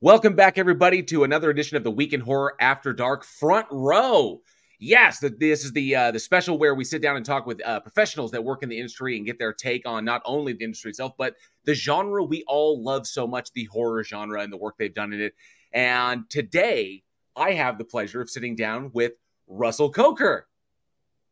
Welcome 0.00 0.36
back, 0.36 0.58
everybody, 0.58 1.02
to 1.02 1.24
another 1.24 1.50
edition 1.50 1.76
of 1.76 1.82
the 1.82 1.90
Week 1.90 2.12
in 2.12 2.20
Horror 2.20 2.54
After 2.60 2.92
Dark 2.92 3.24
Front 3.24 3.66
Row. 3.72 4.40
Yes, 4.78 5.18
the, 5.18 5.28
this 5.28 5.64
is 5.64 5.72
the 5.72 5.96
uh, 5.96 6.10
the 6.12 6.20
special 6.20 6.56
where 6.56 6.76
we 6.76 6.84
sit 6.84 7.02
down 7.02 7.16
and 7.16 7.26
talk 7.26 7.46
with 7.46 7.60
uh, 7.66 7.80
professionals 7.80 8.30
that 8.30 8.44
work 8.44 8.62
in 8.62 8.68
the 8.68 8.76
industry 8.76 9.16
and 9.16 9.26
get 9.26 9.40
their 9.40 9.52
take 9.52 9.88
on 9.88 10.04
not 10.04 10.22
only 10.24 10.52
the 10.52 10.62
industry 10.62 10.90
itself, 10.90 11.14
but 11.18 11.34
the 11.64 11.74
genre 11.74 12.22
we 12.22 12.44
all 12.46 12.80
love 12.80 13.08
so 13.08 13.26
much, 13.26 13.52
the 13.54 13.64
horror 13.64 14.04
genre, 14.04 14.40
and 14.40 14.52
the 14.52 14.56
work 14.56 14.76
they've 14.78 14.94
done 14.94 15.12
in 15.12 15.20
it. 15.20 15.34
And 15.72 16.30
today, 16.30 17.02
I 17.34 17.54
have 17.54 17.76
the 17.76 17.84
pleasure 17.84 18.20
of 18.20 18.30
sitting 18.30 18.54
down 18.54 18.92
with 18.94 19.14
Russell 19.48 19.90
Coker. 19.90 20.46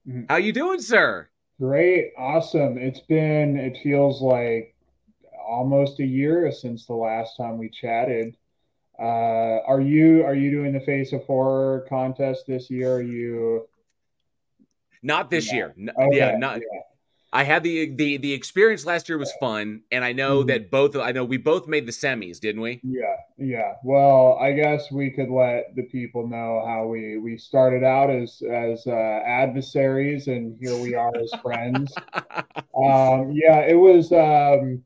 Mhm. 0.09 0.27
How 0.29 0.39
you 0.39 0.53
doing, 0.53 0.81
sir? 0.81 1.29
Great, 1.61 2.15
awesome. 2.19 2.79
It's 2.79 2.99
been, 2.99 3.59
it 3.59 3.79
feels 3.81 4.21
like 4.21 4.75
almost 5.49 6.01
a 6.01 6.05
year 6.05 6.51
since 6.51 6.85
the 6.85 6.95
last 6.95 7.37
time 7.37 7.59
we 7.59 7.69
chatted. 7.69 8.37
Uh, 8.99 9.61
are 9.67 9.81
you 9.81 10.25
are 10.25 10.35
you 10.35 10.51
doing 10.51 10.73
the 10.73 10.81
Face 10.81 11.13
of 11.13 11.23
Horror 11.25 11.85
contest 11.89 12.45
this 12.47 12.71
year? 12.71 12.95
Are 12.97 13.03
you 13.03 13.69
Not 15.03 15.31
this 15.31 15.49
Yeah. 15.49 15.55
year. 15.57 15.75
N- 15.79 15.91
okay? 15.99 16.17
yeah, 16.17 16.37
not. 16.39 16.59
yeah. 16.59 16.81
I 17.33 17.43
had 17.45 17.63
the 17.63 17.95
the 17.95 18.17
the 18.17 18.33
experience 18.33 18.87
last 18.87 19.09
year 19.09 19.19
was 19.19 19.33
fun, 19.39 19.83
and 19.91 20.03
I 20.03 20.13
know 20.13 20.43
Mhm. 20.43 20.47
that 20.47 20.71
both. 20.71 20.97
I 20.97 21.13
know 21.13 21.25
we 21.25 21.37
both 21.37 21.69
made 21.69 21.85
the 21.85 21.93
semis, 21.93 22.41
didn't 22.41 22.63
we? 22.63 22.81
Yeah, 22.83 23.17
yeah. 23.37 23.75
Well, 23.85 24.39
I 24.41 24.53
guess 24.53 24.91
we 24.91 25.11
could 25.11 25.29
let 25.29 25.75
the 25.77 25.83
people 25.83 26.27
know 26.27 26.63
how 26.65 26.87
we 26.87 27.19
we 27.19 27.37
started 27.37 27.85
out 27.85 28.09
as 28.11 28.41
as 28.51 28.87
uh, 28.87 28.91
adversaries, 29.27 30.29
and 30.29 30.57
here 30.59 30.77
we 30.81 30.95
are 30.95 31.13
as 31.17 31.31
friends. 31.43 31.93
Um, 32.75 33.33
yeah, 33.33 33.61
it 33.61 33.75
was. 33.79 34.13
Um, 34.13 34.83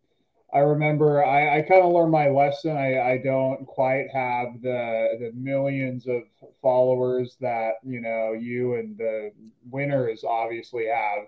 I 0.53 0.59
remember 0.59 1.25
I, 1.25 1.59
I 1.59 1.62
kind 1.62 1.83
of 1.83 1.93
learned 1.93 2.11
my 2.11 2.29
lesson. 2.29 2.77
I, 2.77 3.12
I 3.12 3.19
don't 3.19 3.65
quite 3.67 4.06
have 4.12 4.61
the 4.62 5.17
the 5.20 5.33
millions 5.34 6.06
of 6.06 6.23
followers 6.61 7.37
that 7.41 7.75
you 7.84 8.01
know 8.01 8.33
you 8.33 8.75
and 8.75 8.97
the 8.98 9.31
winners 9.71 10.25
obviously 10.25 10.87
have. 10.87 11.27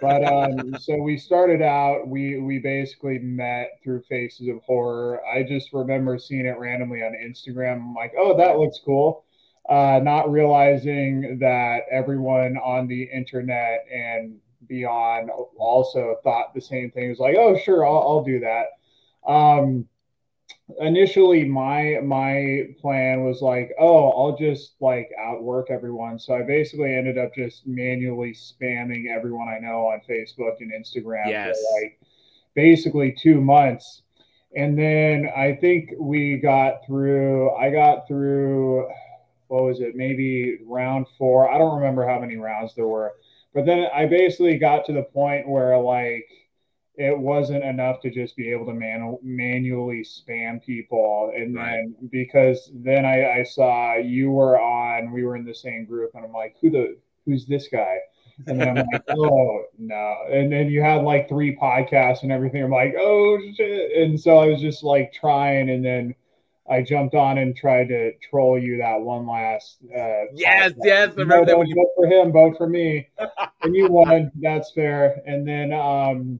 But 0.00 0.24
um, 0.24 0.76
so 0.80 0.96
we 0.96 1.18
started 1.18 1.60
out. 1.60 2.08
We 2.08 2.40
we 2.40 2.58
basically 2.58 3.18
met 3.18 3.80
through 3.84 4.02
Faces 4.08 4.48
of 4.48 4.62
Horror. 4.62 5.20
I 5.26 5.42
just 5.42 5.72
remember 5.72 6.18
seeing 6.18 6.46
it 6.46 6.58
randomly 6.58 7.02
on 7.02 7.12
Instagram. 7.12 7.76
I'm 7.76 7.94
like, 7.94 8.12
oh, 8.18 8.36
that 8.38 8.58
looks 8.58 8.80
cool. 8.84 9.24
Uh, 9.68 10.00
not 10.02 10.30
realizing 10.30 11.38
that 11.38 11.82
everyone 11.90 12.56
on 12.56 12.88
the 12.88 13.04
internet 13.04 13.84
and 13.92 14.38
beyond 14.72 15.30
also 15.58 16.16
thought 16.24 16.54
the 16.54 16.60
same 16.60 16.90
thing. 16.90 17.06
It 17.06 17.10
was 17.10 17.18
like, 17.18 17.36
oh, 17.38 17.58
sure, 17.58 17.86
I'll, 17.86 18.02
I'll 18.08 18.24
do 18.24 18.40
that. 18.40 18.66
Um, 19.30 19.86
initially, 20.80 21.44
my 21.44 22.00
my 22.02 22.68
plan 22.80 23.24
was 23.24 23.42
like, 23.42 23.70
oh, 23.78 24.10
I'll 24.10 24.36
just 24.36 24.74
like 24.80 25.10
outwork 25.22 25.70
everyone. 25.70 26.18
So 26.18 26.34
I 26.34 26.42
basically 26.42 26.94
ended 26.94 27.18
up 27.18 27.34
just 27.34 27.66
manually 27.66 28.32
spamming 28.32 29.08
everyone 29.14 29.48
I 29.48 29.58
know 29.58 29.88
on 29.92 30.00
Facebook 30.08 30.60
and 30.60 30.72
Instagram 30.72 31.28
Yes. 31.28 31.58
for 31.58 31.82
like 31.82 32.00
basically 32.54 33.12
two 33.12 33.40
months. 33.40 34.02
And 34.54 34.78
then 34.78 35.30
I 35.34 35.54
think 35.60 35.90
we 35.98 36.36
got 36.36 36.84
through, 36.86 37.50
I 37.56 37.70
got 37.70 38.06
through, 38.06 38.86
what 39.48 39.64
was 39.64 39.80
it, 39.80 39.96
maybe 39.96 40.58
round 40.66 41.06
four. 41.16 41.50
I 41.50 41.56
don't 41.58 41.76
remember 41.76 42.06
how 42.06 42.20
many 42.20 42.36
rounds 42.36 42.74
there 42.74 42.86
were. 42.86 43.12
But 43.54 43.66
then 43.66 43.86
I 43.94 44.06
basically 44.06 44.58
got 44.58 44.84
to 44.86 44.92
the 44.92 45.02
point 45.02 45.48
where 45.48 45.78
like 45.78 46.28
it 46.96 47.18
wasn't 47.18 47.64
enough 47.64 48.00
to 48.02 48.10
just 48.10 48.36
be 48.36 48.50
able 48.50 48.66
to 48.66 48.74
manu- 48.74 49.18
manually 49.22 50.02
spam 50.04 50.62
people. 50.62 51.32
And 51.34 51.54
Right. 51.54 51.70
then 51.70 51.96
because 52.10 52.70
then 52.74 53.04
I, 53.06 53.40
I 53.40 53.42
saw 53.44 53.96
you 53.96 54.30
were 54.30 54.60
on, 54.60 55.10
we 55.10 55.24
were 55.24 55.36
in 55.36 55.44
the 55.44 55.54
same 55.54 55.86
group, 55.86 56.10
and 56.14 56.24
I'm 56.24 56.32
like, 56.32 56.56
who 56.60 56.70
the 56.70 56.96
who's 57.24 57.46
this 57.46 57.68
guy? 57.68 57.98
And 58.46 58.60
then 58.60 58.68
I'm 58.78 58.86
like, 58.92 59.02
oh 59.10 59.64
no. 59.78 60.16
And 60.30 60.52
then 60.52 60.68
you 60.70 60.82
had 60.82 61.02
like 61.02 61.28
three 61.28 61.56
podcasts 61.56 62.22
and 62.24 62.32
everything. 62.32 62.62
I'm 62.62 62.70
like, 62.70 62.94
oh 62.98 63.38
shit. 63.56 63.92
And 63.96 64.18
so 64.20 64.38
I 64.38 64.46
was 64.48 64.60
just 64.60 64.82
like 64.82 65.12
trying, 65.12 65.70
and 65.70 65.84
then 65.84 66.14
I 66.70 66.82
jumped 66.82 67.14
on 67.14 67.38
and 67.38 67.56
tried 67.56 67.88
to 67.88 68.12
troll 68.18 68.58
you 68.58 68.78
that 68.78 69.00
one 69.00 69.26
last. 69.26 69.78
Uh, 69.84 70.26
Yes, 70.32 70.72
podcast. 70.72 70.76
yes, 70.84 71.10
I 71.18 71.24
No, 71.24 71.40
that 71.40 71.46
don't 71.48 71.66
you- 71.66 71.74
vote 71.74 71.90
for 71.96 72.06
him, 72.06 72.32
vote 72.32 72.56
for 72.56 72.68
me, 72.68 73.08
and 73.62 73.74
you 73.74 73.88
won. 73.88 74.30
That's 74.40 74.70
fair. 74.72 75.20
And 75.26 75.46
then 75.46 75.72
um, 75.72 76.38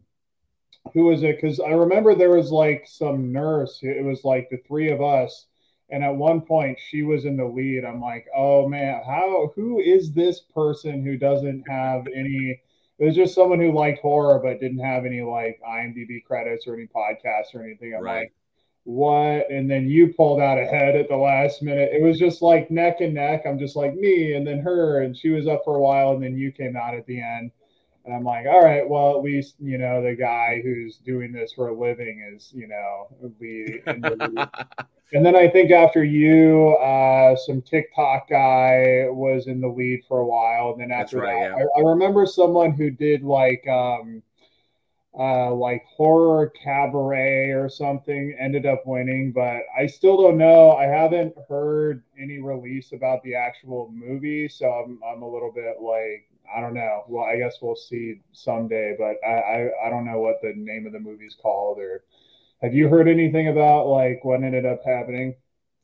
who 0.94 1.05
was 1.06 1.22
it? 1.22 1.41
Because 1.41 1.59
I 1.61 1.71
remember 1.71 2.15
there 2.15 2.31
was 2.37 2.50
like 2.53 2.87
some 2.87 3.32
nurse. 3.32 3.81
It 3.82 4.05
was 4.05 4.25
like 4.25 4.49
the 4.50 4.59
three 4.66 4.91
of 4.91 5.00
us. 5.03 5.47
And 5.91 6.03
at 6.03 6.15
one 6.15 6.41
point, 6.41 6.78
she 6.88 7.03
was 7.03 7.27
in 7.27 7.37
the 7.37 7.44
lead. 7.44 7.84
I'm 7.84 8.00
like, 8.00 8.27
oh 8.34 8.66
man, 8.69 9.03
how? 9.05 9.53
Who 9.56 9.78
is 9.81 10.12
this 10.12 10.41
person 10.41 11.05
who 11.05 11.19
doesn't 11.19 11.69
have 11.69 12.06
any? 12.06 12.61
It 12.99 13.05
was 13.05 13.15
just 13.16 13.34
someone 13.34 13.59
who 13.61 13.72
liked 13.72 13.99
horror 14.00 14.38
but 14.38 14.61
didn't 14.61 14.78
have 14.78 15.05
any 15.05 15.21
like 15.21 15.61
IMDb 15.69 16.25
credits 16.25 16.66
or 16.66 16.75
any 16.75 16.87
podcasts 16.87 17.55
or 17.55 17.62
anything. 17.65 17.94
I'm 17.94 18.03
Right. 18.03 18.19
like, 18.21 18.32
what? 18.84 19.50
And 19.50 19.70
then 19.70 19.88
you 19.88 20.12
pulled 20.12 20.41
out 20.41 20.59
ahead 20.59 20.97
at 20.97 21.09
the 21.09 21.16
last 21.16 21.62
minute. 21.62 21.91
It 21.93 22.03
was 22.03 22.19
just 22.19 22.43
like 22.43 22.70
neck 22.70 23.00
and 23.00 23.15
neck. 23.15 23.43
I'm 23.47 23.59
just 23.59 23.76
like 23.76 23.94
me, 23.94 24.34
and 24.34 24.47
then 24.47 24.59
her, 24.60 25.03
and 25.03 25.16
she 25.16 25.31
was 25.31 25.47
up 25.47 25.62
for 25.65 25.76
a 25.76 25.81
while, 25.81 26.12
and 26.12 26.22
then 26.22 26.37
you 26.37 26.53
came 26.53 26.76
out 26.76 26.94
at 26.94 27.06
the 27.06 27.20
end. 27.20 27.50
And 28.04 28.15
I'm 28.15 28.25
like, 28.25 28.47
all 28.47 28.65
right, 28.65 28.88
well, 28.88 29.16
at 29.16 29.22
least 29.22 29.54
you 29.60 29.78
know 29.78 30.03
the 30.03 30.16
guy 30.16 30.60
who's 30.62 30.97
doing 30.97 31.32
this 31.32 31.53
for 31.53 31.69
a 31.69 31.78
living 31.78 32.28
is, 32.34 32.53
you 32.54 32.66
know, 32.66 33.09
the. 33.41 33.81
the 33.87 34.28
lead. 34.28 34.87
And 35.14 35.25
then 35.25 35.37
I 35.37 35.47
think 35.49 35.70
after 35.70 36.03
you, 36.03 36.70
uh, 36.81 37.37
some 37.37 37.60
TikTok 37.60 38.31
guy 38.31 39.06
was 39.09 39.47
in 39.47 39.60
the 39.60 39.69
lead 39.69 40.04
for 40.09 40.20
a 40.20 40.26
while. 40.26 40.72
And 40.72 40.81
then 40.81 40.91
after 40.91 41.19
right, 41.19 41.50
that, 41.50 41.69
I, 41.76 41.81
I 41.81 41.82
remember 41.82 42.25
someone 42.25 42.72
who 42.72 42.91
did 42.91 43.22
like 43.22 43.62
um, 43.69 44.22
uh, 45.19 45.53
like 45.55 45.84
horror 45.87 46.53
cabaret 46.62 47.50
or 47.50 47.69
something 47.69 48.34
ended 48.41 48.65
up 48.67 48.83
winning, 48.87 49.33
but 49.33 49.61
I 49.78 49.87
still 49.87 50.17
don't 50.17 50.39
know. 50.39 50.73
I 50.73 50.84
haven't 50.84 51.34
heard 51.49 52.03
any 52.19 52.39
release 52.39 52.93
about 52.93 53.23
the 53.23 53.34
actual 53.34 53.91
movie, 53.93 54.49
so 54.49 54.67
I'm 54.71 55.00
I'm 55.05 55.23
a 55.23 55.28
little 55.28 55.53
bit 55.53 55.81
like 55.81 56.28
I 56.55 56.61
don't 56.61 56.75
know. 56.75 57.05
Well, 57.09 57.25
I 57.25 57.37
guess 57.37 57.59
we'll 57.61 57.77
see 57.77 58.21
someday, 58.33 58.97
but 58.99 59.17
I 59.27 59.33
I, 59.33 59.87
I 59.87 59.91
don't 59.91 60.06
know 60.06 60.21
what 60.21 60.37
the 60.43 60.55
name 60.56 60.87
of 60.87 60.93
the 60.93 61.00
movie's 61.00 61.37
called 61.41 61.79
or. 61.79 62.05
Have 62.62 62.75
you 62.75 62.89
heard 62.89 63.09
anything 63.09 63.49
about 63.49 63.89
like 63.89 64.25
what 64.25 64.43
ended 64.43 64.65
up 64.65 64.84
happening? 64.87 65.34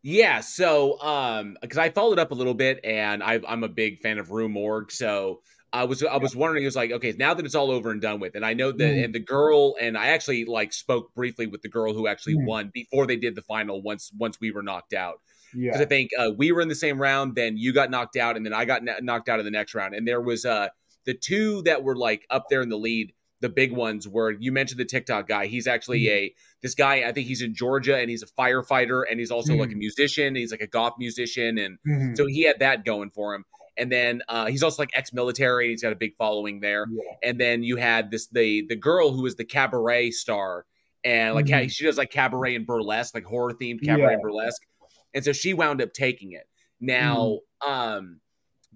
Yeah, 0.03 0.41
so 0.41 1.01
um 1.01 1.57
because 1.61 1.79
I 1.79 1.91
followed 1.91 2.19
up 2.19 2.31
a 2.31 2.35
little 2.35 2.55
bit 2.55 2.81
and 2.85 3.23
I 3.23 3.41
I'm 3.47 3.65
a 3.65 3.69
big 3.69 4.01
fan 4.01 4.19
of 4.19 4.31
Rue 4.31 4.49
Morgue, 4.49 4.93
so 4.93 5.43
I 5.73 5.85
was 5.85 6.03
I 6.03 6.17
was 6.17 6.35
wondering 6.35 6.63
it 6.63 6.67
was 6.67 6.77
like, 6.77 6.91
okay, 6.93 7.15
now 7.19 7.35
that 7.35 7.45
it's 7.45 7.55
all 7.55 7.71
over 7.71 7.91
and 7.91 8.01
done 8.01 8.21
with, 8.21 8.35
and 8.35 8.45
I 8.45 8.55
know 8.55 8.73
that 8.73 8.79
Mhm. 8.95 9.05
and 9.05 9.15
the 9.15 9.21
girl 9.21 9.77
and 9.81 9.99
I 9.99 10.09
actually 10.09 10.45
like 10.47 10.73
spoke 10.73 11.15
briefly 11.15 11.47
with 11.47 11.63
the 11.63 11.69
girl 11.69 11.93
who 11.93 12.07
actually 12.07 12.37
Mhm. 12.37 12.47
won 12.47 12.71
before 12.73 13.07
they 13.07 13.17
did 13.17 13.35
the 13.35 13.43
final 13.43 13.83
once 13.83 14.11
once 14.19 14.41
we 14.41 14.51
were 14.51 14.63
knocked 14.63 14.95
out. 14.95 15.21
Because 15.53 15.77
Yeah. 15.79 15.83
I 15.83 15.87
think 15.87 16.11
uh, 16.19 16.31
we 16.37 16.53
were 16.53 16.61
in 16.61 16.69
the 16.69 16.75
same 16.75 17.01
round, 17.01 17.35
then 17.35 17.57
you 17.57 17.73
got 17.73 17.91
knocked 17.91 18.17
out, 18.17 18.37
and 18.37 18.45
then 18.47 18.53
I 18.55 18.65
got 18.65 18.85
kn- 18.85 19.05
knocked 19.05 19.29
out 19.29 19.39
in 19.41 19.45
the 19.45 19.51
next 19.51 19.75
round. 19.75 19.95
And 19.95 20.07
there 20.09 20.21
was 20.23 20.45
uh 20.47 20.69
the 21.05 21.15
two 21.15 21.63
that 21.63 21.83
were 21.83 21.97
like 21.97 22.27
up 22.31 22.47
there 22.51 22.61
in 22.63 22.69
the 22.71 22.79
lead, 22.79 23.13
the 23.41 23.49
big 23.51 23.73
ones 23.73 24.09
were 24.09 24.31
you 24.31 24.53
mentioned 24.53 24.81
the 24.81 24.85
TikTok 24.87 25.29
guy. 25.29 25.47
He's 25.47 25.67
actually 25.67 26.03
Mhm. 26.05 26.11
a 26.11 26.35
this 26.63 26.75
guy, 26.75 27.07
I 27.07 27.13
think 27.13 27.29
he's 27.29 27.41
in 27.43 27.55
Georgia 27.55 27.97
and 27.99 28.11
he's 28.11 28.23
a 28.23 28.27
firefighter 28.27 29.03
and 29.09 29.21
he's 29.21 29.31
also 29.31 29.55
like 29.55 29.71
a 29.71 29.75
Mhm. 29.75 29.79
musician. 29.79 30.35
He's 30.35 30.51
like 30.51 30.61
a 30.63 30.67
goth 30.67 30.95
musician. 30.99 31.57
And 31.59 31.79
Mhm. 31.87 32.17
so 32.17 32.27
he 32.27 32.43
had 32.43 32.59
that 32.59 32.85
going 32.85 33.11
for 33.11 33.35
him. 33.35 33.45
And 33.79 33.91
then 33.93 34.23
uh, 34.29 34.47
he's 34.47 34.63
also 34.63 34.83
like 34.83 34.91
ex-military. 34.95 35.69
He's 35.71 35.83
got 35.83 35.93
a 35.93 35.97
big 35.97 36.17
following 36.17 36.61
there. 36.61 36.87
Yeah. 36.91 37.03
And 37.31 37.41
then 37.41 37.63
you 37.63 37.77
had 37.77 38.11
this 38.11 38.27
the 38.29 38.67
the 38.69 38.77
girl 38.77 39.13
who 39.13 39.25
is 39.27 39.37
the 39.37 39.45
cabaret 39.45 40.11
star, 40.11 40.67
and 41.05 41.35
like 41.35 41.47
Mhm. 41.47 41.71
she 41.71 41.85
does 41.85 41.97
like 41.99 42.11
cabaret 42.11 42.55
and 42.55 42.67
burlesque, 42.67 43.15
like 43.15 43.25
horror 43.25 43.53
themed 43.53 43.83
cabaret 43.85 44.03
Yeah. 44.03 44.13
and 44.15 44.23
burlesque. 44.23 44.63
And 45.15 45.25
so 45.25 45.33
she 45.33 45.55
wound 45.55 45.81
up 45.81 45.93
taking 45.93 46.33
it. 46.33 46.49
Now, 46.81 47.41
Mm-hmm. 47.65 47.71
um, 47.73 48.21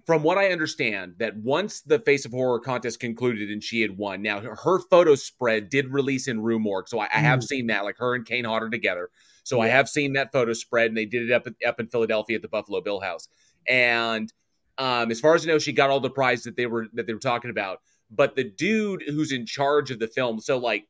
from 0.05 0.23
what 0.23 0.37
I 0.37 0.49
understand, 0.51 1.15
that 1.19 1.37
once 1.37 1.79
the 1.81 1.99
Face 1.99 2.25
of 2.25 2.31
Horror 2.31 2.59
contest 2.59 2.99
concluded 2.99 3.49
and 3.49 3.63
she 3.63 3.79
had 3.81 3.97
won, 3.97 4.21
now 4.21 4.41
her, 4.41 4.79
photo 4.89 5.15
spread 5.15 5.69
did 5.69 5.87
release 5.93 6.27
in 6.27 6.41
Rue 6.41 6.59
Morgue, 6.59 6.89
so 6.89 6.99
I, 6.99 7.05
I 7.05 7.19
have 7.19 7.39
Mhm. 7.39 7.43
seen 7.43 7.67
that, 7.67 7.85
like 7.85 7.97
her 7.99 8.13
and 8.15 8.25
Kane 8.25 8.43
Hodder 8.43 8.69
together. 8.69 9.09
So 9.43 9.61
I 9.61 9.67
have 9.67 9.87
seen 9.87 10.13
that 10.13 10.31
photo 10.31 10.51
spread, 10.53 10.87
and 10.87 10.97
they 10.97 11.05
did 11.05 11.29
it 11.29 11.31
up 11.31 11.47
up 11.65 11.79
in 11.79 11.87
Philadelphia 11.87 12.35
at 12.37 12.41
the 12.41 12.47
Buffalo 12.49 12.81
Bill 12.81 12.99
House. 12.99 13.27
And 13.67 14.31
um, 14.77 15.11
as 15.11 15.19
far 15.19 15.35
as 15.35 15.45
I 15.45 15.47
know, 15.47 15.59
she 15.59 15.71
got 15.71 15.89
all 15.89 15.99
the 15.99 16.09
prize 16.09 16.43
that 16.43 16.55
they 16.55 16.65
were 16.65 16.87
that 16.93 17.07
they 17.07 17.13
were 17.13 17.19
talking 17.19 17.51
about. 17.51 17.79
But 18.11 18.35
the 18.35 18.43
dude 18.43 19.03
who's 19.07 19.31
in 19.31 19.45
charge 19.45 19.89
of 19.91 19.99
the 19.99 20.07
film, 20.07 20.39
so 20.39 20.57
like, 20.57 20.87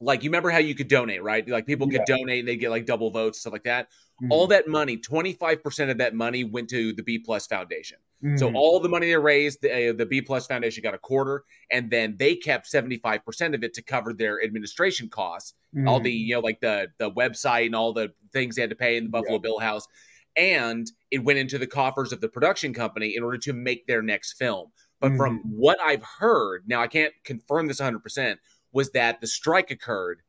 like 0.00 0.22
you 0.22 0.30
remember 0.30 0.50
how 0.50 0.58
you 0.58 0.74
could 0.74 0.88
donate, 0.88 1.22
right? 1.22 1.46
Like 1.48 1.66
people 1.66 1.88
could 1.88 2.04
donate 2.06 2.40
and 2.40 2.48
they 2.48 2.56
get 2.56 2.70
like 2.70 2.86
double 2.86 3.10
votes, 3.10 3.40
stuff 3.40 3.52
like 3.52 3.64
that. 3.64 3.88
Mhm. 4.22 4.28
All 4.30 4.46
that 4.48 4.68
money, 4.68 4.96
twenty 4.98 5.32
five 5.32 5.62
percent 5.62 5.90
of 5.90 5.98
that 5.98 6.14
money 6.14 6.44
went 6.44 6.68
to 6.70 6.92
the 6.92 7.02
B 7.02 7.18
Plus 7.18 7.46
Foundation. 7.46 7.98
So 8.36 8.52
all 8.54 8.80
the 8.80 8.88
money 8.90 9.06
they 9.06 9.16
raised, 9.16 9.62
the, 9.62 9.88
uh, 9.88 9.92
the 9.94 10.04
B 10.04 10.20
Plus 10.20 10.46
Foundation 10.46 10.82
got 10.82 10.92
a 10.92 10.98
quarter, 10.98 11.44
and 11.70 11.90
then 11.90 12.16
they 12.18 12.36
kept 12.36 12.66
seventy 12.66 12.98
five 12.98 13.24
percent 13.24 13.54
of 13.54 13.64
it 13.64 13.72
to 13.74 13.82
cover 13.82 14.12
their 14.12 14.42
administration 14.44 15.08
costs, 15.08 15.54
Mm-hmm. 15.74 15.86
all 15.88 16.00
the 16.00 16.10
you 16.12 16.34
know 16.34 16.40
like 16.40 16.60
the 16.60 16.88
the 16.98 17.10
website 17.12 17.66
and 17.66 17.74
all 17.76 17.92
the 17.94 18.12
things 18.32 18.56
they 18.56 18.60
had 18.62 18.70
to 18.70 18.76
pay 18.76 18.96
in 18.98 19.04
the 19.04 19.10
Buffalo 19.10 19.34
Yeah. 19.36 19.38
Bill 19.42 19.58
House, 19.58 19.86
and 20.36 20.90
it 21.10 21.24
went 21.24 21.38
into 21.38 21.58
the 21.58 21.66
coffers 21.66 22.12
of 22.12 22.20
the 22.20 22.28
production 22.28 22.72
company 22.74 23.16
in 23.16 23.22
order 23.22 23.38
to 23.38 23.52
make 23.52 23.86
their 23.86 24.02
next 24.02 24.34
film. 24.34 24.72
But 25.00 25.16
from 25.16 25.38
Mm-hmm. 25.40 25.48
what 25.50 25.80
I've 25.80 26.02
heard, 26.02 26.64
now 26.66 26.80
I 26.82 26.86
can't 26.86 27.14
confirm 27.24 27.66
this 27.66 27.80
100%, 27.80 28.36
was 28.72 28.90
that 28.92 29.20
the 29.20 29.26
strike 29.26 29.70
occurred. 29.70 30.22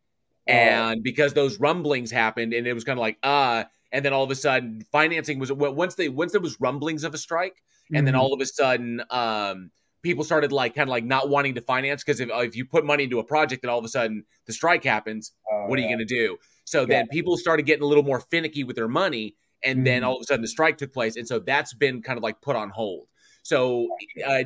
Oh. 0.48 0.52
And 0.54 1.04
because 1.04 1.34
those 1.34 1.60
rumblings 1.60 2.10
happened, 2.12 2.54
and 2.54 2.66
it 2.66 2.74
was 2.74 2.84
kind 2.84 2.98
of 2.98 3.02
like, 3.02 3.18
uh, 3.22 3.66
and 3.92 4.04
then 4.06 4.14
all 4.14 4.24
of 4.24 4.32
a 4.32 4.36
sudden 4.36 4.84
financing 4.92 5.38
was 5.40 5.52
once 5.52 5.96
they 5.96 6.10
once 6.10 6.32
there 6.32 6.42
was 6.42 6.60
rumblings 6.62 7.04
of 7.04 7.14
a 7.14 7.18
strike, 7.18 7.62
and 7.94 8.08
then 8.08 8.14
Mhm. 8.14 8.20
all 8.20 8.34
of 8.34 8.40
a 8.42 8.46
sudden 8.46 9.04
um 9.10 9.70
people 10.02 10.24
started 10.24 10.52
like 10.52 10.74
kind 10.74 10.88
of 10.90 10.92
like 10.92 11.04
not 11.04 11.30
wanting 11.30 11.54
to 11.56 11.62
finance 11.62 12.02
because 12.04 12.20
if, 12.22 12.30
if 12.32 12.56
you 12.56 12.66
put 12.66 12.84
money 12.86 13.04
into 13.04 13.20
a 13.20 13.24
project 13.24 13.64
and 13.64 13.70
all 13.70 13.78
of 13.78 13.86
a 13.86 13.90
sudden 13.90 14.24
the 14.48 14.54
strike 14.54 14.84
happens, 14.84 15.34
Oh, 15.52 15.66
what 15.68 15.78
are 15.78 15.82
you 15.82 15.88
going 15.90 16.00
to 16.00 16.06
do? 16.06 16.38
So 16.64 16.86
then 16.86 17.08
people 17.10 17.38
started 17.38 17.66
getting 17.68 17.84
a 17.84 17.86
little 17.86 18.04
more 18.04 18.20
finicky 18.22 18.64
with 18.64 18.76
their 18.78 18.88
money, 18.88 19.36
and 19.64 19.86
then 19.86 20.02
Mhm. 20.02 20.06
all 20.08 20.16
of 20.18 20.22
a 20.22 20.26
sudden 20.26 20.42
the 20.42 20.48
strike 20.48 20.78
took 20.78 20.94
place, 20.94 21.16
and 21.16 21.28
so 21.28 21.40
that's 21.40 21.74
been 21.74 22.02
kind 22.02 22.18
of 22.18 22.24
like 22.24 22.42
put 22.42 22.56
on 22.56 22.70
hold. 22.70 23.08
So 23.44 23.88
uh, 24.26 24.44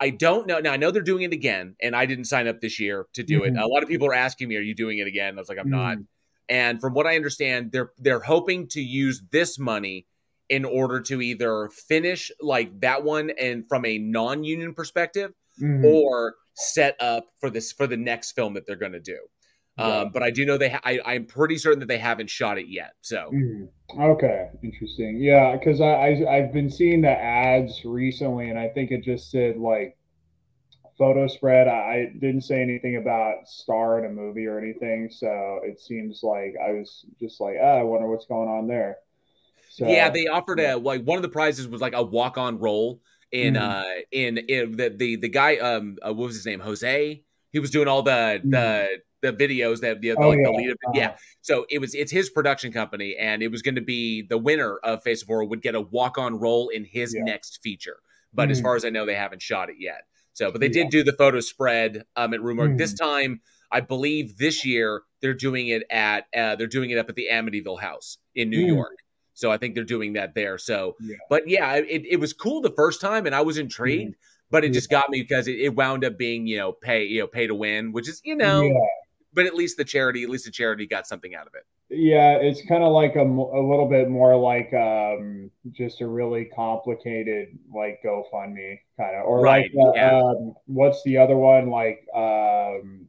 I 0.00 0.10
don't 0.10 0.46
know. 0.46 0.58
Now 0.60 0.72
I 0.72 0.76
know 0.76 0.90
they're 0.90 1.02
doing 1.02 1.22
it 1.22 1.32
again, 1.32 1.76
and 1.82 1.94
I 1.96 2.06
didn't 2.06 2.26
sign 2.26 2.46
up 2.48 2.60
this 2.60 2.78
year 2.80 3.06
to 3.14 3.22
do 3.22 3.44
it. 3.44 3.54
Mhm. 3.54 3.62
A 3.62 3.66
lot 3.66 3.82
of 3.82 3.88
people 3.88 4.06
are 4.08 4.14
asking 4.14 4.48
me, 4.48 4.56
"Are 4.56 4.60
you 4.60 4.74
doing 4.74 4.98
it 4.98 5.06
again?" 5.06 5.36
I 5.36 5.40
was 5.40 5.48
like, 5.48 5.58
"I'm 5.58 5.70
not." 5.70 5.98
Mhm. 5.98 6.06
And 6.48 6.80
from 6.80 6.94
what 6.94 7.06
I 7.06 7.16
understand, 7.16 7.72
they're 7.72 7.92
they're 7.98 8.20
hoping 8.20 8.68
to 8.68 8.80
use 8.80 9.22
this 9.32 9.58
money 9.58 10.06
in 10.48 10.64
order 10.64 10.98
to 11.00 11.20
either 11.20 11.68
finish 11.68 12.30
like 12.40 12.80
that 12.80 13.04
one 13.04 13.30
and 13.38 13.68
from 13.68 13.84
a 13.84 13.98
non-union 13.98 14.72
perspective, 14.74 15.32
Mhm. 15.60 15.84
or 15.84 16.36
set 16.54 16.96
up 17.00 17.26
for 17.40 17.50
this 17.50 17.70
for 17.72 17.86
the 17.86 17.96
next 17.98 18.32
film 18.32 18.54
that 18.54 18.66
they're 18.66 18.76
going 18.76 18.92
to 18.92 19.00
do. 19.00 19.18
Yeah. 19.78 19.98
Um, 20.00 20.10
but 20.12 20.22
I 20.22 20.30
do 20.30 20.44
know 20.44 20.58
they. 20.58 20.70
Ha- 20.70 20.80
I, 20.84 21.00
I'm 21.04 21.26
pretty 21.26 21.56
certain 21.58 21.78
that 21.80 21.86
they 21.86 21.98
haven't 21.98 22.30
shot 22.30 22.58
it 22.58 22.66
yet. 22.68 22.94
So 23.00 23.30
Mhm. 23.32 23.68
Okay, 23.98 24.50
interesting. 24.62 25.18
Yeah, 25.18 25.56
because 25.56 25.80
I, 25.80 25.86
I 25.92 26.36
I've 26.36 26.52
been 26.52 26.68
seeing 26.70 27.00
the 27.02 27.10
ads 27.10 27.84
recently, 27.84 28.50
and 28.50 28.58
I 28.58 28.68
think 28.68 28.90
it 28.90 29.02
just 29.02 29.30
said 29.30 29.56
like 29.56 29.96
photo 30.98 31.26
spread. 31.28 31.68
I, 31.68 31.72
I 31.72 32.12
didn't 32.18 32.42
say 32.42 32.60
anything 32.60 32.96
about 32.96 33.46
star 33.48 33.98
in 33.98 34.04
a 34.04 34.08
movie 34.08 34.46
or 34.46 34.58
anything, 34.58 35.08
so 35.10 35.60
it 35.64 35.80
seems 35.80 36.20
like 36.22 36.54
I 36.62 36.72
was 36.72 37.06
just 37.20 37.40
like, 37.40 37.56
ah, 37.62 37.78
I 37.78 37.82
wonder 37.82 38.08
what's 38.08 38.26
going 38.26 38.48
on 38.48 38.66
there. 38.66 38.98
So 39.70 39.86
yeah, 39.86 40.10
they 40.10 40.26
offered 40.26 40.60
a 40.60 40.76
like 40.76 41.02
one 41.04 41.16
of 41.16 41.22
the 41.22 41.28
prizes 41.28 41.68
was 41.68 41.80
like 41.80 41.94
a 41.94 42.02
walk-on 42.02 42.58
role 42.58 43.00
in 43.30 43.54
Mhm. 43.54 43.60
uh 43.60 44.02
in 44.10 44.38
in 44.38 44.76
the 44.76 44.88
the 44.90 45.16
the 45.16 45.28
guy 45.28 45.56
um 45.58 45.98
uh, 46.02 46.12
what 46.12 46.26
was 46.26 46.36
his 46.36 46.46
name 46.46 46.60
Jose. 46.60 47.22
He 47.52 47.58
was 47.58 47.70
doing 47.70 47.88
all 47.88 48.02
the 48.02 48.40
the 48.44 49.00
the 49.20 49.32
videos 49.32 49.80
that 49.80 50.00
the, 50.00 50.10
the, 50.10 50.14
Mm-hmm. 50.16 50.22
Oh, 50.22 50.28
like 50.28 50.38
the 50.38 50.50
yeah. 50.52 50.56
lead 50.58 50.70
Uh-huh. 50.70 50.92
yeah. 50.94 51.16
So 51.42 51.66
it 51.70 51.80
was 51.80 51.94
it's 51.94 52.12
his 52.12 52.30
production 52.30 52.72
company, 52.72 53.16
and 53.18 53.42
it 53.42 53.48
was 53.48 53.62
going 53.62 53.74
to 53.76 53.80
be 53.80 54.22
the 54.22 54.38
winner 54.38 54.76
of 54.84 55.02
Face 55.02 55.22
of 55.22 55.28
Horror 55.28 55.44
would 55.44 55.62
get 55.62 55.74
a 55.74 55.80
walk-on 55.80 56.38
role 56.38 56.68
in 56.68 56.84
his 56.84 57.14
Yeah. 57.14 57.22
next 57.24 57.60
feature. 57.62 57.98
But 58.34 58.50
as 58.50 58.58
Mhm. 58.60 58.62
far 58.62 58.76
as 58.76 58.84
I 58.84 58.90
know, 58.90 59.06
they 59.06 59.14
haven't 59.14 59.42
shot 59.42 59.70
it 59.70 59.76
yet. 59.78 60.02
So, 60.34 60.52
but 60.52 60.60
they 60.60 60.66
Yeah. 60.66 60.84
did 60.84 60.90
do 60.90 61.02
the 61.02 61.14
photo 61.14 61.40
spread 61.40 62.04
um, 62.16 62.34
at 62.34 62.42
Rue 62.42 62.54
Morgue. 62.54 62.76
This 62.78 62.92
Mhm. 62.92 62.98
time, 62.98 63.40
I 63.72 63.80
believe 63.80 64.36
this 64.38 64.64
year 64.64 65.02
they're 65.20 65.34
doing 65.34 65.68
it 65.68 65.82
at 65.90 66.26
uh, 66.34 66.54
they're 66.56 66.66
doing 66.66 66.90
it 66.90 66.98
up 66.98 67.08
at 67.08 67.16
the 67.16 67.28
Amityville 67.30 67.80
House 67.80 68.18
in 68.34 68.50
New 68.50 68.62
Mm. 68.64 68.68
York. 68.68 68.96
So 69.34 69.50
I 69.50 69.56
think 69.56 69.74
they're 69.74 69.84
doing 69.84 70.14
that 70.14 70.34
there. 70.34 70.58
So, 70.58 70.96
but 71.30 71.48
yeah, 71.48 71.74
it, 71.76 72.02
it 72.08 72.16
was 72.18 72.32
cool 72.32 72.60
the 72.60 72.72
first 72.76 73.00
time, 73.00 73.24
and 73.26 73.34
I 73.34 73.40
was 73.40 73.56
intrigued. 73.58 74.14
But 74.50 74.64
it 74.64 74.72
just 74.72 74.88
got 74.90 75.10
me 75.10 75.20
because 75.20 75.46
it, 75.46 75.60
it 75.60 75.74
wound 75.74 76.04
up 76.06 76.16
being 76.16 76.46
you 76.46 76.56
know 76.56 76.72
pay 76.72 77.04
you 77.04 77.20
know 77.20 77.26
pay 77.26 77.46
to 77.46 77.54
win, 77.54 77.92
which 77.92 78.08
is 78.08 78.20
you 78.24 78.34
know. 78.34 78.62
But 79.38 79.46
at 79.46 79.54
least 79.54 79.76
the 79.76 79.84
charity, 79.84 80.24
at 80.24 80.30
least 80.30 80.46
the 80.46 80.50
charity 80.50 80.84
got 80.84 81.06
something 81.06 81.36
out 81.36 81.46
of 81.46 81.54
it. 81.54 81.64
Yeah, 81.90 82.38
it's 82.38 82.60
kind 82.66 82.82
of 82.82 82.90
like 82.92 83.14
a, 83.14 83.22
a 83.22 83.62
little 83.70 83.86
bit 83.88 84.08
more 84.08 84.36
like 84.36 84.74
um, 84.74 85.48
just 85.70 86.00
a 86.00 86.08
really 86.08 86.46
complicated 86.46 87.56
like 87.72 88.00
GoFundMe 88.04 88.80
kind 88.96 89.14
of, 89.14 89.26
or 89.26 89.40
Right, 89.40 89.70
like 89.72 89.86
uh, 89.86 89.92
yeah. 89.94 90.18
um, 90.20 90.54
what's 90.66 91.04
the 91.04 91.18
other 91.18 91.36
one? 91.36 91.70
Like 91.70 92.04
um, 92.16 93.06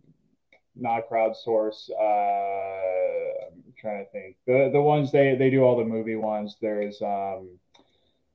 not 0.76 1.10
crowdsource. 1.10 1.90
Uh, 1.90 3.48
I'm 3.48 3.74
trying 3.82 4.06
to 4.06 4.12
think. 4.12 4.36
The 4.46 4.70
the 4.72 4.82
ones 4.82 5.12
they 5.12 5.36
they 5.36 5.50
do 5.50 5.64
all 5.64 5.80
the 5.80 5.84
movie 5.84 6.16
ones. 6.16 6.58
There's 6.62 7.02
um, 7.02 7.58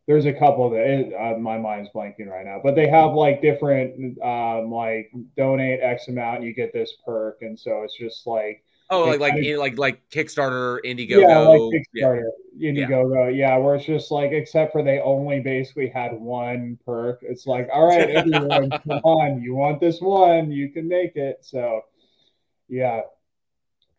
there's 0.07 0.27
a 0.27 0.33
couple 0.33 0.69
that 0.71 0.87
it, 0.87 1.15
uh, 1.15 1.39
my 1.39 1.57
mind's 1.59 1.89
blanking 1.95 2.29
right 2.29 2.45
now, 2.45 2.61
but 2.63 2.75
they 2.75 2.87
have 2.89 3.13
like 3.15 3.41
different 3.41 4.21
um, 4.23 4.71
like 4.71 5.11
donate 5.37 5.81
X 5.81 6.09
amount, 6.09 6.43
you 6.43 6.55
get 6.55 6.73
this 6.73 6.93
perk, 7.07 7.39
and 7.43 7.59
so 7.59 7.83
it's 7.83 7.97
just 7.97 8.27
like 8.27 8.63
Oh, 8.91 9.05
like 9.05 9.19
like 9.19 9.33
kinda- 9.35 9.59
like 9.59 9.79
like 9.79 10.09
Kickstarter, 10.11 10.79
Indiegogo. 10.85 11.23
yeah, 11.23 11.39
like 11.39 11.87
yeah. 11.95 12.05
Kickstarter, 12.07 12.25
Indiegogo, 12.61 13.35
yeah. 13.35 13.57
where 13.57 13.77
it's 13.77 13.87
just 13.87 14.11
like, 14.11 14.33
except 14.33 14.73
for 14.73 14.83
they 14.83 15.01
only 15.01 15.41
basically 15.41 15.89
had 15.89 16.13
one 16.13 16.79
perk. 16.85 17.21
It's 17.23 17.47
like, 17.47 17.69
all 17.73 17.87
right, 17.87 18.11
everyone, 18.11 18.69
come 18.87 19.01
on, 19.05 19.41
you 19.43 19.55
want 19.55 19.81
this 19.81 20.03
one, 20.03 20.53
you 20.53 20.69
can 20.69 20.87
make 20.87 21.17
it. 21.17 21.39
So, 21.41 21.81
yeah. 22.69 23.01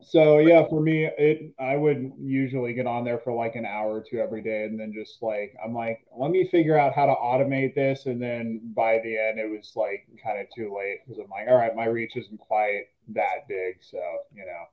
So 0.08 0.38
yeah, 0.38 0.68
for 0.70 0.82
me, 0.82 1.06
it 1.06 1.54
I 1.60 1.76
would 1.76 2.12
usually 2.20 2.74
get 2.74 2.86
on 2.86 3.04
there 3.04 3.18
for 3.18 3.34
like 3.34 3.56
an 3.56 3.66
hour 3.66 3.96
or 3.96 4.04
two 4.08 4.20
every 4.20 4.44
day, 4.44 4.66
and 4.66 4.80
then 4.80 4.94
just 4.94 5.22
like 5.24 5.56
I'm 5.64 5.74
like, 5.74 6.06
let 6.16 6.30
me 6.30 6.48
figure 6.48 6.78
out 6.78 6.94
how 6.94 7.08
to 7.08 7.14
automate 7.16 7.74
this, 7.74 8.06
and 8.06 8.22
then 8.22 8.62
by 8.76 9.00
the 9.04 9.18
end, 9.18 9.40
it 9.40 9.50
was 9.50 9.74
like 9.76 10.08
kind 10.24 10.40
of 10.40 10.48
too 10.56 10.76
late 10.78 11.00
because 11.04 11.20
I'm 11.20 11.30
like, 11.32 11.48
all 11.48 11.58
right, 11.58 11.76
my 11.76 11.86
reach 11.86 12.16
isn't 12.16 12.38
quite 12.38 12.86
that 13.10 13.48
big, 13.50 13.78
so 13.82 14.00
you 14.36 14.46
know. 14.46 14.66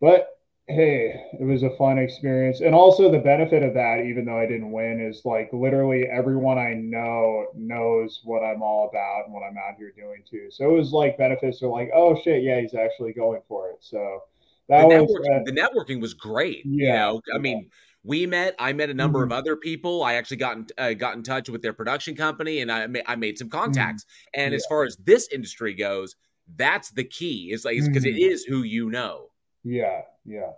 But 0.00 0.38
hey, 0.68 1.28
it 1.40 1.44
was 1.44 1.62
a 1.62 1.76
fun 1.76 1.98
experience. 1.98 2.60
And 2.60 2.74
also 2.74 3.10
the 3.10 3.18
benefit 3.18 3.62
of 3.62 3.74
that, 3.74 4.04
even 4.04 4.24
though 4.24 4.38
I 4.38 4.46
didn't 4.46 4.72
win, 4.72 5.00
is 5.00 5.24
like 5.24 5.48
literally 5.52 6.04
everyone 6.04 6.58
I 6.58 6.74
know 6.74 7.46
knows 7.54 8.20
what 8.24 8.44
I'm 8.44 8.62
all 8.62 8.88
about 8.88 9.26
and 9.26 9.34
what 9.34 9.42
I'm 9.42 9.56
out 9.56 9.76
here 9.78 9.92
doing 9.96 10.22
too. 10.28 10.48
So 10.50 10.68
it 10.68 10.72
was 10.72 10.92
like 10.92 11.18
benefits 11.18 11.62
are 11.62 11.68
like, 11.68 11.90
oh 11.94 12.20
shit, 12.20 12.42
yeah, 12.42 12.60
he's 12.60 12.74
actually 12.74 13.12
going 13.12 13.42
for 13.48 13.70
it. 13.70 13.78
So 13.80 14.22
The 14.68 14.74
that 14.76 14.86
was 14.88 15.28
networking, 15.28 15.40
uh, 15.40 15.44
the 15.44 15.52
networking 15.52 16.00
was 16.00 16.14
great. 16.14 16.64
you 16.64 16.86
Yeah, 16.86 16.92
know, 16.92 17.20
I 17.32 17.36
yeah. 17.36 17.38
mean, 17.38 17.70
we 18.02 18.26
met. 18.26 18.54
I 18.58 18.72
met 18.72 18.90
a 18.90 18.94
number 18.94 19.20
Mhm. 19.20 19.26
of 19.26 19.32
other 19.32 19.56
people. 19.56 20.02
I 20.02 20.14
actually 20.14 20.38
got 20.38 20.56
in, 20.56 20.66
uh, 20.78 20.92
got 20.94 21.16
in 21.16 21.22
touch 21.22 21.48
with 21.48 21.62
their 21.62 21.72
production 21.72 22.14
company, 22.16 22.60
and 22.60 22.70
I 22.70 22.86
ma- 22.86 23.00
I 23.06 23.16
made 23.16 23.38
some 23.38 23.48
contacts. 23.48 24.04
And 24.34 24.54
as 24.54 24.62
Mm-hmm. 24.62 24.72
Yeah. 24.72 24.76
far 24.76 24.84
as 24.84 24.96
this 24.96 25.28
industry 25.32 25.74
goes, 25.74 26.16
that's 26.56 26.90
the 26.90 27.04
key. 27.04 27.50
Is 27.52 27.64
like 27.64 27.78
because 27.84 28.04
it 28.04 28.14
Mhm. 28.14 28.18
is 28.18 28.44
who 28.44 28.62
you 28.62 28.90
know. 28.90 29.30
yeah, 29.64 30.02
yeah. 30.24 30.52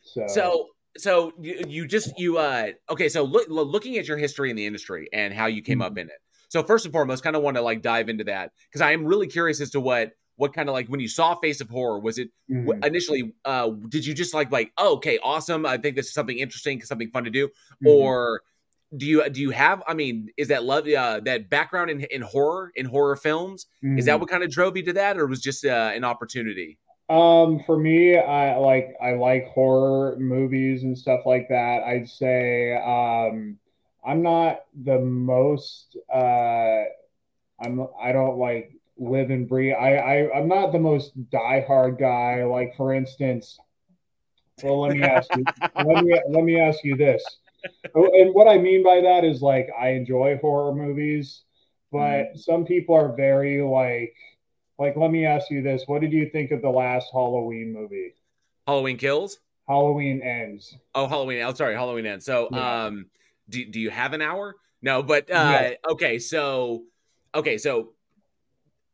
So, 0.00 0.26
So 0.26 0.68
so 0.96 1.32
you, 1.40 1.64
you 1.68 1.86
just 1.86 2.18
you 2.18 2.38
uh 2.38 2.72
okay 2.90 3.08
so 3.08 3.22
look, 3.22 3.46
looking 3.48 3.98
at 3.98 4.08
your 4.08 4.16
history 4.16 4.50
in 4.50 4.56
the 4.56 4.66
industry 4.66 5.08
and 5.12 5.32
how 5.32 5.46
you 5.46 5.62
came 5.62 5.80
up 5.82 5.92
Mm-hmm. 5.92 5.98
in 5.98 6.06
it 6.08 6.16
so 6.48 6.62
first 6.62 6.86
and 6.86 6.92
foremost 6.92 7.22
kind 7.22 7.36
of 7.36 7.42
want 7.42 7.56
to 7.56 7.60
like 7.62 7.82
dive 7.82 8.08
into 8.08 8.24
that 8.24 8.50
because 8.68 8.80
i 8.80 8.90
am 8.92 9.04
really 9.04 9.26
curious 9.26 9.60
as 9.60 9.70
to 9.70 9.80
what 9.80 10.12
what 10.38 10.54
kind 10.54 10.68
of 10.70 10.74
like 10.74 10.88
when 10.88 11.00
you 11.00 11.08
saw 11.08 11.36
face 11.36 11.60
of 11.60 11.70
horror 11.70 12.00
was 12.00 12.18
it 12.18 12.30
mhm. 12.48 12.84
initially 12.84 13.34
uh 13.44 13.70
did 13.90 14.06
you 14.06 14.14
just 14.14 14.34
like 14.34 14.50
like 14.52 14.72
oh, 14.78 14.94
okay 14.96 15.18
awesome 15.22 15.66
i 15.66 15.78
think 15.78 15.96
this 15.96 16.08
is 16.08 16.14
something 16.14 16.38
interesting 16.38 16.82
something 16.82 17.10
fun 17.10 17.24
to 17.24 17.30
do 17.30 17.50
Mhm. 17.80 18.14
or 18.14 18.42
do 18.96 19.06
you 19.06 19.28
do 19.30 19.40
you 19.40 19.50
have 19.50 19.82
i 19.88 19.94
mean 19.94 20.28
is 20.38 20.48
that 20.48 20.64
love 20.64 20.88
uh 20.88 21.20
that 21.24 21.50
background 21.50 21.90
in 21.90 22.02
in 22.10 22.22
horror 22.22 22.72
in 22.76 22.86
horror 22.86 23.16
films 23.16 23.66
is 23.96 24.06
that 24.06 24.18
Mhm. 24.18 24.20
what 24.20 24.30
kind 24.30 24.42
of 24.44 24.50
drove 24.50 24.76
you 24.76 24.84
to 24.84 24.94
that 24.94 25.18
or 25.18 25.26
was 25.26 25.40
just 25.42 25.64
uh, 25.66 25.92
an 25.94 26.04
opportunity 26.04 26.78
Um, 27.08 27.60
for 27.64 27.78
me, 27.78 28.18
I 28.18 28.56
like 28.58 28.94
I 29.00 29.12
like 29.14 29.46
horror 29.48 30.16
movies 30.18 30.82
and 30.82 30.96
stuff 30.98 31.20
like 31.24 31.48
that. 31.48 31.82
I'd 31.84 32.08
say 32.08 32.76
um, 32.76 33.58
I'm 34.04 34.22
not 34.22 34.64
the 34.84 34.98
most 34.98 35.96
uh, 36.12 36.84
I'm 37.60 37.88
I 38.00 38.12
don't 38.12 38.38
like 38.38 38.72
live 38.98 39.30
and 39.30 39.48
breathe. 39.48 39.74
I, 39.74 39.96
I 39.96 40.38
I'm 40.38 40.48
not 40.48 40.72
the 40.72 40.78
most 40.78 41.12
diehard 41.30 41.98
guy. 41.98 42.44
Like 42.44 42.76
for 42.76 42.92
instance, 42.94 43.58
well, 44.62 44.80
let 44.80 44.92
me 44.92 45.06
ask 45.06 45.28
you. 45.34 45.46
let 45.78 45.98
me 45.98 46.20
let 46.28 46.44
me 46.44 46.58
ask 46.60 46.84
you 46.84 46.96
this. 46.96 47.38
Oh, 47.94 48.10
And 48.20 48.34
what 48.34 48.48
I 48.48 48.58
mean 48.58 48.82
by 48.82 49.00
that 49.00 49.24
is 49.24 49.40
like 49.40 49.68
I 49.78 49.90
enjoy 49.90 50.38
horror 50.40 50.74
movies, 50.74 51.44
but 51.92 52.36
some 52.36 52.64
people 52.64 52.94
are 52.94 53.14
very 53.16 53.62
like 53.62 54.14
like 54.78 54.96
let 54.96 55.10
me 55.10 55.26
ask 55.26 55.50
you 55.50 55.62
this. 55.62 55.84
What 55.86 56.00
did 56.00 56.12
you 56.12 56.28
think 56.30 56.50
of 56.50 56.62
the 56.62 56.70
last 56.70 57.08
Halloween 57.12 57.72
movie? 57.72 58.14
halloween 58.66 58.98
kills 58.98 59.38
Halloween 59.66 60.22
ends. 60.22 60.76
Oh, 60.94 61.06
Halloween. 61.06 61.42
Oh, 61.42 61.52
sorry, 61.54 61.74
Halloween 61.74 62.06
ends. 62.06 62.24
So, 62.24 62.48
Yeah. 62.50 62.84
um, 62.86 63.06
do 63.48 63.64
do 63.66 63.80
you 63.80 63.90
have 63.90 64.12
an 64.14 64.22
hour? 64.22 64.56
No, 64.82 65.02
but 65.02 65.30
uh, 65.30 65.34
Yeah. 65.34 65.70
okay. 65.92 66.18
So, 66.18 66.84
okay, 67.34 67.58
so 67.58 67.92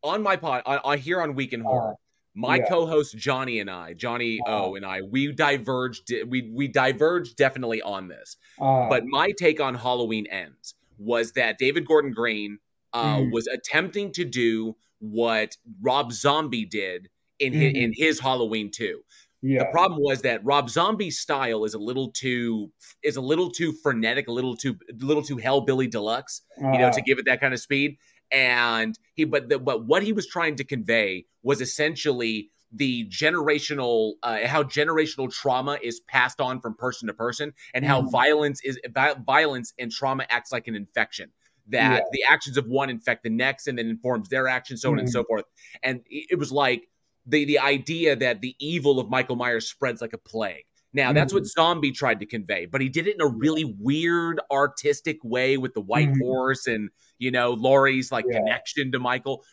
on 0.04 0.22
my 0.22 0.36
pod, 0.36 0.62
on, 0.66 0.78
on 0.84 0.98
here 0.98 1.20
on 1.22 1.34
Week 1.34 1.52
in 1.52 1.60
Horror, 1.60 1.92
Uh, 1.92 1.96
my 2.36 2.56
yeah. 2.56 2.68
co-host 2.68 3.16
Johnny 3.16 3.58
and 3.60 3.70
I, 3.70 3.94
Johnny 3.94 4.40
Uh-huh. 4.46 4.66
O 4.66 4.74
and 4.74 4.84
I, 4.84 5.02
we 5.02 5.32
diverged. 5.32 6.12
We 6.28 6.50
we 6.52 6.68
diverged 6.68 7.36
definitely 7.36 7.80
on 7.82 8.08
this. 8.08 8.36
Uh, 8.60 8.88
But 8.88 9.04
my 9.06 9.32
take 9.38 9.60
on 9.60 9.74
Halloween 9.74 10.26
ends 10.26 10.74
was 10.98 11.32
that 11.32 11.58
David 11.58 11.86
Gordon 11.86 12.12
Green 12.12 12.58
uh, 12.92 13.16
Mhm. 13.18 13.32
was 13.32 13.48
attempting 13.48 14.12
to 14.12 14.24
do 14.24 14.76
what 15.00 15.56
Rob 15.82 16.12
Zombie 16.12 16.64
did 16.64 17.08
in 17.40 17.52
his, 17.52 17.72
Mhm. 17.72 17.82
in 17.82 17.92
his 17.96 18.20
Halloween 18.20 18.70
2. 18.70 19.02
The 19.42 19.66
problem 19.72 20.00
was 20.00 20.22
that 20.22 20.42
Rob 20.44 20.70
Zombie's 20.70 21.18
style 21.18 21.64
is 21.64 21.74
a 21.74 21.78
little 21.78 22.10
too 22.12 22.70
is 23.02 23.16
a 23.16 23.20
little 23.20 23.50
too 23.50 23.72
frenetic, 23.82 24.28
a 24.28 24.32
little 24.32 24.56
too 24.56 24.76
a 24.88 25.04
little 25.04 25.22
too 25.24 25.36
hellbilly 25.36 25.90
deluxe, 25.90 26.42
you 26.58 26.78
know, 26.78 26.86
Uh, 26.88 26.92
to 26.92 27.02
give 27.02 27.18
it 27.18 27.24
that 27.26 27.40
kind 27.40 27.52
of 27.52 27.60
speed. 27.60 27.98
And 28.30 28.98
he, 29.14 29.24
but 29.24 29.48
the, 29.48 29.58
but 29.58 29.84
what 29.86 30.02
he 30.02 30.12
was 30.12 30.26
trying 30.26 30.56
to 30.56 30.64
convey 30.64 31.26
was 31.42 31.60
essentially 31.60 32.50
the 32.72 33.06
generational 33.08 34.14
uh, 34.24 34.46
how 34.46 34.64
generational 34.64 35.32
trauma 35.32 35.78
is 35.82 36.00
passed 36.08 36.40
on 36.40 36.60
from 36.60 36.74
person 36.74 37.06
to 37.06 37.14
person, 37.14 37.52
and 37.72 37.84
how 37.84 38.02
Mhm. 38.02 38.10
violence 38.10 38.60
is 38.64 38.78
violence 39.26 39.72
and 39.78 39.92
trauma 39.92 40.26
acts 40.30 40.50
like 40.50 40.66
an 40.66 40.74
infection. 40.74 41.30
That 41.68 41.92
Yeah. 41.94 42.00
the 42.12 42.24
actions 42.28 42.56
of 42.56 42.66
one 42.66 42.90
infect 42.90 43.22
the 43.22 43.30
next, 43.30 43.68
and 43.68 43.78
then 43.78 43.86
informs 43.88 44.28
their 44.28 44.48
actions, 44.48 44.82
so 44.82 44.90
on 44.92 44.98
and 44.98 45.08
so 45.08 45.24
forth. 45.24 45.44
And 45.82 46.00
it 46.10 46.38
was 46.38 46.50
like 46.50 46.88
the 47.26 47.44
the 47.44 47.58
idea 47.60 48.16
that 48.16 48.40
the 48.40 48.56
evil 48.58 48.98
of 48.98 49.08
Michael 49.08 49.36
Myers 49.36 49.68
spreads 49.70 50.00
like 50.00 50.12
a 50.12 50.18
plague. 50.18 50.64
Now 50.94 51.12
that's 51.12 51.34
what 51.34 51.44
Zombie 51.44 51.90
tried 51.92 52.20
to 52.20 52.26
convey, 52.26 52.66
but 52.66 52.80
he 52.80 52.88
did 52.88 53.08
it 53.08 53.16
in 53.16 53.20
a 53.20 53.26
really 53.26 53.64
weird 53.64 54.40
artistic 54.50 55.18
way 55.24 55.56
with 55.58 55.74
the 55.74 55.80
white 55.80 56.08
Mhm. 56.10 56.20
horse 56.20 56.66
and 56.66 56.88
you 57.18 57.30
know 57.30 57.52
Laurie's 57.52 58.12
like 58.12 58.24
Yeah. 58.28 58.38
connection 58.38 58.92
to 58.92 58.98
Michael. 59.00 59.44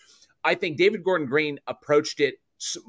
I 0.44 0.56
think 0.56 0.78
David 0.78 1.04
Gordon 1.04 1.28
Green 1.28 1.60
approached 1.68 2.20
it 2.20 2.36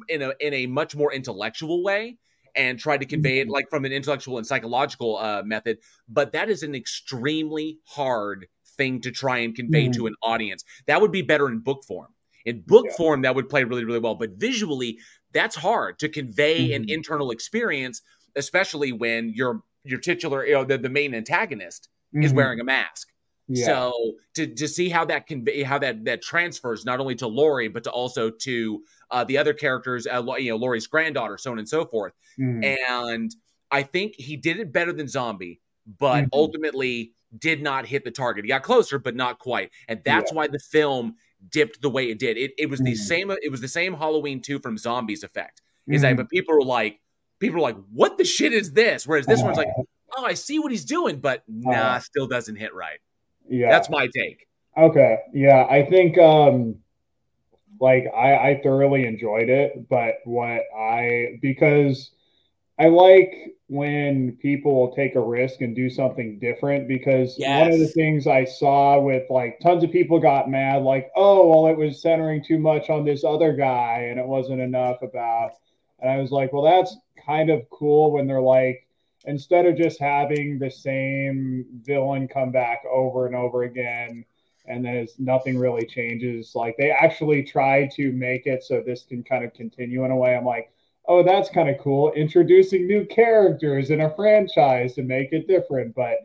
in 0.08 0.22
a 0.22 0.34
in 0.40 0.52
a 0.54 0.66
much 0.66 0.94
more 0.94 1.12
intellectual 1.12 1.82
way 1.82 2.18
and 2.54 2.78
tried 2.78 2.98
to 3.00 3.06
convey 3.06 3.38
it 3.40 3.48
Mhm. 3.48 3.50
like 3.50 3.70
from 3.70 3.86
an 3.86 3.92
intellectual 3.92 4.36
and 4.36 4.46
psychological 4.46 5.16
uh, 5.16 5.42
method. 5.42 5.78
But 6.08 6.32
that 6.32 6.50
is 6.50 6.62
an 6.62 6.74
extremely 6.74 7.78
hard 7.86 8.46
thing 8.76 9.00
to 9.00 9.10
try 9.10 9.38
and 9.38 9.54
convey 9.54 9.88
to 9.88 10.06
an 10.06 10.14
audience. 10.22 10.62
That 10.86 11.00
would 11.00 11.12
be 11.12 11.22
better 11.22 11.48
in 11.48 11.60
book 11.60 11.84
form. 11.88 12.14
In 12.44 12.60
book 12.62 12.86
Yeah. 12.86 12.96
form, 12.96 13.22
that 13.22 13.34
would 13.34 13.48
play 13.48 13.64
really, 13.64 13.84
really 13.84 14.00
well. 14.00 14.14
But 14.14 14.32
visually, 14.32 14.98
that's 15.32 15.56
hard 15.56 15.98
to 16.00 16.08
convey 16.10 16.72
an 16.74 16.84
Mhm. 16.84 16.88
internal 16.88 17.30
experience, 17.30 18.02
especially 18.36 18.92
when 18.92 19.30
your 19.30 19.62
your 19.84 19.98
titular, 19.98 20.46
you 20.46 20.52
know, 20.52 20.64
the, 20.64 20.78
the 20.78 20.88
main 20.88 21.14
antagonist 21.14 21.88
is 22.14 22.32
Mhm. 22.32 22.36
wearing 22.36 22.60
a 22.60 22.64
mask. 22.64 23.08
Yeah. 23.48 23.66
So 23.66 24.12
to 24.34 24.46
to 24.46 24.68
see 24.68 24.88
how 24.88 25.04
that 25.06 25.26
can 25.26 25.42
be, 25.42 25.62
how 25.64 25.78
that 25.78 26.04
that 26.04 26.22
transfers 26.22 26.84
not 26.84 27.00
only 27.00 27.16
to 27.16 27.26
Laurie 27.26 27.68
but 27.68 27.82
to 27.84 27.90
also 27.90 28.30
to 28.30 28.84
uh, 29.10 29.24
the 29.24 29.36
other 29.36 29.52
characters, 29.52 30.06
uh, 30.06 30.22
you 30.38 30.50
know, 30.50 30.56
Laurie's 30.56 30.86
granddaughter, 30.86 31.36
so 31.36 31.50
on 31.50 31.58
and 31.58 31.68
so 31.68 31.84
forth. 31.84 32.12
Mhm. 32.38 32.64
And 32.64 33.34
I 33.70 33.82
think 33.82 34.14
he 34.16 34.36
did 34.36 34.58
it 34.60 34.72
better 34.72 34.92
than 34.92 35.08
Zombie, 35.08 35.60
but 35.98 36.24
Mhm. 36.24 36.28
ultimately 36.32 37.12
did 37.38 37.62
not 37.62 37.86
hit 37.86 38.04
the 38.04 38.10
target. 38.10 38.44
He 38.44 38.48
got 38.48 38.62
closer, 38.62 38.98
but 38.98 39.16
not 39.16 39.38
quite. 39.38 39.70
And 39.88 40.00
that's 40.04 40.32
why 40.32 40.46
the 40.46 40.58
film 40.58 41.16
dipped 41.50 41.80
the 41.82 41.90
way 41.90 42.10
it 42.10 42.18
did. 42.18 42.36
It, 42.36 42.52
it 42.58 42.70
was 42.70 42.78
the 42.80 42.92
Mhm. 42.92 42.96
same. 42.96 43.30
It 43.42 43.50
was 43.50 43.60
the 43.60 43.68
same 43.68 43.94
Halloween 43.94 44.40
two 44.40 44.60
from 44.60 44.78
Zombies 44.78 45.24
effect. 45.24 45.60
Is 45.88 46.02
that 46.02 46.16
but 46.16 46.28
people 46.30 46.54
are 46.54 46.62
like, 46.62 47.00
people 47.42 47.58
are 47.58 47.62
like, 47.62 47.76
what 47.92 48.16
the 48.16 48.24
shit 48.24 48.52
is 48.54 48.72
this? 48.72 49.06
Whereas 49.06 49.26
this 49.26 49.42
one's 49.42 49.58
like, 49.58 49.68
oh, 50.16 50.24
I 50.24 50.32
see 50.34 50.58
what 50.58 50.70
he's 50.72 50.84
doing, 50.86 51.18
but 51.20 51.42
nah, 51.48 51.72
Uh-huh. 51.72 51.98
still 52.00 52.26
doesn't 52.26 52.56
hit 52.56 52.72
right. 52.74 52.98
yeah. 53.48 53.68
That's 53.70 53.90
my 53.90 54.08
take. 54.16 54.46
Okay. 54.78 55.18
Yeah, 55.34 55.66
I 55.68 55.84
think 55.84 56.16
um 56.18 56.76
like 57.80 58.04
I 58.16 58.34
I 58.50 58.60
thoroughly 58.62 59.04
enjoyed 59.06 59.48
it, 59.50 59.88
but 59.90 60.14
what 60.24 60.62
I 60.74 61.38
because 61.42 62.12
I 62.78 62.86
like 62.88 63.32
when 63.68 64.36
people 64.40 64.92
take 64.94 65.14
a 65.14 65.20
risk 65.20 65.60
and 65.60 65.74
do 65.76 65.88
something 65.90 66.38
different 66.38 66.88
because 66.88 67.36
one 67.38 67.72
of 67.72 67.78
the 67.78 67.88
things 67.88 68.26
I 68.26 68.44
saw 68.44 68.98
with 69.00 69.24
like 69.30 69.60
tons 69.60 69.82
of 69.84 69.90
people 69.90 70.18
got 70.20 70.48
mad 70.50 70.82
like, 70.82 71.10
"Oh, 71.16 71.48
well 71.48 71.66
it 71.72 71.76
was 71.76 72.00
centering 72.00 72.42
too 72.44 72.58
much 72.58 72.88
on 72.90 73.04
this 73.04 73.24
other 73.24 73.52
guy 73.54 74.06
and 74.10 74.18
it 74.20 74.26
wasn't 74.26 74.60
enough 74.60 75.02
about." 75.02 75.52
And 76.02 76.10
I 76.10 76.18
was 76.18 76.30
like, 76.32 76.52
"Well, 76.52 76.62
that's 76.62 76.96
kind 77.26 77.50
of 77.50 77.68
cool 77.70 78.12
when 78.12 78.26
they're 78.26 78.40
like 78.42 78.86
instead 79.24 79.66
of 79.66 79.76
just 79.76 80.00
having 80.00 80.58
the 80.58 80.70
same 80.70 81.64
villain 81.82 82.28
come 82.28 82.50
back 82.50 82.82
over 82.90 83.26
and 83.26 83.36
over 83.36 83.62
again 83.62 84.24
and 84.66 84.84
then 84.84 85.06
nothing 85.18 85.58
really 85.58 85.86
changes 85.86 86.54
like 86.54 86.76
they 86.76 86.90
actually 86.90 87.42
try 87.42 87.88
to 87.94 88.12
make 88.12 88.46
it 88.46 88.62
so 88.64 88.80
this 88.80 89.04
can 89.04 89.22
kind 89.22 89.44
of 89.44 89.54
continue 89.54 90.04
in 90.04 90.10
a 90.10 90.16
way. 90.16 90.34
I'm 90.36 90.44
like 90.44 90.72
oh 91.06 91.22
that's 91.22 91.48
kind 91.50 91.68
of 91.68 91.78
cool 91.78 92.12
introducing 92.12 92.86
new 92.86 93.04
characters 93.06 93.90
in 93.90 94.00
a 94.02 94.14
franchise 94.14 94.94
to 94.94 95.02
make 95.02 95.32
it 95.32 95.48
different. 95.48 95.94
But 95.94 96.18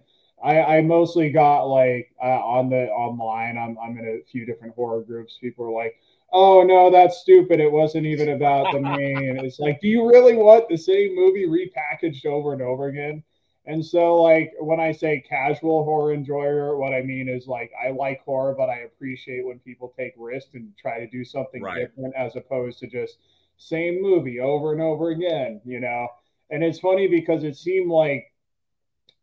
i 0.44 0.78
i 0.78 0.82
mostly 0.82 1.32
got 1.32 1.64
like 1.64 2.14
uh, 2.24 2.28
on 2.28 2.70
the 2.70 2.88
online 2.90 3.58
i'm, 3.58 3.78
I'm 3.84 3.98
in 3.98 4.06
a 4.06 4.32
few 4.32 4.46
different 4.46 4.76
horror 4.76 5.02
groups 5.02 5.38
people 5.42 5.66
are 5.66 5.72
like 5.72 6.00
oh 6.34 6.64
no 6.64 6.92
that's 6.92 7.18
stupid 7.20 7.60
it 7.60 7.72
wasn't 7.72 8.06
even 8.06 8.30
about 8.30 8.72
the 8.72 8.80
main 8.80 9.40
it's 9.44 9.60
like 9.60 9.80
do 9.82 9.88
you 9.88 10.08
really 10.10 10.36
want 10.36 10.68
the 10.70 10.78
same 10.78 11.16
movie 11.16 11.46
repackaged 11.46 12.26
over 12.26 12.54
and 12.54 12.62
over 12.62 12.88
again 12.88 13.24
and 13.70 13.86
so, 13.86 14.16
like, 14.16 14.54
when 14.62 14.80
I 14.80 14.94
say 14.94 15.20
casual 15.28 15.84
horror 15.84 16.14
enjoyer, 16.14 16.78
what 16.78 16.94
I 16.94 17.02
mean 17.02 17.28
is 17.28 17.48
like 17.48 17.70
I 17.86 17.90
like 17.90 18.22
horror, 18.24 18.56
but 18.58 18.70
I 18.70 18.78
appreciate 18.80 19.46
when 19.46 19.60
people 19.60 19.94
take 19.98 20.14
risks 20.18 20.54
and 20.54 20.72
try 20.78 21.00
to 21.00 21.08
do 21.08 21.26
something 21.26 21.62
Right. 21.62 21.82
different 21.82 22.16
as 22.16 22.38
opposed 22.38 22.80
to 22.80 22.88
just 22.88 23.18
same 23.58 24.02
movie 24.02 24.40
over 24.40 24.72
and 24.72 24.82
over 24.82 25.10
again, 25.10 25.60
you 25.66 25.82
know? 25.82 26.08
And 26.50 26.64
it's 26.64 26.80
funny 26.80 27.08
because 27.08 27.44
it 27.44 27.58
seemed 27.58 27.92
like 27.92 28.32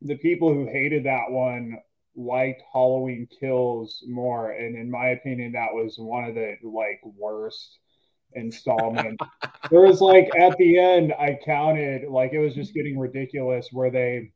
the 0.03 0.17
people 0.17 0.53
who 0.53 0.67
hated 0.67 1.05
that 1.05 1.31
one 1.31 1.79
liked 2.17 2.63
Halloween 2.73 3.29
Kills 3.41 4.05
more. 4.07 4.53
And 4.53 4.77
in 4.77 4.91
my 4.91 5.09
opinion, 5.09 5.53
that 5.53 5.73
was 5.73 5.97
one 5.99 6.25
of 6.25 6.35
the 6.35 6.57
like 6.63 7.01
worst 7.05 7.79
installment. 8.35 9.21
there 9.71 9.81
was 9.81 10.01
like 10.01 10.31
at 10.39 10.57
the 10.59 10.79
end, 10.79 11.13
I 11.13 11.39
counted 11.45 12.09
like 12.09 12.33
it 12.33 12.39
was 12.39 12.55
just 12.55 12.75
getting 12.75 12.99
ridiculous 12.99 13.69
where 13.73 13.91
they 13.91 14.33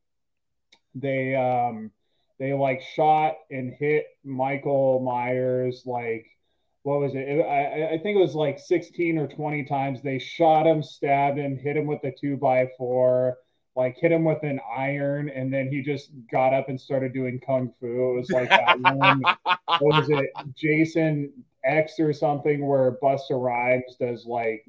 they 0.95 1.35
um 1.35 1.91
they 2.39 2.53
like 2.53 2.83
shot 2.83 3.35
and 3.51 3.73
hit 3.79 4.07
Michael 4.25 5.01
Myers 5.01 5.83
like 5.85 6.27
what 6.83 7.01
was 7.01 7.13
it? 7.15 7.45
I, 7.45 7.95
I 7.95 7.99
think 7.99 8.17
it 8.17 8.21
was 8.21 8.35
like 8.35 8.59
16 8.59 9.19
or 9.19 9.27
20 9.27 9.65
times. 9.65 10.01
They 10.01 10.19
shot 10.19 10.67
him, 10.67 10.83
stabbed 10.83 11.37
him, 11.37 11.59
hit 11.59 11.77
him 11.77 11.87
with 11.87 12.03
a 12.05 12.13
two 12.19 12.37
by 12.39 12.71
four, 12.79 13.37
like 13.79 13.97
hit 13.97 14.11
him 14.11 14.25
with 14.25 14.43
an 14.43 14.61
iron, 14.77 15.29
and 15.29 15.55
then 15.55 15.69
he 15.69 15.83
just 15.83 16.11
got 16.33 16.53
up 16.53 16.69
and 16.69 16.79
started 16.79 17.13
doing 17.15 17.41
kung 17.47 17.73
fu. 17.79 17.87
It 17.87 18.19
was 18.19 18.31
like 18.31 18.49
that 18.49 18.81
one. 18.81 19.23
What 19.23 19.81
was 19.81 20.11
it? 20.11 20.31
Jason 20.57 21.33
X 21.65 22.01
or 22.01 22.13
something 22.13 22.67
where 22.67 22.99
Busta 23.01 23.41
Rhymes 23.41 23.95
does 24.01 24.27
like 24.27 24.65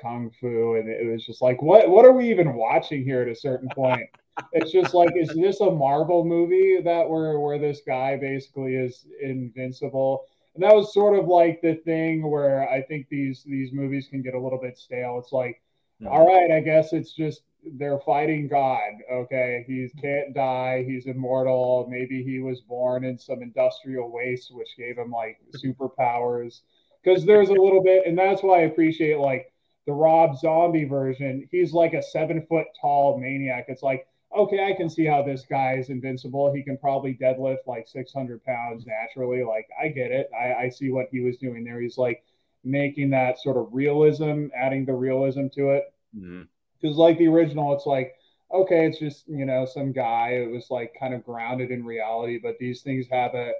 kung 0.00 0.30
fu, 0.38 0.74
and 0.74 0.90
it 0.90 1.10
was 1.10 1.24
just 1.24 1.40
like, 1.40 1.62
what? 1.62 1.88
What 1.88 2.04
are 2.04 2.12
we 2.12 2.30
even 2.30 2.54
watching 2.54 3.02
here? 3.02 3.22
At 3.22 3.28
a 3.28 3.34
certain 3.34 3.70
point, 3.74 4.06
it's 4.52 4.70
just 4.70 4.92
like, 4.92 5.12
is 5.16 5.30
this 5.30 5.60
a 5.60 5.70
Marvel 5.70 6.22
movie 6.22 6.82
that 6.82 7.08
where 7.08 7.40
where 7.40 7.58
this 7.58 7.80
guy 7.86 8.18
basically 8.18 8.76
is 8.76 9.06
invincible? 9.22 10.26
And 10.54 10.62
that 10.62 10.74
was 10.74 10.92
sort 10.92 11.18
of 11.18 11.26
like 11.28 11.62
the 11.62 11.76
thing 11.76 12.30
where 12.30 12.68
I 12.68 12.82
think 12.82 13.08
these 13.08 13.42
these 13.44 13.72
movies 13.72 14.06
can 14.10 14.20
get 14.20 14.34
a 14.34 14.38
little 14.38 14.60
bit 14.60 14.76
stale. 14.76 15.18
It's 15.18 15.32
like, 15.32 15.62
hmm. 15.98 16.08
all 16.08 16.26
right, 16.26 16.50
I 16.50 16.60
guess 16.60 16.92
it's 16.92 17.14
just 17.14 17.40
they're 17.72 17.98
fighting 18.00 18.48
God. 18.48 18.92
Okay, 19.10 19.64
he 19.66 19.88
can't 20.00 20.34
die. 20.34 20.84
He's 20.86 21.06
immortal. 21.06 21.86
Maybe 21.90 22.22
he 22.22 22.40
was 22.40 22.60
born 22.60 23.04
in 23.04 23.18
some 23.18 23.42
industrial 23.42 24.10
waste, 24.10 24.54
which 24.54 24.76
gave 24.76 24.98
him 24.98 25.10
like 25.10 25.38
superpowers. 25.54 26.60
Because 27.02 27.24
there's 27.24 27.50
a 27.50 27.52
little 27.52 27.82
bit, 27.82 28.06
and 28.06 28.16
that's 28.16 28.42
why 28.42 28.60
I 28.60 28.62
appreciate 28.62 29.18
like 29.18 29.52
the 29.86 29.92
Rob 29.92 30.38
Zombie 30.38 30.84
version. 30.84 31.46
He's 31.50 31.72
like 31.72 31.92
a 31.94 32.02
seven 32.02 32.46
foot 32.48 32.66
tall 32.80 33.18
maniac. 33.18 33.66
It's 33.68 33.82
like, 33.82 34.06
okay, 34.36 34.66
I 34.66 34.74
can 34.74 34.88
see 34.88 35.04
how 35.04 35.22
this 35.22 35.44
guy 35.48 35.74
is 35.74 35.90
invincible. 35.90 36.52
He 36.52 36.62
can 36.62 36.78
probably 36.78 37.14
deadlift 37.14 37.66
like 37.66 37.86
600 37.86 38.42
pounds 38.44 38.86
naturally. 38.86 39.42
Like, 39.44 39.68
I 39.80 39.88
get 39.88 40.10
it. 40.10 40.30
I, 40.38 40.54
I 40.64 40.68
see 40.70 40.90
what 40.90 41.08
he 41.10 41.20
was 41.20 41.36
doing 41.36 41.64
there. 41.64 41.80
He's 41.80 41.98
like 41.98 42.24
making 42.64 43.10
that 43.10 43.38
sort 43.38 43.58
of 43.58 43.68
realism, 43.72 44.46
adding 44.56 44.86
the 44.86 44.94
realism 44.94 45.48
to 45.54 45.70
it 45.70 45.84
Mhm. 46.16 46.46
Because 46.84 46.98
like 46.98 47.16
the 47.16 47.26
original 47.26 47.72
it's 47.72 47.86
like 47.86 48.14
okay 48.52 48.86
it's 48.86 48.98
just 48.98 49.26
you 49.26 49.46
know 49.46 49.64
some 49.64 49.90
guy 49.90 50.40
it 50.44 50.50
was 50.50 50.66
like 50.70 50.94
kind 51.00 51.14
of 51.14 51.24
grounded 51.24 51.70
in 51.70 51.84
reality 51.84 52.38
but 52.42 52.58
these 52.58 52.82
things 52.82 53.06
have 53.10 53.34
a 53.34 53.52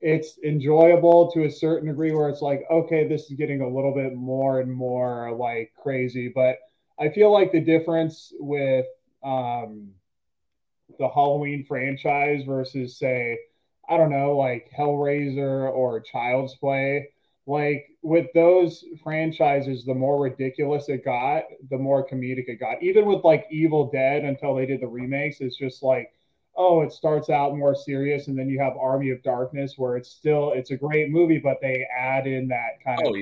it's 0.00 0.38
enjoyable 0.44 1.30
to 1.30 1.44
a 1.44 1.50
certain 1.50 1.88
degree 1.88 2.12
where 2.12 2.28
it's 2.28 2.42
like 2.42 2.64
okay 2.70 3.06
this 3.06 3.30
is 3.30 3.36
getting 3.36 3.60
a 3.60 3.68
little 3.68 3.94
bit 3.94 4.14
more 4.14 4.60
and 4.60 4.72
more 4.72 5.32
like 5.32 5.72
crazy. 5.80 6.30
But 6.34 6.58
i 6.98 7.08
feel 7.08 7.32
like 7.32 7.52
the 7.52 7.60
difference 7.60 8.32
with 8.38 8.86
um 9.22 9.90
the 10.98 11.08
halloween 11.08 11.64
franchise 11.66 12.42
versus 12.44 12.98
say 12.98 13.38
i 13.88 13.96
don't 13.96 14.10
know 14.10 14.36
like 14.36 14.70
hellraiser 14.76 15.70
or 15.72 16.00
child's 16.00 16.54
play 16.56 17.08
like 17.46 17.86
with 18.02 18.26
those 18.34 18.84
franchises, 19.02 19.84
the 19.84 19.94
more 19.94 20.20
ridiculous 20.20 20.88
it 20.88 21.04
got, 21.04 21.44
the 21.70 21.78
more 21.78 22.06
comedic 22.06 22.48
it 22.48 22.58
got. 22.58 22.82
Even 22.82 23.06
with 23.06 23.24
like 23.24 23.46
Evil 23.50 23.88
Dead 23.90 24.24
until 24.24 24.54
they 24.54 24.66
did 24.66 24.80
the 24.80 24.88
remakes, 24.88 25.36
it's 25.40 25.56
just 25.56 25.82
like, 25.82 26.12
oh, 26.56 26.82
it 26.82 26.90
starts 26.90 27.30
out 27.30 27.56
more 27.56 27.74
serious, 27.74 28.28
and 28.28 28.38
then 28.38 28.48
you 28.48 28.58
have 28.58 28.72
Army 28.76 29.10
of 29.10 29.22
Darkness, 29.22 29.74
where 29.76 29.96
it's 29.96 30.10
still 30.10 30.52
it's 30.52 30.72
a 30.72 30.76
great 30.76 31.10
movie, 31.10 31.38
but 31.38 31.58
they 31.60 31.86
add 31.96 32.26
in 32.26 32.48
that 32.48 32.82
kind 32.84 32.98
oh, 33.04 33.10
of. 33.10 33.16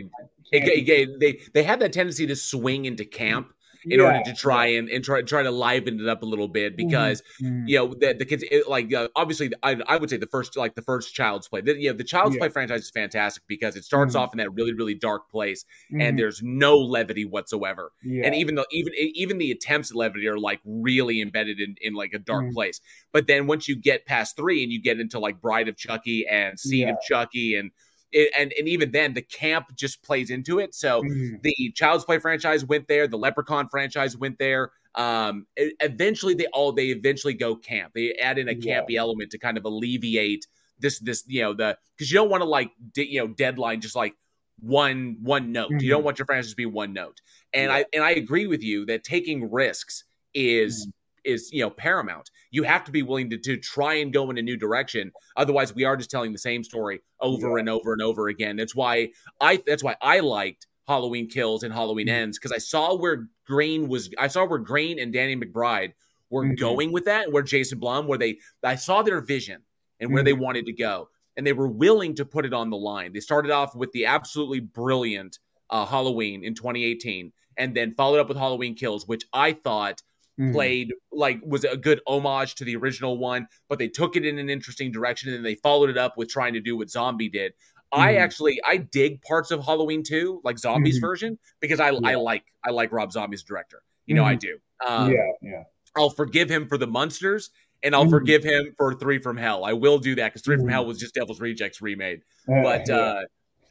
It, 0.53 0.69
it, 0.69 0.89
it, 0.89 1.21
they 1.21 1.41
they 1.53 1.63
have 1.63 1.81
that 1.81 1.93
tendency 1.93 2.27
to 2.27 2.37
swing 2.37 2.87
into 2.87 3.05
camp 3.05 3.54
in 3.87 4.01
yeah. 4.01 4.07
order 4.07 4.23
to 4.25 4.35
try 4.35 4.67
and, 4.67 4.89
and 4.89 5.05
try 5.05 5.23
try 5.23 5.43
to 5.43 5.51
liven 5.51 6.01
it 6.01 6.09
up 6.09 6.23
a 6.23 6.27
little 6.27 6.49
bit 6.49 6.77
mm-hmm. 6.77 6.89
because 6.89 7.23
mm-hmm. 7.43 7.67
you 7.67 7.79
know 7.79 7.95
the, 7.95 8.15
the 8.19 8.25
kids 8.25 8.45
it, 8.51 8.69
like 8.69 8.93
uh, 8.93 9.09
obviously 9.17 9.51
I, 9.63 9.77
I 9.87 9.97
would 9.97 10.11
say 10.11 10.17
the 10.17 10.27
first 10.27 10.57
like 10.57 10.75
the 10.75 10.83
first 10.83 11.15
Child's 11.15 11.49
Play 11.49 11.61
the, 11.61 11.77
you 11.77 11.91
know 11.91 11.97
the 11.97 12.05
Child's 12.05 12.35
yeah. 12.35 12.41
Play 12.41 12.49
franchise 12.49 12.83
is 12.83 12.91
fantastic 12.91 13.43
because 13.49 13.77
it 13.77 13.85
starts 13.85 14.15
mm-hmm. 14.15 14.23
off 14.23 14.35
in 14.35 14.39
that 14.39 14.51
really 14.53 14.75
really 14.75 14.95
dark 14.95 15.31
place 15.31 15.65
and 15.91 16.01
mm-hmm. 16.01 16.17
there's 16.17 16.41
no 16.43 16.77
levity 16.77 17.25
whatsoever 17.25 17.93
yeah. 18.03 18.27
and 18.27 18.35
even 18.35 18.55
though 18.55 18.67
even 18.71 18.93
even 18.97 19.39
the 19.39 19.51
attempts 19.51 19.91
at 19.91 19.97
levity 19.97 20.27
are 20.27 20.39
like 20.39 20.61
really 20.65 21.21
embedded 21.21 21.61
in 21.61 21.75
in 21.81 21.95
like 21.95 22.13
a 22.15 22.19
dark 22.19 22.45
mm-hmm. 22.45 22.55
place 22.55 22.81
but 23.13 23.27
then 23.27 23.47
once 23.47 23.69
you 23.69 23.77
get 23.77 24.07
past 24.07 24.37
three 24.37 24.63
and 24.63 24.73
you 24.73 24.81
get 24.81 25.01
into 25.01 25.19
like 25.19 25.41
Bride 25.41 25.69
of 25.69 25.77
Chucky 25.77 26.27
and 26.27 26.59
Seed 26.59 26.89
of 26.89 26.97
Chucky 27.07 27.57
and 27.57 27.71
it, 28.15 28.31
and 28.37 28.55
and 28.59 28.69
even 28.69 28.93
then 28.93 29.13
the 29.13 29.23
camp 29.23 29.67
just 29.75 30.03
plays 30.03 30.31
into 30.31 30.61
it. 30.61 30.75
So 30.75 31.03
mm. 31.03 31.43
the 31.43 31.73
Child's 31.75 32.05
Play 32.05 32.19
franchise 32.19 32.65
went 32.65 32.89
there, 32.89 33.07
the 33.07 33.19
Leprechaun 33.19 33.69
franchise 33.69 34.17
went 34.17 34.39
there. 34.39 34.71
Um, 34.95 35.47
it, 35.57 35.75
eventually 35.81 36.35
they 36.35 36.47
all 36.47 36.73
they 36.73 36.87
eventually 36.87 37.35
go 37.35 37.57
camp. 37.57 37.93
They 37.95 38.13
add 38.15 38.39
in 38.39 38.49
a 38.49 38.53
yeah. 38.53 38.81
campy 38.81 38.97
element 38.97 39.33
to 39.33 39.39
kind 39.39 39.59
of 39.59 39.65
alleviate 39.65 40.47
this 40.79 41.01
this 41.01 41.25
you 41.27 41.43
know 41.43 41.53
the 41.53 41.77
because 41.97 42.11
you 42.11 42.19
don't 42.19 42.31
want 42.31 42.43
to 42.43 42.49
like 42.49 42.71
de- 42.93 43.11
you 43.11 43.21
know 43.21 43.27
deadline 43.27 43.81
just 43.81 43.97
like 43.97 44.15
one 44.61 45.19
one 45.21 45.51
note. 45.51 45.71
Mm-hmm. 45.71 45.81
You 45.81 45.91
don't 45.91 45.99
mm-hmm. 45.99 46.05
want 46.07 46.19
your 46.21 46.27
franchise 46.27 46.51
to 46.51 46.57
be 46.57 46.67
one 46.67 46.93
note. 46.93 47.21
And 47.53 47.71
yeah. 47.71 47.77
I 47.77 47.85
and 47.93 48.05
I 48.05 48.11
agree 48.13 48.47
with 48.47 48.63
you 48.63 48.87
that 48.87 49.03
taking 49.03 49.51
risks 49.51 50.05
is 50.33 50.87
mm 50.87 50.93
is 51.25 51.51
you 51.53 51.63
know 51.63 51.71
paramount. 51.71 52.31
You 52.51 52.63
have 52.63 52.85
to 52.85 52.93
be 52.93 53.03
willing 53.03 53.31
to, 53.31 53.39
to 53.39 53.57
try 53.57 53.95
and 53.95 54.13
go 54.13 54.31
in 54.31 54.39
a 54.39 54.43
new 54.43 54.57
direction. 54.57 55.13
Otherwise, 55.37 55.75
we 55.75 55.85
are 55.85 55.97
just 55.97 56.11
telling 56.11 56.33
the 56.33 56.39
same 56.39 56.65
story 56.65 57.01
over 57.21 57.57
yeah. 57.57 57.61
and 57.61 57.69
over 57.69 57.93
and 57.93 58.03
over 58.03 58.29
again. 58.29 58.57
That's 58.57 58.75
why 58.75 59.11
I 59.41 59.63
that's 59.67 59.83
why 59.83 59.97
I 60.01 60.21
liked 60.21 60.67
Halloween 60.87 61.29
Kills 61.29 61.63
and 61.63 61.73
Halloween 61.73 62.07
mm-hmm. 62.07 62.17
Ends 62.17 62.39
because 62.39 62.53
I 62.53 62.59
saw 62.59 62.95
where 62.95 63.29
Green 63.47 63.89
was. 63.89 64.11
I 64.19 64.29
saw 64.29 64.47
where 64.47 64.59
Green 64.59 64.99
and 64.99 65.13
Danny 65.13 65.37
McBride 65.37 65.93
were 66.31 66.45
mm-hmm. 66.45 66.55
going 66.55 66.93
with 66.93 67.07
that, 67.07 67.33
where 67.33 67.43
Jason 67.43 67.79
Blum, 67.79 68.07
where 68.07 68.19
they 68.19 68.39
I 68.63 68.77
saw 68.77 69.03
their 69.03 69.21
vision 69.21 69.63
and 70.01 70.13
where 70.13 70.23
mm-hmm. 70.23 70.27
they 70.27 70.33
wanted 70.33 70.67
to 70.67 70.73
go, 70.73 71.09
and 71.37 71.47
they 71.47 71.53
were 71.53 71.69
willing 71.69 72.15
to 72.17 72.25
put 72.25 72.45
it 72.45 72.53
on 72.53 72.71
the 72.71 72.77
line. 72.77 73.13
They 73.13 73.21
started 73.21 73.51
off 73.51 73.75
with 73.75 73.93
the 73.93 74.07
absolutely 74.07 74.61
brilliant 74.61 75.39
uh, 75.71 75.87
Halloween 75.87 76.45
in 76.45 76.55
2018, 76.55 77.33
and 77.57 77.75
then 77.75 77.95
followed 77.95 78.21
up 78.21 78.29
with 78.29 78.37
Halloween 78.37 78.75
Kills, 78.75 79.07
which 79.07 79.25
I 79.33 79.53
thought 79.53 80.03
mm. 80.39 80.53
played 80.53 80.93
like 81.13 81.41
was 81.45 81.65
a 81.65 81.77
good 81.77 82.01
homage 82.07 82.55
to 82.57 82.65
the 82.65 82.77
original 82.77 83.19
one, 83.19 83.47
but 83.69 83.79
they 83.79 83.89
took 83.89 84.17
it 84.17 84.25
in 84.25 84.39
an 84.39 84.51
interesting 84.51 84.91
direction 84.91 85.29
and 85.29 85.37
then 85.37 85.45
they 85.45 85.55
followed 85.57 85.91
it 85.91 85.99
up 85.99 86.17
with 86.17 86.29
trying 86.29 86.55
to 86.55 86.61
do 86.61 86.77
what 86.77 86.91
Zombie 86.91 87.29
did. 87.29 87.53
Mm. 87.53 87.99
I 87.99 88.13
mm-hmm. 88.13 88.23
actually 88.23 88.61
I 88.65 88.79
dig 88.79 89.23
parts 89.23 89.51
of 89.51 89.65
Halloween 89.65 90.03
2, 90.03 90.41
like 90.45 90.59
Zombie's 90.59 90.97
mm-hmm. 90.97 91.07
version, 91.07 91.39
because 91.61 91.81
I 91.81 91.91
yeah. 91.91 92.01
I 92.05 92.15
like 92.17 92.45
I 92.65 92.71
like 92.71 92.93
Rob 92.93 93.13
Zombie's 93.13 93.43
director. 93.43 93.83
You 94.07 94.15
know, 94.15 94.25
mm. 94.25 94.29
I 94.29 94.35
do. 94.35 94.59
Um, 94.87 95.11
yeah, 95.11 95.31
yeah. 95.41 95.63
I'll 95.97 96.11
forgive 96.11 96.51
him 96.51 96.67
for 96.67 96.77
the 96.77 96.87
Munsters 96.87 97.51
and 97.85 97.95
I'll 97.95 98.07
mm. 98.07 98.11
forgive 98.11 98.43
him 98.43 98.75
for 98.77 98.95
Three 98.95 99.19
from 99.19 99.37
Hell. 99.37 99.65
I 99.65 99.75
will 99.75 99.99
do 99.99 100.15
that 100.17 100.29
because 100.29 100.43
Three 100.43 100.57
from 100.57 100.69
Hell 100.69 100.87
was 100.87 100.99
just 100.99 101.15
Devil's 101.15 101.41
Rejects 101.41 101.81
remade. 101.81 102.23
Uh, 102.49 102.63
but 102.63 102.89
yeah. 102.89 102.97
uh 102.97 103.23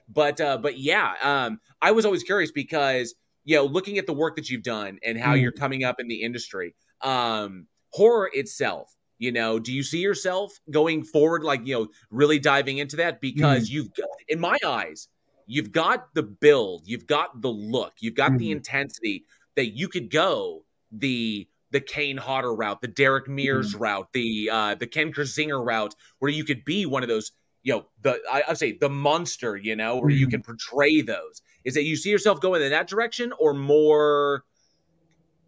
but 0.07 0.39
uh 0.39 0.57
but 0.57 0.77
yeah, 0.77 1.13
um 1.21 1.59
I 1.81 1.91
was 1.91 2.05
always 2.05 2.23
curious 2.23 2.51
because 2.51 3.15
you 3.43 3.55
know, 3.55 3.65
looking 3.65 3.97
at 3.97 4.05
the 4.05 4.13
work 4.13 4.35
that 4.35 4.49
you've 4.49 4.63
done 4.63 4.99
and 5.03 5.17
how 5.17 5.33
mm. 5.33 5.41
you're 5.41 5.51
coming 5.51 5.83
up 5.83 5.99
in 5.99 6.07
the 6.07 6.21
industry, 6.21 6.75
um, 7.01 7.67
horror 7.89 8.29
itself, 8.33 8.95
you 9.17 9.31
know, 9.31 9.59
do 9.59 9.71
you 9.71 9.83
see 9.83 9.99
yourself 9.99 10.59
going 10.71 11.03
forward, 11.03 11.43
like, 11.43 11.65
you 11.65 11.75
know, 11.75 11.87
really 12.09 12.39
diving 12.39 12.77
into 12.77 12.97
that? 12.97 13.21
Because 13.21 13.69
mm. 13.69 13.73
you've, 13.73 13.93
got, 13.93 14.07
in 14.27 14.39
my 14.39 14.57
eyes, 14.65 15.07
you've 15.45 15.71
got 15.71 16.13
the 16.13 16.23
build, 16.23 16.83
you've 16.85 17.07
got 17.07 17.41
the 17.41 17.49
look, 17.49 17.93
you've 17.99 18.15
got 18.15 18.31
mm. 18.31 18.37
the 18.39 18.45
mm-hmm. 18.45 18.57
intensity 18.57 19.25
that 19.55 19.75
you 19.77 19.87
could 19.87 20.09
go 20.09 20.63
the, 20.91 21.47
the 21.71 21.81
Kane 21.81 22.17
Hodder 22.17 22.53
route, 22.53 22.81
the 22.81 22.87
Derek 22.87 23.27
Mears 23.27 23.75
mm. 23.75 23.79
route, 23.79 24.07
the 24.13 24.49
uh, 24.51 24.75
the 24.75 24.87
Ken 24.87 25.11
Kirzinger 25.11 25.65
route, 25.65 25.95
where 26.19 26.31
you 26.31 26.43
could 26.43 26.63
be 26.63 26.85
one 26.85 27.01
of 27.01 27.09
those, 27.09 27.31
you 27.63 27.73
know, 27.73 27.85
the 28.01 28.19
I, 28.31 28.43
I 28.49 28.53
say 28.53 28.77
the 28.77 28.89
monster, 28.89 29.57
you 29.57 29.75
know, 29.75 29.97
where 29.97 30.11
you 30.11 30.27
can 30.27 30.43
portray 30.43 31.01
those. 31.01 31.41
Is 31.65 31.73
that 31.75 31.83
you 31.83 31.95
see 31.95 32.09
yourself 32.09 32.41
going 32.41 32.61
in 32.61 32.71
that 32.71 32.87
direction 32.87 33.33
or 33.39 33.53
more? 33.53 34.43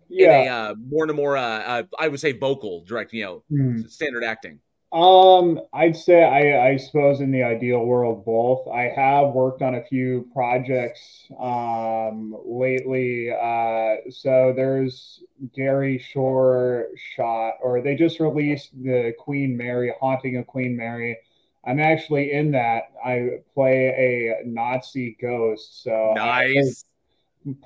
Yeah, 0.07 0.43
a, 0.43 0.47
uh, 0.47 0.75
more 0.75 1.05
and 1.05 1.15
more. 1.15 1.35
Uh, 1.35 1.41
uh, 1.41 1.83
I 1.99 2.07
would 2.07 2.19
say 2.19 2.31
vocal, 2.31 2.83
direct. 2.85 3.13
You 3.13 3.23
know, 3.23 3.43
mm. 3.51 3.89
standard 3.89 4.23
acting. 4.23 4.59
Um, 4.95 5.59
I'd 5.73 5.97
say 5.97 6.23
I, 6.23 6.69
I 6.69 6.77
suppose 6.77 7.19
in 7.19 7.29
the 7.29 7.43
ideal 7.43 7.83
world, 7.83 8.23
both. 8.23 8.65
I 8.69 8.83
have 8.95 9.33
worked 9.33 9.61
on 9.61 9.75
a 9.75 9.83
few 9.83 10.29
projects 10.31 11.25
um, 11.37 12.33
lately. 12.45 13.29
Uh, 13.29 14.09
so 14.09 14.53
there's 14.55 15.21
Gary 15.53 15.99
Shore 15.99 16.87
shot, 17.15 17.55
or 17.61 17.81
they 17.81 17.95
just 17.95 18.21
released 18.21 18.71
the 18.81 19.11
Queen 19.19 19.57
Mary, 19.57 19.93
Haunting 19.99 20.37
of 20.37 20.47
Queen 20.47 20.77
Mary. 20.77 21.17
I'm 21.65 21.79
actually 21.79 22.31
in 22.31 22.51
that. 22.51 22.91
I 23.03 23.39
play 23.53 23.87
a 23.87 24.47
Nazi 24.47 25.17
ghost. 25.19 25.83
So 25.83 26.13
nice. 26.15 26.85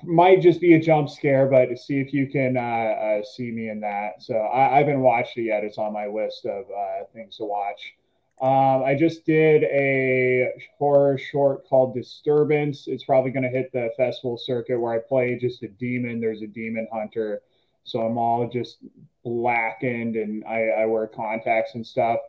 might 0.02 0.40
just 0.40 0.60
be 0.60 0.74
a 0.74 0.80
jump 0.80 1.08
scare, 1.10 1.46
but 1.46 1.76
see 1.78 2.00
if 2.00 2.12
you 2.12 2.26
can 2.26 2.56
uh, 2.56 2.60
uh, 2.60 3.22
see 3.22 3.50
me 3.50 3.68
in 3.68 3.80
that. 3.80 4.22
So 4.22 4.34
I, 4.34 4.76
I, 4.76 4.78
haven't 4.78 5.00
watched 5.00 5.36
it 5.36 5.42
yet. 5.42 5.64
It's 5.64 5.78
on 5.78 5.92
my 5.92 6.06
list 6.06 6.46
of 6.46 6.64
uh, 6.64 7.04
things 7.12 7.36
to 7.36 7.44
watch. 7.44 7.94
Um, 8.40 8.82
I 8.84 8.94
just 8.98 9.26
did 9.26 9.64
a 9.64 10.50
horror 10.78 11.18
short 11.18 11.68
called 11.68 11.94
Disturbance. 11.94 12.88
It's 12.88 13.04
probably 13.04 13.32
going 13.32 13.42
to 13.42 13.50
hit 13.50 13.70
the 13.70 13.90
festival 13.98 14.38
circuit 14.38 14.80
where 14.80 14.94
I 14.94 14.98
play 14.98 15.38
just 15.38 15.62
a 15.62 15.68
demon. 15.68 16.20
There's 16.20 16.40
a 16.40 16.46
demon 16.46 16.88
hunter. 16.90 17.42
So 17.84 18.00
I'm 18.00 18.16
all 18.16 18.48
just 18.48 18.78
blackened 19.24 20.16
and 20.16 20.42
I, 20.46 20.68
I 20.68 20.86
wear 20.86 21.06
contacts 21.06 21.74
and 21.74 21.86
stuff. 21.86 22.20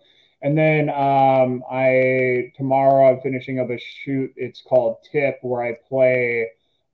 And 0.41 0.57
then 0.57 0.89
um, 0.89 1.63
I 1.71 2.51
tomorrow 2.55 3.09
I'm 3.09 3.21
finishing 3.21 3.59
up 3.59 3.69
a 3.69 3.77
shoot. 3.77 4.33
It's 4.35 4.61
called 4.61 4.97
Tip, 5.11 5.37
where 5.41 5.61
I 5.61 5.77
play 5.87 6.47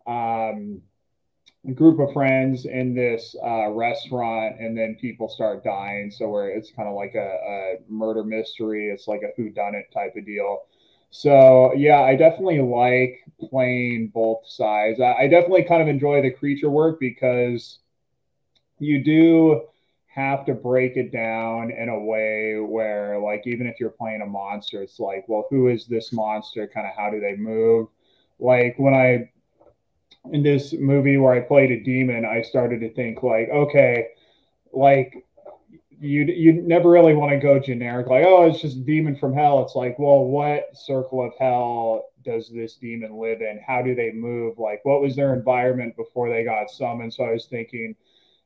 um, 0.05 0.81
a 1.67 1.71
group 1.71 1.99
of 1.99 2.11
friends 2.13 2.65
in 2.65 2.93
this 2.93 3.35
uh, 3.43 3.69
restaurant, 3.69 4.59
and 4.59 4.77
then 4.77 4.97
people 4.99 5.29
start 5.29 5.63
dying. 5.63 6.11
So 6.11 6.27
where 6.27 6.49
it's 6.49 6.71
kind 6.71 6.89
of 6.89 6.95
like 6.95 7.15
a, 7.15 7.19
a 7.19 7.75
murder 7.89 8.23
mystery. 8.23 8.89
It's 8.89 9.07
like 9.07 9.21
a 9.21 9.31
who 9.37 9.49
done 9.49 9.75
it 9.75 9.91
type 9.93 10.15
of 10.17 10.25
deal. 10.25 10.63
So 11.09 11.73
yeah, 11.73 12.01
I 12.01 12.15
definitely 12.15 12.59
like 12.61 13.19
playing 13.49 14.11
both 14.13 14.39
sides. 14.45 14.99
I, 14.99 15.13
I 15.13 15.27
definitely 15.27 15.63
kind 15.63 15.81
of 15.81 15.87
enjoy 15.87 16.21
the 16.21 16.31
creature 16.31 16.69
work 16.69 16.99
because 16.99 17.79
you 18.79 19.03
do 19.03 19.61
have 20.17 20.45
to 20.45 20.53
break 20.55 20.97
it 20.97 21.11
down 21.11 21.69
in 21.69 21.89
a 21.89 21.99
way 21.99 22.55
where 22.59 23.19
like 23.19 23.45
even 23.45 23.67
if 23.67 23.79
you're 23.79 23.91
playing 23.91 24.21
a 24.21 24.25
monster 24.25 24.81
it's 24.81 24.99
like 24.99 25.23
well 25.27 25.45
who 25.51 25.67
is 25.67 25.85
this 25.85 26.11
monster? 26.11 26.67
Kind 26.67 26.87
of 26.87 26.93
how 26.97 27.11
do 27.11 27.19
they 27.19 27.35
move? 27.35 27.87
Like 28.39 28.75
when 28.77 28.93
i 28.93 29.29
in 30.33 30.43
this 30.43 30.73
movie 30.73 31.17
where 31.17 31.33
i 31.33 31.39
played 31.39 31.71
a 31.71 31.83
demon 31.83 32.25
i 32.25 32.41
started 32.41 32.81
to 32.81 32.93
think 32.93 33.23
like 33.23 33.47
okay 33.49 34.07
like 34.73 35.23
you 35.99 36.23
you 36.25 36.53
never 36.53 36.89
really 36.89 37.13
want 37.13 37.31
to 37.31 37.37
go 37.39 37.59
generic 37.59 38.07
like 38.07 38.25
oh 38.25 38.45
it's 38.45 38.61
just 38.61 38.77
a 38.77 38.81
demon 38.81 39.15
from 39.15 39.33
hell. 39.33 39.63
It's 39.63 39.75
like 39.75 39.97
well 39.97 40.25
what 40.25 40.75
circle 40.75 41.25
of 41.25 41.33
hell 41.39 42.09
does 42.23 42.51
this 42.53 42.75
demon 42.75 43.17
live 43.17 43.41
in? 43.41 43.59
How 43.65 43.81
do 43.81 43.95
they 43.95 44.11
move? 44.11 44.59
Like 44.59 44.83
what 44.83 45.01
was 45.01 45.15
their 45.15 45.33
environment 45.33 45.95
before 45.95 46.29
they 46.29 46.43
got 46.43 46.69
summoned? 46.69 47.13
So 47.13 47.23
i 47.23 47.31
was 47.31 47.45
thinking 47.45 47.95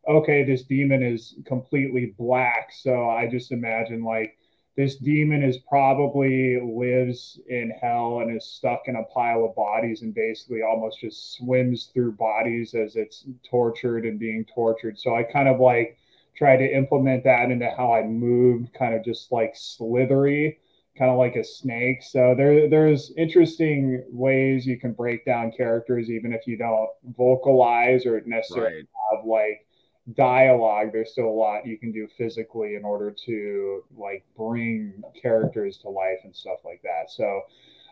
okay, 0.07 0.43
this 0.43 0.63
demon 0.63 1.03
is 1.03 1.35
completely 1.45 2.13
black. 2.17 2.71
So 2.73 3.09
I 3.09 3.27
just 3.27 3.51
imagine 3.51 4.03
like 4.03 4.37
this 4.77 4.95
demon 4.95 5.43
is 5.43 5.57
probably 5.57 6.59
lives 6.61 7.39
in 7.47 7.71
hell 7.81 8.19
and 8.19 8.35
is 8.35 8.45
stuck 8.45 8.83
in 8.85 8.95
a 8.95 9.03
pile 9.13 9.43
of 9.43 9.55
bodies 9.55 10.01
and 10.01 10.13
basically 10.13 10.61
almost 10.61 11.01
just 11.01 11.33
swims 11.33 11.89
through 11.93 12.13
bodies 12.13 12.73
as 12.73 12.95
it's 12.95 13.25
tortured 13.49 14.05
and 14.05 14.17
being 14.19 14.45
tortured. 14.45 14.97
So 14.97 15.15
I 15.15 15.23
kind 15.23 15.49
of 15.49 15.59
like 15.59 15.97
try 16.35 16.55
to 16.55 16.75
implement 16.75 17.23
that 17.25 17.51
into 17.51 17.69
how 17.69 17.93
I 17.93 18.03
moved, 18.03 18.73
kind 18.73 18.95
of 18.95 19.03
just 19.03 19.31
like 19.31 19.53
slithery, 19.55 20.59
kind 20.97 21.11
of 21.11 21.17
like 21.17 21.35
a 21.35 21.43
snake. 21.43 22.01
So 22.01 22.33
there 22.35 22.69
there's 22.69 23.11
interesting 23.17 24.03
ways 24.09 24.65
you 24.65 24.79
can 24.79 24.93
break 24.93 25.25
down 25.25 25.51
characters 25.51 26.09
even 26.09 26.31
if 26.31 26.47
you 26.47 26.57
don't 26.57 26.89
vocalize 27.17 28.05
or 28.05 28.21
necessarily 28.25 28.75
right. 28.77 28.87
have 29.11 29.25
like 29.25 29.67
dialogue 30.15 30.91
there's 30.91 31.11
still 31.11 31.27
a 31.27 31.29
lot 31.29 31.65
you 31.65 31.77
can 31.77 31.91
do 31.91 32.07
physically 32.17 32.75
in 32.75 32.83
order 32.83 33.11
to 33.11 33.83
like 33.97 34.25
bring 34.37 35.01
characters 35.21 35.77
to 35.77 35.89
life 35.89 36.19
and 36.23 36.35
stuff 36.35 36.59
like 36.65 36.81
that 36.83 37.09
so 37.09 37.41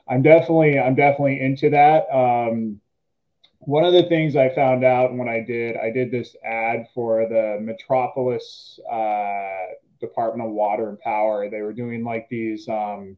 i'm 0.08 0.22
definitely 0.22 0.80
i'm 0.80 0.96
definitely 0.96 1.40
into 1.40 1.70
that 1.70 2.06
um, 2.14 2.80
one 3.60 3.84
of 3.84 3.94
the 3.94 4.04
things 4.04 4.36
i 4.36 4.50
found 4.50 4.84
out 4.84 5.16
when 5.16 5.30
i 5.30 5.40
did 5.40 5.78
i 5.78 5.90
did 5.90 6.12
this 6.12 6.36
ad 6.46 6.88
for 6.94 7.28
the 7.28 7.58
metropolis 7.62 8.80
uh, 8.92 9.74
Department 10.00 10.48
of 10.48 10.56
Water 10.56 10.90
and 10.90 11.00
Power. 11.00 11.50
They 11.50 11.62
were 11.62 11.74
doing 11.74 12.04
like 12.04 12.28
these. 12.30 12.68
Um, 12.68 13.18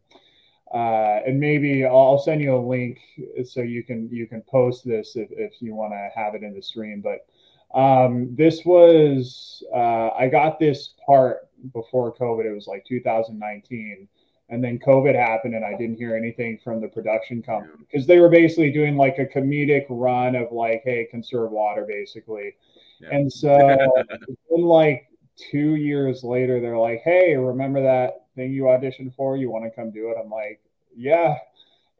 uh, 0.74 1.20
and 1.26 1.40
maybe 1.40 1.86
I'll 1.86 2.18
send 2.18 2.42
you 2.42 2.56
a 2.56 2.58
link 2.58 3.00
so 3.44 3.62
you 3.62 3.84
can 3.84 4.10
you 4.10 4.26
can 4.26 4.42
post 4.42 4.86
this 4.86 5.16
if, 5.16 5.30
if 5.32 5.62
you 5.62 5.76
want 5.76 5.92
to 5.92 6.10
have 6.16 6.34
it 6.34 6.44
in 6.44 6.54
the 6.54 6.62
stream. 6.62 7.02
But 7.02 7.28
um, 7.74 8.36
this 8.36 8.66
was 8.66 9.64
uh, 9.74 10.10
I 10.10 10.28
got 10.28 10.60
this 10.60 10.94
part 11.06 11.50
before 11.74 12.14
COVID. 12.14 12.46
It 12.46 12.54
was 12.54 12.68
like 12.68 12.86
2019, 12.86 14.08
and 14.50 14.64
then 14.64 14.80
COVID 14.80 15.16
happened, 15.16 15.56
and 15.56 15.64
I 15.64 15.78
didn't 15.78 15.98
hear 15.98 16.16
anything 16.16 16.60
from 16.64 16.82
the 16.82 16.88
production 16.88 17.42
company 17.42 17.86
because 17.90 18.06
they 18.06 18.20
were 18.20 18.30
basically 18.30 18.72
doing 18.72 18.98
like 18.98 19.18
a 19.20 19.26
comedic 19.26 19.86
run 19.90 20.36
of 20.36 20.52
like, 20.52 20.82
hey, 20.84 21.08
conserve 21.10 21.52
water, 21.52 21.86
basically. 21.88 22.56
Yeah. 23.00 23.16
And 23.16 23.32
so, 23.32 23.58
then 24.50 24.62
like 24.62 25.10
two 25.38 25.76
years 25.76 26.24
later, 26.24 26.60
they're 26.60 26.78
like, 26.78 27.02
hey, 27.04 27.36
remember 27.36 27.82
that 27.82 28.26
thing 28.36 28.52
you 28.52 28.64
auditioned 28.64 29.16
for? 29.16 29.38
You 29.38 29.50
want 29.50 29.64
to 29.66 29.72
come 29.72 29.92
do 29.92 30.10
it? 30.10 30.18
I'm 30.22 30.30
like, 30.30 30.62
yeah. 30.96 31.36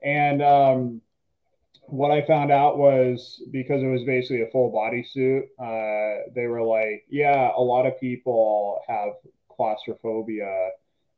And 0.04 0.42
um, 0.42 1.02
what 1.92 2.12
I 2.12 2.26
found 2.26 2.52
out 2.52 2.78
was 2.78 3.44
because 3.52 3.84
it 3.84 3.88
was 3.88 4.04
basically 4.04 4.42
a 4.42 4.50
full 4.52 4.72
body 4.72 5.04
suit, 5.04 5.46
uh, 5.60 6.32
they 6.34 6.48
were 6.48 6.64
like, 6.64 7.06
yeah, 7.10 7.52
a 7.56 7.62
lot 7.62 7.86
of 7.86 8.00
people 8.00 8.80
have 8.88 9.14
claustrophobia 9.50 10.70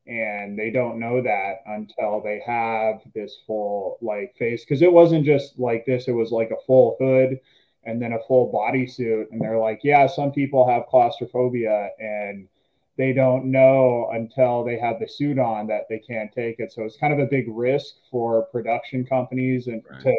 and 0.05 0.59
they 0.59 0.69
don't 0.69 0.99
know 0.99 1.21
that 1.21 1.59
until 1.65 2.21
they 2.21 2.41
have 2.45 3.01
this 3.13 3.37
full 3.47 3.97
like 4.01 4.35
face. 4.37 4.65
Because 4.65 4.81
it 4.81 4.91
wasn't 4.91 5.25
just 5.25 5.57
like 5.59 5.85
this 5.85 6.07
it 6.07 6.11
was 6.11 6.31
like 6.31 6.51
a 6.51 6.65
full 6.65 6.97
hood 6.99 7.39
and 7.85 8.01
then 8.01 8.13
a 8.13 8.27
full 8.27 8.51
bodysuit 8.51 9.25
and 9.31 9.41
they're 9.41 9.59
like 9.59 9.81
yeah 9.83 10.07
some 10.07 10.31
people 10.31 10.67
have 10.67 10.85
claustrophobia 10.87 11.89
and 11.99 12.47
they 12.97 13.11
don't 13.13 13.45
know 13.45 14.09
until 14.13 14.63
they 14.63 14.77
have 14.77 14.99
the 14.99 15.07
suit 15.07 15.39
on 15.39 15.67
that 15.67 15.87
they 15.89 15.99
can't 15.99 16.31
take 16.31 16.59
it. 16.59 16.71
So 16.71 16.83
it's 16.83 16.97
kind 16.97 17.13
of 17.13 17.19
a 17.19 17.25
big 17.25 17.45
risk 17.47 17.95
for 18.11 18.43
production 18.51 19.05
companies 19.05 19.67
and 19.67 19.83
right. 19.89 20.01
to 20.01 20.15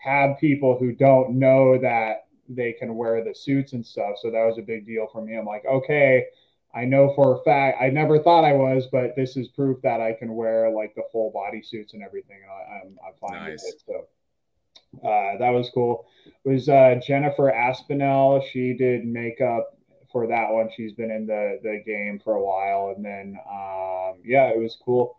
have 0.00 0.38
people 0.38 0.78
who 0.78 0.92
don't 0.92 1.38
know 1.38 1.78
that 1.78 2.26
they 2.48 2.72
can 2.72 2.96
wear 2.96 3.22
the 3.22 3.34
suits 3.34 3.72
and 3.72 3.86
stuff 3.86 4.16
so 4.20 4.30
that 4.30 4.44
was 4.44 4.58
a 4.58 4.62
big 4.62 4.86
deal 4.86 5.06
for 5.12 5.22
me 5.22 5.36
i'm 5.36 5.46
like 5.46 5.64
okay 5.66 6.26
I 6.74 6.84
know 6.84 7.12
for 7.14 7.36
a 7.36 7.42
fact 7.42 7.78
I 7.82 7.88
never 7.88 8.20
thought 8.20 8.44
I 8.44 8.52
was, 8.52 8.86
but 8.92 9.16
this 9.16 9.36
is 9.36 9.48
proof 9.48 9.82
that 9.82 10.00
I 10.00 10.12
can 10.12 10.34
wear 10.34 10.70
like 10.70 10.94
the 10.94 11.02
full 11.10 11.30
body 11.32 11.62
suits 11.62 11.94
and 11.94 12.02
everything. 12.02 12.38
I, 12.48 12.76
am 12.76 12.80
I'm, 12.82 12.98
I'm 13.08 13.28
fine 13.28 13.50
nice. 13.50 13.64
with 13.64 13.74
it. 13.74 13.82
So 13.86 15.08
uh, 15.08 15.38
that 15.38 15.50
was 15.50 15.70
cool. 15.70 16.06
It 16.44 16.48
was 16.48 16.68
uh, 16.68 17.00
Jennifer 17.04 17.50
Aspinall. 17.50 18.40
She 18.52 18.74
did 18.74 19.04
makeup 19.04 19.76
for 20.12 20.26
that 20.28 20.50
one. 20.50 20.68
She's 20.74 20.92
been 20.92 21.10
in 21.10 21.26
the 21.26 21.58
the 21.62 21.82
game 21.84 22.20
for 22.22 22.34
a 22.34 22.44
while, 22.44 22.94
and 22.94 23.04
then 23.04 23.38
um, 23.50 24.20
yeah, 24.24 24.48
it 24.48 24.58
was 24.58 24.76
cool. 24.84 25.16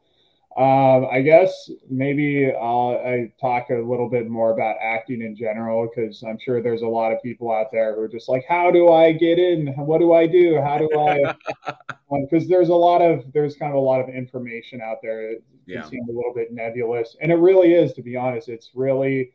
Um, 0.57 1.07
I 1.09 1.21
guess 1.21 1.71
maybe 1.89 2.51
I'll 2.51 3.01
I 3.05 3.31
talk 3.39 3.69
a 3.69 3.75
little 3.75 4.09
bit 4.09 4.29
more 4.29 4.51
about 4.51 4.75
acting 4.83 5.21
in 5.21 5.33
general 5.33 5.87
because 5.87 6.23
I'm 6.23 6.37
sure 6.37 6.61
there's 6.61 6.81
a 6.81 6.87
lot 6.87 7.13
of 7.13 7.23
people 7.23 7.53
out 7.53 7.67
there 7.71 7.95
who 7.95 8.01
are 8.01 8.07
just 8.09 8.27
like, 8.27 8.43
how 8.49 8.69
do 8.69 8.89
I 8.91 9.13
get 9.13 9.39
in? 9.39 9.67
What 9.77 9.99
do 9.99 10.11
I 10.11 10.27
do? 10.27 10.59
How 10.61 10.77
do 10.77 10.89
I? 10.97 11.35
Because 12.29 12.49
there's 12.49 12.67
a 12.67 12.75
lot 12.75 13.01
of 13.01 13.23
there's 13.31 13.55
kind 13.55 13.71
of 13.71 13.77
a 13.77 13.81
lot 13.81 14.01
of 14.01 14.09
information 14.09 14.81
out 14.81 14.97
there. 15.01 15.31
It 15.31 15.45
yeah. 15.65 15.87
seems 15.87 16.09
a 16.09 16.11
little 16.11 16.33
bit 16.35 16.51
nebulous, 16.51 17.15
and 17.21 17.31
it 17.31 17.35
really 17.35 17.71
is. 17.71 17.93
To 17.93 18.01
be 18.01 18.17
honest, 18.17 18.49
it's 18.49 18.71
really 18.75 19.31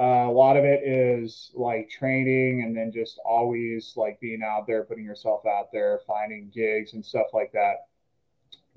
uh, 0.00 0.24
a 0.26 0.32
lot 0.32 0.56
of 0.56 0.64
it 0.64 0.82
is 0.88 1.50
like 1.54 1.90
training, 1.90 2.62
and 2.62 2.74
then 2.74 2.90
just 2.90 3.18
always 3.26 3.92
like 3.94 4.18
being 4.20 4.40
out 4.42 4.66
there, 4.66 4.84
putting 4.84 5.04
yourself 5.04 5.44
out 5.44 5.70
there, 5.70 6.00
finding 6.06 6.50
gigs 6.54 6.94
and 6.94 7.04
stuff 7.04 7.26
like 7.34 7.52
that. 7.52 7.88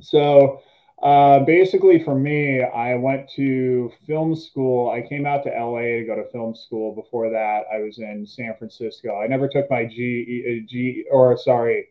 So 0.02 0.62
uh, 1.02 1.40
basically, 1.42 2.04
for 2.04 2.16
me, 2.16 2.64
I 2.64 2.96
went 2.96 3.30
to 3.36 3.92
film 4.08 4.36
school. 4.36 4.90
I 4.90 5.08
came 5.08 5.28
out 5.28 5.44
to 5.44 5.50
LA 5.50 6.00
to 6.00 6.06
go 6.06 6.16
to 6.16 6.30
film 6.32 6.56
school. 6.56 6.96
Before 6.96 7.30
that, 7.30 7.66
I 7.72 7.80
was 7.80 8.00
in 8.00 8.26
San 8.26 8.56
Francisco. 8.58 9.20
I 9.20 9.28
never 9.28 9.48
took 9.48 9.70
my 9.70 9.86
G, 9.86 10.66
G 10.68 11.06
or 11.12 11.38
sorry, 11.38 11.90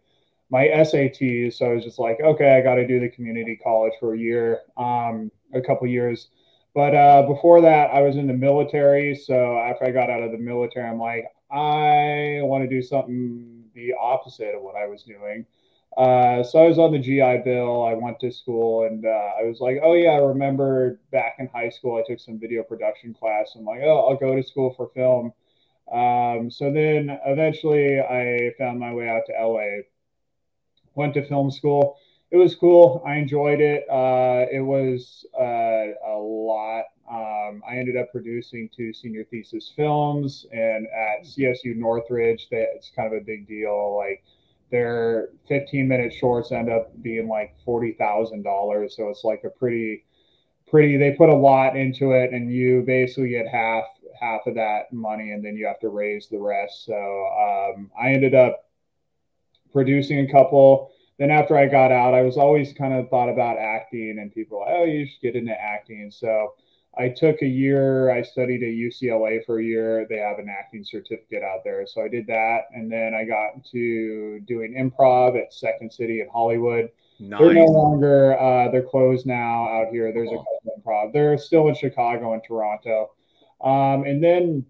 my 0.51 0.67
SATs. 0.67 1.55
So 1.55 1.67
I 1.67 1.75
was 1.75 1.85
just 1.85 2.01
like, 2.01 2.19
okay, 2.21 2.57
I 2.57 2.63
got 2.63 2.77
to 2.77 2.87
do 2.87 2.99
the 2.99 3.09
community 3.09 3.59
college 3.63 3.93
for 4.01 4.15
a 4.15 4.19
year, 4.19 4.63
um, 4.77 5.31
a 5.55 5.61
couple 5.61 5.87
years. 5.87 6.29
But 6.75 6.95
uh, 6.95 7.23
before 7.29 7.61
that, 7.61 7.91
I 7.93 8.03
was 8.03 8.17
in 8.17 8.27
the 8.27 8.35
military. 8.35 9.15
So 9.15 9.59
after 9.59 9.85
I 9.85 9.93
got 9.93 10.11
out 10.11 10.23
of 10.23 10.33
the 10.33 10.39
military, 10.39 10.89
I'm 10.89 10.99
like, 10.99 11.27
I 11.51 12.41
want 12.43 12.65
to 12.65 12.69
do 12.69 12.83
something 12.83 13.63
the 13.75 13.95
opposite 14.01 14.55
of 14.55 14.63
what 14.63 14.75
I 14.75 14.87
was 14.87 15.05
doing. 15.05 15.47
Uh, 15.97 16.43
so 16.43 16.63
I 16.63 16.69
was 16.69 16.79
on 16.79 16.93
the 16.93 16.99
GI 16.99 17.39
Bill. 17.45 17.83
I 17.83 17.95
went 17.95 18.21
to 18.21 18.31
school 18.31 18.85
and 18.85 19.05
uh, 19.07 19.09
I 19.41 19.45
was 19.45 19.61
like, 19.61 19.79
oh, 19.83 19.95
yeah, 19.95 20.11
I 20.11 20.19
remember 20.19 21.01
back 21.11 21.37
in 21.39 21.49
high 21.49 21.71
school, 21.71 21.97
I 21.97 22.03
took 22.07 22.21
some 22.21 22.39
video 22.39 22.63
production 22.63 23.15
class. 23.15 23.53
I'm 23.57 23.65
like, 23.65 23.81
oh, 23.83 24.09
I'll 24.09 24.17
go 24.17 24.37
to 24.37 24.43
school 24.43 24.75
for 24.77 24.91
film. 24.95 25.33
Um, 25.91 26.51
so 26.51 26.73
then 26.73 27.19
eventually 27.25 28.01
I 28.01 28.53
found 28.59 28.79
my 28.79 28.93
way 28.93 29.09
out 29.09 29.23
to 29.27 29.33
LA, 29.33 29.85
went 30.95 31.15
to 31.15 31.27
film 31.27 31.51
school. 31.51 31.97
It 32.31 32.37
was 32.37 32.55
cool. 32.57 33.03
I 33.07 33.15
enjoyed 33.15 33.61
it. 33.61 33.85
Uh, 33.89 34.47
it 34.53 34.61
was 34.61 35.25
uh, 35.39 35.95
a 36.07 36.19
lot. 36.19 36.85
Um, 37.09 37.63
I 37.67 37.77
ended 37.77 37.97
up 37.97 38.11
producing 38.11 38.69
two 38.77 38.93
senior 38.93 39.25
thesis 39.25 39.73
films, 39.77 40.45
and 40.51 40.89
at 40.89 41.25
CSU 41.25 41.77
Northridge, 41.77 42.49
that 42.51 42.67
it's 42.75 42.91
kind 42.91 43.15
of 43.15 43.23
a 43.23 43.25
big 43.25 43.47
deal. 43.47 43.97
Like 43.97 44.25
their 44.71 45.29
15 45.49 45.87
minute 45.87 46.13
shorts 46.13 46.53
end 46.53 46.71
up 46.71 46.91
being 47.03 47.29
like 47.29 47.55
$40,000. 47.67 48.91
So 48.93 49.09
it's 49.09 49.25
like 49.25 49.43
a 49.45 49.51
pretty, 49.51 50.05
pretty, 50.67 50.97
they 50.97 51.13
put 51.13 51.29
a 51.29 51.35
lot 51.35 51.77
into 51.77 52.13
it 52.13 52.33
and 52.33 52.53
you 52.53 52.83
basically 52.87 53.31
get 53.31 53.47
half, 53.49 53.85
half 54.21 54.41
of 54.47 54.55
that 54.55 54.93
money 54.93 55.33
and 55.33 55.45
then 55.45 55.57
you 55.57 55.67
have 55.67 55.81
to 55.81 55.89
raise 55.89 56.29
the 56.29 56.39
rest. 56.39 56.85
So 56.85 56.95
um, 56.95 57.91
I 58.01 58.11
ended 58.11 58.35
up 58.35 58.65
producing 59.73 60.29
a 60.29 60.33
couple. 60.33 60.91
Then 61.19 61.31
after 61.31 61.57
I 61.57 61.67
got 61.67 61.93
out, 61.93 62.15
I 62.15 62.23
was 62.23 62.37
always 62.37 62.73
kind 62.73 62.93
of 62.93 63.09
thought 63.09 63.29
about 63.29 63.59
acting 63.59 64.19
and 64.21 64.33
people, 64.33 64.61
like, 64.61 64.69
oh, 64.71 64.85
you 64.85 65.07
should 65.07 65.21
get 65.23 65.37
into 65.37 65.53
acting. 65.53 66.11
So 66.11 66.55
I 66.99 67.11
took 67.11 67.43
a 67.43 67.47
year. 67.47 68.11
I 68.11 68.23
studied 68.23 68.63
at 68.63 68.71
UCLA 68.71 69.45
for 69.45 69.59
a 69.59 69.65
year. 69.65 70.07
They 70.09 70.17
have 70.17 70.39
an 70.39 70.49
acting 70.49 70.83
certificate 70.83 71.43
out 71.43 71.61
there, 71.63 71.87
so 71.87 72.03
I 72.03 72.09
did 72.09 72.27
that, 72.29 72.69
and 72.73 72.91
then 72.91 73.15
I 73.15 73.25
got 73.25 73.65
to 73.73 74.41
doing 74.47 74.75
improv 74.75 75.39
at 75.41 75.53
Second 75.53 75.93
City 75.93 76.23
in 76.23 76.29
Hollywood. 76.29 76.91
Nice. 77.21 77.41
They're 77.41 77.55
no 77.55 77.67
longer. 77.67 78.39
Uh, 78.41 78.71
they're 78.71 78.83
closed 78.83 79.27
now 79.27 79.69
out 79.69 79.89
here. 79.91 80.13
There's 80.13 80.31
a 80.31 80.37
couple 80.37 80.75
improv. 80.79 81.13
They're 81.13 81.37
still 81.37 81.69
in 81.69 81.75
Chicago 81.75 82.33
and 82.33 82.43
Toronto, 82.47 83.13
um, 83.63 84.05
and 84.05 84.23
then 84.23 84.65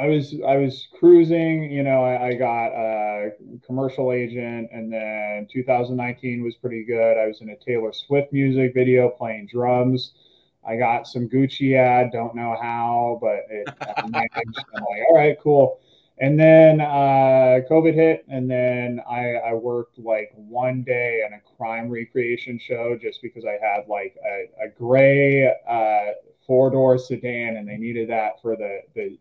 I 0.00 0.06
was 0.06 0.34
I 0.46 0.56
was 0.56 0.88
cruising. 0.98 1.70
You 1.70 1.82
know, 1.82 2.04
I, 2.04 2.28
I, 2.28 2.34
got 2.34 2.68
a 2.68 3.30
commercial 3.64 4.12
agent, 4.12 4.70
and 4.72 4.92
then 4.92 5.46
2019 5.52 6.42
was 6.42 6.56
pretty 6.56 6.84
good. 6.84 7.16
I 7.16 7.26
was 7.26 7.40
in 7.40 7.50
a 7.50 7.56
Taylor 7.56 7.92
Swift 7.92 8.32
music 8.32 8.72
video 8.74 9.08
playing 9.10 9.48
drums. 9.52 10.14
I 10.68 10.76
got 10.76 11.06
some 11.06 11.28
Gucci 11.28 11.76
ad, 11.76 12.12
don't 12.12 12.34
know 12.34 12.54
how, 12.60 13.18
but 13.22 13.46
it 13.48 13.68
managed. 14.10 14.64
I'm 14.74 14.82
like, 14.82 15.02
all 15.08 15.16
right, 15.16 15.36
cool. 15.42 15.80
And 16.20 16.38
then 16.38 16.80
uh, 16.80 17.60
COVID 17.70 17.94
hit, 17.94 18.26
and 18.28 18.50
then 18.50 19.00
I, 19.08 19.34
I, 19.34 19.54
worked 19.54 20.00
like 20.00 20.32
one 20.34 20.82
day 20.82 21.22
on 21.24 21.32
a 21.32 21.56
crime 21.56 21.88
recreation 21.88 22.58
show 22.58 22.98
just 23.00 23.22
because 23.22 23.44
I 23.44 23.52
had 23.52 23.86
like 23.88 24.16
a, 24.26 24.66
a 24.66 24.68
gray 24.76 25.46
uh, 25.68 26.12
four 26.44 26.70
door 26.70 26.98
sedan, 26.98 27.56
and 27.56 27.68
they 27.68 27.76
needed 27.76 28.10
that 28.10 28.42
for 28.42 28.56
the 28.56 28.80
the 28.96 29.16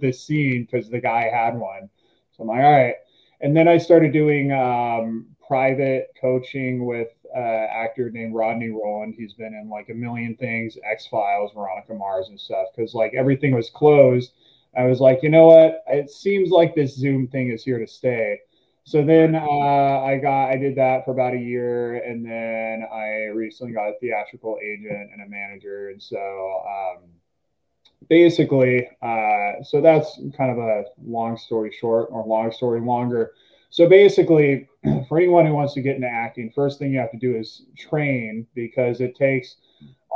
the 0.00 0.10
scene 0.10 0.66
because 0.70 0.88
the 0.88 1.00
guy 1.00 1.28
had 1.30 1.54
one. 1.54 1.90
So 2.32 2.44
I'm 2.44 2.48
like, 2.48 2.64
all 2.64 2.72
right. 2.72 2.94
And 3.40 3.54
then 3.54 3.68
I 3.68 3.76
started 3.76 4.12
doing 4.12 4.50
um, 4.50 5.26
private 5.46 6.08
coaching 6.20 6.86
with 6.86 7.08
uh, 7.34 7.38
actor 7.38 8.10
named 8.10 8.34
Rodney 8.34 8.68
Rowland. 8.68 9.14
He's 9.16 9.34
been 9.34 9.54
in 9.54 9.68
like 9.68 9.88
a 9.88 9.94
million 9.94 10.36
things, 10.36 10.76
X 10.84 11.06
Files, 11.06 11.52
Veronica 11.54 11.94
Mars, 11.94 12.28
and 12.28 12.38
stuff. 12.38 12.66
Because 12.74 12.94
like 12.94 13.14
everything 13.14 13.54
was 13.54 13.70
closed, 13.70 14.32
I 14.76 14.84
was 14.84 15.00
like, 15.00 15.22
you 15.22 15.28
know 15.28 15.46
what? 15.46 15.82
It 15.88 16.10
seems 16.10 16.50
like 16.50 16.74
this 16.74 16.94
Zoom 16.94 17.26
thing 17.28 17.50
is 17.50 17.64
here 17.64 17.78
to 17.78 17.86
stay. 17.86 18.40
So 18.84 19.04
then 19.04 19.34
uh, 19.34 19.40
I 19.40 20.18
got 20.18 20.48
I 20.48 20.56
did 20.56 20.76
that 20.76 21.04
for 21.04 21.10
about 21.10 21.34
a 21.34 21.38
year, 21.38 21.96
and 21.96 22.24
then 22.24 22.86
I 22.90 23.26
recently 23.34 23.74
got 23.74 23.88
a 23.88 23.98
theatrical 24.00 24.58
agent 24.62 25.10
and 25.12 25.20
a 25.20 25.28
manager, 25.28 25.90
and 25.90 26.02
so 26.02 26.62
um, 26.66 27.02
basically, 28.08 28.88
uh, 29.02 29.62
so 29.62 29.82
that's 29.82 30.18
kind 30.34 30.50
of 30.50 30.58
a 30.58 30.84
long 31.04 31.36
story 31.36 31.70
short 31.78 32.08
or 32.10 32.24
long 32.26 32.50
story 32.50 32.80
longer. 32.80 33.32
So 33.68 33.86
basically, 33.88 34.68
for 35.08 35.18
anyone 35.18 35.46
who 35.46 35.54
wants 35.54 35.74
to 35.74 35.80
get 35.82 35.96
into 35.96 36.08
acting, 36.08 36.50
first 36.54 36.78
thing 36.78 36.92
you 36.92 36.98
have 36.98 37.10
to 37.10 37.18
do 37.18 37.36
is 37.36 37.62
train 37.76 38.46
because 38.54 39.00
it 39.00 39.16
takes 39.16 39.56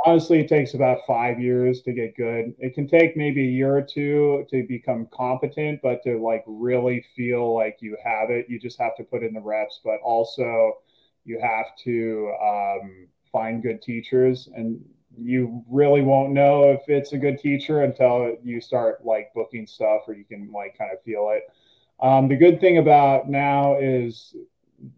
honestly 0.05 0.39
it 0.39 0.47
takes 0.49 0.73
about 0.73 0.99
five 1.07 1.39
years 1.39 1.81
to 1.81 1.93
get 1.93 2.15
good 2.17 2.53
it 2.59 2.73
can 2.73 2.87
take 2.87 3.15
maybe 3.15 3.41
a 3.41 3.51
year 3.51 3.77
or 3.77 3.81
two 3.81 4.45
to 4.49 4.65
become 4.67 5.07
competent 5.13 5.79
but 5.81 6.01
to 6.03 6.17
like 6.21 6.43
really 6.47 7.05
feel 7.15 7.55
like 7.55 7.77
you 7.79 7.95
have 8.03 8.29
it 8.29 8.45
you 8.49 8.59
just 8.59 8.77
have 8.79 8.95
to 8.95 9.03
put 9.03 9.23
in 9.23 9.33
the 9.33 9.39
reps 9.39 9.79
but 9.83 9.99
also 10.03 10.73
You 11.25 11.39
have 11.41 11.67
to 11.85 12.33
um, 12.43 13.07
find 13.31 13.63
good 13.63 13.81
teachers, 13.81 14.49
and 14.55 14.83
you 15.17 15.63
really 15.69 16.01
won't 16.01 16.33
know 16.33 16.71
if 16.71 16.81
it's 16.87 17.13
a 17.13 17.17
good 17.17 17.39
teacher 17.39 17.83
until 17.83 18.35
you 18.43 18.59
start 18.59 19.05
like 19.05 19.33
booking 19.33 19.67
stuff 19.67 20.01
or 20.07 20.13
you 20.15 20.25
can 20.25 20.51
like 20.51 20.77
kind 20.77 20.91
of 20.91 21.01
feel 21.03 21.29
it. 21.31 21.43
Um, 22.01 22.27
the 22.27 22.35
good 22.35 22.59
thing 22.59 22.77
about 22.79 23.29
now 23.29 23.77
is 23.79 24.35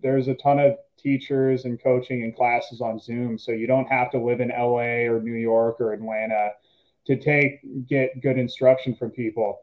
there's 0.02 0.28
a 0.28 0.36
ton 0.36 0.60
of 0.60 0.76
teachers 0.98 1.66
and 1.66 1.82
coaching 1.82 2.24
and 2.24 2.36
classes 2.36 2.82
on 2.82 3.00
Zoom, 3.00 3.38
so 3.38 3.52
you 3.52 3.68
don't 3.68 3.88
have 3.88 4.12
to 4.12 4.20
live 4.20 4.42
in 4.42 4.50
LA 4.50 5.06
or 5.08 5.22
New 5.22 5.34
York 5.34 5.80
or 5.80 5.94
Atlanta 5.94 6.52
to 7.06 7.16
take 7.16 7.88
get 7.88 8.22
good 8.22 8.38
instruction 8.38 8.96
from 8.96 9.12
people. 9.12 9.62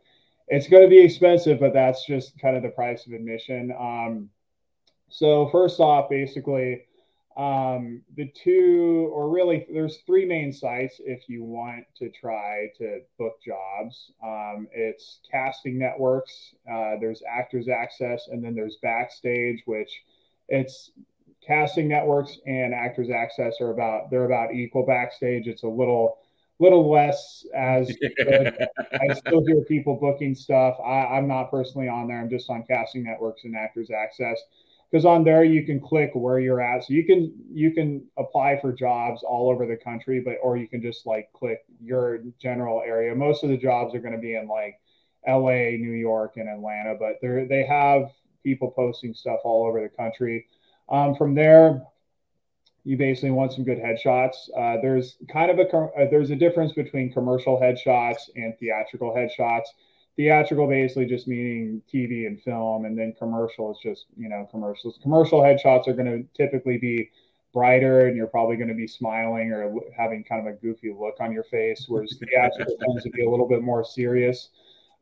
It's 0.48 0.68
going 0.68 0.82
to 0.82 0.88
be 0.88 1.00
expensive, 1.00 1.60
but 1.60 1.72
that's 1.72 2.06
just 2.06 2.38
kind 2.38 2.56
of 2.56 2.62
the 2.62 2.68
price 2.68 3.06
of 3.06 3.12
admission. 3.12 3.72
Um, 3.78 4.30
so 5.08 5.48
first 5.50 5.80
off, 5.80 6.08
basically, 6.08 6.84
um, 7.36 8.02
the 8.16 8.30
two, 8.34 9.10
or 9.12 9.30
really, 9.30 9.66
there's 9.72 9.98
three 10.06 10.26
main 10.26 10.52
sites 10.52 11.00
if 11.04 11.28
you 11.28 11.42
want 11.42 11.84
to 11.96 12.10
try 12.10 12.68
to 12.78 13.00
book 13.18 13.34
jobs. 13.44 14.12
Um, 14.22 14.68
it's 14.72 15.20
casting 15.30 15.78
networks, 15.78 16.54
uh, 16.70 16.96
there's 17.00 17.22
Actors 17.28 17.68
Access, 17.68 18.28
and 18.30 18.44
then 18.44 18.54
there's 18.54 18.76
Backstage, 18.82 19.62
which 19.64 20.02
it's 20.52 20.92
casting 21.44 21.88
networks 21.88 22.38
and 22.46 22.72
Actors 22.72 23.10
Access 23.10 23.60
are 23.60 23.70
about 23.70 24.10
they're 24.10 24.26
about 24.26 24.54
equal. 24.54 24.86
Backstage, 24.86 25.48
it's 25.48 25.64
a 25.64 25.68
little 25.68 26.18
little 26.60 26.90
less 26.90 27.44
as. 27.56 27.90
I 28.20 29.14
still 29.14 29.44
hear 29.44 29.62
people 29.62 29.96
booking 29.96 30.34
stuff. 30.34 30.76
I, 30.84 31.16
I'm 31.16 31.26
not 31.26 31.50
personally 31.50 31.88
on 31.88 32.06
there. 32.06 32.20
I'm 32.20 32.30
just 32.30 32.48
on 32.50 32.62
casting 32.68 33.02
networks 33.02 33.44
and 33.44 33.56
Actors 33.56 33.90
Access 33.90 34.38
because 34.90 35.06
on 35.06 35.24
there 35.24 35.42
you 35.42 35.64
can 35.64 35.80
click 35.80 36.10
where 36.12 36.38
you're 36.38 36.60
at 36.60 36.84
so 36.84 36.92
you 36.92 37.04
can 37.04 37.32
you 37.50 37.70
can 37.70 38.04
apply 38.18 38.60
for 38.60 38.72
jobs 38.72 39.22
all 39.22 39.50
over 39.50 39.66
the 39.66 39.76
country 39.76 40.20
but 40.20 40.36
or 40.42 40.58
you 40.58 40.68
can 40.68 40.82
just 40.82 41.06
like 41.06 41.32
click 41.32 41.64
your 41.80 42.18
general 42.38 42.82
area 42.84 43.14
most 43.14 43.42
of 43.42 43.48
the 43.48 43.56
jobs 43.56 43.94
are 43.94 44.00
going 44.00 44.12
to 44.12 44.20
be 44.20 44.34
in 44.34 44.46
like 44.46 44.78
la 45.26 45.40
new 45.40 45.92
york 45.92 46.34
and 46.36 46.46
atlanta 46.46 46.94
but 46.98 47.14
they're 47.22 47.46
they 47.46 47.64
have 47.64 48.10
people 48.42 48.70
posting 48.70 49.14
stuff 49.14 49.40
all 49.44 49.66
over 49.66 49.80
the 49.80 49.88
country 49.88 50.46
um, 50.88 51.14
from 51.14 51.34
there 51.34 51.82
you 52.84 52.96
basically 52.96 53.30
want 53.30 53.52
some 53.52 53.64
good 53.64 53.78
headshots 53.78 54.48
uh, 54.56 54.80
there's 54.82 55.16
kind 55.32 55.50
of 55.50 55.58
a 55.58 55.68
uh, 55.76 56.10
there's 56.10 56.30
a 56.30 56.36
difference 56.36 56.72
between 56.72 57.12
commercial 57.12 57.60
headshots 57.60 58.30
and 58.36 58.54
theatrical 58.58 59.14
headshots 59.14 59.66
theatrical 60.16 60.66
basically 60.66 61.06
just 61.06 61.26
meaning 61.26 61.82
TV 61.92 62.26
and 62.26 62.40
film, 62.42 62.84
and 62.84 62.98
then 62.98 63.14
commercial 63.18 63.72
is 63.72 63.78
just 63.82 64.06
you 64.16 64.28
know 64.28 64.46
commercials. 64.50 64.98
Commercial 65.02 65.40
headshots 65.40 65.88
are 65.88 65.94
going 65.94 66.06
to 66.06 66.24
typically 66.36 66.78
be 66.78 67.10
brighter, 67.52 68.06
and 68.06 68.16
you're 68.16 68.26
probably 68.26 68.56
going 68.56 68.68
to 68.68 68.74
be 68.74 68.86
smiling 68.86 69.52
or 69.52 69.74
having 69.96 70.24
kind 70.24 70.46
of 70.46 70.52
a 70.52 70.56
goofy 70.56 70.94
look 70.98 71.16
on 71.20 71.32
your 71.32 71.44
face, 71.44 71.86
whereas 71.88 72.18
theatrical 72.18 72.76
tends 72.80 73.02
to 73.04 73.10
be 73.10 73.24
a 73.24 73.30
little 73.30 73.48
bit 73.48 73.62
more 73.62 73.84
serious. 73.84 74.50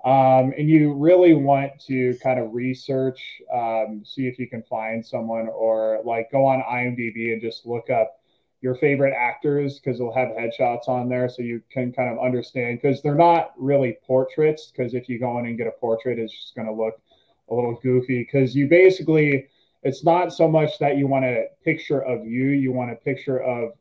Um, 0.04 0.54
and 0.56 0.68
you 0.68 0.94
really 0.94 1.34
want 1.34 1.78
to 1.86 2.16
kind 2.22 2.40
of 2.40 2.54
research, 2.54 3.42
um, 3.52 4.02
see 4.04 4.26
if 4.26 4.38
you 4.38 4.48
can 4.48 4.62
find 4.62 5.04
someone, 5.04 5.48
or 5.48 6.00
like 6.04 6.30
go 6.32 6.46
on 6.46 6.62
IMDb 6.62 7.32
and 7.32 7.42
just 7.42 7.66
look 7.66 7.90
up 7.90 8.20
your 8.62 8.74
favorite 8.74 9.14
actors 9.14 9.78
because 9.78 9.98
they'll 9.98 10.12
have 10.12 10.28
headshots 10.28 10.88
on 10.88 11.08
there 11.08 11.28
so 11.28 11.42
you 11.42 11.62
can 11.70 11.92
kind 11.92 12.10
of 12.10 12.22
understand. 12.24 12.78
Because 12.80 13.02
they're 13.02 13.14
not 13.14 13.52
really 13.58 13.98
portraits 14.06 14.72
because 14.74 14.94
if 14.94 15.08
you 15.08 15.18
go 15.18 15.38
in 15.38 15.46
and 15.46 15.58
get 15.58 15.66
a 15.66 15.72
portrait 15.72 16.18
it's 16.18 16.32
just 16.32 16.54
going 16.54 16.66
to 16.66 16.72
look 16.72 17.00
a 17.50 17.54
little 17.54 17.78
goofy. 17.82 18.20
Because 18.20 18.54
you 18.54 18.68
basically 18.68 19.48
it's 19.82 20.04
not 20.04 20.32
so 20.32 20.46
much 20.46 20.78
that 20.78 20.98
you 20.98 21.06
want 21.06 21.24
a 21.24 21.46
picture 21.64 22.02
of 22.02 22.26
you 22.26 22.48
you 22.48 22.72
want 22.72 22.92
a 22.92 22.96
picture 22.96 23.40
of 23.42 23.72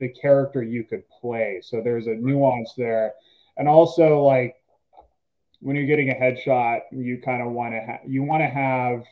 the 0.00 0.08
character 0.08 0.62
you 0.62 0.84
could 0.84 1.02
play. 1.20 1.60
So 1.62 1.80
there's 1.80 2.06
a 2.06 2.14
nuance 2.14 2.74
there. 2.76 3.14
And 3.56 3.68
also 3.68 4.22
like 4.22 4.56
when 5.60 5.76
you're 5.76 5.86
getting 5.86 6.10
a 6.10 6.14
headshot 6.14 6.80
you 6.92 7.20
kind 7.24 7.42
of 7.42 7.52
want 7.52 7.72
to 7.72 7.80
have 7.80 8.00
you 8.06 8.22
want 8.22 8.42
to 8.42 8.46
have 8.46 9.02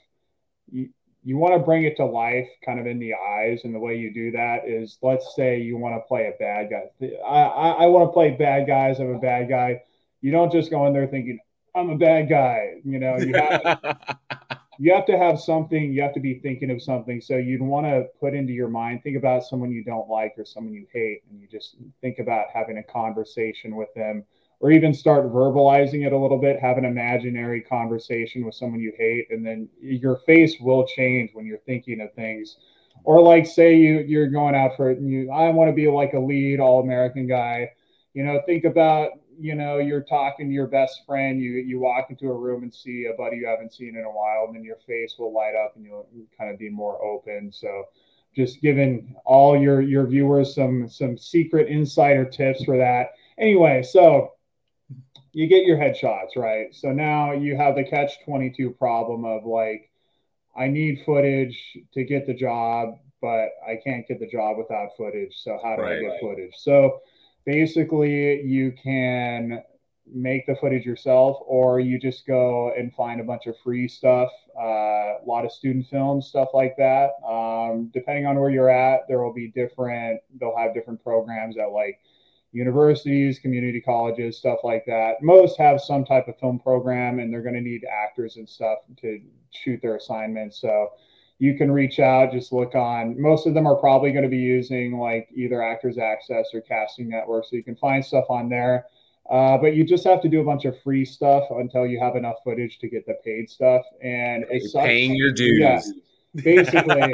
you, 0.71 0.89
you 1.25 1.39
want 1.39 1.55
to 1.55 1.59
bring 1.59 1.85
it 1.85 1.97
to 1.97 2.05
life 2.05 2.49
kind 2.65 2.79
of 2.79 2.87
in 2.87 2.99
the 2.99 3.15
eyes 3.15 3.63
and 3.65 3.75
the 3.75 3.79
way 3.79 3.97
you 3.97 4.13
do 4.13 4.31
that 4.33 4.69
is 4.69 4.99
let's 5.03 5.35
say 5.35 5.61
you 5.61 5.77
want 5.77 5.95
to 5.95 6.01
play 6.07 6.27
a 6.27 6.39
bad 6.39 6.69
guy. 6.71 7.09
I, 7.27 7.43
I, 7.43 7.69
I 7.71 7.87
want 7.87 8.09
to 8.09 8.13
play 8.13 8.31
bad 8.33 8.67
guys 8.67 9.01
i'm 9.01 9.15
a 9.15 9.19
bad 9.19 9.49
guy. 9.49 9.83
You 10.21 10.31
don't 10.31 10.53
just 10.53 10.71
go 10.71 10.87
in 10.87 10.93
there 10.93 11.07
thinking 11.07 11.39
i'm 11.75 11.91
a 11.91 11.97
bad 11.97 12.29
guy 12.29 12.75
you 12.85 13.01
know 13.01 13.17
you 13.17 13.35
have 13.35 13.63
to, 13.63 13.97
you 14.79 14.95
have 14.95 15.07
to 15.07 15.17
have 15.17 15.41
something 15.41 15.93
you 15.93 16.03
have 16.03 16.15
to 16.15 16.21
be 16.21 16.39
thinking 16.41 16.71
of 16.71 16.83
something. 16.83 17.21
So 17.21 17.37
you'd 17.37 17.63
want 17.63 17.87
to 17.87 18.07
put 18.21 18.35
into 18.35 18.53
your 18.53 18.69
mind 18.69 19.03
think 19.03 19.17
about 19.17 19.45
someone 19.45 19.73
you 19.73 19.83
don't 19.83 20.09
like 20.09 20.35
or 20.37 20.45
someone 20.45 20.75
you 20.75 20.87
hate 20.93 21.23
and 21.31 21.41
you 21.41 21.49
just 21.49 21.77
think 22.03 22.19
about 22.19 22.47
having 22.53 22.77
a 22.79 22.83
conversation 22.83 23.77
with 23.77 23.93
them 23.95 24.25
or 24.61 24.71
even 24.71 24.95
start 24.95 25.33
verbalizing 25.33 26.07
it 26.07 26.13
a 26.13 26.19
little 26.19 26.39
bit, 26.39 26.59
have 26.61 26.79
an 26.79 26.85
imaginary 26.85 27.61
conversation 27.61 28.45
with 28.45 28.55
someone 28.55 28.81
you 28.81 28.93
hate, 28.97 29.27
and 29.31 29.45
then 29.45 29.69
your 29.81 30.17
face 30.19 30.57
will 30.61 30.87
change 30.87 31.31
when 31.35 31.47
you're 31.47 31.59
thinking 31.59 32.01
of 32.01 32.13
things. 32.15 32.57
Or 33.05 33.21
like 33.21 33.47
say 33.47 33.77
you 33.77 33.99
you're 34.07 34.29
going 34.29 34.55
out 34.55 34.77
for 34.77 34.91
it 34.91 34.99
and 34.99 35.11
you 35.11 35.31
I 35.31 35.51
want 35.51 35.69
to 35.69 35.75
be 35.75 35.89
like 35.89 36.15
a 36.15 36.19
lead 36.19 36.61
all 36.61 36.81
American 36.81 37.27
guy. 37.27 37.71
You 38.15 38.25
know, 38.25 38.41
think 38.47 38.65
about 38.65 39.11
you 39.39 39.55
know 39.55 39.79
you're 39.79 40.03
talking 40.03 40.49
to 40.49 40.55
your 40.55 40.67
best 40.67 41.03
friend 41.07 41.41
you 41.41 41.53
you 41.53 41.81
walk 41.81 42.07
into 42.11 42.29
a 42.29 42.35
room 42.37 42.63
and 42.63 42.73
see 42.73 43.07
a 43.07 43.17
buddy 43.17 43.37
you 43.37 43.47
haven't 43.47 43.73
seen 43.73 43.97
in 43.97 44.05
a 44.05 44.11
while 44.11 44.45
and 44.47 44.55
then 44.55 44.65
your 44.65 44.79
face 44.87 45.17
will 45.19 45.33
light 45.33 45.55
up 45.55 45.75
and 45.77 45.85
you'll 45.85 46.07
kind 46.39 46.51
of 46.53 46.59
be 46.59 46.69
more 46.69 47.03
open 47.05 47.51
so 47.53 47.85
just 48.35 48.61
giving 48.61 49.15
all 49.25 49.59
your 49.59 49.81
your 49.81 50.07
viewers 50.07 50.55
some 50.55 50.89
some 50.89 51.17
secret 51.17 51.69
insider 51.69 52.25
tips 52.25 52.65
for 52.65 52.77
that 52.77 53.09
anyway 53.39 53.83
so 53.83 54.33
you 55.35 55.49
get 55.49 55.67
your 55.67 55.77
headshots, 55.77 56.37
right? 56.37 56.73
So 56.73 56.93
now 56.93 57.33
you 57.33 57.57
have 57.57 57.75
the 57.75 57.85
catch 57.85 58.25
22 58.25 58.71
problem 58.71 59.25
of 59.25 59.45
like, 59.45 59.91
I 60.57 60.69
need 60.69 61.03
footage 61.05 61.59
to 61.93 62.05
get 62.05 62.27
the 62.27 62.35
job, 62.35 62.95
but 63.21 63.49
I 63.67 63.79
can't 63.83 64.07
get 64.07 64.21
the 64.21 64.29
job 64.29 64.57
without 64.57 64.91
footage. 64.97 65.35
So 65.43 65.59
how 65.63 65.75
do 65.75 65.83
right, 65.83 65.99
I 65.99 66.01
get 66.01 66.07
right. 66.07 66.21
footage? 66.21 66.55
So 66.57 67.01
basically, 67.45 68.43
you 68.43 68.73
can 68.81 69.61
make 70.07 70.47
the 70.47 70.55
footage 70.55 70.85
yourself, 70.85 71.39
or 71.47 71.81
you 71.81 71.99
just 71.99 72.27
go 72.27 72.73
and 72.79 72.95
find 72.95 73.21
a 73.21 73.25
bunch 73.25 73.47
of 73.47 73.57
free 73.65 73.89
stuff, 73.89 74.31
uh, 74.57 74.63
a 74.63 75.25
lot 75.27 75.45
of 75.45 75.51
student 75.51 75.87
films, 75.89 76.29
stuff 76.29 76.51
like 76.55 76.77
that. 76.77 77.11
Um, 77.29 77.91
depending 77.93 78.27
on 78.27 78.39
where 78.39 78.51
you're 78.51 78.71
at, 78.71 79.09
there 79.09 79.21
will 79.21 79.33
be 79.33 79.49
different, 79.49 80.21
they'll 80.39 80.57
have 80.57 80.75
different 80.75 81.03
programs 81.03 81.57
that 81.57 81.71
like 81.73 81.99
universities, 82.55 83.41
community 83.41 83.81
colleges, 83.81 84.39
stuff 84.39 84.61
like 84.63 84.85
that. 84.87 85.21
Most 85.21 85.59
have 85.59 85.81
some 85.81 86.05
type 86.05 86.29
of 86.29 86.39
film 86.39 86.61
program 86.61 87.19
and 87.19 87.33
they're 87.33 87.43
going 87.43 87.57
to 87.57 87.61
need 87.61 87.85
actors 87.85 88.37
and 88.37 88.49
stuff 88.49 88.79
to 89.01 89.21
shoot 89.51 89.83
their 89.83 89.97
assignments. 89.97 90.61
So 90.61 90.91
you 91.41 91.59
can 91.59 91.71
reach 91.71 91.99
out, 91.99 92.31
just 92.31 92.53
look 92.53 92.77
on. 92.77 93.21
Most 93.21 93.49
of 93.49 93.55
them 93.55 93.67
are 93.67 93.75
probably 93.75 94.13
going 94.13 94.23
to 94.23 94.31
be 94.31 94.39
using 94.39 94.97
like 94.99 95.29
either 95.35 95.63
Actors 95.63 95.99
Access 95.99 96.47
or 96.55 96.61
Casting 96.61 97.09
Network. 97.09 97.45
So 97.45 97.57
you 97.57 97.65
can 97.65 97.75
find 97.75 98.05
stuff 98.05 98.27
on 98.29 98.49
there. 98.49 98.87
Uh, 99.29 99.59
but 99.59 99.75
you 99.75 99.85
just 99.85 100.05
have 100.05 100.23
to 100.23 100.29
do 100.29 100.41
a 100.41 100.45
bunch 100.45 100.65
of 100.65 100.81
free 100.83 101.05
stuff 101.05 101.45
until 101.51 101.87
you 101.87 101.99
have 101.99 102.15
enough 102.15 102.37
footage 102.45 102.79
to 102.79 102.89
get 102.89 103.05
the 103.05 103.15
paid 103.25 103.51
stuff. 103.51 103.83
And 104.01 104.45
it's 104.49 104.73
paying 104.75 105.17
your 105.17 105.33
dues. 105.33 105.59
Yeah, 105.59 105.81
basically. 106.35 107.13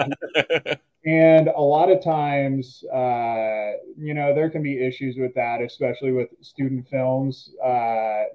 and 1.04 1.48
a 1.48 1.60
lot 1.60 1.90
of 1.90 2.02
times 2.02 2.84
uh, 2.92 3.72
you 3.96 4.14
know 4.14 4.34
there 4.34 4.50
can 4.50 4.62
be 4.62 4.84
issues 4.84 5.16
with 5.16 5.34
that 5.34 5.62
especially 5.62 6.12
with 6.12 6.28
student 6.42 6.86
films 6.88 7.50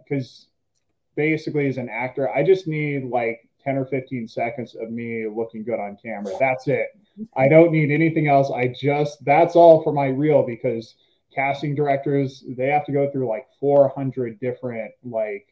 because 0.03 0.47
uh, 0.47 0.51
basically 1.15 1.67
as 1.67 1.77
an 1.77 1.89
actor 1.89 2.29
i 2.31 2.43
just 2.43 2.67
need 2.67 3.05
like 3.05 3.47
10 3.65 3.77
or 3.77 3.85
15 3.85 4.27
seconds 4.27 4.75
of 4.75 4.91
me 4.91 5.27
looking 5.27 5.63
good 5.63 5.79
on 5.79 5.97
camera. 6.01 6.33
That's 6.39 6.67
it. 6.67 6.89
I 7.35 7.49
don't 7.49 7.71
need 7.71 7.91
anything 7.91 8.27
else. 8.27 8.51
I 8.51 8.67
just 8.67 9.25
that's 9.25 9.55
all 9.55 9.83
for 9.83 9.91
my 9.91 10.07
reel 10.07 10.45
because 10.45 10.95
casting 11.33 11.75
directors 11.75 12.43
they 12.55 12.67
have 12.67 12.85
to 12.85 12.91
go 12.91 13.09
through 13.11 13.27
like 13.27 13.47
400 13.59 14.39
different 14.39 14.91
like 15.03 15.47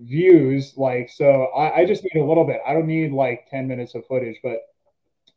views 0.00 0.74
like 0.76 1.10
so 1.10 1.46
I, 1.56 1.80
I 1.80 1.86
just 1.86 2.04
need 2.04 2.20
a 2.20 2.24
little 2.24 2.44
bit. 2.44 2.60
I 2.66 2.74
don't 2.74 2.86
need 2.86 3.12
like 3.12 3.48
10 3.50 3.66
minutes 3.66 3.94
of 3.94 4.06
footage 4.06 4.36
but 4.42 4.58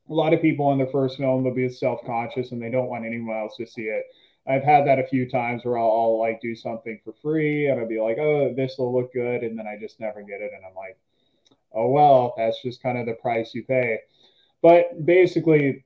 a 0.09 0.13
lot 0.13 0.33
of 0.33 0.41
people 0.41 0.67
on 0.67 0.77
their 0.77 0.87
first 0.87 1.17
film 1.17 1.43
they'll 1.43 1.53
be 1.53 1.69
self-conscious 1.69 2.51
and 2.51 2.61
they 2.61 2.69
don't 2.69 2.89
want 2.89 3.05
anyone 3.05 3.37
else 3.37 3.57
to 3.57 3.65
see 3.65 3.83
it. 3.83 4.05
I've 4.47 4.63
had 4.63 4.85
that 4.85 4.99
a 4.99 5.07
few 5.07 5.27
times 5.27 5.65
where 5.65 5.77
I'll, 5.77 5.89
I'll, 5.89 6.19
like 6.19 6.39
do 6.39 6.55
something 6.55 6.99
for 7.03 7.13
free 7.21 7.67
and 7.67 7.79
i'll 7.79 7.87
be 7.87 7.99
like 7.99 8.17
oh 8.19 8.53
this 8.55 8.75
will 8.77 8.95
look 8.95 9.11
good 9.13 9.41
and 9.41 9.57
then 9.57 9.65
i 9.67 9.75
just 9.79 9.99
never 9.99 10.21
get 10.21 10.41
it 10.41 10.51
and 10.55 10.63
i'm 10.65 10.75
like 10.75 10.97
oh 11.73 11.89
well 11.89 12.33
that's 12.37 12.61
just 12.61 12.81
kind 12.81 12.97
of 12.97 13.05
the 13.05 13.13
price 13.13 13.53
you 13.53 13.63
pay. 13.63 13.99
But 14.61 15.05
basically 15.05 15.85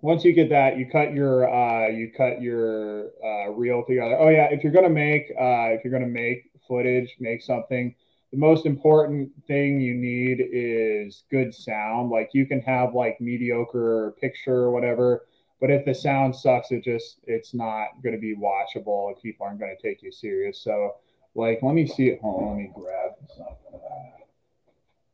once 0.00 0.24
you 0.24 0.32
get 0.32 0.50
that 0.50 0.78
you 0.78 0.86
cut 0.90 1.14
your 1.14 1.48
uh, 1.52 1.88
you 1.88 2.12
cut 2.16 2.40
your 2.40 3.10
uh, 3.24 3.50
reel 3.50 3.84
together. 3.84 4.16
Oh 4.18 4.28
yeah 4.28 4.48
if 4.50 4.62
you're 4.62 4.72
gonna 4.72 4.88
make 4.88 5.30
uh, 5.30 5.74
if 5.74 5.84
you're 5.84 5.92
gonna 5.92 6.06
make 6.06 6.50
footage 6.66 7.16
make 7.20 7.42
something 7.42 7.94
the 8.36 8.40
most 8.40 8.66
important 8.66 9.30
thing 9.46 9.80
you 9.80 9.94
need 9.94 10.46
is 10.52 11.24
good 11.30 11.54
sound. 11.54 12.10
Like 12.10 12.28
you 12.34 12.44
can 12.44 12.60
have 12.60 12.94
like 12.94 13.18
mediocre 13.18 14.14
picture 14.20 14.56
or 14.56 14.72
whatever, 14.72 15.26
but 15.58 15.70
if 15.70 15.86
the 15.86 15.94
sound 15.94 16.36
sucks, 16.36 16.70
it 16.70 16.84
just 16.84 17.20
it's 17.24 17.54
not 17.54 17.88
going 18.02 18.14
to 18.14 18.20
be 18.20 18.36
watchable 18.36 19.08
and 19.08 19.22
people 19.22 19.46
aren't 19.46 19.58
going 19.58 19.74
to 19.74 19.82
take 19.82 20.02
you 20.02 20.12
serious. 20.12 20.60
So 20.60 20.96
like, 21.34 21.60
let 21.62 21.74
me 21.74 21.86
see 21.86 22.08
it. 22.08 22.20
Hold 22.20 22.42
on, 22.42 22.48
let 22.50 22.56
me 22.58 22.70
grab 22.74 23.12
something. 23.34 23.80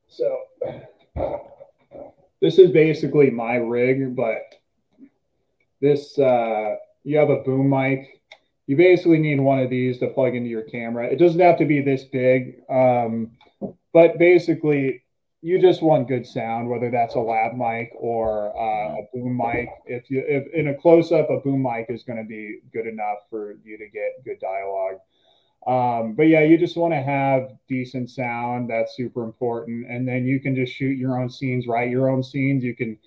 So 0.09 0.39
this 2.41 2.59
is 2.59 2.73
basically 2.73 3.31
my 3.31 3.55
rig, 3.55 4.17
but 4.17 4.57
this 5.81 6.19
uh, 6.19 6.75
you 7.05 7.19
have 7.19 7.31
a 7.31 7.37
boom 7.37 7.71
mic 7.71 8.21
you 8.73 8.77
basically 8.79 9.19
need 9.19 9.39
one 9.39 9.59
of 9.59 9.69
these 9.69 9.99
to 9.99 10.07
plug 10.09 10.35
into 10.35 10.49
your 10.49 10.63
camera. 10.63 11.07
It 11.07 11.19
doesn't 11.19 11.39
have 11.41 11.59
to 11.59 11.67
be 11.67 11.83
this 11.83 12.05
big, 12.05 12.63
um, 12.71 13.33
but 13.93 14.19
basically, 14.19 15.05
you 15.43 15.61
just 15.61 15.83
want 15.83 16.09
good 16.09 16.27
sound, 16.27 16.71
whether 16.71 16.91
that's 16.91 17.15
a 17.15 17.19
lav 17.19 17.53
mic 17.53 17.91
or 17.95 18.49
uh, 18.57 18.97
a 18.97 19.03
boom 19.13 19.37
mic. 19.37 19.69
If 19.85 20.11
you 20.11 20.25
if 20.27 20.51
in 20.55 20.69
a 20.69 20.75
close 20.75 21.13
up, 21.13 21.29
a 21.29 21.41
boom 21.41 21.63
mic 21.63 21.89
is 21.91 22.03
going 22.03 22.17
to 22.17 22.25
be 22.25 22.61
good 22.73 22.87
enough 22.87 23.19
for 23.29 23.59
you 23.63 23.77
to 23.77 23.87
get 23.91 24.25
good 24.25 24.41
dialogue. 24.41 25.01
Um, 25.67 26.15
but 26.15 26.29
yeah, 26.29 26.41
you 26.41 26.57
just 26.57 26.79
want 26.79 26.95
to 26.95 27.03
have 27.03 27.51
decent 27.69 28.09
sound. 28.09 28.71
That's 28.71 28.97
super 28.97 29.23
important. 29.23 29.87
And 29.87 30.09
then 30.09 30.25
you 30.25 30.41
can 30.41 30.57
just 30.57 30.73
shoot 30.73 30.97
your 30.97 31.21
own 31.21 31.29
scenes, 31.29 31.67
write 31.67 31.91
your 31.91 32.09
own 32.09 32.23
scenes. 32.23 32.65
You 32.65 32.75
can 32.75 32.99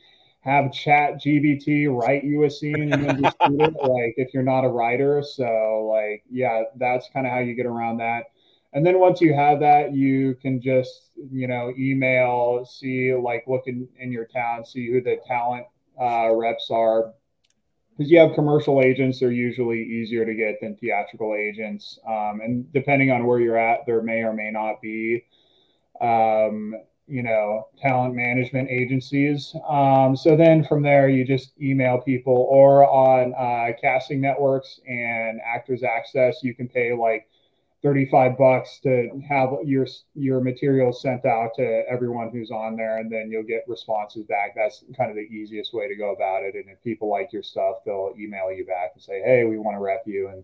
have 0.45 0.71
chat 0.71 1.15
GBT 1.15 1.87
write 1.89 2.23
you 2.23 2.43
a 2.43 2.49
scene 2.49 2.93
and 2.93 3.03
then 3.03 3.21
just 3.21 3.35
shoot 3.47 3.61
it, 3.61 3.73
like 3.81 4.13
if 4.17 4.33
you're 4.33 4.43
not 4.43 4.63
a 4.63 4.69
writer. 4.69 5.23
So 5.23 5.89
like, 5.91 6.23
yeah, 6.29 6.63
that's 6.77 7.09
kind 7.11 7.25
of 7.25 7.33
how 7.33 7.39
you 7.39 7.55
get 7.55 7.65
around 7.65 7.97
that. 7.97 8.25
And 8.73 8.85
then 8.85 8.99
once 8.99 9.21
you 9.21 9.33
have 9.33 9.59
that, 9.61 9.93
you 9.93 10.35
can 10.41 10.61
just, 10.61 11.11
you 11.31 11.47
know, 11.47 11.73
email, 11.79 12.65
see, 12.65 13.13
like 13.13 13.45
look 13.47 13.63
in, 13.67 13.87
in 13.99 14.11
your 14.11 14.25
town, 14.25 14.65
see 14.65 14.91
who 14.91 15.01
the 15.01 15.17
talent 15.25 15.65
uh, 15.99 16.31
reps 16.33 16.69
are. 16.69 17.13
Because 17.97 18.11
you 18.11 18.19
have 18.19 18.35
commercial 18.35 18.81
agents, 18.81 19.21
they're 19.21 19.31
usually 19.31 19.81
easier 19.81 20.25
to 20.25 20.35
get 20.35 20.59
than 20.61 20.75
theatrical 20.75 21.33
agents. 21.33 21.97
Um, 22.05 22.41
and 22.43 22.71
depending 22.73 23.11
on 23.11 23.25
where 23.25 23.39
you're 23.39 23.57
at, 23.57 23.85
there 23.87 24.01
may 24.01 24.21
or 24.23 24.33
may 24.33 24.51
not 24.51 24.81
be 24.81 25.23
um, 26.01 26.75
you 27.07 27.23
know 27.23 27.67
talent 27.79 28.15
management 28.15 28.69
agencies. 28.69 29.55
Um, 29.67 30.15
so 30.15 30.35
then 30.35 30.63
from 30.63 30.81
there 30.81 31.09
you 31.09 31.25
just 31.25 31.51
email 31.61 31.99
people 31.99 32.47
or 32.49 32.89
on 32.89 33.33
uh, 33.33 33.73
casting 33.79 34.21
networks 34.21 34.79
and 34.87 35.39
actors 35.45 35.83
access 35.83 36.43
you 36.43 36.55
can 36.55 36.67
pay 36.67 36.93
like 36.93 37.27
35 37.83 38.37
bucks 38.37 38.79
to 38.81 39.09
have 39.29 39.49
your 39.63 39.85
your 40.15 40.41
material 40.41 40.91
sent 40.91 41.25
out 41.25 41.51
to 41.55 41.83
everyone 41.87 42.31
who's 42.31 42.49
on 42.49 42.75
there 42.75 42.97
and 42.97 43.11
then 43.11 43.29
you'll 43.29 43.43
get 43.43 43.63
responses 43.67 44.25
back. 44.25 44.55
That's 44.55 44.83
kind 44.97 45.11
of 45.11 45.15
the 45.15 45.21
easiest 45.21 45.73
way 45.73 45.87
to 45.87 45.95
go 45.95 46.11
about 46.11 46.41
it. 46.43 46.55
And 46.55 46.65
if 46.67 46.81
people 46.83 47.09
like 47.09 47.31
your 47.31 47.43
stuff 47.43 47.77
they'll 47.85 48.13
email 48.17 48.51
you 48.51 48.65
back 48.65 48.91
and 48.95 49.03
say 49.03 49.21
hey 49.23 49.43
we 49.43 49.59
want 49.59 49.75
to 49.75 49.81
rep 49.81 50.03
you 50.07 50.29
and 50.29 50.43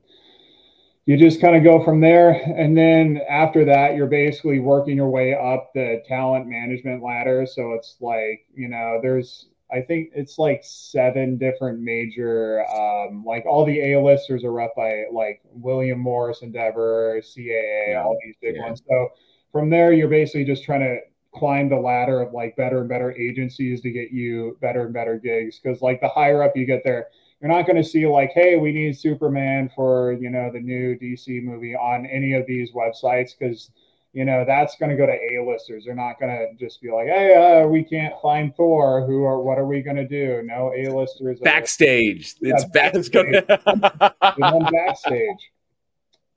you 1.06 1.18
just 1.18 1.42
kind 1.42 1.56
of 1.56 1.64
go 1.64 1.84
from 1.84 2.00
there. 2.00 2.32
And 2.32 2.78
then 2.78 3.22
after 3.30 3.66
that, 3.66 3.96
you're 3.96 4.08
basically 4.08 4.60
working 4.60 4.98
your 4.98 5.10
way 5.10 5.34
up 5.34 5.72
the 5.74 6.04
talent 6.08 6.48
management 6.48 7.02
ladder. 7.04 7.46
So 7.46 7.74
it's 7.74 7.98
like, 8.00 8.46
you 8.54 8.68
know, 8.70 9.00
there's, 9.02 9.48
I 9.74 9.82
think 9.82 10.12
it's 10.14 10.38
like 10.38 10.62
seven 10.64 11.38
different 11.38 11.80
major, 11.80 12.64
um, 12.70 13.24
like 13.26 13.46
all 13.46 13.66
the 13.66 13.94
A-listers 13.94 14.44
are 14.44 14.52
rep 14.52 14.76
by 14.76 15.06
like 15.12 15.42
William 15.52 16.00
Morris 16.00 16.44
Endeavor, 16.44 17.20
CAA, 17.22 17.92
yeah. 17.92 18.04
all 18.04 18.18
these 18.24 18.36
big 18.42 18.58
yeah. 18.58 18.64
ones. 18.64 18.84
So 18.88 19.10
from 19.52 19.70
there, 19.70 19.94
you're 19.94 20.08
basically 20.08 20.46
just 20.46 20.64
trying 20.64 20.82
to 20.82 20.98
climb 21.34 21.70
the 21.70 21.78
ladder 21.78 22.22
of 22.22 22.34
like 22.34 22.56
better 22.58 22.82
and 22.82 22.90
better 22.90 23.12
agencies 23.14 23.82
to 23.82 23.90
get 23.90 24.12
you 24.12 24.58
better 24.62 24.84
and 24.84 24.94
better 24.94 25.18
gigs. 25.18 25.60
Cause 25.64 25.82
like 25.82 26.00
the 26.02 26.10
higher 26.10 26.44
up 26.44 26.56
you 26.56 26.66
get 26.66 26.84
there, 26.84 27.08
you're 27.42 27.52
not 27.52 27.66
going 27.66 27.82
to 27.82 27.84
see 27.84 28.06
like, 28.06 28.32
hey, 28.34 28.58
we 28.58 28.72
need 28.72 28.98
Superman 28.98 29.70
for 29.76 30.14
you 30.14 30.30
know 30.30 30.52
the 30.52 30.60
new 30.60 30.96
DC 30.98 31.44
movie 31.44 31.76
on 31.76 32.06
any 32.06 32.34
of 32.34 32.46
these 32.46 32.72
websites 32.72 33.32
because 33.38 33.72
you 34.14 34.26
know 34.26 34.46
that's 34.46 34.76
going 34.78 34.92
to 34.92 34.96
go 34.96 35.08
to 35.08 35.14
A-listers. 35.14 35.86
They're 35.86 35.96
not 35.96 36.20
going 36.20 36.32
to 36.32 36.54
just 36.64 36.82
be 36.82 36.92
like, 36.92 37.08
hey, 37.08 37.64
uh, 37.64 37.68
we 37.68 37.84
can't 37.84 38.14
find 38.22 38.56
Thor. 38.56 39.06
Who 39.08 39.24
are 39.24 39.42
what 39.42 39.58
are 39.58 39.66
we 39.66 39.82
going 39.82 39.96
to 39.96 40.08
do? 40.08 40.44
No 40.46 40.72
A-listers. 40.76 41.40
Backstage. 41.40 42.36
Are, 42.44 42.50
it's 42.50 42.64
yeah, 42.64 42.70
backstage. 42.74 43.44
backstage. 44.72 45.52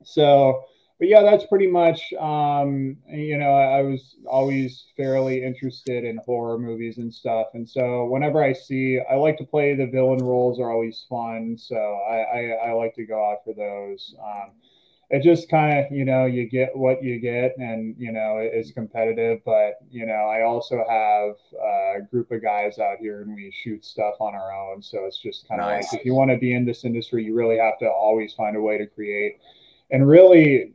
So 0.04 0.64
but 0.98 1.08
yeah, 1.08 1.22
that's 1.22 1.46
pretty 1.46 1.66
much. 1.66 2.12
Um, 2.14 2.96
you 3.08 3.36
know, 3.36 3.50
I, 3.52 3.82
was 3.82 4.16
always 4.26 4.84
fairly 4.96 5.42
interested 5.42 6.04
in 6.04 6.18
horror 6.24 6.58
movies 6.58 6.98
and 6.98 7.12
stuff, 7.12 7.48
and 7.54 7.68
so 7.68 8.06
whenever 8.06 8.42
I 8.42 8.52
see, 8.52 9.00
I 9.10 9.16
like 9.16 9.36
to 9.38 9.44
play 9.44 9.74
the 9.74 9.86
villain 9.86 10.24
roles 10.24 10.60
are 10.60 10.70
always 10.70 11.04
fun. 11.08 11.56
So 11.58 11.76
I 11.76 12.16
I, 12.16 12.68
I 12.68 12.72
like 12.72 12.94
to 12.94 13.06
go 13.06 13.32
out 13.32 13.38
for 13.44 13.54
those. 13.54 14.14
Um, 14.24 14.52
it 15.10 15.22
just 15.22 15.50
kind 15.50 15.78
of 15.78 15.92
you 15.92 16.04
know 16.04 16.26
you 16.26 16.48
get 16.48 16.76
what 16.76 17.02
you 17.02 17.18
get, 17.18 17.56
and 17.58 17.96
you 17.98 18.12
know 18.12 18.38
it's 18.38 18.70
competitive. 18.70 19.40
But 19.44 19.78
you 19.90 20.06
know, 20.06 20.12
I 20.12 20.42
also 20.42 20.76
have 20.88 21.34
a 21.60 22.02
group 22.08 22.30
of 22.30 22.40
guys 22.40 22.78
out 22.78 22.98
here, 22.98 23.22
and 23.22 23.34
we 23.34 23.50
shoot 23.52 23.84
stuff 23.84 24.14
on 24.20 24.36
our 24.36 24.52
own. 24.52 24.80
So 24.80 25.06
it's 25.06 25.18
just 25.18 25.48
kind 25.48 25.60
of 25.60 25.66
nice. 25.66 25.92
like 25.92 26.00
if 26.00 26.06
you 26.06 26.14
want 26.14 26.30
to 26.30 26.38
be 26.38 26.54
in 26.54 26.64
this 26.64 26.84
industry, 26.84 27.24
you 27.24 27.34
really 27.34 27.58
have 27.58 27.78
to 27.80 27.86
always 27.86 28.32
find 28.32 28.56
a 28.56 28.60
way 28.60 28.78
to 28.78 28.86
create 28.86 29.40
and 29.90 30.08
really 30.08 30.72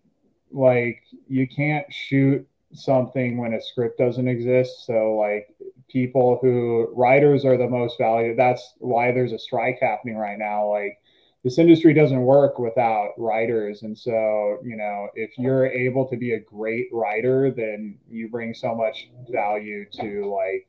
like 0.52 1.04
you 1.28 1.48
can't 1.48 1.92
shoot 1.92 2.48
something 2.74 3.38
when 3.38 3.54
a 3.54 3.62
script 3.62 3.98
doesn't 3.98 4.28
exist. 4.28 4.86
So 4.86 5.16
like 5.16 5.54
people 5.90 6.40
who 6.42 6.92
writers 6.96 7.46
are 7.46 7.58
the 7.58 7.68
most 7.68 7.98
valued. 7.98 8.38
That's 8.38 8.74
why 8.78 9.12
there's 9.12 9.34
a 9.34 9.40
strike 9.40 9.80
happening 9.82 10.18
right 10.18 10.38
now. 10.38 10.70
Like 10.70 11.00
this 11.44 11.58
industry 11.58 11.94
doesn't 11.94 12.22
work 12.22 12.60
without 12.60 13.14
writers. 13.18 13.84
And 13.84 13.98
so, 13.98 14.60
you 14.64 14.76
know, 14.76 15.08
if 15.16 15.32
you're 15.38 15.68
able 15.68 16.06
to 16.10 16.18
be 16.18 16.34
a 16.34 16.40
great 16.40 16.90
writer, 16.92 17.52
then 17.52 17.98
you 18.10 18.30
bring 18.30 18.54
so 18.54 18.76
much 18.76 19.10
value 19.30 19.86
to 19.94 20.26
like 20.30 20.68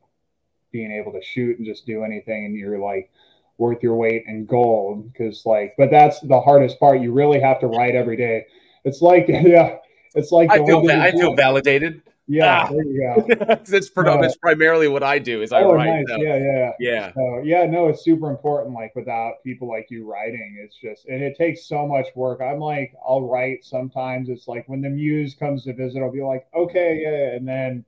being 0.71 0.91
able 0.91 1.11
to 1.11 1.21
shoot 1.21 1.57
and 1.57 1.65
just 1.65 1.85
do 1.85 2.03
anything 2.03 2.45
and 2.45 2.55
you're 2.55 2.79
like 2.79 3.11
worth 3.57 3.83
your 3.83 3.95
weight 3.95 4.23
in 4.25 4.45
gold 4.45 5.11
because 5.11 5.45
like 5.45 5.75
but 5.77 5.91
that's 5.91 6.19
the 6.21 6.39
hardest 6.39 6.79
part 6.79 7.01
you 7.01 7.11
really 7.11 7.39
have 7.39 7.59
to 7.59 7.67
write 7.67 7.93
every 7.93 8.15
day 8.15 8.45
it's 8.83 9.01
like 9.01 9.25
yeah, 9.29 9.77
it's 10.15 10.31
like 10.31 10.51
I 10.51 10.65
feel 10.65 10.81
va- 10.85 11.01
I 11.01 11.11
feel 11.11 11.35
validated. 11.35 12.01
Yeah, 12.27 12.63
ah. 12.63 12.71
there 12.71 12.85
you 12.85 13.25
go. 13.27 13.45
that's, 13.45 13.73
uh, 13.73 14.17
that's 14.21 14.37
primarily 14.37 14.87
what 14.87 15.03
I 15.03 15.19
do. 15.19 15.41
Is 15.41 15.51
I 15.51 15.63
oh, 15.63 15.73
write. 15.73 16.05
Nice. 16.07 16.17
Yeah, 16.17 16.37
yeah, 16.37 16.71
yeah. 16.79 17.13
So, 17.13 17.41
yeah, 17.43 17.65
no, 17.65 17.89
it's 17.89 18.05
super 18.05 18.29
important. 18.29 18.73
Like 18.73 18.95
without 18.95 19.43
people 19.43 19.67
like 19.67 19.87
you 19.89 20.09
writing, 20.09 20.57
it's 20.63 20.77
just 20.77 21.07
and 21.07 21.21
it 21.21 21.37
takes 21.37 21.67
so 21.67 21.85
much 21.85 22.07
work. 22.15 22.39
I'm 22.41 22.59
like, 22.59 22.93
I'll 23.05 23.27
write 23.27 23.65
sometimes. 23.65 24.29
It's 24.29 24.47
like 24.47 24.69
when 24.69 24.81
the 24.81 24.89
muse 24.89 25.35
comes 25.35 25.65
to 25.65 25.73
visit, 25.73 26.01
I'll 26.01 26.11
be 26.11 26.23
like, 26.23 26.45
okay, 26.55 27.01
yeah, 27.01 27.35
and 27.35 27.47
then. 27.47 27.85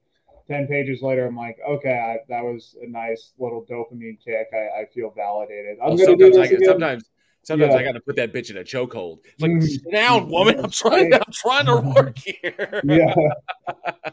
10 0.49 0.67
pages 0.67 1.01
later, 1.01 1.25
I'm 1.25 1.37
like, 1.37 1.57
okay, 1.65 1.93
I, 1.93 2.17
that 2.27 2.43
was 2.43 2.75
a 2.83 2.85
nice 2.85 3.31
little 3.39 3.65
dopamine 3.65 4.17
kick. 4.21 4.47
I, 4.51 4.81
I 4.81 4.85
feel 4.93 5.09
validated. 5.15 5.77
I'm 5.81 5.95
well, 5.95 6.05
to 6.05 6.15
do 6.17 6.31
this 6.31 6.37
I, 6.37 6.43
again. 6.43 6.65
Sometimes, 6.65 7.03
Sometimes 7.43 7.73
yeah. 7.73 7.79
I 7.79 7.83
got 7.83 7.91
to 7.91 7.99
put 7.99 8.15
that 8.15 8.33
bitch 8.33 8.49
in 8.49 8.57
a 8.57 8.63
chokehold. 8.63 9.19
Like, 9.39 9.51
mm. 9.51 9.63
sit 9.63 9.91
down, 9.91 10.29
woman. 10.29 10.59
I'm 10.63 10.71
trying. 10.71 11.13
I'm 11.13 11.21
trying 11.31 11.65
to 11.65 11.75
work 11.93 12.17
here. 12.17 12.81
yeah. 12.85 13.13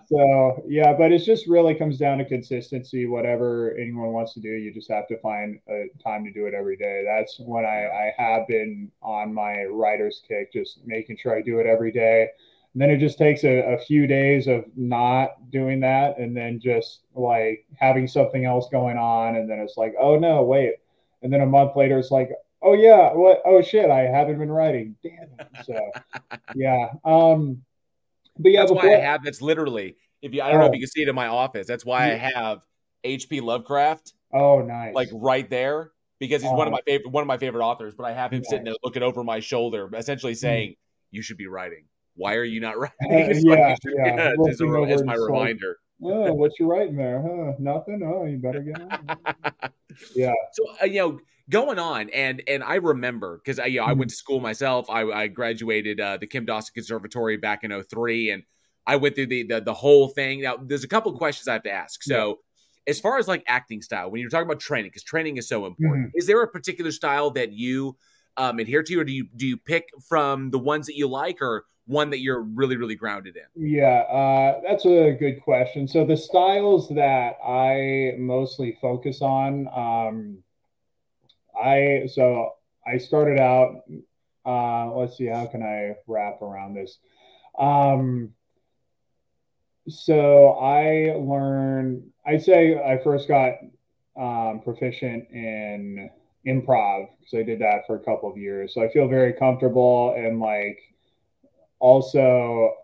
So 0.07 0.65
yeah, 0.67 0.93
but 0.99 1.13
it 1.13 1.21
just 1.25 1.47
really 1.47 1.75
comes 1.77 1.97
down 1.97 2.19
to 2.19 2.25
consistency. 2.25 3.07
Whatever 3.07 3.77
anyone 3.77 4.13
wants 4.13 4.35
to 4.35 4.41
do, 4.41 4.49
you 4.49 4.75
just 4.75 4.91
have 4.91 5.07
to 5.09 5.19
find 5.21 5.61
a 5.69 5.87
time 6.03 6.25
to 6.25 6.33
do 6.33 6.47
it 6.47 6.55
every 6.55 6.77
day. 6.77 7.05
That's 7.07 7.39
when 7.39 7.65
I, 7.65 7.87
I 7.87 8.15
have 8.19 8.49
been 8.49 8.91
on 9.01 9.33
my 9.33 9.63
writer's 9.63 10.23
kick, 10.27 10.53
just 10.53 10.81
making 10.85 11.19
sure 11.19 11.37
I 11.37 11.43
do 11.43 11.61
it 11.61 11.67
every 11.67 11.93
day. 11.93 12.29
And 12.75 12.83
then 12.83 12.91
it 12.91 12.99
just 12.99 13.19
takes 13.19 13.45
a, 13.45 13.75
a 13.75 13.79
few 13.79 14.09
days 14.09 14.49
of 14.49 14.65
not 14.77 15.51
doing 15.51 15.81
that, 15.81 16.19
and 16.19 16.37
then 16.37 16.59
just 16.61 17.03
like 17.15 17.65
having 17.79 18.09
something 18.09 18.45
else 18.45 18.69
going 18.71 18.97
on, 18.97 19.37
and 19.37 19.49
then 19.49 19.61
it's 19.61 19.77
like, 19.77 19.95
oh 20.01 20.17
no, 20.17 20.43
wait. 20.43 20.75
And 21.23 21.33
then 21.33 21.43
a 21.43 21.47
month 21.47 21.77
later, 21.77 21.99
it's 21.99 22.11
like, 22.11 22.31
oh 22.63 22.75
yeah, 22.75 23.13
what? 23.13 23.43
Oh 23.45 23.63
shit, 23.63 23.91
I 23.91 24.01
haven't 24.03 24.39
been 24.39 24.51
writing. 24.51 24.97
Damn 25.03 25.29
it. 25.39 25.49
So 25.65 25.91
yeah. 26.55 26.89
Um, 27.05 27.63
but 28.39 28.53
yeah, 28.53 28.61
that's 28.61 28.73
before, 28.73 28.89
why 28.89 28.97
I 28.97 29.01
have. 29.01 29.23
That's 29.25 29.43
literally. 29.43 29.97
If 30.23 30.35
you, 30.35 30.43
I 30.43 30.49
don't 30.49 30.57
oh. 30.57 30.61
know 30.61 30.67
if 30.67 30.71
oh. 30.71 30.75
you 30.75 30.81
can 30.81 30.91
see 30.91 31.03
it 31.03 31.09
in 31.09 31.15
my 31.15 31.29
office. 31.29 31.67
That's 31.67 31.85
why 31.85 32.09
yeah. 32.09 32.15
I 32.15 32.41
have 32.41 32.67
H.P. 33.05 33.41
Lovecraft. 33.41 34.13
Oh, 34.33 34.61
nice. 34.61 34.95
Like 34.95 35.09
right 35.13 35.49
there 35.49 35.93
because 36.21 36.43
he's 36.43 36.51
oh. 36.51 36.55
one 36.55 36.69
of 36.69 36.73
oh. 36.73 36.77
my 36.77 36.81
favorite 36.87 37.11
one 37.11 37.23
of 37.23 37.27
my 37.27 37.39
favorite 37.39 37.65
authors. 37.65 37.95
But 37.95 38.05
I 38.05 38.13
have 38.13 38.33
him 38.33 38.41
nice. 38.41 38.51
sitting 38.51 38.65
there 38.65 38.75
looking 38.85 39.03
over 39.03 39.25
my 39.25 39.41
shoulder, 39.41 39.91
essentially 39.95 40.35
hmm. 40.35 40.39
saying, 40.39 40.71
mm. 40.71 40.77
"You 41.11 41.23
should 41.23 41.39
be 41.39 41.49
writing. 41.49 41.85
Why 42.15 42.35
are 42.35 42.45
you 42.45 42.61
not 42.61 42.79
writing?" 42.79 42.97
Uh, 43.03 43.09
yeah, 43.11 43.77
yeah. 43.85 44.17
yeah 44.17 44.33
as, 44.49 44.61
a, 44.61 44.65
as 44.65 45.03
my 45.03 45.15
reminder. 45.15 45.79
oh, 46.05 46.33
what 46.35 46.53
you 46.61 46.71
writing 46.71 46.97
there? 46.97 47.21
Huh? 47.21 47.55
Nothing. 47.59 48.03
Oh, 48.05 48.27
you 48.27 48.37
better 48.37 48.61
get 48.61 48.81
on. 48.81 49.19
yeah. 50.15 50.35
So 50.53 50.65
uh, 50.81 50.85
you 50.85 50.99
know, 50.99 51.21
going 51.51 51.79
on 51.79 52.09
and 52.11 52.43
and 52.49 52.63
i 52.63 52.77
remember 52.77 53.39
because 53.45 53.59
I, 53.59 53.67
you 53.67 53.81
know, 53.81 53.85
I 53.87 53.89
went 53.89 54.03
mm-hmm. 54.03 54.09
to 54.09 54.15
school 54.15 54.41
myself 54.41 54.89
i, 54.89 55.03
I 55.03 55.27
graduated 55.27 56.01
uh, 56.01 56.17
the 56.17 56.27
kim 56.27 56.47
dawson 56.47 56.73
conservatory 56.75 57.37
back 57.37 57.65
in 57.65 57.83
03 57.83 58.31
and 58.31 58.43
I 58.87 58.97
went 58.97 59.15
through 59.15 59.27
the, 59.27 59.45
the 59.45 59.61
the 59.61 59.75
whole 59.75 60.09
thing. 60.09 60.43
Now, 60.43 60.57
there's 60.61 60.85
a 60.85 60.89
couple 60.89 61.13
questions 61.17 61.49
I 61.49 61.53
have 61.55 61.63
to 61.65 61.71
ask. 61.71 62.03
So, 62.03 62.41
yeah. 62.87 62.91
as 62.91 63.01
far 63.01 63.19
as 63.19 63.29
like 63.29 63.45
acting 63.47 63.83
style, 63.83 64.11
when 64.11 64.21
you're 64.21 64.31
talking 64.31 64.47
about 64.47 64.61
training, 64.61 64.91
because 64.91 65.05
training 65.05 65.37
is 65.37 65.49
so 65.49 65.67
important, 65.67 66.09
mm-hmm. 66.09 66.19
is 66.19 66.27
there 66.27 66.43
a 66.43 66.49
particular 66.49 66.91
style 66.91 67.31
that 67.33 67.53
you 67.53 67.97
um, 68.37 68.59
adhere 68.59 68.83
to, 68.83 69.01
or 69.01 69.05
do 69.05 69.13
you 69.13 69.29
do 69.37 69.47
you 69.47 69.57
pick 69.57 69.89
from 70.09 70.51
the 70.51 70.59
ones 70.59 70.87
that 70.87 70.97
you 70.97 71.09
like, 71.09 71.41
or 71.41 71.67
one 71.87 72.11
that 72.11 72.21
you're 72.21 72.41
really 72.41 72.77
really 72.77 72.97
grounded 72.97 73.37
in? 73.37 73.71
Yeah, 73.71 74.01
uh, 74.11 74.61
that's 74.67 74.85
a 74.87 75.13
good 75.13 75.41
question. 75.43 75.87
So 75.87 76.05
the 76.05 76.17
styles 76.17 76.89
that 76.91 77.37
I 77.47 78.17
mostly 78.19 78.77
focus 78.81 79.21
on, 79.21 79.69
um, 79.69 80.39
I 81.61 82.07
so 82.13 82.53
I 82.87 82.99
started 82.99 83.39
out. 83.39 83.83
Uh, 84.45 84.95
let's 84.95 85.17
see, 85.19 85.27
how 85.27 85.47
can 85.47 85.63
I 85.63 85.97
wrap 86.07 86.41
around 86.41 86.75
this? 86.75 86.99
Um, 87.59 88.33
so 89.89 90.53
I 90.53 91.15
learned. 91.17 92.05
I'd 92.27 92.43
say 92.43 92.77
I 92.77 93.03
first 93.03 93.29
got 93.29 93.55
um, 94.19 94.61
proficient 94.63 95.29
in 95.31 96.11
improv 96.47 97.09
because 97.19 97.35
I 97.39 97.43
did 97.43 97.61
that 97.61 97.87
for 97.87 97.97
a 97.97 98.01
couple 98.01 98.31
of 98.31 98.37
years. 98.37 98.75
So 98.75 98.83
I 98.83 98.91
feel 98.93 99.09
very 99.09 99.33
comfortable 99.33 100.15
and 100.17 100.41
like 100.41 100.79
also 101.79 102.75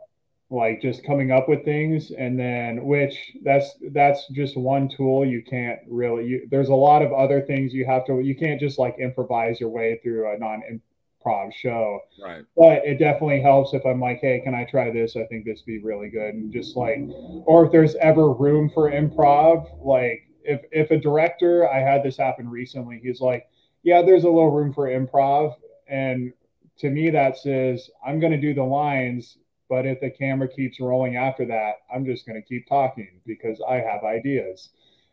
like 0.48 0.80
just 0.80 1.04
coming 1.04 1.32
up 1.32 1.48
with 1.48 1.64
things 1.64 2.12
and 2.12 2.38
then 2.38 2.84
which 2.84 3.32
that's 3.42 3.74
that's 3.90 4.28
just 4.28 4.56
one 4.56 4.88
tool 4.88 5.26
you 5.26 5.42
can't 5.42 5.80
really 5.88 6.24
you, 6.24 6.48
there's 6.50 6.68
a 6.68 6.74
lot 6.74 7.02
of 7.02 7.12
other 7.12 7.42
things 7.42 7.74
you 7.74 7.84
have 7.84 8.04
to 8.04 8.20
you 8.20 8.36
can't 8.36 8.60
just 8.60 8.78
like 8.78 8.96
improvise 9.00 9.58
your 9.58 9.70
way 9.70 9.98
through 10.02 10.32
a 10.32 10.38
non 10.38 10.62
improv 10.62 11.52
show. 11.52 11.98
Right. 12.22 12.44
But 12.56 12.84
it 12.84 13.00
definitely 13.00 13.40
helps 13.40 13.74
if 13.74 13.84
i'm 13.84 14.00
like 14.00 14.20
hey 14.20 14.40
can 14.44 14.54
i 14.54 14.64
try 14.64 14.92
this? 14.92 15.16
I 15.16 15.24
think 15.24 15.44
this 15.44 15.60
would 15.60 15.66
be 15.66 15.82
really 15.82 16.10
good 16.10 16.34
and 16.34 16.52
just 16.52 16.76
like 16.76 17.00
or 17.44 17.66
if 17.66 17.72
there's 17.72 17.96
ever 17.96 18.32
room 18.32 18.70
for 18.70 18.90
improv 18.90 19.66
like 19.84 20.28
if 20.44 20.60
if 20.70 20.92
a 20.92 20.98
director 20.98 21.68
i 21.68 21.80
had 21.80 22.04
this 22.04 22.16
happen 22.16 22.48
recently 22.48 23.00
he's 23.02 23.20
like 23.20 23.48
yeah 23.82 24.00
there's 24.00 24.22
a 24.22 24.30
little 24.30 24.52
room 24.52 24.72
for 24.72 24.86
improv 24.88 25.54
and 25.88 26.32
to 26.78 26.88
me 26.88 27.10
that 27.10 27.36
says 27.36 27.90
i'm 28.06 28.20
going 28.20 28.30
to 28.30 28.40
do 28.40 28.54
the 28.54 28.62
lines 28.62 29.38
but 29.68 29.86
if 29.86 30.00
the 30.00 30.10
camera 30.10 30.48
keeps 30.48 30.80
rolling 30.80 31.16
after 31.16 31.44
that 31.44 31.74
i'm 31.94 32.04
just 32.04 32.26
going 32.26 32.40
to 32.40 32.46
keep 32.46 32.68
talking 32.68 33.20
because 33.26 33.60
i 33.68 33.74
have 33.74 34.04
ideas 34.04 34.70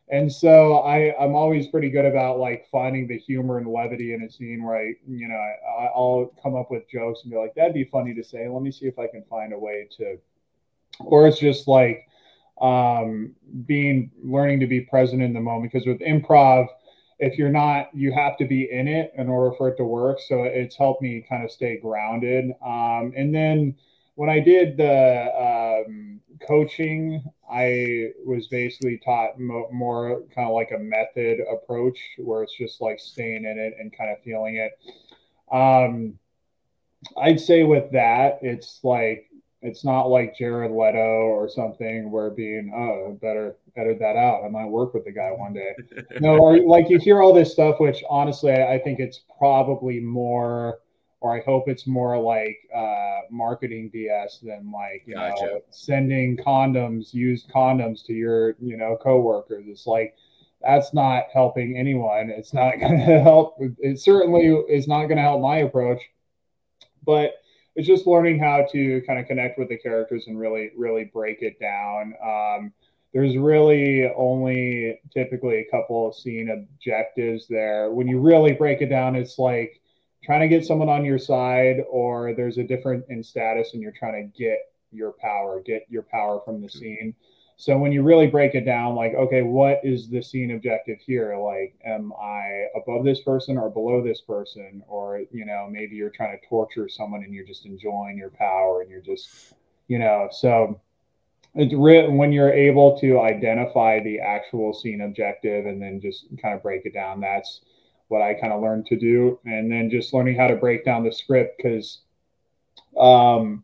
and 0.09 0.31
so 0.31 0.79
I, 0.79 1.15
I'm 1.19 1.33
always 1.35 1.67
pretty 1.67 1.89
good 1.89 2.05
about 2.05 2.37
like 2.37 2.67
finding 2.71 3.07
the 3.07 3.17
humor 3.17 3.57
and 3.57 3.67
levity 3.67 4.13
in 4.13 4.23
a 4.23 4.29
scene 4.29 4.63
where 4.63 4.77
I, 4.77 4.93
you 5.07 5.27
know, 5.27 5.35
I, 5.35 5.85
I'll 5.95 6.33
come 6.41 6.55
up 6.55 6.69
with 6.69 6.89
jokes 6.89 7.21
and 7.23 7.31
be 7.31 7.37
like, 7.37 7.55
that'd 7.55 7.73
be 7.73 7.85
funny 7.85 8.13
to 8.15 8.23
say. 8.23 8.47
Let 8.47 8.61
me 8.61 8.71
see 8.71 8.85
if 8.85 8.99
I 8.99 9.07
can 9.07 9.23
find 9.29 9.53
a 9.53 9.57
way 9.57 9.87
to, 9.97 10.17
or 10.99 11.27
it's 11.27 11.39
just 11.39 11.67
like 11.67 12.05
um, 12.61 13.33
being 13.65 14.11
learning 14.21 14.59
to 14.59 14.67
be 14.67 14.81
present 14.81 15.21
in 15.21 15.33
the 15.33 15.39
moment. 15.39 15.71
Because 15.71 15.87
with 15.87 15.99
improv, 15.99 16.67
if 17.19 17.37
you're 17.37 17.49
not, 17.49 17.87
you 17.93 18.11
have 18.11 18.35
to 18.37 18.45
be 18.45 18.69
in 18.69 18.89
it 18.89 19.13
in 19.17 19.29
order 19.29 19.55
for 19.55 19.69
it 19.69 19.77
to 19.77 19.85
work. 19.85 20.19
So 20.27 20.43
it's 20.43 20.75
helped 20.75 21.01
me 21.01 21.25
kind 21.27 21.45
of 21.45 21.51
stay 21.51 21.77
grounded. 21.77 22.51
Um, 22.63 23.13
and 23.15 23.33
then 23.33 23.75
when 24.15 24.29
I 24.29 24.39
did 24.39 24.77
the 24.77 25.83
um, 25.87 26.19
coaching, 26.45 27.23
I 27.51 28.11
was 28.25 28.47
basically 28.47 28.99
taught 29.03 29.39
mo- 29.39 29.69
more 29.71 30.23
kind 30.33 30.47
of 30.47 30.53
like 30.53 30.71
a 30.71 30.79
method 30.79 31.39
approach 31.51 31.99
where 32.17 32.43
it's 32.43 32.55
just 32.55 32.81
like 32.81 32.99
staying 32.99 33.45
in 33.45 33.57
it 33.57 33.75
and 33.79 33.95
kind 33.95 34.11
of 34.11 34.21
feeling 34.23 34.55
it. 34.55 34.71
Um, 35.51 36.19
I'd 37.17 37.39
say 37.39 37.63
with 37.63 37.91
that, 37.91 38.39
it's 38.41 38.79
like 38.83 39.29
it's 39.61 39.85
not 39.85 40.03
like 40.03 40.37
Jared 40.37 40.71
Leto 40.71 40.97
or 40.97 41.47
something 41.49 42.11
where 42.11 42.29
being 42.29 42.71
oh 42.75 43.17
better 43.21 43.55
edit 43.75 43.99
that 43.99 44.15
out. 44.15 44.43
I 44.43 44.49
might 44.49 44.65
work 44.67 44.93
with 44.93 45.05
the 45.05 45.11
guy 45.11 45.29
one 45.29 45.53
day. 45.53 45.73
no, 46.19 46.37
or 46.37 46.59
like 46.59 46.89
you 46.89 46.99
hear 46.99 47.21
all 47.21 47.33
this 47.33 47.51
stuff, 47.51 47.79
which 47.79 48.03
honestly 48.09 48.53
I 48.53 48.79
think 48.79 48.99
it's 48.99 49.21
probably 49.37 49.99
more 49.99 50.79
or 51.23 51.35
I 51.35 51.41
hope 51.41 51.69
it's 51.69 51.87
more 51.87 52.19
like 52.19 52.57
uh, 52.75 53.21
marketing 53.31 53.89
BS 53.95 54.41
than 54.41 54.69
like 54.71 55.03
you 55.05 55.15
gotcha. 55.15 55.45
know 55.45 55.59
sending 55.69 56.35
condoms, 56.35 57.13
used 57.13 57.49
condoms 57.49 58.05
to 58.07 58.13
your 58.13 58.55
you 58.59 58.75
know 58.75 58.97
coworkers. 59.01 59.63
It's 59.67 59.87
like 59.87 60.15
that's 60.61 60.93
not 60.93 61.23
helping 61.33 61.77
anyone. 61.77 62.29
It's 62.29 62.53
not 62.53 62.73
going 62.79 62.99
to 62.99 63.21
help. 63.21 63.55
It 63.79 64.01
certainly 64.01 64.47
is 64.69 64.87
not 64.87 65.05
going 65.05 65.15
to 65.15 65.23
help 65.23 65.41
my 65.41 65.59
approach, 65.59 66.01
but 67.05 67.35
it's 67.75 67.87
just 67.87 68.05
learning 68.05 68.39
how 68.39 68.67
to 68.73 69.01
kind 69.07 69.17
of 69.17 69.25
connect 69.25 69.57
with 69.57 69.69
the 69.69 69.77
characters 69.77 70.25
and 70.27 70.37
really 70.37 70.71
really 70.77 71.05
break 71.05 71.41
it 71.41 71.57
down. 71.57 72.15
Um, 72.21 72.73
there's 73.13 73.37
really 73.37 74.11
only 74.17 74.99
typically 75.13 75.59
a 75.59 75.71
couple 75.71 76.05
of 76.05 76.15
scene 76.15 76.49
objectives 76.49 77.47
there. 77.47 77.91
When 77.91 78.09
you 78.09 78.19
really 78.19 78.51
break 78.51 78.81
it 78.81 78.87
down, 78.87 79.15
it's 79.15 79.39
like 79.39 79.79
trying 80.23 80.41
to 80.41 80.47
get 80.47 80.65
someone 80.65 80.89
on 80.89 81.05
your 81.05 81.19
side 81.19 81.83
or 81.89 82.33
there's 82.33 82.57
a 82.57 82.63
different 82.63 83.05
in 83.09 83.23
status 83.23 83.73
and 83.73 83.81
you're 83.81 83.91
trying 83.91 84.31
to 84.31 84.37
get 84.37 84.59
your 84.91 85.11
power 85.11 85.61
get 85.61 85.85
your 85.89 86.03
power 86.03 86.39
from 86.45 86.61
the 86.61 86.69
scene. 86.69 87.15
So 87.55 87.77
when 87.77 87.91
you 87.91 88.03
really 88.03 88.27
break 88.27 88.55
it 88.55 88.65
down 88.65 88.95
like 88.95 89.13
okay 89.13 89.41
what 89.41 89.79
is 89.83 90.09
the 90.09 90.21
scene 90.21 90.51
objective 90.51 90.99
here? 91.05 91.37
Like 91.37 91.75
am 91.85 92.13
i 92.21 92.65
above 92.75 93.03
this 93.03 93.21
person 93.21 93.57
or 93.57 93.69
below 93.69 94.03
this 94.03 94.21
person? 94.21 94.83
Or 94.87 95.21
you 95.31 95.45
know 95.45 95.67
maybe 95.69 95.95
you're 95.95 96.09
trying 96.09 96.39
to 96.39 96.47
torture 96.47 96.87
someone 96.87 97.23
and 97.23 97.33
you're 97.33 97.45
just 97.45 97.65
enjoying 97.65 98.17
your 98.17 98.31
power 98.31 98.81
and 98.81 98.89
you're 98.89 99.01
just 99.01 99.53
you 99.87 99.99
know 99.99 100.29
so 100.31 100.79
it's 101.55 101.73
re- 101.73 102.07
when 102.07 102.31
you're 102.31 102.51
able 102.51 102.99
to 102.99 103.19
identify 103.19 103.99
the 103.99 104.19
actual 104.19 104.73
scene 104.73 105.01
objective 105.01 105.65
and 105.65 105.81
then 105.81 106.01
just 106.01 106.25
kind 106.41 106.55
of 106.55 106.63
break 106.63 106.85
it 106.85 106.93
down 106.93 107.19
that's 107.19 107.61
what 108.13 108.21
I 108.21 108.35
kind 108.35 108.53
of 108.53 108.61
learned 108.61 108.85
to 108.85 108.95
do, 108.95 109.39
and 109.43 109.71
then 109.71 109.89
just 109.89 110.13
learning 110.13 110.37
how 110.37 110.47
to 110.47 110.55
break 110.55 110.85
down 110.85 111.03
the 111.03 111.11
script 111.11 111.57
because, 111.57 112.01
um, 112.95 113.63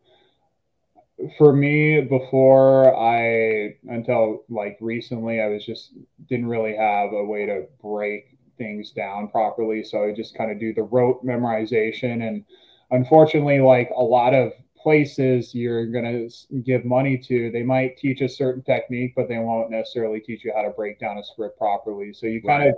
for 1.37 1.53
me, 1.53 2.01
before 2.01 2.97
I 2.97 3.77
until 3.87 4.43
like 4.49 4.77
recently, 4.81 5.39
I 5.39 5.47
was 5.49 5.63
just 5.63 5.93
didn't 6.27 6.47
really 6.47 6.75
have 6.75 7.13
a 7.13 7.23
way 7.23 7.45
to 7.45 7.67
break 7.79 8.37
things 8.57 8.89
down 8.89 9.27
properly, 9.27 9.83
so 9.83 10.03
I 10.03 10.13
just 10.13 10.35
kind 10.35 10.51
of 10.51 10.59
do 10.59 10.73
the 10.73 10.83
rote 10.83 11.23
memorization, 11.23 12.27
and 12.27 12.43
unfortunately, 12.89 13.59
like 13.59 13.91
a 13.95 14.03
lot 14.03 14.33
of 14.33 14.51
places 14.81 15.53
you're 15.53 15.85
going 15.85 16.05
to 16.05 16.61
give 16.61 16.85
money 16.85 17.17
to, 17.17 17.51
they 17.51 17.63
might 17.63 17.97
teach 17.97 18.21
a 18.21 18.29
certain 18.29 18.63
technique, 18.63 19.13
but 19.13 19.27
they 19.27 19.37
won't 19.37 19.69
necessarily 19.69 20.21
teach 20.21 20.43
you 20.45 20.53
how 20.55 20.61
to 20.61 20.69
break 20.69 20.97
down 20.99 21.17
a 21.17 21.23
script 21.23 21.57
properly. 21.57 22.13
So 22.13 22.27
you 22.27 22.41
kind 22.41 22.69
of 22.69 22.75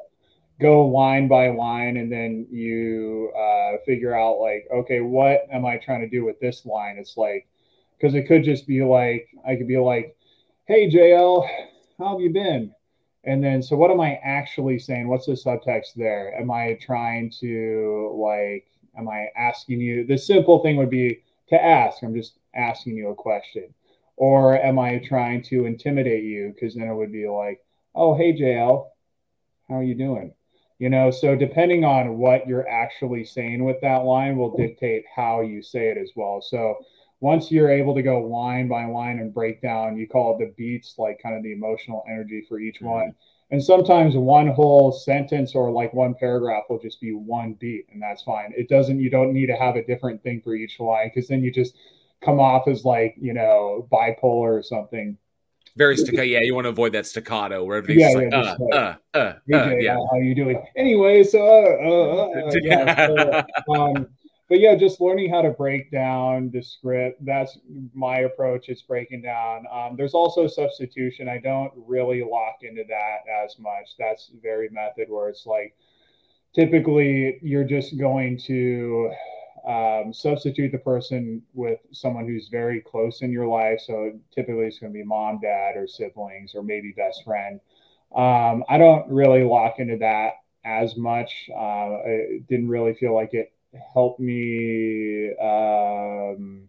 go 0.61 0.85
line 0.85 1.27
by 1.27 1.49
line 1.49 1.97
and 1.97 2.11
then 2.11 2.45
you 2.51 3.31
uh, 3.37 3.77
figure 3.85 4.13
out 4.17 4.39
like 4.39 4.67
okay 4.73 4.99
what 4.99 5.47
am 5.51 5.65
i 5.65 5.77
trying 5.77 6.01
to 6.01 6.09
do 6.09 6.23
with 6.23 6.39
this 6.39 6.65
line 6.65 6.97
it's 6.97 7.17
like 7.17 7.47
because 7.97 8.13
it 8.13 8.27
could 8.27 8.43
just 8.43 8.67
be 8.67 8.83
like 8.83 9.27
i 9.47 9.55
could 9.55 9.67
be 9.67 9.77
like 9.77 10.15
hey 10.67 10.89
jl 10.89 11.47
how 12.01 12.13
have 12.13 12.21
you 12.21 12.31
been? 12.31 12.73
And 13.23 13.43
then 13.43 13.61
so 13.61 13.75
what 13.75 13.91
am 13.91 14.01
i 14.01 14.19
actually 14.23 14.79
saying? 14.79 15.07
What's 15.07 15.27
the 15.27 15.33
subtext 15.33 15.93
there? 15.95 16.33
Am 16.39 16.49
i 16.49 16.77
trying 16.81 17.31
to 17.39 18.11
like 18.19 18.65
am 18.97 19.07
i 19.07 19.27
asking 19.37 19.79
you 19.79 20.05
the 20.05 20.17
simple 20.17 20.63
thing 20.63 20.77
would 20.77 20.89
be 20.89 21.21
to 21.49 21.63
ask. 21.63 22.01
I'm 22.01 22.15
just 22.15 22.39
asking 22.55 22.97
you 22.97 23.09
a 23.09 23.15
question. 23.15 23.73
Or 24.17 24.57
am 24.57 24.79
i 24.79 24.97
trying 24.97 25.43
to 25.43 25.65
intimidate 25.65 26.23
you? 26.23 26.53
Because 26.53 26.73
then 26.73 26.87
it 26.87 26.95
would 26.95 27.11
be 27.11 27.27
like 27.27 27.63
oh 27.93 28.15
hey 28.15 28.33
jl 28.33 28.87
how 29.67 29.75
are 29.75 29.83
you 29.83 29.95
doing 29.95 30.33
you 30.81 30.89
know 30.89 31.11
so 31.11 31.35
depending 31.35 31.85
on 31.85 32.17
what 32.17 32.47
you're 32.47 32.67
actually 32.67 33.23
saying 33.23 33.63
with 33.63 33.79
that 33.81 33.97
line 33.97 34.35
will 34.35 34.57
dictate 34.57 35.05
how 35.15 35.41
you 35.41 35.61
say 35.61 35.89
it 35.89 35.97
as 35.97 36.09
well. 36.15 36.41
So 36.41 36.75
once 37.19 37.51
you're 37.51 37.69
able 37.69 37.93
to 37.93 38.01
go 38.01 38.23
line 38.23 38.67
by 38.67 38.85
line 38.85 39.19
and 39.19 39.31
break 39.31 39.61
down 39.61 39.95
you 39.95 40.07
call 40.07 40.33
it 40.33 40.39
the 40.39 40.53
beats 40.57 40.95
like 40.97 41.21
kind 41.21 41.35
of 41.35 41.43
the 41.43 41.53
emotional 41.53 42.03
energy 42.09 42.43
for 42.49 42.59
each 42.59 42.77
mm-hmm. 42.77 42.87
one. 42.87 43.15
And 43.51 43.63
sometimes 43.63 44.15
one 44.15 44.47
whole 44.47 44.91
sentence 44.91 45.53
or 45.53 45.69
like 45.69 45.93
one 45.93 46.15
paragraph 46.15 46.63
will 46.67 46.79
just 46.79 46.99
be 46.99 47.11
one 47.11 47.53
beat 47.59 47.85
and 47.93 48.01
that's 48.01 48.23
fine. 48.23 48.51
It 48.57 48.67
doesn't 48.67 48.99
you 48.99 49.11
don't 49.11 49.33
need 49.33 49.47
to 49.47 49.55
have 49.55 49.75
a 49.75 49.85
different 49.85 50.23
thing 50.23 50.41
for 50.41 50.55
each 50.55 50.79
line 50.79 51.11
because 51.13 51.29
then 51.29 51.43
you 51.43 51.51
just 51.51 51.75
come 52.25 52.39
off 52.39 52.67
as 52.67 52.83
like 52.85 53.13
you 53.21 53.35
know 53.35 53.87
bipolar 53.91 54.57
or 54.57 54.63
something 54.63 55.15
very 55.77 55.97
staccato. 55.97 56.23
Yeah, 56.23 56.39
you 56.41 56.55
want 56.55 56.65
to 56.65 56.69
avoid 56.69 56.93
that 56.93 57.05
staccato 57.05 57.63
where 57.63 57.77
everything's 57.77 58.13
yeah, 58.13 58.17
like, 58.17 58.31
yeah, 58.31 58.55
uh, 58.71 58.75
uh, 58.75 58.95
uh, 59.13 59.57
uh, 59.57 59.75
yeah. 59.79 59.97
How 60.11 60.17
you 60.17 60.35
doing? 60.35 60.63
Anyway, 60.75 61.23
so, 61.23 61.39
uh, 61.39 61.87
uh, 61.87 62.47
uh 62.47 62.51
yeah, 62.61 63.07
so, 63.07 63.73
um, 63.73 64.07
but 64.49 64.59
yeah, 64.59 64.75
just 64.75 64.99
learning 64.99 65.29
how 65.29 65.41
to 65.41 65.51
break 65.51 65.91
down 65.91 66.51
the 66.51 66.61
script. 66.61 67.23
That's 67.25 67.57
my 67.93 68.19
approach. 68.19 68.67
It's 68.67 68.81
breaking 68.81 69.21
down. 69.21 69.65
Um, 69.71 69.95
there's 69.95 70.13
also 70.13 70.45
substitution. 70.47 71.29
I 71.29 71.37
don't 71.37 71.71
really 71.75 72.21
lock 72.21 72.57
into 72.61 72.83
that 72.89 73.19
as 73.43 73.57
much. 73.59 73.91
That's 73.97 74.31
very 74.41 74.67
method 74.69 75.07
where 75.09 75.29
it's 75.29 75.45
like 75.45 75.75
typically 76.53 77.39
you're 77.41 77.63
just 77.63 77.97
going 77.97 78.37
to 78.39 79.11
um, 79.67 80.13
substitute 80.13 80.71
the 80.71 80.77
person 80.77 81.41
with 81.53 81.79
someone 81.91 82.25
who's 82.25 82.47
very 82.49 82.81
close 82.81 83.21
in 83.21 83.31
your 83.31 83.47
life. 83.47 83.79
So 83.85 84.13
typically 84.33 84.65
it's 84.65 84.79
going 84.79 84.91
to 84.91 84.97
be 84.97 85.03
mom, 85.03 85.39
dad, 85.41 85.77
or 85.77 85.87
siblings, 85.87 86.53
or 86.55 86.63
maybe 86.63 86.93
best 86.95 87.23
friend. 87.23 87.59
Um, 88.15 88.63
I 88.67 88.77
don't 88.77 89.09
really 89.09 89.43
lock 89.43 89.79
into 89.79 89.97
that 89.97 90.33
as 90.65 90.97
much. 90.97 91.49
Uh, 91.49 91.97
it 92.05 92.47
didn't 92.47 92.67
really 92.67 92.93
feel 92.93 93.13
like 93.13 93.33
it 93.33 93.53
helped 93.93 94.19
me. 94.19 95.31
Um, 95.41 96.67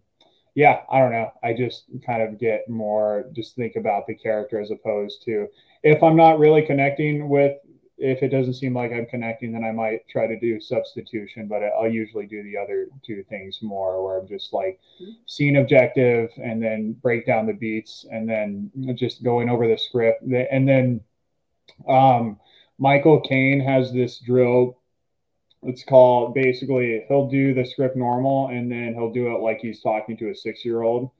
yeah, 0.55 0.83
I 0.91 0.99
don't 0.99 1.13
know. 1.13 1.33
I 1.43 1.55
just 1.55 1.85
kind 2.05 2.23
of 2.23 2.39
get 2.39 2.69
more, 2.69 3.25
just 3.33 3.57
think 3.57 3.77
about 3.77 4.07
the 4.07 4.15
character 4.15 4.61
as 4.61 4.71
opposed 4.71 5.23
to 5.25 5.49
if 5.83 6.03
I'm 6.03 6.17
not 6.17 6.39
really 6.39 6.63
connecting 6.63 7.29
with 7.29 7.57
if 8.03 8.23
it 8.25 8.31
doesn't 8.31 8.55
seem 8.55 8.75
like 8.75 8.93
I'm 8.93 9.07
connecting, 9.07 9.53
then 9.53 9.63
I 9.63 9.71
might 9.71 10.09
try 10.09 10.27
to 10.27 10.39
do 10.39 10.61
substitution, 10.61 11.47
but 11.47 11.63
I'll 11.63 11.89
usually 11.89 12.27
do 12.27 12.43
the 12.43 12.57
other 12.57 12.89
two 13.07 13.23
things 13.29 13.61
more 13.63 14.05
where 14.05 14.19
I'm 14.19 14.27
just 14.27 14.53
like 14.53 14.81
scene 15.27 15.57
objective 15.57 16.31
and 16.37 16.61
then 16.61 16.95
break 16.95 17.27
down 17.27 17.47
the 17.47 17.53
beats 17.53 18.05
and 18.11 18.29
then 18.29 18.73
just 18.97 19.23
going 19.23 19.49
over 19.49 19.69
the 19.69 19.79
script. 19.79 20.23
And 20.23 20.69
then 20.69 21.01
um, 21.89 22.41
Michael 22.77 23.21
Caine 23.21 23.61
has 23.61 23.93
this 23.93 24.19
drill. 24.19 24.79
It's 25.63 25.85
called 25.85 26.35
basically 26.35 27.05
he'll 27.07 27.29
do 27.29 27.55
the 27.55 27.65
script 27.65 27.97
normal 27.97 28.49
and 28.49 28.71
then 28.71 28.95
he'll 28.95 29.13
do 29.13 29.33
it 29.33 29.41
like 29.41 29.61
he's 29.61 29.81
talking 29.81 30.17
to 30.17 30.31
a 30.31 30.35
six 30.35 30.65
year 30.65 30.83
old. 30.83 31.13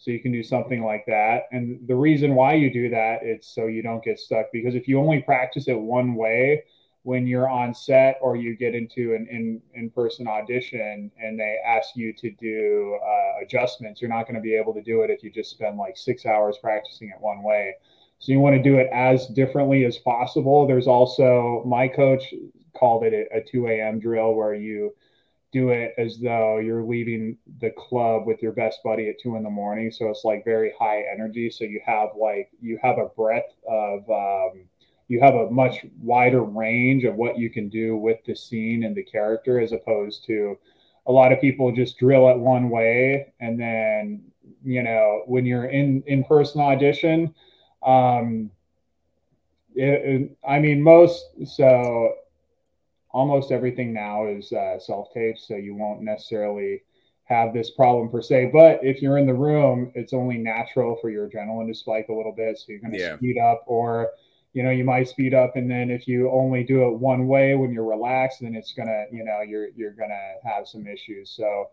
So 0.00 0.10
you 0.10 0.20
can 0.20 0.32
do 0.32 0.42
something 0.42 0.82
like 0.82 1.04
that. 1.06 1.42
And 1.52 1.86
the 1.86 1.94
reason 1.94 2.34
why 2.34 2.54
you 2.54 2.72
do 2.72 2.88
that, 2.88 3.18
it's 3.22 3.54
so 3.54 3.66
you 3.66 3.82
don't 3.82 4.02
get 4.02 4.18
stuck. 4.18 4.46
Because 4.50 4.74
if 4.74 4.88
you 4.88 4.98
only 4.98 5.20
practice 5.20 5.68
it 5.68 5.78
one 5.78 6.14
way 6.14 6.64
when 7.02 7.26
you're 7.26 7.48
on 7.48 7.74
set 7.74 8.18
or 8.22 8.36
you 8.36 8.56
get 8.56 8.74
into 8.74 9.14
an 9.14 9.26
in, 9.30 9.60
in-person 9.74 10.26
audition 10.26 11.10
and 11.18 11.38
they 11.38 11.56
ask 11.66 11.96
you 11.96 12.14
to 12.14 12.30
do 12.32 12.98
uh, 13.04 13.44
adjustments, 13.44 14.00
you're 14.00 14.10
not 14.10 14.24
going 14.24 14.34
to 14.34 14.40
be 14.40 14.54
able 14.54 14.72
to 14.72 14.82
do 14.82 15.02
it 15.02 15.10
if 15.10 15.22
you 15.22 15.30
just 15.30 15.50
spend 15.50 15.76
like 15.76 15.96
six 15.96 16.24
hours 16.24 16.56
practicing 16.62 17.08
it 17.08 17.20
one 17.20 17.42
way. 17.42 17.74
So 18.18 18.32
you 18.32 18.40
want 18.40 18.56
to 18.56 18.62
do 18.62 18.76
it 18.78 18.88
as 18.92 19.26
differently 19.28 19.84
as 19.84 19.98
possible. 19.98 20.66
There's 20.66 20.86
also 20.86 21.62
my 21.66 21.88
coach 21.88 22.34
called 22.74 23.04
it 23.04 23.28
a, 23.32 23.38
a 23.38 23.42
2 23.42 23.66
a.m. 23.66 23.98
drill 23.98 24.34
where 24.34 24.54
you 24.54 24.94
do 25.52 25.70
it 25.70 25.94
as 25.98 26.18
though 26.18 26.58
you're 26.58 26.84
leaving 26.84 27.36
the 27.60 27.70
club 27.70 28.26
with 28.26 28.40
your 28.42 28.52
best 28.52 28.80
buddy 28.84 29.08
at 29.08 29.18
two 29.18 29.36
in 29.36 29.42
the 29.42 29.50
morning. 29.50 29.90
So 29.90 30.08
it's 30.08 30.24
like 30.24 30.44
very 30.44 30.72
high 30.78 31.04
energy. 31.12 31.50
So 31.50 31.64
you 31.64 31.80
have 31.84 32.10
like 32.18 32.50
you 32.60 32.78
have 32.82 32.98
a 32.98 33.06
breadth 33.16 33.52
of 33.68 34.08
um, 34.10 34.64
you 35.08 35.20
have 35.20 35.34
a 35.34 35.50
much 35.50 35.84
wider 36.00 36.42
range 36.42 37.02
of 37.02 37.16
what 37.16 37.36
you 37.36 37.50
can 37.50 37.68
do 37.68 37.96
with 37.96 38.18
the 38.24 38.34
scene 38.34 38.84
and 38.84 38.94
the 38.94 39.02
character 39.02 39.60
as 39.60 39.72
opposed 39.72 40.24
to 40.26 40.56
a 41.06 41.12
lot 41.12 41.32
of 41.32 41.40
people 41.40 41.72
just 41.72 41.98
drill 41.98 42.28
it 42.28 42.38
one 42.38 42.70
way 42.70 43.32
and 43.40 43.58
then 43.58 44.22
you 44.62 44.82
know 44.82 45.22
when 45.26 45.44
you're 45.44 45.66
in 45.66 46.02
in 46.06 46.22
person 46.22 46.60
audition 46.60 47.34
um 47.84 48.50
it, 49.74 49.82
it, 50.04 50.36
i 50.48 50.60
mean 50.60 50.80
most 50.80 51.24
so 51.44 52.12
almost 53.12 53.50
everything 53.52 53.92
now 53.92 54.26
is 54.26 54.52
uh, 54.52 54.78
self 54.78 55.12
tape, 55.12 55.38
so 55.38 55.56
you 55.56 55.74
won't 55.74 56.02
necessarily 56.02 56.82
have 57.24 57.52
this 57.52 57.70
problem 57.70 58.08
per 58.10 58.22
se. 58.22 58.50
But 58.52 58.80
if 58.82 59.00
you're 59.02 59.18
in 59.18 59.26
the 59.26 59.34
room, 59.34 59.92
it's 59.94 60.12
only 60.12 60.38
natural 60.38 60.96
for 61.00 61.10
your 61.10 61.28
adrenaline 61.28 61.68
to 61.68 61.74
spike 61.74 62.08
a 62.08 62.14
little 62.14 62.32
bit, 62.32 62.58
so 62.58 62.66
you're 62.68 62.80
going 62.80 62.92
to 62.92 62.98
yeah. 62.98 63.16
speed 63.16 63.38
up, 63.38 63.62
or 63.66 64.10
you 64.52 64.62
know 64.62 64.70
you 64.70 64.84
might 64.84 65.08
speed 65.08 65.34
up, 65.34 65.56
and 65.56 65.70
then 65.70 65.90
if 65.90 66.08
you 66.08 66.30
only 66.30 66.64
do 66.64 66.88
it 66.88 66.98
one 66.98 67.26
way 67.26 67.54
when 67.54 67.72
you're 67.72 67.84
relaxed, 67.84 68.40
then 68.40 68.54
it's 68.54 68.72
gonna 68.72 69.04
you 69.12 69.24
know 69.24 69.40
you're 69.46 69.68
you're 69.76 69.92
gonna 69.92 70.34
have 70.44 70.66
some 70.66 70.86
issues. 70.86 71.30
So. 71.30 71.70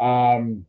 Um, 0.00 0.66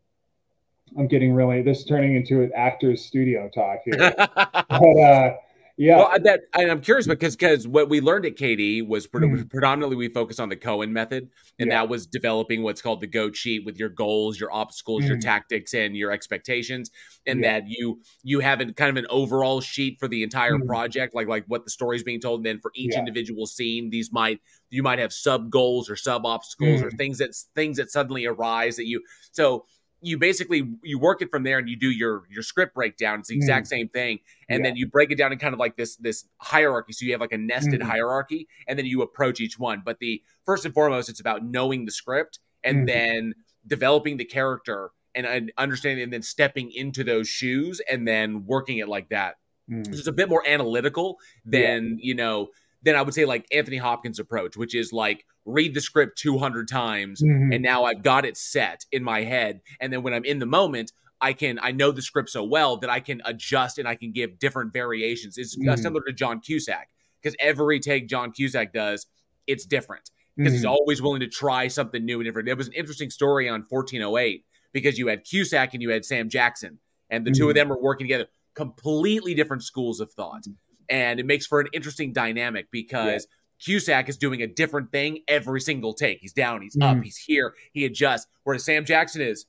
I'm 0.97 1.07
getting 1.07 1.33
really 1.33 1.61
this 1.63 1.79
is 1.79 1.85
turning 1.85 2.15
into 2.15 2.41
an 2.43 2.51
actor's 2.55 3.03
studio 3.03 3.49
talk 3.53 3.79
here. 3.83 3.97
but 4.15 4.99
uh 4.99 5.33
yeah. 5.77 5.97
Well, 5.97 6.11
that 6.23 6.41
I'm 6.55 6.81
curious 6.81 7.05
because 7.05 7.35
because 7.35 7.67
what 7.67 7.87
we 7.87 8.01
learned 8.01 8.25
at 8.25 8.35
KD 8.35 8.87
was 8.87 9.05
pre- 9.05 9.27
mm. 9.27 9.47
predominantly 9.47 9.95
we 9.95 10.09
focus 10.09 10.39
on 10.39 10.49
the 10.49 10.55
Cohen 10.55 10.91
method, 10.91 11.29
and 11.59 11.69
yeah. 11.69 11.81
that 11.81 11.89
was 11.89 12.07
developing 12.07 12.63
what's 12.63 12.81
called 12.81 12.99
the 12.99 13.07
GOTE 13.07 13.35
sheet 13.35 13.63
with 13.63 13.77
your 13.77 13.89
goals, 13.89 14.39
your 14.39 14.51
obstacles, 14.51 15.03
mm. 15.03 15.09
your 15.09 15.19
tactics, 15.19 15.75
and 15.75 15.95
your 15.95 16.11
expectations, 16.11 16.89
and 17.27 17.41
yeah. 17.41 17.59
that 17.59 17.67
you 17.67 18.01
you 18.23 18.39
have 18.39 18.59
an, 18.59 18.73
kind 18.73 18.89
of 18.89 18.97
an 18.97 19.07
overall 19.11 19.61
sheet 19.61 19.97
for 19.99 20.07
the 20.07 20.23
entire 20.23 20.57
mm. 20.57 20.65
project, 20.65 21.13
like 21.13 21.27
like 21.27 21.45
what 21.45 21.63
the 21.63 21.69
story's 21.69 22.01
being 22.01 22.19
told, 22.19 22.39
and 22.39 22.45
then 22.47 22.59
for 22.59 22.71
each 22.73 22.93
yeah. 22.93 22.99
individual 22.99 23.45
scene, 23.45 23.91
these 23.91 24.11
might 24.11 24.39
you 24.71 24.81
might 24.81 24.97
have 24.97 25.13
sub 25.13 25.51
goals 25.51 25.91
or 25.91 25.95
sub 25.95 26.25
obstacles 26.25 26.81
or 26.81 26.89
mm. 26.89 26.97
things 26.97 27.19
that 27.19 27.35
things 27.53 27.77
that 27.77 27.91
suddenly 27.91 28.25
arise 28.25 28.77
that 28.77 28.87
you 28.87 29.03
so 29.31 29.65
you 30.01 30.17
basically 30.17 30.75
you 30.83 30.99
work 30.99 31.21
it 31.21 31.29
from 31.31 31.43
there 31.43 31.57
and 31.57 31.67
you 31.67 31.75
do 31.75 31.89
your 31.89 32.23
your 32.29 32.43
script 32.43 32.75
breakdown 32.75 33.19
it's 33.19 33.29
the 33.29 33.35
exact 33.35 33.65
mm. 33.65 33.69
same 33.69 33.89
thing 33.89 34.19
and 34.49 34.59
yeah. 34.59 34.69
then 34.69 34.75
you 34.75 34.87
break 34.87 35.11
it 35.11 35.17
down 35.17 35.31
in 35.31 35.39
kind 35.39 35.53
of 35.53 35.59
like 35.59 35.75
this 35.75 35.95
this 35.97 36.27
hierarchy 36.37 36.93
so 36.93 37.05
you 37.05 37.11
have 37.11 37.21
like 37.21 37.31
a 37.31 37.37
nested 37.37 37.81
mm. 37.81 37.83
hierarchy 37.83 38.47
and 38.67 38.77
then 38.77 38.85
you 38.85 39.01
approach 39.01 39.39
each 39.39 39.57
one 39.57 39.81
but 39.83 39.99
the 39.99 40.21
first 40.45 40.65
and 40.65 40.73
foremost 40.73 41.09
it's 41.09 41.19
about 41.19 41.43
knowing 41.43 41.85
the 41.85 41.91
script 41.91 42.39
and 42.63 42.83
mm. 42.83 42.87
then 42.87 43.33
developing 43.65 44.17
the 44.17 44.25
character 44.25 44.91
and, 45.15 45.25
and, 45.25 45.51
understanding 45.57 46.03
and 46.03 46.13
then 46.13 46.21
stepping 46.21 46.71
into 46.71 47.03
those 47.03 47.27
shoes 47.27 47.81
and 47.89 48.07
then 48.07 48.45
working 48.45 48.77
it 48.77 48.87
like 48.87 49.09
that 49.09 49.35
mm. 49.69 49.85
so 49.85 49.97
it's 49.97 50.07
a 50.07 50.11
bit 50.11 50.29
more 50.29 50.47
analytical 50.47 51.17
than 51.43 51.97
yeah. 51.99 52.07
you 52.07 52.13
know 52.13 52.49
than 52.87 52.95
I 52.95 53.01
would 53.01 53.13
say 53.13 53.25
like 53.25 53.45
Anthony 53.51 53.77
Hopkins' 53.77 54.17
approach, 54.17 54.55
which 54.55 54.73
is 54.73 54.93
like 54.93 55.25
read 55.45 55.73
the 55.73 55.81
script 55.81 56.17
200 56.17 56.69
times 56.69 57.21
mm-hmm. 57.21 57.51
and 57.51 57.61
now 57.61 57.83
I've 57.83 58.01
got 58.01 58.23
it 58.23 58.37
set 58.37 58.85
in 58.93 59.03
my 59.03 59.23
head. 59.23 59.59
And 59.81 59.91
then 59.91 60.03
when 60.03 60.13
I'm 60.13 60.23
in 60.23 60.39
the 60.39 60.45
moment, 60.45 60.93
I 61.19 61.33
can 61.33 61.59
I 61.61 61.71
know 61.71 61.91
the 61.91 62.01
script 62.01 62.29
so 62.29 62.45
well 62.45 62.77
that 62.77 62.89
I 62.89 63.01
can 63.01 63.21
adjust 63.25 63.77
and 63.77 63.87
I 63.87 63.95
can 63.95 64.13
give 64.13 64.39
different 64.39 64.71
variations. 64.71 65.37
It's 65.37 65.57
mm-hmm. 65.57 65.75
similar 65.81 66.01
to 66.07 66.13
John 66.13 66.39
Cusack 66.39 66.87
because 67.21 67.35
every 67.41 67.81
take 67.81 68.07
John 68.07 68.31
Cusack 68.31 68.71
does, 68.71 69.05
it's 69.47 69.65
different 69.65 70.09
because 70.37 70.53
mm-hmm. 70.53 70.57
he's 70.57 70.65
always 70.65 71.01
willing 71.01 71.19
to 71.19 71.27
try 71.27 71.67
something 71.67 72.05
new 72.05 72.19
and 72.19 72.25
different. 72.25 72.47
It 72.47 72.57
was 72.57 72.67
an 72.67 72.73
interesting 72.73 73.09
story 73.09 73.49
on 73.49 73.65
1408 73.67 74.45
because 74.71 74.97
you 74.97 75.07
had 75.07 75.25
Cusack 75.25 75.73
and 75.73 75.81
you 75.81 75.89
had 75.89 76.05
Sam 76.05 76.29
Jackson, 76.29 76.79
and 77.09 77.25
the 77.25 77.31
two 77.31 77.49
of 77.49 77.55
mm-hmm. 77.55 77.69
them 77.69 77.69
were 77.69 77.81
working 77.81 78.05
together. 78.05 78.27
Completely 78.53 79.33
different 79.33 79.63
schools 79.63 79.99
of 79.99 80.11
thought 80.13 80.45
and 80.89 81.19
it 81.19 81.25
makes 81.25 81.45
for 81.45 81.59
an 81.59 81.67
interesting 81.73 82.13
dynamic 82.13 82.67
because 82.71 83.27
yeah. 83.29 83.35
Cusack 83.65 84.09
is 84.09 84.17
doing 84.17 84.41
a 84.41 84.47
different 84.47 84.91
thing 84.91 85.19
every 85.27 85.61
single 85.61 85.93
take. 85.93 86.19
He's 86.21 86.33
down, 86.33 86.61
he's 86.61 86.75
mm. 86.75 86.83
up, 86.83 87.03
he's 87.03 87.17
here, 87.17 87.53
he 87.73 87.85
adjusts. 87.85 88.27
Whereas 88.43 88.63
Sam 88.63 88.85
Jackson 88.85 89.21
is, 89.21 89.45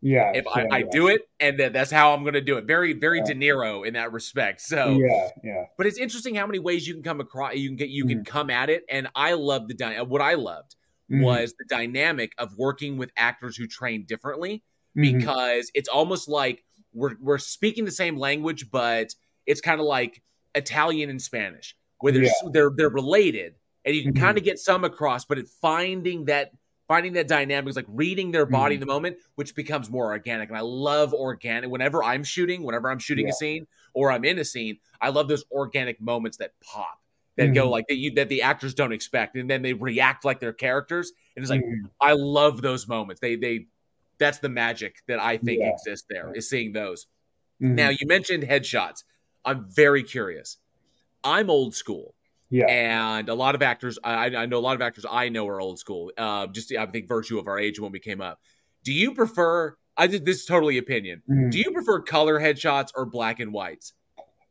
yeah, 0.00 0.30
if 0.32 0.46
I, 0.46 0.66
I, 0.70 0.82
do 0.82 1.08
it, 1.08 1.22
and 1.40 1.58
then 1.58 1.72
that's 1.72 1.90
how 1.90 2.14
I'm 2.14 2.22
going 2.22 2.34
to 2.34 2.40
do 2.40 2.56
it. 2.56 2.66
Very, 2.66 2.92
very 2.92 3.18
yeah. 3.18 3.24
De 3.24 3.34
Niro 3.34 3.84
in 3.84 3.94
that 3.94 4.12
respect. 4.12 4.60
So 4.60 4.90
yeah, 4.90 5.28
yeah. 5.42 5.64
But 5.76 5.86
it's 5.86 5.98
interesting 5.98 6.36
how 6.36 6.46
many 6.46 6.60
ways 6.60 6.86
you 6.86 6.94
can 6.94 7.02
come 7.02 7.20
across, 7.20 7.56
you 7.56 7.68
can 7.68 7.76
get, 7.76 7.88
you 7.88 8.04
mm. 8.04 8.10
can 8.10 8.24
come 8.24 8.48
at 8.48 8.70
it. 8.70 8.84
And 8.88 9.08
I 9.16 9.32
love 9.32 9.66
the 9.66 9.74
dy- 9.74 10.00
what 10.02 10.22
I 10.22 10.34
loved 10.34 10.76
mm. 11.10 11.22
was 11.22 11.54
the 11.58 11.64
dynamic 11.68 12.32
of 12.38 12.56
working 12.56 12.96
with 12.96 13.10
actors 13.16 13.56
who 13.56 13.66
train 13.66 14.04
differently 14.06 14.62
mm-hmm. 14.96 15.18
because 15.18 15.70
it's 15.74 15.88
almost 15.88 16.28
like 16.28 16.64
we're 16.92 17.14
we're 17.20 17.38
speaking 17.38 17.84
the 17.84 17.90
same 17.90 18.16
language, 18.16 18.70
but 18.70 19.14
it's 19.46 19.60
kind 19.60 19.80
of 19.80 19.86
like 19.86 20.22
Italian 20.54 21.10
and 21.10 21.20
Spanish, 21.20 21.76
where 22.00 22.12
they're 22.12 22.24
yeah. 22.24 22.32
they're 22.52 22.70
they're 22.74 22.88
related, 22.88 23.54
and 23.84 23.94
you 23.94 24.02
can 24.02 24.12
mm-hmm. 24.12 24.24
kind 24.24 24.38
of 24.38 24.44
get 24.44 24.58
some 24.58 24.84
across, 24.84 25.24
but 25.24 25.38
it 25.38 25.48
finding 25.48 26.26
that 26.26 26.52
finding 26.88 27.12
that 27.12 27.28
dynamic 27.28 27.68
is 27.68 27.76
like 27.76 27.86
reading 27.88 28.32
their 28.32 28.46
body 28.46 28.74
mm-hmm. 28.74 28.82
in 28.82 28.88
the 28.88 28.92
moment, 28.92 29.18
which 29.34 29.54
becomes 29.54 29.90
more 29.90 30.06
organic. 30.06 30.48
And 30.48 30.56
I 30.56 30.62
love 30.62 31.12
organic. 31.12 31.70
Whenever 31.70 32.02
I'm 32.02 32.24
shooting, 32.24 32.62
whenever 32.62 32.90
I'm 32.90 32.98
shooting 32.98 33.26
yeah. 33.26 33.32
a 33.32 33.34
scene 33.34 33.66
or 33.92 34.10
I'm 34.10 34.24
in 34.24 34.38
a 34.38 34.44
scene, 34.44 34.78
I 35.00 35.10
love 35.10 35.28
those 35.28 35.44
organic 35.52 36.00
moments 36.00 36.38
that 36.38 36.52
pop, 36.62 36.98
that 37.36 37.44
mm-hmm. 37.44 37.54
go 37.54 37.70
like 37.70 37.86
that 37.88 37.96
you 37.96 38.14
that 38.14 38.30
the 38.30 38.42
actors 38.42 38.74
don't 38.74 38.92
expect, 38.92 39.36
and 39.36 39.48
then 39.48 39.62
they 39.62 39.74
react 39.74 40.24
like 40.24 40.40
their 40.40 40.54
characters. 40.54 41.12
And 41.36 41.42
it's 41.42 41.50
like 41.50 41.60
mm-hmm. 41.60 41.86
I 42.00 42.14
love 42.14 42.62
those 42.62 42.88
moments. 42.88 43.20
They 43.20 43.36
they 43.36 43.66
that's 44.18 44.38
the 44.38 44.48
magic 44.48 44.96
that 45.06 45.20
I 45.20 45.36
think 45.36 45.60
yeah. 45.60 45.70
exists 45.72 46.06
there 46.08 46.32
is 46.34 46.48
seeing 46.48 46.72
those. 46.72 47.06
Now 47.60 47.88
mm-hmm. 47.88 47.96
you 48.00 48.06
mentioned 48.06 48.44
headshots. 48.44 49.04
I'm 49.44 49.66
very 49.68 50.02
curious. 50.02 50.58
I'm 51.24 51.50
old 51.50 51.74
school. 51.74 52.14
Yeah. 52.50 52.66
And 52.66 53.28
a 53.28 53.34
lot 53.34 53.54
of 53.54 53.62
actors, 53.62 53.98
I, 54.02 54.34
I 54.34 54.46
know 54.46 54.58
a 54.58 54.60
lot 54.60 54.74
of 54.74 54.82
actors 54.82 55.04
I 55.08 55.28
know 55.28 55.46
are 55.48 55.60
old 55.60 55.78
school. 55.78 56.10
Uh, 56.16 56.46
just 56.46 56.72
I 56.74 56.86
think 56.86 57.06
virtue 57.08 57.38
of 57.38 57.46
our 57.46 57.58
age 57.58 57.78
when 57.78 57.92
we 57.92 58.00
came 58.00 58.20
up. 58.20 58.40
Do 58.84 58.92
you 58.92 59.14
prefer? 59.14 59.76
I 59.96 60.06
did 60.06 60.24
this 60.24 60.40
is 60.40 60.44
totally 60.46 60.78
opinion. 60.78 61.22
Mm. 61.30 61.50
Do 61.50 61.58
you 61.58 61.72
prefer 61.72 62.00
color 62.00 62.40
headshots 62.40 62.88
or 62.94 63.04
black 63.04 63.40
and 63.40 63.52
whites? 63.52 63.92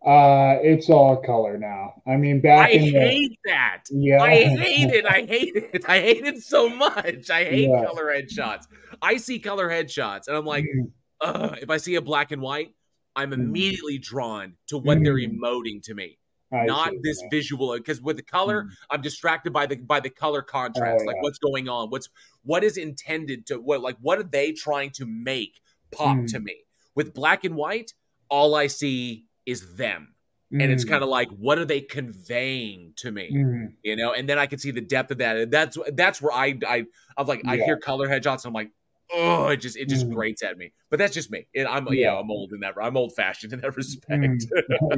Uh, 0.05 0.59
it's 0.61 0.89
all 0.89 1.17
color 1.17 1.57
now. 1.57 2.01
I 2.05 2.17
mean, 2.17 2.39
back. 2.39 2.69
I 2.69 2.73
hate 2.73 3.39
the, 3.43 3.49
that. 3.49 3.83
Yeah, 3.89 4.21
I 4.21 4.43
hate 4.43 4.91
it. 4.91 5.05
I 5.05 5.25
hate 5.25 5.55
it. 5.55 5.85
I 5.89 5.99
hate 5.99 6.25
it 6.25 6.43
so 6.43 6.69
much. 6.69 7.29
I 7.31 7.43
hate 7.45 7.69
yeah. 7.69 7.83
color 7.83 8.05
headshots. 8.05 8.67
I 9.01 9.17
see 9.17 9.39
color 9.39 9.67
headshots, 9.67 10.27
and 10.27 10.37
I'm 10.37 10.45
like, 10.45 10.65
mm. 10.65 11.57
if 11.63 11.69
I 11.71 11.77
see 11.77 11.95
a 11.95 12.01
black 12.01 12.31
and 12.31 12.41
white, 12.41 12.75
I'm 13.17 13.31
mm-hmm. 13.31 13.41
immediately 13.41 13.97
drawn 13.97 14.53
to 14.67 14.77
what 14.77 15.03
they're 15.03 15.15
mm-hmm. 15.15 15.43
emoting 15.43 15.83
to 15.83 15.93
me. 15.93 16.17
I 16.53 16.65
not 16.65 16.93
this 17.03 17.21
visual 17.29 17.73
because 17.73 18.01
with 18.01 18.15
the 18.15 18.23
color 18.23 18.63
mm. 18.63 18.69
i'm 18.89 19.01
distracted 19.01 19.51
by 19.51 19.65
the 19.65 19.75
by 19.75 19.99
the 19.99 20.09
color 20.09 20.41
contrast 20.41 21.01
oh, 21.03 21.05
like 21.05 21.21
what's 21.21 21.39
going 21.39 21.67
on 21.67 21.89
what's 21.89 22.07
what 22.43 22.63
is 22.63 22.77
intended 22.77 23.45
to 23.47 23.59
what 23.59 23.81
like 23.81 23.97
what 23.99 24.17
are 24.17 24.23
they 24.23 24.53
trying 24.53 24.91
to 24.91 25.05
make 25.05 25.59
pop 25.91 26.15
mm. 26.15 26.31
to 26.31 26.39
me 26.39 26.55
with 26.95 27.13
black 27.13 27.43
and 27.43 27.53
white 27.55 27.91
all 28.29 28.55
i 28.55 28.65
see 28.65 29.25
is 29.45 29.75
them 29.75 30.15
mm. 30.53 30.63
and 30.63 30.71
it's 30.71 30.85
mm. 30.85 30.89
kind 30.89 31.03
of 31.03 31.09
like 31.09 31.27
what 31.31 31.59
are 31.59 31.65
they 31.65 31.81
conveying 31.81 32.93
to 32.95 33.11
me 33.11 33.29
mm. 33.29 33.73
you 33.83 33.97
know 33.97 34.13
and 34.13 34.29
then 34.29 34.39
i 34.39 34.45
can 34.45 34.57
see 34.57 34.71
the 34.71 34.79
depth 34.79 35.11
of 35.11 35.17
that 35.17 35.35
and 35.35 35.51
that's 35.51 35.77
that's 35.95 36.21
where 36.21 36.31
i 36.31 36.57
i 36.65 36.85
i'm 37.17 37.27
like 37.27 37.41
yeah. 37.43 37.51
i 37.51 37.57
hear 37.57 37.77
color 37.77 38.07
headshots 38.07 38.45
i'm 38.45 38.53
like 38.53 38.71
oh, 39.13 39.47
it 39.47 39.57
just 39.57 39.77
it 39.77 39.89
just 39.89 40.07
mm. 40.07 40.13
grates 40.13 40.43
at 40.43 40.57
me. 40.57 40.71
But 40.89 40.99
that's 40.99 41.13
just 41.13 41.31
me. 41.31 41.47
It, 41.53 41.65
I'm 41.65 41.87
yeah. 41.91 42.17
I'm 42.17 42.31
old 42.31 42.53
in 42.53 42.59
that. 42.61 42.75
I'm 42.81 42.97
old 42.97 43.15
fashioned 43.15 43.53
in 43.53 43.61
that 43.61 43.75
respect. 43.77 44.09
Mm. 44.09 44.39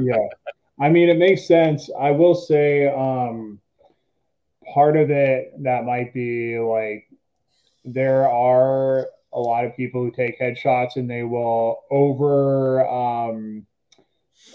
yeah, 0.02 0.28
I 0.78 0.88
mean, 0.88 1.08
it 1.08 1.18
makes 1.18 1.46
sense. 1.46 1.90
I 1.98 2.10
will 2.10 2.34
say, 2.34 2.88
um, 2.88 3.60
part 4.72 4.96
of 4.96 5.10
it 5.10 5.52
that 5.62 5.84
might 5.84 6.14
be 6.14 6.58
like 6.58 7.08
there 7.84 8.28
are 8.28 9.08
a 9.32 9.40
lot 9.40 9.64
of 9.64 9.76
people 9.76 10.02
who 10.02 10.10
take 10.10 10.40
headshots 10.40 10.96
and 10.96 11.08
they 11.08 11.22
will 11.22 11.80
over 11.90 12.86
um 12.86 13.66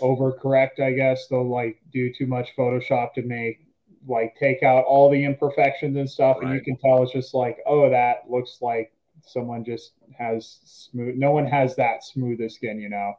overcorrect 0.02 0.80
i 0.80 0.92
guess 0.92 1.28
they'll 1.28 1.48
like 1.48 1.80
do 1.92 2.14
too 2.14 2.28
much 2.28 2.50
photoshop 2.58 3.14
to 3.14 3.22
make 3.24 3.66
like 4.08 4.36
take 4.40 4.64
out 4.64 4.84
all 4.86 5.10
the 5.10 5.24
imperfections 5.24 5.98
and 5.98 6.10
stuff 6.10 6.38
right. 6.40 6.48
and 6.48 6.56
you 6.56 6.62
can 6.62 6.78
tell 6.78 7.04
it's 7.04 7.14
just 7.14 7.34
like 7.34 7.58
oh 7.66 7.90
that 7.90 8.30
looks 8.30 8.60
like 8.62 8.92
someone 9.26 9.64
just 9.64 9.94
has 10.18 10.60
smooth 10.64 11.16
no 11.16 11.32
one 11.32 11.46
has 11.46 11.76
that 11.76 12.04
smooth 12.04 12.40
skin 12.50 12.80
you 12.80 12.90
know? 12.90 13.14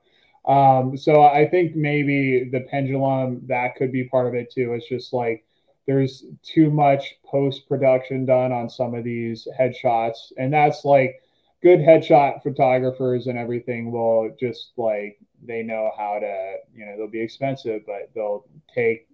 Um, 0.50 0.96
so 0.96 1.22
i 1.22 1.46
think 1.46 1.74
maybe 1.74 2.48
the 2.50 2.61
pendulum 2.70 3.42
that 3.46 3.74
could 3.76 3.92
be 3.92 4.04
part 4.04 4.28
of 4.28 4.34
it 4.34 4.52
too. 4.52 4.74
It's 4.74 4.88
just 4.88 5.12
like 5.12 5.44
there's 5.86 6.24
too 6.42 6.70
much 6.70 7.14
post 7.24 7.68
production 7.68 8.26
done 8.26 8.52
on 8.52 8.68
some 8.68 8.94
of 8.94 9.04
these 9.04 9.46
headshots. 9.59 10.32
And 10.36 10.52
that's 10.52 10.84
like 10.84 11.22
good 11.62 11.78
headshot 11.78 12.42
photographers 12.42 13.28
and 13.28 13.38
everything 13.38 13.90
will 13.90 14.34
just 14.38 14.72
like 14.76 15.18
they 15.44 15.62
know 15.62 15.90
how 15.96 16.18
to 16.18 16.54
you 16.74 16.84
know 16.84 16.96
they'll 16.96 17.09
be 17.09 17.20
expensive 17.20 17.82
but 17.86 18.11
they'll 18.14 18.46
take 18.74 19.09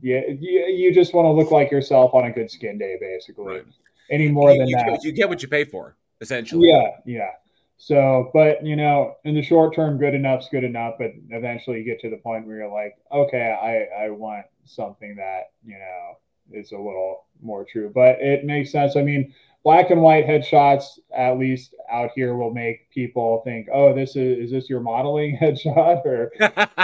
yeah 0.00 0.20
you, 0.26 0.60
you 0.66 0.94
just 0.94 1.12
want 1.14 1.26
to 1.26 1.30
look 1.30 1.50
like 1.50 1.70
yourself 1.70 2.14
on 2.14 2.24
a 2.24 2.30
good 2.30 2.50
skin 2.50 2.78
day 2.78 2.96
basically. 3.00 3.56
Right. 3.56 3.64
any 4.10 4.28
more 4.28 4.52
you, 4.52 4.58
than 4.58 4.68
you, 4.68 4.76
that. 4.76 5.04
you 5.04 5.12
get 5.12 5.28
what 5.28 5.42
you 5.42 5.48
pay 5.48 5.64
for 5.64 5.96
essentially. 6.22 6.70
Yeah, 6.70 6.90
yeah. 7.04 7.30
So, 7.76 8.30
but 8.32 8.64
you 8.64 8.76
know, 8.76 9.16
in 9.24 9.34
the 9.34 9.42
short 9.42 9.74
term, 9.74 9.98
good 9.98 10.14
enough's 10.14 10.48
good 10.50 10.64
enough. 10.64 10.94
But 10.98 11.10
eventually, 11.30 11.78
you 11.78 11.84
get 11.84 12.00
to 12.00 12.10
the 12.10 12.16
point 12.16 12.46
where 12.46 12.58
you're 12.58 12.72
like, 12.72 12.96
okay, 13.10 13.56
I 13.60 14.04
I 14.04 14.10
want 14.10 14.46
something 14.64 15.16
that 15.16 15.50
you 15.66 15.76
know 15.78 16.58
is 16.58 16.70
a 16.70 16.76
little 16.76 17.24
more 17.42 17.64
true. 17.64 17.90
But 17.92 18.20
it 18.20 18.44
makes 18.44 18.70
sense. 18.70 18.96
I 18.96 19.02
mean, 19.02 19.34
black 19.64 19.90
and 19.90 20.00
white 20.00 20.26
headshots, 20.26 21.00
at 21.12 21.40
least 21.40 21.74
out 21.90 22.10
here, 22.14 22.36
will 22.36 22.54
make 22.54 22.88
people 22.90 23.42
think, 23.44 23.66
oh, 23.72 23.92
this 23.92 24.10
is 24.10 24.44
is 24.44 24.50
this 24.52 24.70
your 24.70 24.80
modeling 24.80 25.36
headshot, 25.42 26.06
or 26.06 26.30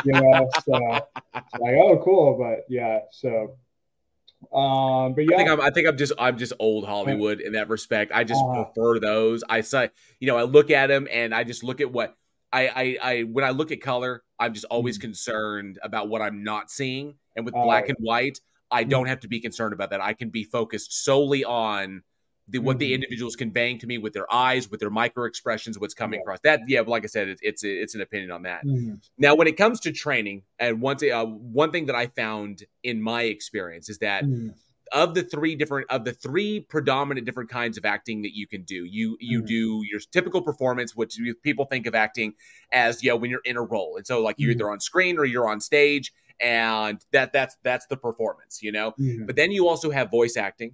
you 0.04 0.12
know, 0.12 0.50
so 0.64 0.72
like, 0.74 1.76
oh, 1.80 2.02
cool. 2.04 2.36
But 2.36 2.64
yeah, 2.68 3.02
so 3.12 3.56
um, 4.52 5.14
but 5.14 5.24
yeah, 5.28 5.34
I 5.34 5.36
think 5.36 5.50
I'm, 5.50 5.60
I 5.60 5.70
think 5.70 5.88
I'm 5.88 5.96
just, 5.96 6.12
I'm 6.18 6.38
just 6.38 6.52
old 6.58 6.86
Hollywood 6.86 7.40
in 7.40 7.52
that 7.54 7.68
respect. 7.68 8.12
I 8.14 8.24
just 8.24 8.42
uh, 8.42 8.64
prefer 8.64 8.98
those. 9.00 9.42
I 9.48 9.60
say, 9.62 9.90
you 10.20 10.28
know, 10.28 10.36
I 10.36 10.42
look 10.42 10.70
at 10.70 10.86
them 10.86 11.08
and 11.10 11.34
I 11.34 11.44
just 11.44 11.64
look 11.64 11.80
at 11.80 11.92
what 11.92 12.16
I, 12.52 12.68
I, 12.68 12.98
I 13.02 13.22
when 13.22 13.44
I 13.44 13.50
look 13.50 13.72
at 13.72 13.80
color, 13.80 14.22
I'm 14.38 14.54
just 14.54 14.66
always 14.66 14.96
mm-hmm. 14.96 15.08
concerned 15.08 15.78
about 15.82 16.08
what 16.08 16.22
I'm 16.22 16.44
not 16.44 16.70
seeing. 16.70 17.14
And 17.36 17.44
with 17.44 17.54
uh, 17.54 17.62
black 17.62 17.88
and 17.88 17.98
white, 18.00 18.40
I 18.70 18.82
mm-hmm. 18.82 18.90
don't 18.90 19.06
have 19.06 19.20
to 19.20 19.28
be 19.28 19.40
concerned 19.40 19.72
about 19.72 19.90
that. 19.90 20.00
I 20.00 20.12
can 20.12 20.30
be 20.30 20.44
focused 20.44 21.04
solely 21.04 21.44
on 21.44 22.02
the 22.48 22.58
what 22.58 22.74
mm-hmm. 22.74 22.78
the 22.78 22.94
individual's 22.94 23.36
conveying 23.36 23.78
to 23.78 23.86
me 23.86 23.98
with 23.98 24.12
their 24.12 24.32
eyes, 24.32 24.70
with 24.70 24.80
their 24.80 24.90
micro 24.90 25.24
expressions, 25.24 25.78
what's 25.78 25.94
coming 25.94 26.18
yeah. 26.18 26.22
across. 26.22 26.38
That, 26.44 26.60
yeah, 26.66 26.80
like 26.80 27.04
I 27.04 27.06
said, 27.06 27.28
it, 27.28 27.38
it's 27.42 27.62
it's 27.62 27.94
an 27.94 28.00
opinion 28.00 28.30
on 28.30 28.42
that. 28.42 28.64
Mm-hmm. 28.64 28.94
Now, 29.18 29.34
when 29.34 29.46
it 29.46 29.56
comes 29.56 29.80
to 29.80 29.92
training, 29.92 30.42
and 30.58 30.80
one 30.80 30.96
uh, 31.10 31.24
one 31.24 31.70
thing 31.70 31.86
that 31.86 31.96
I 31.96 32.06
found 32.06 32.64
in 32.82 33.02
my 33.02 33.22
experience 33.22 33.88
is 33.88 33.98
that. 33.98 34.24
Mm-hmm. 34.24 34.48
Of 34.90 35.12
the 35.12 35.22
three 35.22 35.54
different 35.54 35.86
of 35.90 36.06
the 36.06 36.14
three 36.14 36.60
predominant 36.60 37.26
different 37.26 37.50
kinds 37.50 37.76
of 37.76 37.84
acting 37.84 38.22
that 38.22 38.34
you 38.34 38.46
can 38.46 38.62
do, 38.62 38.86
you 38.86 39.18
you 39.20 39.40
mm-hmm. 39.40 39.46
do 39.46 39.82
your 39.84 40.00
typical 40.00 40.40
performance, 40.40 40.96
which 40.96 41.18
people 41.42 41.66
think 41.66 41.86
of 41.86 41.94
acting 41.94 42.32
as 42.72 43.02
you 43.02 43.10
know 43.10 43.16
when 43.16 43.30
you're 43.30 43.42
in 43.44 43.58
a 43.58 43.62
role, 43.62 43.98
and 43.98 44.06
so 44.06 44.22
like 44.22 44.36
you're 44.38 44.50
mm-hmm. 44.50 44.60
either 44.62 44.70
on 44.70 44.80
screen 44.80 45.18
or 45.18 45.26
you're 45.26 45.46
on 45.46 45.60
stage, 45.60 46.10
and 46.40 47.04
that 47.12 47.34
that's 47.34 47.58
that's 47.62 47.84
the 47.88 47.98
performance, 47.98 48.62
you 48.62 48.72
know. 48.72 48.92
Mm-hmm. 48.92 49.26
But 49.26 49.36
then 49.36 49.50
you 49.50 49.68
also 49.68 49.90
have 49.90 50.10
voice 50.10 50.38
acting, 50.38 50.72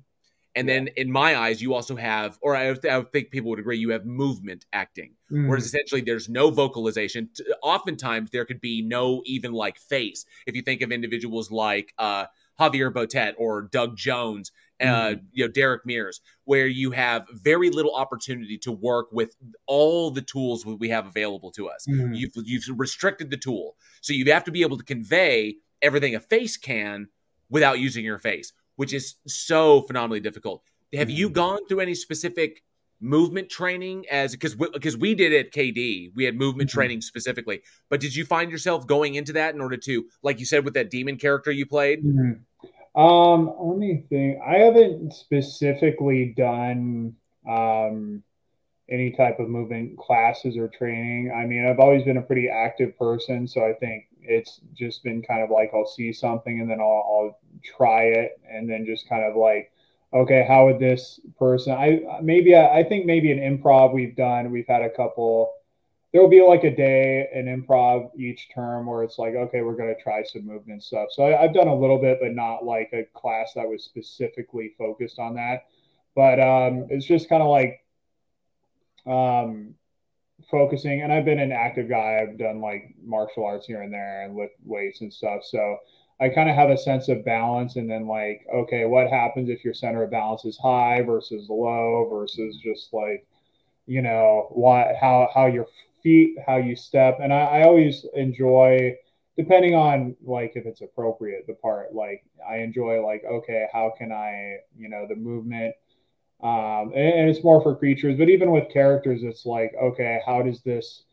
and 0.56 0.68
then 0.68 0.88
in 0.96 1.10
my 1.10 1.36
eyes, 1.36 1.60
you 1.60 1.74
also 1.74 1.96
have, 1.96 2.38
or 2.40 2.54
I, 2.54 2.70
I 2.70 3.02
think 3.02 3.30
people 3.30 3.50
would 3.50 3.58
agree, 3.58 3.76
you 3.76 3.90
have 3.90 4.06
movement 4.06 4.66
acting, 4.72 5.14
mm. 5.30 5.48
whereas 5.48 5.64
essentially 5.64 6.00
there's 6.00 6.28
no 6.28 6.50
vocalization. 6.50 7.28
Oftentimes 7.62 8.30
there 8.30 8.44
could 8.44 8.60
be 8.60 8.80
no 8.80 9.22
even 9.24 9.52
like 9.52 9.78
face. 9.78 10.24
If 10.46 10.54
you 10.54 10.62
think 10.62 10.82
of 10.82 10.92
individuals 10.92 11.50
like 11.50 11.92
uh, 11.98 12.26
Javier 12.60 12.92
Botet 12.92 13.34
or 13.36 13.62
Doug 13.62 13.96
Jones, 13.96 14.52
uh, 14.80 14.84
mm. 14.84 15.22
you 15.32 15.44
know 15.44 15.50
Derek 15.50 15.84
Mears, 15.84 16.20
where 16.44 16.66
you 16.66 16.92
have 16.92 17.26
very 17.32 17.70
little 17.70 17.94
opportunity 17.94 18.58
to 18.58 18.70
work 18.70 19.08
with 19.10 19.36
all 19.66 20.10
the 20.12 20.22
tools 20.22 20.64
we 20.64 20.88
have 20.88 21.06
available 21.06 21.50
to 21.52 21.68
us. 21.68 21.84
Mm. 21.88 22.16
You've, 22.16 22.32
you've 22.44 22.64
restricted 22.78 23.30
the 23.30 23.36
tool, 23.36 23.76
so 24.02 24.12
you 24.12 24.30
have 24.32 24.44
to 24.44 24.52
be 24.52 24.62
able 24.62 24.78
to 24.78 24.84
convey 24.84 25.56
everything 25.82 26.14
a 26.14 26.20
face 26.20 26.56
can 26.56 27.08
without 27.50 27.78
using 27.78 28.04
your 28.04 28.18
face 28.18 28.52
which 28.76 28.92
is 28.92 29.16
so 29.26 29.82
phenomenally 29.82 30.20
difficult. 30.20 30.62
Have 30.92 31.10
you 31.10 31.26
mm-hmm. 31.26 31.34
gone 31.34 31.66
through 31.66 31.80
any 31.80 31.94
specific 31.94 32.62
movement 33.00 33.50
training 33.50 34.06
as 34.10 34.32
because 34.32 34.54
because 34.54 34.96
we, 34.96 35.10
we, 35.10 35.14
did 35.14 35.32
it 35.32 35.52
KD, 35.52 36.12
we 36.14 36.24
had 36.24 36.36
movement 36.36 36.70
mm-hmm. 36.70 36.76
training 36.76 37.00
specifically. 37.00 37.62
But 37.90 38.00
did 38.00 38.14
you 38.14 38.24
find 38.24 38.50
yourself 38.50 38.86
going 38.86 39.16
into 39.16 39.32
that 39.34 39.54
in 39.54 39.60
order 39.60 39.76
to, 39.76 40.06
like 40.22 40.40
you 40.40 40.46
said, 40.46 40.64
with 40.64 40.74
that 40.74 40.90
demon 40.90 41.16
character 41.16 41.50
you 41.50 41.66
played? 41.66 42.04
Mm-hmm. 42.04 43.00
Um, 43.00 43.52
let 43.60 43.78
me 43.78 44.04
think. 44.08 44.38
I 44.44 44.58
haven't 44.58 45.12
specifically 45.12 46.34
done 46.36 47.14
um 47.48 48.22
any 48.90 49.10
type 49.12 49.38
of 49.40 49.48
movement 49.48 49.98
classes 49.98 50.56
or 50.56 50.68
training. 50.68 51.32
I 51.34 51.46
mean, 51.46 51.66
I've 51.66 51.80
always 51.80 52.04
been 52.04 52.18
a 52.18 52.22
pretty 52.22 52.48
active 52.48 52.98
person, 52.98 53.48
so 53.48 53.62
I 53.62 53.72
think 53.72 54.06
it's 54.20 54.60
just 54.74 55.02
been 55.02 55.22
kind 55.22 55.42
of 55.42 55.50
like 55.50 55.70
I'll 55.74 55.86
see 55.86 56.12
something 56.12 56.60
and 56.60 56.70
then 56.70 56.80
I'll, 56.80 56.86
I'll 56.86 57.38
try 57.64 58.04
it 58.04 58.40
and 58.48 58.68
then 58.68 58.86
just 58.86 59.08
kind 59.08 59.24
of 59.24 59.36
like 59.36 59.72
okay 60.12 60.44
how 60.46 60.66
would 60.66 60.78
this 60.78 61.20
person 61.38 61.72
i 61.72 62.00
maybe 62.22 62.56
I, 62.56 62.84
think 62.84 63.06
maybe 63.06 63.32
an 63.32 63.38
improv 63.38 63.92
we've 63.92 64.16
done 64.16 64.50
we've 64.50 64.66
had 64.66 64.82
a 64.82 64.90
couple 64.90 65.52
there 66.14 66.22
will 66.22 66.28
be 66.28 66.40
like 66.40 66.62
a 66.62 66.74
day 66.74 67.28
an 67.34 67.46
improv 67.46 68.08
each 68.16 68.48
term 68.54 68.86
where 68.86 69.02
it's 69.02 69.18
like 69.18 69.34
okay 69.34 69.62
we're 69.62 69.74
going 69.74 69.92
to 69.92 70.00
try 70.00 70.22
some 70.22 70.46
movement 70.46 70.84
stuff. 70.84 71.08
So 71.10 71.26
I, 71.26 71.42
have 71.42 71.52
done 71.52 71.66
a 71.66 71.74
little 71.74 71.98
bit 71.98 72.18
but 72.22 72.32
not 72.32 72.64
like 72.64 72.90
a 72.92 73.02
class 73.18 73.52
that 73.56 73.68
was 73.68 73.82
specifically 73.82 74.74
focused 74.78 75.18
on 75.18 75.34
that. 75.34 75.64
But 76.14 76.38
um, 76.38 76.86
it's 76.88 77.04
just 77.04 77.28
kind 77.28 77.42
of 77.42 77.48
like 77.48 77.84
um, 79.06 79.74
focusing 80.50 81.02
and 81.02 81.12
i've 81.12 81.24
been 81.24 81.40
an 81.40 81.50
active 81.50 81.88
guy. 81.88 82.20
I've 82.22 82.38
done 82.38 82.60
like 82.60 82.94
martial 83.02 83.44
arts 83.44 83.66
here 83.66 83.82
and 83.82 83.92
there 83.92 84.22
and 84.22 84.36
lift 84.36 84.54
weights 84.64 85.00
and 85.00 85.12
stuff. 85.12 85.40
So 85.42 85.78
I 86.20 86.28
kind 86.28 86.48
of 86.48 86.54
have 86.54 86.70
a 86.70 86.78
sense 86.78 87.08
of 87.08 87.24
balance 87.24 87.76
and 87.76 87.90
then 87.90 88.06
like, 88.06 88.46
okay, 88.52 88.84
what 88.84 89.10
happens 89.10 89.48
if 89.48 89.64
your 89.64 89.74
center 89.74 90.04
of 90.04 90.10
balance 90.10 90.44
is 90.44 90.56
high 90.56 91.02
versus 91.02 91.48
low 91.48 92.08
versus 92.10 92.56
just 92.62 92.92
like, 92.92 93.26
you 93.86 94.00
know, 94.00 94.48
what 94.50 94.94
how 95.00 95.28
how 95.34 95.46
your 95.46 95.66
feet, 96.02 96.36
how 96.46 96.56
you 96.56 96.76
step. 96.76 97.18
And 97.20 97.32
I, 97.32 97.60
I 97.60 97.62
always 97.64 98.06
enjoy 98.14 98.96
depending 99.36 99.74
on 99.74 100.14
like 100.22 100.52
if 100.54 100.66
it's 100.66 100.82
appropriate, 100.82 101.46
the 101.46 101.54
part 101.54 101.94
like 101.94 102.24
I 102.48 102.58
enjoy 102.58 103.04
like, 103.04 103.24
okay, 103.24 103.66
how 103.72 103.92
can 103.98 104.12
I, 104.12 104.58
you 104.76 104.88
know, 104.88 105.06
the 105.08 105.16
movement. 105.16 105.74
Um, 106.42 106.92
and, 106.94 107.20
and 107.20 107.30
it's 107.30 107.42
more 107.42 107.62
for 107.62 107.74
creatures, 107.74 108.18
but 108.18 108.28
even 108.28 108.50
with 108.50 108.72
characters, 108.72 109.22
it's 109.22 109.46
like, 109.46 109.72
okay, 109.82 110.20
how 110.24 110.42
does 110.42 110.60
this 110.62 111.04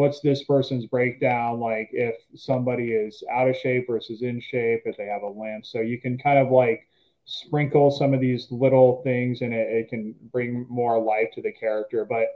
what's 0.00 0.20
this 0.20 0.44
person's 0.44 0.86
breakdown 0.86 1.60
like 1.60 1.90
if 1.92 2.16
somebody 2.34 2.92
is 2.92 3.22
out 3.30 3.46
of 3.50 3.54
shape 3.54 3.86
versus 3.86 4.22
in 4.22 4.40
shape 4.40 4.80
if 4.86 4.96
they 4.96 5.04
have 5.04 5.20
a 5.20 5.28
limp. 5.28 5.66
So 5.66 5.80
you 5.80 6.00
can 6.00 6.16
kind 6.16 6.38
of 6.38 6.50
like 6.50 6.88
sprinkle 7.26 7.90
some 7.90 8.14
of 8.14 8.20
these 8.20 8.50
little 8.50 9.02
things 9.04 9.42
and 9.42 9.52
it, 9.52 9.68
it 9.68 9.88
can 9.90 10.14
bring 10.32 10.66
more 10.70 10.98
life 10.98 11.28
to 11.34 11.42
the 11.42 11.52
character. 11.52 12.06
But 12.06 12.28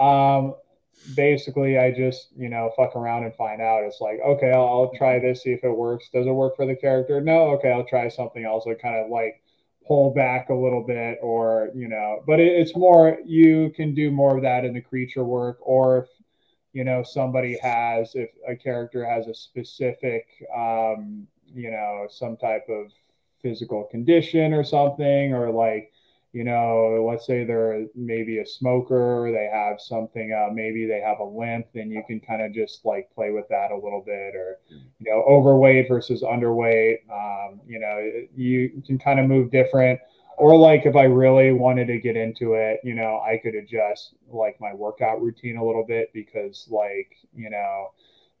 um 0.00 0.54
basically 1.16 1.78
i 1.78 1.90
just 1.90 2.28
you 2.36 2.50
know 2.50 2.70
fuck 2.76 2.94
around 2.94 3.24
and 3.24 3.34
find 3.34 3.60
out. 3.60 3.82
It's 3.82 4.00
like 4.00 4.20
okay 4.24 4.52
I'll, 4.52 4.68
I'll 4.68 4.92
try 4.96 5.18
this 5.18 5.42
see 5.42 5.50
if 5.50 5.64
it 5.64 5.76
works. 5.76 6.10
Does 6.12 6.28
it 6.28 6.30
work 6.30 6.54
for 6.54 6.64
the 6.64 6.76
character? 6.76 7.20
No 7.20 7.48
okay 7.56 7.72
i'll 7.72 7.86
try 7.86 8.08
something 8.08 8.44
else. 8.44 8.66
I 8.68 8.74
kind 8.74 9.04
of 9.04 9.10
like 9.10 9.42
pull 9.84 10.14
back 10.14 10.50
a 10.50 10.54
little 10.54 10.84
bit 10.86 11.18
or 11.20 11.70
you 11.74 11.88
know 11.88 12.22
but 12.24 12.38
it, 12.38 12.52
it's 12.52 12.76
more 12.76 13.18
you 13.26 13.72
can 13.74 13.92
do 13.94 14.12
more 14.12 14.36
of 14.36 14.42
that 14.42 14.64
in 14.64 14.72
the 14.74 14.80
creature 14.80 15.24
work 15.24 15.58
or 15.62 15.98
if 15.98 16.08
you 16.72 16.84
know 16.84 17.02
somebody 17.02 17.58
has 17.62 18.14
if 18.14 18.30
a 18.48 18.56
character 18.56 19.04
has 19.04 19.26
a 19.26 19.34
specific 19.34 20.26
um, 20.56 21.26
you 21.54 21.70
know, 21.70 22.06
some 22.08 22.36
type 22.36 22.66
of 22.68 22.92
physical 23.42 23.84
condition 23.84 24.52
or 24.52 24.64
something, 24.64 25.32
or 25.32 25.50
like, 25.50 25.92
you 26.32 26.44
know, 26.44 27.04
let's 27.08 27.26
say 27.26 27.44
they're 27.44 27.86
maybe 27.94 28.38
a 28.38 28.46
smoker, 28.46 29.32
they 29.32 29.48
have 29.52 29.80
something, 29.80 30.32
uh, 30.32 30.52
maybe 30.52 30.86
they 30.86 31.00
have 31.00 31.18
a 31.18 31.24
limp, 31.24 31.66
then 31.74 31.90
you 31.90 32.02
can 32.06 32.20
kind 32.20 32.42
of 32.42 32.52
just 32.52 32.84
like 32.84 33.12
play 33.14 33.30
with 33.30 33.48
that 33.48 33.72
a 33.72 33.74
little 33.74 34.02
bit, 34.04 34.36
or, 34.36 34.58
you 34.68 35.10
know, 35.10 35.22
overweight 35.22 35.88
versus 35.88 36.22
underweight. 36.22 36.98
Um, 37.10 37.60
you 37.66 37.80
know, 37.80 37.98
you 38.36 38.82
can 38.86 38.98
kind 38.98 39.18
of 39.18 39.26
move 39.26 39.50
different. 39.50 39.98
Or 40.40 40.56
like 40.56 40.86
if 40.86 40.96
I 40.96 41.04
really 41.04 41.52
wanted 41.52 41.88
to 41.88 41.98
get 41.98 42.16
into 42.16 42.54
it, 42.54 42.80
you 42.82 42.94
know, 42.94 43.20
I 43.20 43.36
could 43.36 43.54
adjust 43.54 44.14
like 44.30 44.58
my 44.58 44.72
workout 44.72 45.20
routine 45.20 45.58
a 45.58 45.64
little 45.64 45.84
bit 45.86 46.10
because 46.14 46.66
like, 46.70 47.14
you 47.34 47.50
know, 47.50 47.88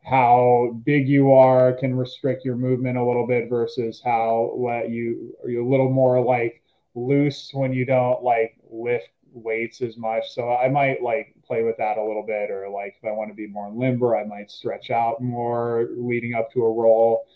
how 0.02 0.80
big 0.86 1.06
you 1.06 1.30
are 1.32 1.74
can 1.74 1.94
restrict 1.94 2.42
your 2.42 2.56
movement 2.56 2.96
a 2.96 3.04
little 3.04 3.26
bit 3.26 3.50
versus 3.50 4.00
how 4.02 4.54
let 4.56 4.88
you 4.88 5.36
are 5.44 5.50
you 5.50 5.62
a 5.62 5.70
little 5.70 5.90
more 5.90 6.24
like 6.24 6.62
loose 6.94 7.50
when 7.52 7.74
you 7.74 7.84
don't 7.84 8.22
like 8.22 8.56
lift 8.70 9.10
weights 9.34 9.82
as 9.82 9.98
much. 9.98 10.30
So 10.30 10.54
I 10.54 10.70
might 10.70 11.02
like 11.02 11.34
play 11.46 11.64
with 11.64 11.76
that 11.76 11.98
a 11.98 12.02
little 12.02 12.24
bit, 12.26 12.50
or 12.50 12.66
like 12.70 12.96
if 12.98 13.06
I 13.06 13.12
want 13.12 13.28
to 13.28 13.34
be 13.34 13.46
more 13.46 13.70
limber, 13.70 14.16
I 14.16 14.24
might 14.24 14.50
stretch 14.50 14.90
out 14.90 15.20
more 15.20 15.88
leading 15.94 16.32
up 16.32 16.50
to 16.52 16.64
a 16.64 16.72
role. 16.72 17.26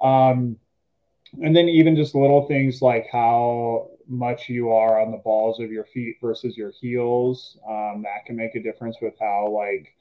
Um, 0.00 0.56
and 1.42 1.54
then 1.54 1.68
even 1.68 1.94
just 1.94 2.14
little 2.14 2.46
things 2.46 2.80
like 2.80 3.06
how 3.12 3.90
much 4.08 4.48
you 4.48 4.72
are 4.72 5.00
on 5.00 5.10
the 5.10 5.18
balls 5.18 5.60
of 5.60 5.70
your 5.70 5.84
feet 5.84 6.16
versus 6.20 6.56
your 6.56 6.70
heels, 6.70 7.58
um, 7.68 8.02
that 8.02 8.24
can 8.26 8.36
make 8.36 8.54
a 8.54 8.62
difference 8.62 8.96
with 9.00 9.14
how 9.20 9.48
like 9.48 9.94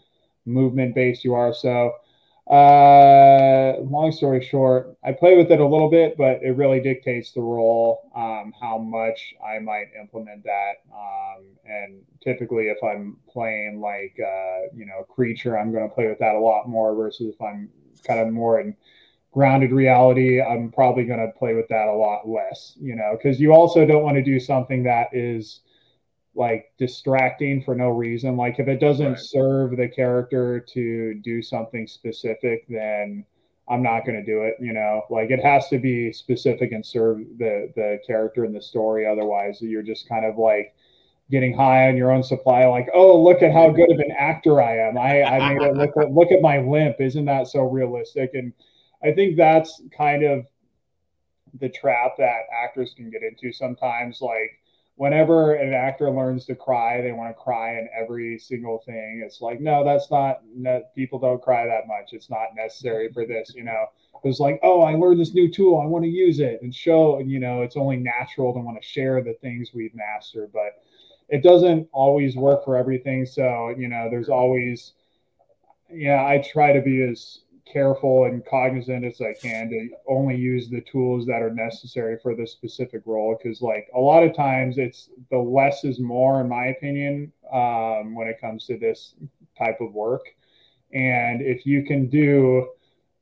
movement 0.46 0.96
based 0.96 1.24
you 1.24 1.34
are. 1.34 1.54
So 1.54 1.94
uh, 2.50 3.80
long 3.80 4.12
story 4.12 4.44
short, 4.44 4.98
I 5.04 5.14
play 5.14 5.38
with 5.38 5.50
it 5.50 5.62
a 5.62 5.66
little 5.66 5.90
bit, 5.90 6.18
but 6.18 6.44
it 6.44 6.58
really 6.58 6.82
dictates 6.82 7.32
the 7.32 7.42
role, 7.42 8.12
um, 8.16 8.54
how 8.60 8.78
much 8.78 9.34
I 9.44 9.60
might 9.60 9.88
implement 9.98 10.44
that. 10.44 10.74
Um, 10.94 11.46
and 11.66 12.02
typically, 12.22 12.66
if 12.66 12.84
I'm 12.84 13.18
playing 13.30 13.80
like, 13.80 14.18
uh, 14.20 14.68
you 14.76 14.86
know, 14.86 15.04
creature, 15.04 15.58
I'm 15.58 15.72
going 15.72 15.88
to 15.88 15.96
play 15.96 16.08
with 16.08 16.20
that 16.20 16.36
a 16.36 16.40
lot 16.40 16.68
more 16.68 16.94
versus 16.96 17.34
if 17.34 17.42
I'm 17.42 17.70
kind 18.06 18.20
of 18.20 18.34
more 18.34 18.60
in 18.60 18.76
grounded 19.34 19.72
reality, 19.72 20.42
I'm 20.42 20.72
probably 20.72 21.04
going 21.04 21.20
to 21.20 21.38
play 21.38 21.56
with 21.56 21.68
that 21.70 21.88
a 21.88 21.94
lot 21.94 22.28
less, 22.28 22.78
you 22.80 22.96
know, 22.96 23.18
because 23.18 23.40
you 23.40 23.52
also 23.52 23.86
don't 23.86 24.04
want 24.04 24.16
to 24.16 24.24
do 24.24 24.40
something 24.40 24.84
that 24.84 25.08
is 25.12 25.62
like 26.36 26.72
distracting 26.78 27.62
for 27.64 27.76
no 27.76 27.90
reason. 27.90 28.38
Like 28.38 28.60
if 28.60 28.68
it 28.68 28.80
doesn't 28.80 29.14
right. 29.14 29.20
serve 29.20 29.76
the 29.76 29.88
character 29.88 30.60
to 30.60 31.16
do 31.16 31.42
something 31.42 31.88
specific, 31.88 32.66
then 32.70 33.26
I'm 33.68 33.82
not 33.82 34.06
going 34.06 34.24
to 34.24 34.26
do 34.26 34.44
it. 34.44 34.56
You 34.60 34.74
know, 34.74 35.02
like 35.10 35.32
it 35.32 35.44
has 35.44 35.68
to 35.70 35.80
be 35.80 36.14
specific 36.14 36.72
and 36.72 36.86
serve 36.86 37.20
the 37.38 37.72
the 37.76 38.00
character 38.06 38.46
and 38.46 38.56
the 38.56 38.62
story. 38.62 39.08
Otherwise, 39.08 39.62
you're 39.62 39.82
just 39.82 40.08
kind 40.08 40.26
of 40.26 40.38
like 40.38 40.76
getting 41.32 41.56
high 41.56 41.88
on 41.88 41.98
your 41.98 42.12
own 42.12 42.22
supply. 42.22 42.66
Like, 42.66 42.90
oh, 42.94 43.22
look 43.22 43.42
at 43.42 43.52
how 43.52 43.70
good 43.70 43.92
of 43.92 44.00
an 44.00 44.12
actor 44.18 44.62
I 44.62 44.78
am. 44.78 44.98
I 44.98 45.24
I 45.24 45.54
made 45.54 45.64
it 45.64 45.76
look 45.76 45.92
look 46.10 46.32
at 46.32 46.42
my 46.42 46.60
limp. 46.60 46.98
Isn't 47.00 47.26
that 47.26 47.48
so 47.48 47.64
realistic? 47.64 48.32
And 48.34 48.54
I 49.04 49.12
think 49.12 49.38
that's 49.38 49.82
kind 49.96 50.24
of 50.24 50.46
the 51.60 51.70
trap 51.70 52.14
that 52.18 52.42
actors 52.64 52.94
can 52.96 53.10
get 53.10 53.22
into 53.22 53.52
sometimes. 53.52 54.22
Like 54.22 54.60
whenever 54.96 55.56
an 55.56 55.74
actor 55.74 56.10
learns 56.10 56.46
to 56.46 56.56
cry, 56.56 57.02
they 57.02 57.12
want 57.12 57.36
to 57.36 57.42
cry 57.42 57.74
in 57.74 57.90
every 58.00 58.38
single 58.40 58.82
thing. 58.86 59.22
It's 59.26 59.42
like, 59.42 59.60
no, 59.60 59.84
that's 59.84 60.10
not, 60.10 60.42
no, 60.56 60.84
people 60.96 61.20
don't 61.20 61.42
cry 61.42 61.66
that 61.66 61.88
much. 61.88 62.14
It's 62.14 62.30
not 62.30 62.56
necessary 62.56 63.12
for 63.12 63.26
this, 63.26 63.54
you 63.56 63.64
know. 63.64 63.88
It's 64.24 64.40
like, 64.40 64.60
oh, 64.64 64.84
I 64.84 64.94
learned 64.94 65.20
this 65.20 65.34
new 65.34 65.52
tool. 65.52 65.82
I 65.82 65.86
want 65.86 66.06
to 66.06 66.10
use 66.10 66.40
it 66.40 66.60
and 66.62 66.74
show, 66.74 67.20
you 67.20 67.40
know, 67.40 67.62
it's 67.62 67.76
only 67.76 67.98
natural 67.98 68.54
to 68.54 68.60
want 68.60 68.82
to 68.82 68.88
share 68.88 69.22
the 69.22 69.34
things 69.42 69.72
we've 69.74 69.94
mastered, 69.94 70.52
but 70.54 70.82
it 71.28 71.44
doesn't 71.44 71.90
always 71.92 72.36
work 72.36 72.64
for 72.64 72.78
everything. 72.78 73.26
So, 73.26 73.74
you 73.78 73.90
know, 73.90 74.08
there's 74.10 74.30
always, 74.30 74.94
yeah, 75.92 76.26
I 76.26 76.38
try 76.38 76.72
to 76.72 76.82
be 76.82 77.02
as 77.04 77.40
careful 77.66 78.26
and 78.26 78.46
cognizant 78.46 79.06
as 79.06 79.22
I 79.22 79.34
can 79.34 79.70
to 79.70 79.90
only 80.08 80.36
use 80.36 80.70
the 80.70 80.82
tools 80.82 81.26
that 81.28 81.42
are 81.42 81.54
necessary 81.54 82.18
for 82.22 82.36
the 82.36 82.46
specific 82.46 83.02
role. 83.06 83.38
Because, 83.42 83.62
like, 83.62 83.90
a 83.96 84.00
lot 84.00 84.24
of 84.24 84.36
times 84.36 84.78
it's 84.78 85.10
the 85.32 85.38
less 85.38 85.84
is 85.84 86.00
more, 86.00 86.42
in 86.42 86.50
my 86.50 86.68
opinion, 86.68 87.32
um, 87.52 88.16
when 88.16 88.28
it 88.28 88.42
comes 88.42 88.66
to 88.68 88.78
this 88.78 89.16
type 89.58 89.80
of 89.82 89.94
work. 89.94 90.26
And 90.94 91.42
if 91.42 91.66
you 91.66 91.84
can 91.84 92.08
do 92.08 92.70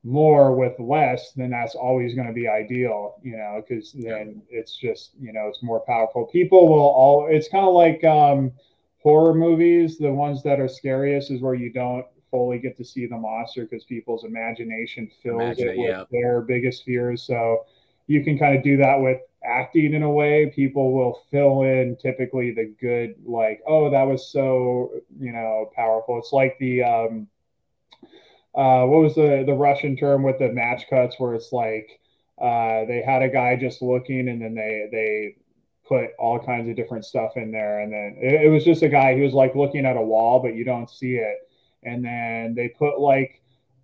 more 0.04 0.54
with 0.54 0.78
less, 0.78 1.32
then 1.32 1.50
that's 1.50 1.74
always 1.74 2.14
going 2.14 2.26
to 2.26 2.32
be 2.32 2.48
ideal, 2.48 3.16
you 3.22 3.36
know, 3.36 3.62
because 3.62 3.92
then 3.92 4.42
it's 4.50 4.76
just, 4.76 5.12
you 5.20 5.32
know, 5.32 5.46
it's 5.46 5.62
more 5.62 5.80
powerful. 5.80 6.26
People 6.26 6.68
will 6.68 6.80
all, 6.80 7.28
it's 7.30 7.48
kind 7.48 7.64
of 7.64 7.72
like, 7.72 8.02
um, 8.04 8.52
horror 9.02 9.34
movies, 9.34 9.98
the 9.98 10.12
ones 10.12 10.42
that 10.44 10.60
are 10.60 10.68
scariest 10.68 11.30
is 11.30 11.40
where 11.40 11.54
you 11.54 11.72
don't 11.72 12.06
fully 12.32 12.58
get 12.58 12.76
to 12.78 12.84
see 12.84 13.06
the 13.06 13.16
monster 13.16 13.62
because 13.62 13.84
people's 13.84 14.24
imagination 14.24 15.08
fills 15.22 15.40
Imagine 15.40 15.68
it 15.68 15.78
with 15.78 15.88
yeah. 15.88 16.04
their 16.10 16.40
biggest 16.40 16.84
fears. 16.84 17.22
So 17.22 17.66
you 18.08 18.24
can 18.24 18.36
kind 18.36 18.56
of 18.56 18.64
do 18.64 18.78
that 18.78 19.00
with 19.00 19.20
acting 19.44 19.94
in 19.94 20.02
a 20.02 20.10
way. 20.10 20.50
People 20.52 20.92
will 20.92 21.22
fill 21.30 21.62
in 21.62 21.96
typically 22.02 22.52
the 22.52 22.74
good, 22.80 23.14
like, 23.24 23.62
oh, 23.66 23.90
that 23.90 24.02
was 24.02 24.32
so, 24.32 24.90
you 25.20 25.32
know, 25.32 25.70
powerful. 25.76 26.18
It's 26.18 26.32
like 26.32 26.58
the, 26.58 26.82
um, 26.82 27.28
uh, 28.54 28.84
what 28.84 29.00
was 29.00 29.14
the 29.14 29.44
the 29.46 29.54
Russian 29.54 29.96
term 29.96 30.22
with 30.22 30.38
the 30.38 30.52
match 30.52 30.84
cuts 30.90 31.18
where 31.18 31.34
it's 31.34 31.52
like 31.52 32.00
uh, 32.40 32.84
they 32.84 33.02
had 33.04 33.22
a 33.22 33.28
guy 33.28 33.56
just 33.56 33.80
looking 33.80 34.28
and 34.28 34.42
then 34.42 34.54
they 34.54 34.88
they 34.92 35.36
put 35.88 36.10
all 36.18 36.38
kinds 36.38 36.68
of 36.68 36.76
different 36.76 37.04
stuff 37.04 37.32
in 37.36 37.50
there 37.50 37.80
and 37.80 37.92
then 37.92 38.16
it, 38.20 38.46
it 38.46 38.48
was 38.48 38.64
just 38.64 38.82
a 38.82 38.88
guy 38.88 39.14
he 39.14 39.22
was 39.22 39.32
like 39.32 39.54
looking 39.54 39.84
at 39.86 39.96
a 39.96 40.02
wall 40.02 40.38
but 40.38 40.54
you 40.54 40.64
don't 40.64 40.90
see 40.90 41.14
it 41.14 41.38
and 41.82 42.04
then 42.04 42.54
they 42.54 42.68
put 42.68 43.00
like 43.00 43.40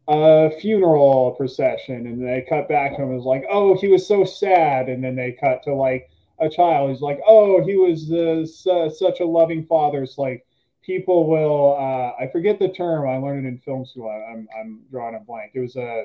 a 0.09 0.51
funeral 0.61 1.33
procession 1.33 2.07
and 2.07 2.23
they 2.23 2.45
cut 2.49 2.69
back 2.69 2.93
to 2.93 3.03
him 3.03 3.09
and 3.09 3.17
was 3.17 3.27
like 3.27 3.45
oh 3.51 3.77
he 3.77 3.89
was 3.89 4.07
so 4.07 4.25
sad. 4.25 4.89
And 4.89 5.03
then 5.03 5.17
they 5.17 5.33
cut 5.33 5.63
to 5.65 5.75
like 5.75 6.11
a 6.39 6.49
child. 6.49 6.91
He's 6.91 7.01
like 7.01 7.21
oh 7.27 7.63
he 7.63 7.77
was 7.77 8.11
uh, 8.13 8.47
su- 8.47 8.91
such 8.97 9.21
a 9.21 9.27
loving 9.27 9.67
father. 9.67 10.03
It's 10.03 10.19
like 10.19 10.47
people 10.83 11.29
will 11.29 11.77
uh, 11.79 12.23
i 12.23 12.29
forget 12.33 12.59
the 12.59 12.69
term. 12.69 13.09
I 13.09 13.19
learned 13.19 13.45
it 13.45 13.49
in 13.49 13.59
film 13.59 13.85
school. 13.85 14.09
I, 14.09 14.33
am 14.33 14.49
I'm, 14.57 14.61
I'm 14.61 14.83
drawing 14.91 15.15
a 15.15 15.21
blank. 15.21 15.53
It 15.55 15.61
was 15.61 15.77
a 15.77 16.05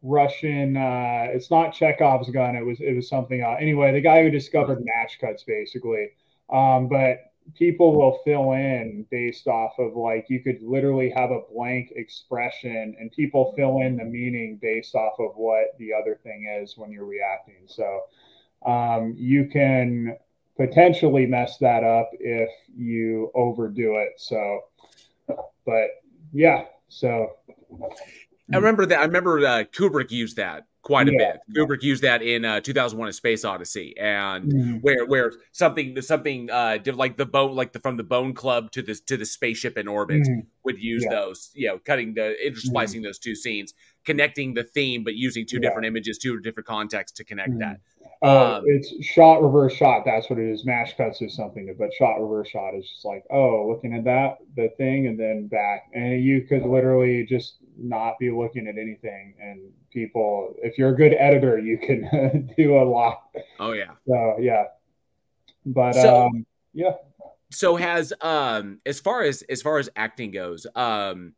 russian 0.00 0.76
uh, 0.76 1.26
it's 1.30 1.50
not 1.50 1.74
chekhov's 1.74 2.30
gun. 2.30 2.54
It 2.54 2.64
was 2.64 2.80
it 2.80 2.94
was 2.94 3.08
something 3.08 3.40
else 3.40 3.58
anyway 3.60 3.92
the 3.92 4.00
guy 4.00 4.22
who 4.22 4.30
discovered 4.30 4.84
match 4.84 5.18
cuts 5.20 5.42
basically. 5.42 6.10
Um, 6.50 6.88
but 6.88 7.32
people 7.54 7.96
will 7.96 8.20
fill 8.24 8.52
in 8.52 9.06
based 9.10 9.46
off 9.46 9.78
of 9.78 9.96
like 9.96 10.26
you 10.28 10.40
could 10.40 10.62
literally 10.62 11.10
have 11.10 11.30
a 11.30 11.40
blank 11.52 11.92
expression 11.96 12.94
and 12.98 13.10
people 13.12 13.52
fill 13.56 13.80
in 13.80 13.96
the 13.96 14.04
meaning 14.04 14.58
based 14.60 14.94
off 14.94 15.14
of 15.18 15.32
what 15.36 15.76
the 15.78 15.92
other 15.92 16.18
thing 16.22 16.46
is 16.62 16.76
when 16.76 16.90
you're 16.90 17.04
reacting. 17.04 17.66
So 17.66 18.02
um, 18.66 19.14
you 19.16 19.48
can 19.52 20.16
potentially 20.56 21.26
mess 21.26 21.58
that 21.58 21.84
up 21.84 22.10
if 22.18 22.50
you 22.76 23.30
overdo 23.34 23.96
it. 23.96 24.14
So 24.16 24.60
but 25.64 25.88
yeah 26.32 26.64
so. 26.88 27.32
I 28.50 28.56
remember 28.56 28.86
that 28.86 29.00
i 29.00 29.04
remember 29.04 29.38
uh, 29.40 29.64
kubrick 29.64 30.10
used 30.10 30.36
that 30.36 30.64
quite 30.82 31.08
a 31.08 31.12
yeah. 31.12 31.32
bit. 31.32 31.56
Kubrick 31.56 31.82
used 31.82 32.02
that 32.02 32.22
in 32.22 32.44
uh, 32.44 32.60
2001: 32.60 33.08
A 33.08 33.12
Space 33.12 33.44
Odyssey, 33.44 33.94
and 33.98 34.52
mm-hmm. 34.52 34.76
where 34.76 35.06
where 35.06 35.32
something 35.52 36.00
something 36.00 36.50
uh, 36.50 36.78
like 36.94 37.16
the 37.16 37.26
bone 37.26 37.54
like 37.54 37.72
the 37.72 37.80
from 37.80 37.96
the 37.96 38.04
Bone 38.04 38.34
Club 38.34 38.70
to 38.72 38.82
the 38.82 38.94
to 39.06 39.16
the 39.16 39.26
spaceship 39.26 39.76
in 39.76 39.88
orbit 39.88 40.22
mm-hmm. 40.22 40.40
would 40.64 40.78
use 40.78 41.04
yeah. 41.04 41.16
those, 41.16 41.50
you 41.54 41.68
know, 41.68 41.78
cutting 41.78 42.14
the 42.14 42.36
intersplicing 42.44 42.96
mm-hmm. 42.96 43.02
those 43.04 43.18
two 43.18 43.34
scenes, 43.34 43.74
connecting 44.04 44.54
the 44.54 44.64
theme, 44.64 45.04
but 45.04 45.14
using 45.14 45.46
two 45.46 45.58
different 45.58 45.86
images, 45.86 46.18
two 46.18 46.40
different 46.40 46.66
contexts 46.66 47.16
to 47.16 47.24
connect 47.24 47.50
mm-hmm. 47.50 47.60
that. 47.60 47.80
Uh, 48.20 48.56
um, 48.56 48.64
it's 48.66 48.92
shot 49.04 49.42
reverse 49.42 49.74
shot. 49.74 50.02
That's 50.04 50.28
what 50.28 50.38
it 50.38 50.50
is. 50.50 50.64
Match 50.64 50.96
cuts 50.96 51.22
is 51.22 51.36
something, 51.36 51.72
but 51.78 51.92
shot 51.94 52.20
reverse 52.20 52.48
shot 52.48 52.74
is 52.74 52.88
just 52.88 53.04
like, 53.04 53.24
oh, 53.30 53.68
looking 53.68 53.94
at 53.94 54.04
that 54.04 54.38
the 54.56 54.70
thing 54.76 55.06
and 55.06 55.18
then 55.18 55.46
back, 55.46 55.88
and 55.94 56.22
you 56.22 56.42
could 56.42 56.62
literally 56.62 57.24
just 57.24 57.58
not 57.78 58.18
be 58.18 58.30
looking 58.30 58.66
at 58.66 58.76
anything. 58.76 59.34
And 59.40 59.70
people, 59.92 60.54
if 60.62 60.78
you're 60.78 60.90
a 60.90 60.96
good 60.96 61.14
editor, 61.14 61.58
you 61.58 61.78
can 61.78 62.52
do 62.56 62.78
a 62.78 62.84
lot. 62.84 63.22
Oh 63.58 63.72
yeah. 63.72 63.92
So 64.06 64.36
yeah, 64.40 64.64
but 65.64 65.94
so, 65.94 66.26
um, 66.26 66.46
yeah. 66.74 66.94
So 67.50 67.76
has 67.76 68.12
um 68.20 68.80
as 68.84 69.00
far 69.00 69.22
as 69.22 69.42
as 69.42 69.62
far 69.62 69.78
as 69.78 69.88
acting 69.96 70.30
goes, 70.30 70.66
um, 70.74 71.34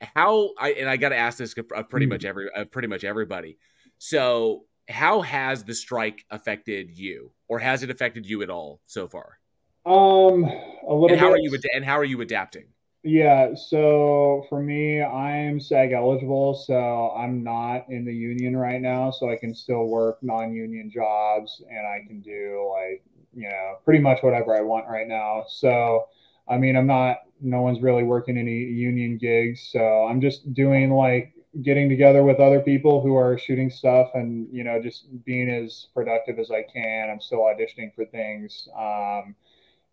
how 0.00 0.50
I 0.58 0.72
and 0.72 0.88
I 0.88 0.96
got 0.96 1.10
to 1.10 1.16
ask 1.16 1.38
this 1.38 1.54
of 1.74 1.88
pretty 1.88 2.06
much 2.06 2.24
every 2.24 2.48
of 2.54 2.70
pretty 2.70 2.88
much 2.88 3.04
everybody. 3.04 3.58
So 3.98 4.64
how 4.88 5.22
has 5.22 5.64
the 5.64 5.74
strike 5.74 6.24
affected 6.30 6.96
you, 6.96 7.32
or 7.48 7.58
has 7.58 7.82
it 7.82 7.90
affected 7.90 8.26
you 8.26 8.42
at 8.42 8.50
all 8.50 8.80
so 8.86 9.08
far? 9.08 9.38
Um, 9.86 10.44
a 10.44 10.92
little. 10.92 11.08
Bit. 11.08 11.12
And 11.12 11.20
how 11.20 11.28
bit. 11.28 11.34
are 11.34 11.38
you? 11.38 11.58
And 11.74 11.84
how 11.84 11.98
are 11.98 12.04
you 12.04 12.20
adapting? 12.20 12.66
Yeah, 13.06 13.54
so 13.54 14.46
for 14.48 14.62
me, 14.62 15.02
I'm 15.02 15.60
SAG 15.60 15.92
eligible, 15.92 16.54
so 16.54 17.10
I'm 17.14 17.42
not 17.44 17.84
in 17.90 18.06
the 18.06 18.14
union 18.14 18.56
right 18.56 18.80
now, 18.80 19.10
so 19.10 19.30
I 19.30 19.36
can 19.36 19.54
still 19.54 19.84
work 19.88 20.22
non-union 20.22 20.90
jobs 20.90 21.62
and 21.68 21.86
I 21.86 21.98
can 22.06 22.22
do 22.22 22.66
like, 22.72 23.04
you 23.34 23.50
know, 23.50 23.76
pretty 23.84 24.00
much 24.00 24.22
whatever 24.22 24.56
I 24.56 24.62
want 24.62 24.86
right 24.88 25.06
now. 25.06 25.44
So, 25.48 26.06
I 26.48 26.56
mean, 26.56 26.76
I'm 26.76 26.86
not 26.86 27.18
no 27.42 27.60
one's 27.60 27.82
really 27.82 28.04
working 28.04 28.38
any 28.38 28.52
union 28.64 29.18
gigs, 29.18 29.68
so 29.70 30.06
I'm 30.06 30.22
just 30.22 30.54
doing 30.54 30.90
like 30.90 31.34
getting 31.60 31.90
together 31.90 32.22
with 32.22 32.40
other 32.40 32.60
people 32.60 33.02
who 33.02 33.14
are 33.16 33.36
shooting 33.36 33.68
stuff 33.68 34.12
and, 34.14 34.48
you 34.50 34.64
know, 34.64 34.80
just 34.80 35.06
being 35.26 35.50
as 35.50 35.88
productive 35.92 36.38
as 36.38 36.50
I 36.50 36.62
can. 36.62 37.10
I'm 37.10 37.20
still 37.20 37.40
auditioning 37.40 37.94
for 37.94 38.06
things. 38.06 38.66
Um, 38.74 39.36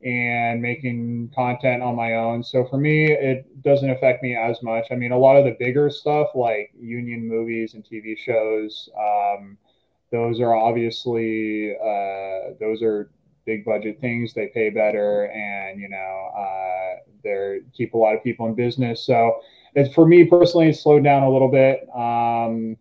and 0.03 0.61
making 0.61 1.31
content 1.35 1.83
on 1.83 1.95
my 1.95 2.15
own. 2.15 2.43
So 2.43 2.65
for 2.65 2.77
me, 2.77 3.11
it 3.11 3.61
doesn't 3.61 3.89
affect 3.89 4.23
me 4.23 4.35
as 4.35 4.61
much. 4.63 4.87
I 4.91 4.95
mean, 4.95 5.11
a 5.11 5.17
lot 5.17 5.37
of 5.37 5.45
the 5.45 5.55
bigger 5.59 5.89
stuff 5.89 6.29
like 6.33 6.71
union 6.79 7.27
movies 7.27 7.73
and 7.73 7.83
TV 7.83 8.17
shows, 8.17 8.89
um, 8.97 9.57
those 10.11 10.39
are 10.39 10.55
obviously 10.55 11.75
uh, 11.75 12.53
those 12.59 12.81
are 12.81 13.11
big 13.45 13.63
budget 13.63 13.99
things. 14.01 14.33
They 14.33 14.47
pay 14.47 14.69
better, 14.69 15.25
and 15.25 15.79
you 15.79 15.89
know, 15.89 16.31
uh, 16.37 16.99
they 17.23 17.59
keep 17.73 17.93
a 17.93 17.97
lot 17.97 18.15
of 18.15 18.23
people 18.23 18.47
in 18.47 18.55
business. 18.55 19.05
So 19.05 19.41
it's 19.75 19.93
for 19.93 20.05
me 20.05 20.25
personally, 20.25 20.69
it's 20.69 20.81
slowed 20.81 21.03
down 21.03 21.23
a 21.23 21.29
little 21.29 21.47
bit. 21.47 21.87
Um, 21.95 22.77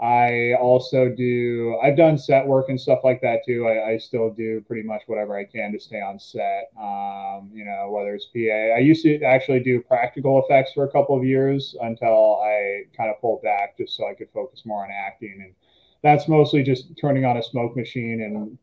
I 0.00 0.52
also 0.60 1.08
do, 1.08 1.78
I've 1.82 1.96
done 1.96 2.18
set 2.18 2.46
work 2.46 2.68
and 2.68 2.78
stuff 2.78 3.00
like 3.02 3.22
that 3.22 3.40
too. 3.46 3.66
I, 3.66 3.92
I 3.92 3.98
still 3.98 4.30
do 4.30 4.60
pretty 4.66 4.86
much 4.86 5.02
whatever 5.06 5.38
I 5.38 5.44
can 5.44 5.72
to 5.72 5.80
stay 5.80 6.02
on 6.02 6.18
set, 6.18 6.70
um, 6.78 7.50
you 7.52 7.64
know, 7.64 7.90
whether 7.90 8.14
it's 8.14 8.26
PA. 8.26 8.76
I 8.76 8.80
used 8.80 9.02
to 9.04 9.22
actually 9.22 9.60
do 9.60 9.80
practical 9.80 10.44
effects 10.44 10.72
for 10.74 10.84
a 10.84 10.90
couple 10.90 11.16
of 11.16 11.24
years 11.24 11.74
until 11.80 12.42
I 12.42 12.82
kind 12.94 13.08
of 13.08 13.18
pulled 13.22 13.42
back 13.42 13.78
just 13.78 13.96
so 13.96 14.06
I 14.06 14.12
could 14.12 14.28
focus 14.34 14.66
more 14.66 14.84
on 14.84 14.90
acting. 14.90 15.40
And 15.42 15.54
that's 16.02 16.28
mostly 16.28 16.62
just 16.62 16.86
turning 17.00 17.24
on 17.24 17.38
a 17.38 17.42
smoke 17.42 17.74
machine 17.74 18.20
and 18.20 18.58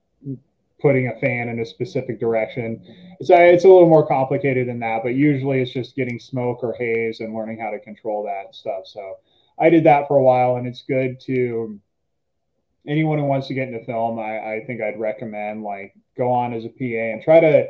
putting 0.83 1.07
a 1.07 1.19
fan 1.19 1.49
in 1.49 1.61
a 1.61 1.65
specific 1.65 2.19
direction. 2.19 2.79
It's 3.19 3.31
a, 3.31 3.53
it's 3.53 3.63
a 3.63 3.69
little 3.69 3.89
more 3.89 4.05
complicated 4.05 4.67
than 4.67 4.79
that, 4.79 5.01
but 5.01 5.15
usually 5.15 5.61
it's 5.61 5.71
just 5.71 5.95
getting 5.95 6.19
smoke 6.19 6.59
or 6.61 6.73
haze 6.73 7.21
and 7.21 7.33
learning 7.33 7.57
how 7.57 7.71
to 7.71 7.79
control 7.79 8.23
that 8.25 8.53
stuff. 8.53 8.85
So, 8.85 9.17
I 9.59 9.69
did 9.69 9.85
that 9.85 10.07
for 10.07 10.17
a 10.17 10.23
while, 10.23 10.55
and 10.55 10.67
it's 10.67 10.83
good 10.83 11.19
to 11.21 11.79
anyone 12.87 13.17
who 13.17 13.25
wants 13.25 13.47
to 13.47 13.53
get 13.53 13.67
into 13.67 13.83
film. 13.85 14.19
I, 14.19 14.55
I 14.55 14.63
think 14.65 14.81
I'd 14.81 14.99
recommend 14.99 15.63
like 15.63 15.93
go 16.17 16.31
on 16.31 16.53
as 16.53 16.65
a 16.65 16.69
PA 16.69 16.83
and 16.83 17.23
try 17.23 17.39
to 17.39 17.67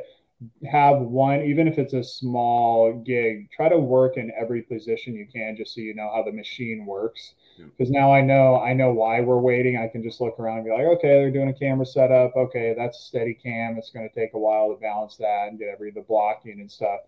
have 0.70 0.98
one, 0.98 1.42
even 1.42 1.68
if 1.68 1.78
it's 1.78 1.94
a 1.94 2.02
small 2.02 2.92
gig, 2.92 3.48
try 3.50 3.68
to 3.68 3.78
work 3.78 4.16
in 4.16 4.32
every 4.38 4.62
position 4.62 5.14
you 5.14 5.26
can, 5.32 5.56
just 5.56 5.74
so 5.74 5.80
you 5.80 5.94
know 5.94 6.10
how 6.12 6.22
the 6.22 6.32
machine 6.32 6.84
works. 6.86 7.34
Because 7.56 7.90
yeah. 7.90 8.00
now 8.00 8.12
I 8.12 8.20
know 8.20 8.60
I 8.60 8.72
know 8.72 8.92
why 8.92 9.20
we're 9.20 9.38
waiting. 9.38 9.76
I 9.76 9.88
can 9.88 10.02
just 10.02 10.20
look 10.20 10.38
around 10.38 10.58
and 10.58 10.66
be 10.66 10.72
like, 10.72 10.86
okay, 10.98 11.08
they're 11.08 11.30
doing 11.30 11.48
a 11.48 11.54
camera 11.54 11.86
setup. 11.86 12.34
Okay, 12.36 12.74
that's 12.76 12.98
a 12.98 13.02
steady 13.02 13.34
cam. 13.34 13.76
It's 13.78 13.90
going 13.90 14.08
to 14.08 14.14
take 14.14 14.34
a 14.34 14.38
while 14.38 14.74
to 14.74 14.80
balance 14.80 15.16
that 15.16 15.48
and 15.48 15.58
get 15.58 15.68
every 15.68 15.92
the 15.92 16.02
blocking 16.02 16.60
and 16.60 16.70
stuff. 16.70 17.00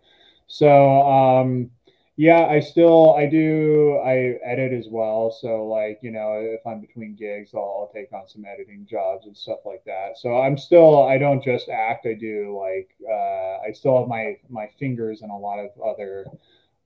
So 0.46 1.02
um, 1.02 1.70
yeah, 2.16 2.46
I 2.46 2.60
still 2.60 3.14
I 3.14 3.26
do 3.26 4.00
I 4.02 4.38
edit 4.42 4.72
as 4.72 4.86
well. 4.90 5.30
So 5.30 5.66
like 5.66 5.98
you 6.02 6.10
know 6.10 6.32
if 6.36 6.66
I'm 6.66 6.80
between 6.80 7.14
gigs, 7.14 7.50
I'll, 7.54 7.60
I'll, 7.60 7.90
take 7.94 8.10
on 8.12 8.26
some 8.26 8.44
editing 8.46 8.86
jobs 8.90 9.26
and 9.26 9.36
stuff 9.36 9.58
like 9.66 9.84
that. 9.84 10.16
So 10.16 10.40
I'm 10.40 10.56
still 10.56 11.02
I 11.02 11.18
don't 11.18 11.44
just 11.44 11.68
act. 11.68 12.06
I 12.06 12.14
do 12.14 12.58
like 12.58 12.88
uh, 13.06 13.68
I 13.68 13.72
still 13.72 13.98
have 13.98 14.08
my 14.08 14.38
my 14.48 14.68
fingers 14.78 15.20
in 15.20 15.28
a 15.28 15.38
lot 15.38 15.58
of 15.58 15.70
other 15.82 16.24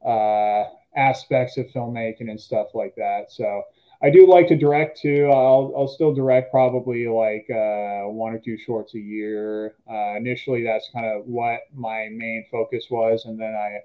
uh, 0.05 0.65
aspects 0.97 1.57
of 1.59 1.67
filmmaking 1.67 2.29
and 2.29 2.41
stuff 2.41 2.69
like 2.75 2.97
that. 2.97 3.31
So 3.31 3.63
I 4.03 4.11
do 4.11 4.27
like 4.27 4.49
to 4.49 4.57
direct 4.57 5.01
too. 5.01 5.31
I'll 5.33 5.73
I'll 5.77 5.87
still 5.87 6.13
direct 6.13 6.51
probably 6.51 7.07
like 7.07 7.47
uh, 7.51 8.09
one 8.11 8.33
or 8.33 8.41
two 8.41 8.59
shorts 8.59 8.95
a 8.95 9.01
year. 9.01 9.75
Uh, 9.89 10.17
initially, 10.17 10.65
that's 10.65 10.91
kind 10.93 11.07
of 11.07 11.27
what 11.27 11.61
my 11.73 12.09
main 12.11 12.47
focus 12.51 12.87
was, 12.91 13.27
and 13.27 13.39
then 13.39 13.55
I 13.55 13.81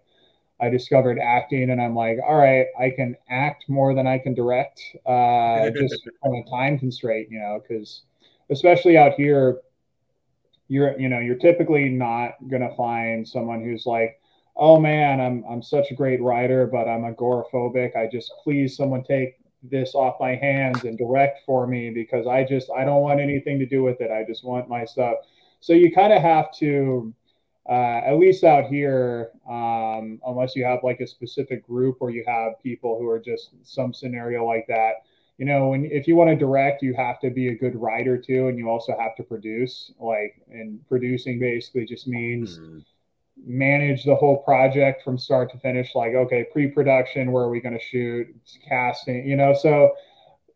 I 0.60 0.70
discovered 0.70 1.20
acting, 1.20 1.70
and 1.70 1.82
I'm 1.82 1.96
like, 1.96 2.18
all 2.26 2.36
right, 2.36 2.68
I 2.80 2.90
can 2.90 3.16
act 3.30 3.66
more 3.68 3.94
than 3.94 4.08
I 4.08 4.18
can 4.18 4.34
direct, 4.34 4.82
uh, 5.06 5.70
just 5.76 6.08
from 6.22 6.34
a 6.34 6.50
time 6.50 6.80
constraint, 6.80 7.30
you 7.30 7.40
know, 7.40 7.62
because 7.62 8.04
especially 8.50 8.98
out 8.98 9.14
here, 9.14 9.60
you're 10.68 11.00
you 11.00 11.10
know 11.10 11.20
you're 11.20 11.36
typically 11.36 11.90
not 11.90 12.32
gonna 12.50 12.74
find 12.76 13.28
someone 13.28 13.64
who's 13.64 13.86
like, 13.86 14.20
oh 14.56 14.80
man, 14.80 15.20
I'm 15.20 15.44
I'm 15.50 15.62
such 15.62 15.92
a 15.92 15.96
great 15.96 16.22
writer, 16.22 16.66
but 16.68 16.88
I'm 16.88 17.02
agoraphobic. 17.02 17.96
I 17.96 18.08
just 18.08 18.32
please 18.44 18.76
someone 18.76 19.04
take 19.04 19.36
this 19.64 19.96
off 19.96 20.16
my 20.20 20.36
hands 20.36 20.84
and 20.84 20.98
direct 20.98 21.42
for 21.46 21.68
me 21.68 21.90
because 21.90 22.28
I 22.28 22.44
just 22.44 22.70
I 22.72 22.86
don't 22.86 23.02
want 23.02 23.20
anything 23.20 23.60
to 23.60 23.66
do 23.66 23.84
with 23.84 24.02
it. 24.02 24.12
I 24.12 24.24
just 24.24 24.44
want 24.44 24.70
my 24.70 24.86
stuff. 24.86 25.16
So 25.60 25.74
you 25.74 25.92
kind 25.92 26.14
of 26.14 26.22
have 26.22 26.52
to 26.58 27.14
uh, 27.68 28.02
at 28.06 28.18
least 28.18 28.44
out 28.44 28.66
here, 28.66 29.32
um, 29.50 30.20
unless 30.26 30.56
you 30.56 30.64
have 30.64 30.80
like 30.84 31.00
a 31.00 31.08
specific 31.08 31.66
group 31.66 31.98
or 32.00 32.12
you 32.12 32.24
have 32.28 32.62
people 32.62 33.00
who 33.00 33.08
are 33.10 33.20
just 33.20 33.52
some 33.64 33.94
scenario 33.94 34.46
like 34.46 34.66
that. 34.68 35.04
You 35.38 35.46
know, 35.46 35.70
when 35.70 35.86
if 35.86 36.08
you 36.08 36.16
want 36.16 36.30
to 36.30 36.36
direct, 36.36 36.84
you 36.84 36.94
have 36.94 37.20
to 37.22 37.30
be 37.30 37.50
a 37.50 37.56
good 37.56 37.76
writer 37.76 38.18
too, 38.18 38.48
and 38.48 38.58
you 38.58 38.70
also 38.70 38.96
have 38.98 39.16
to 39.16 39.24
produce. 39.24 39.92
Like, 40.00 40.42
and 40.50 40.80
producing 40.88 41.40
basically 41.40 41.86
just 41.86 42.08
means 42.08 42.60
mm-hmm. 42.60 42.80
manage 43.46 44.06
the 44.06 44.16
whole 44.16 44.38
project 44.38 45.04
from 45.04 45.18
start 45.18 45.52
to 45.52 45.58
finish. 45.58 45.94
Like, 45.96 46.14
okay, 46.14 46.46
pre-production, 46.54 47.32
where 47.32 47.44
are 47.44 47.50
we 47.50 47.60
going 47.60 47.78
to 47.78 47.84
shoot? 47.84 48.28
Casting, 48.70 49.28
you 49.28 49.36
know. 49.36 49.54
So 49.54 49.92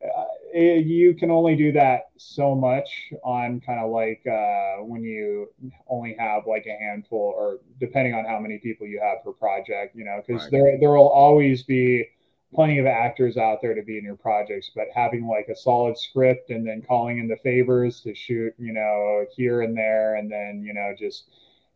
uh, 0.06 0.24
it, 0.54 0.86
you 0.86 1.14
can 1.14 1.32
only 1.32 1.56
do 1.56 1.72
that 1.74 2.10
so 2.18 2.56
much 2.56 2.90
on 3.24 3.62
kind 3.62 3.80
of 3.80 3.92
like 3.92 4.22
uh, 4.28 4.84
when 4.84 5.04
you 5.04 5.48
only 5.88 6.16
have 6.18 6.44
like 6.48 6.66
a 6.66 6.84
handful 6.84 7.34
or 7.36 7.60
depending 7.80 8.14
on 8.14 8.26
how 8.26 8.40
many 8.40 8.58
people 8.58 8.88
you 8.88 9.00
have 9.02 9.24
per 9.24 9.32
project 9.32 9.96
you 9.96 10.04
know 10.04 10.22
because 10.26 10.44
right. 10.44 10.52
there 10.52 10.78
there 10.80 10.92
will 10.92 11.10
always 11.10 11.64
be 11.64 12.06
plenty 12.54 12.80
of 12.80 12.86
actors 12.86 13.38
out 13.38 13.60
there 13.62 13.76
to 13.76 13.84
be 13.84 13.98
in 13.98 14.04
your 14.04 14.16
projects 14.16 14.72
but 14.76 14.86
having 14.94 15.28
like 15.28 15.48
a 15.50 15.56
solid 15.56 15.98
script 15.98 16.50
and 16.50 16.68
then 16.68 16.82
calling 16.82 17.20
in 17.20 17.28
the 17.28 17.38
favors 17.38 18.02
to 18.02 18.14
shoot 18.16 18.54
you 18.58 18.74
know 18.74 19.26
here 19.36 19.62
and 19.62 19.78
there 19.78 20.16
and 20.16 20.32
then 20.32 20.64
you 20.66 20.74
know 20.74 20.94
just 20.98 21.26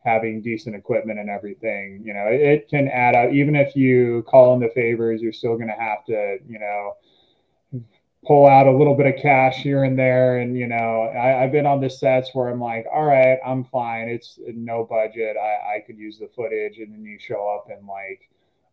having 0.04 0.42
decent 0.42 0.76
equipment 0.76 1.20
and 1.20 1.30
everything 1.30 2.02
you 2.04 2.14
know 2.14 2.26
it, 2.28 2.42
it 2.42 2.70
can 2.70 2.88
add 2.88 3.16
up 3.16 3.32
even 3.32 3.56
if 3.56 3.76
you 3.76 4.24
call 4.28 4.54
in 4.54 4.60
the 4.60 4.70
favors 4.70 5.22
you're 5.22 5.32
still 5.32 5.56
going 5.56 5.70
to 5.70 5.82
have 5.82 6.04
to 6.06 6.38
you 6.48 6.60
know 6.60 6.94
pull 8.26 8.48
out 8.48 8.68
a 8.68 8.72
little 8.72 8.96
bit 8.96 9.06
of 9.06 9.22
cash 9.22 9.58
here 9.58 9.84
and 9.84 9.98
there. 9.98 10.38
And, 10.38 10.58
you 10.58 10.68
know, 10.68 11.12
I, 11.14 11.42
have 11.42 11.52
been 11.52 11.66
on 11.66 11.82
the 11.82 11.90
sets 11.90 12.30
where 12.34 12.50
I'm 12.50 12.62
like, 12.62 12.86
all 12.94 13.06
right, 13.06 13.38
I'm 13.46 13.64
fine. 13.66 14.08
It's 14.08 14.40
no 14.48 14.86
budget. 14.90 15.36
I, 15.38 15.76
I 15.76 15.84
could 15.86 15.98
use 15.98 16.20
the 16.20 16.30
footage. 16.36 16.78
And 16.78 16.94
then 16.94 17.04
you 17.04 17.20
show 17.20 17.56
up 17.56 17.68
and 17.70 17.88
like, 17.88 18.30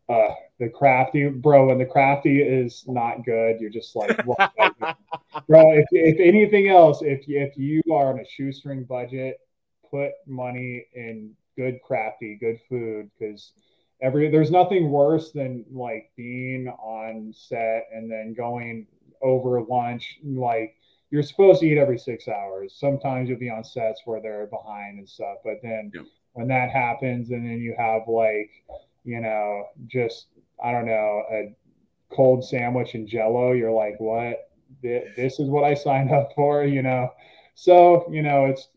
uh, 0.08 0.34
the 0.58 0.68
crafty 0.68 1.28
bro, 1.28 1.70
and 1.70 1.80
the 1.80 1.86
crafty 1.86 2.42
is 2.42 2.84
not 2.88 3.24
good. 3.24 3.60
You're 3.60 3.70
just 3.70 3.94
like, 3.94 4.16
bro, 4.26 5.72
if, 5.72 5.86
if 5.92 6.18
anything 6.18 6.68
else, 6.68 7.00
if, 7.02 7.24
if 7.28 7.56
you 7.56 7.80
are 7.92 8.08
on 8.12 8.18
a 8.18 8.24
shoestring 8.28 8.84
budget, 8.84 9.38
put 9.88 10.10
money 10.26 10.86
in 10.94 11.32
good 11.56 11.78
crafty, 11.84 12.36
good 12.40 12.58
food. 12.68 13.08
Cause 13.20 13.52
every, 14.02 14.30
there's 14.30 14.50
nothing 14.50 14.90
worse 14.90 15.30
than 15.30 15.64
like 15.70 16.10
being 16.16 16.68
on 16.68 17.32
set 17.32 17.88
and 17.92 18.10
then 18.10 18.34
going 18.34 18.88
over 19.22 19.62
lunch. 19.62 20.18
Like 20.24 20.76
you're 21.10 21.22
supposed 21.22 21.60
to 21.60 21.66
eat 21.66 21.78
every 21.78 21.98
six 21.98 22.28
hours. 22.28 22.74
Sometimes 22.78 23.28
you'll 23.28 23.38
be 23.38 23.50
on 23.50 23.64
sets 23.64 24.02
where 24.04 24.20
they're 24.20 24.46
behind 24.46 24.98
and 24.98 25.08
stuff, 25.08 25.38
but 25.44 25.56
then 25.62 25.90
yep. 25.94 26.04
when 26.32 26.48
that 26.48 26.70
happens, 26.70 27.30
and 27.30 27.44
then 27.44 27.60
you 27.60 27.74
have 27.76 28.02
like, 28.06 28.50
you 29.04 29.20
know, 29.20 29.66
just 29.86 30.26
I 30.62 30.72
don't 30.72 30.86
know, 30.86 31.22
a 31.32 31.54
cold 32.14 32.44
sandwich 32.44 32.94
and 32.94 33.08
Jello, 33.08 33.52
you're 33.52 33.72
like, 33.72 33.98
what? 33.98 34.50
This 34.82 35.40
is 35.40 35.48
what 35.48 35.64
I 35.64 35.74
signed 35.74 36.12
up 36.12 36.30
for, 36.34 36.64
you 36.64 36.82
know. 36.82 37.10
So 37.54 38.08
you 38.10 38.22
know, 38.22 38.46
it's 38.46 38.68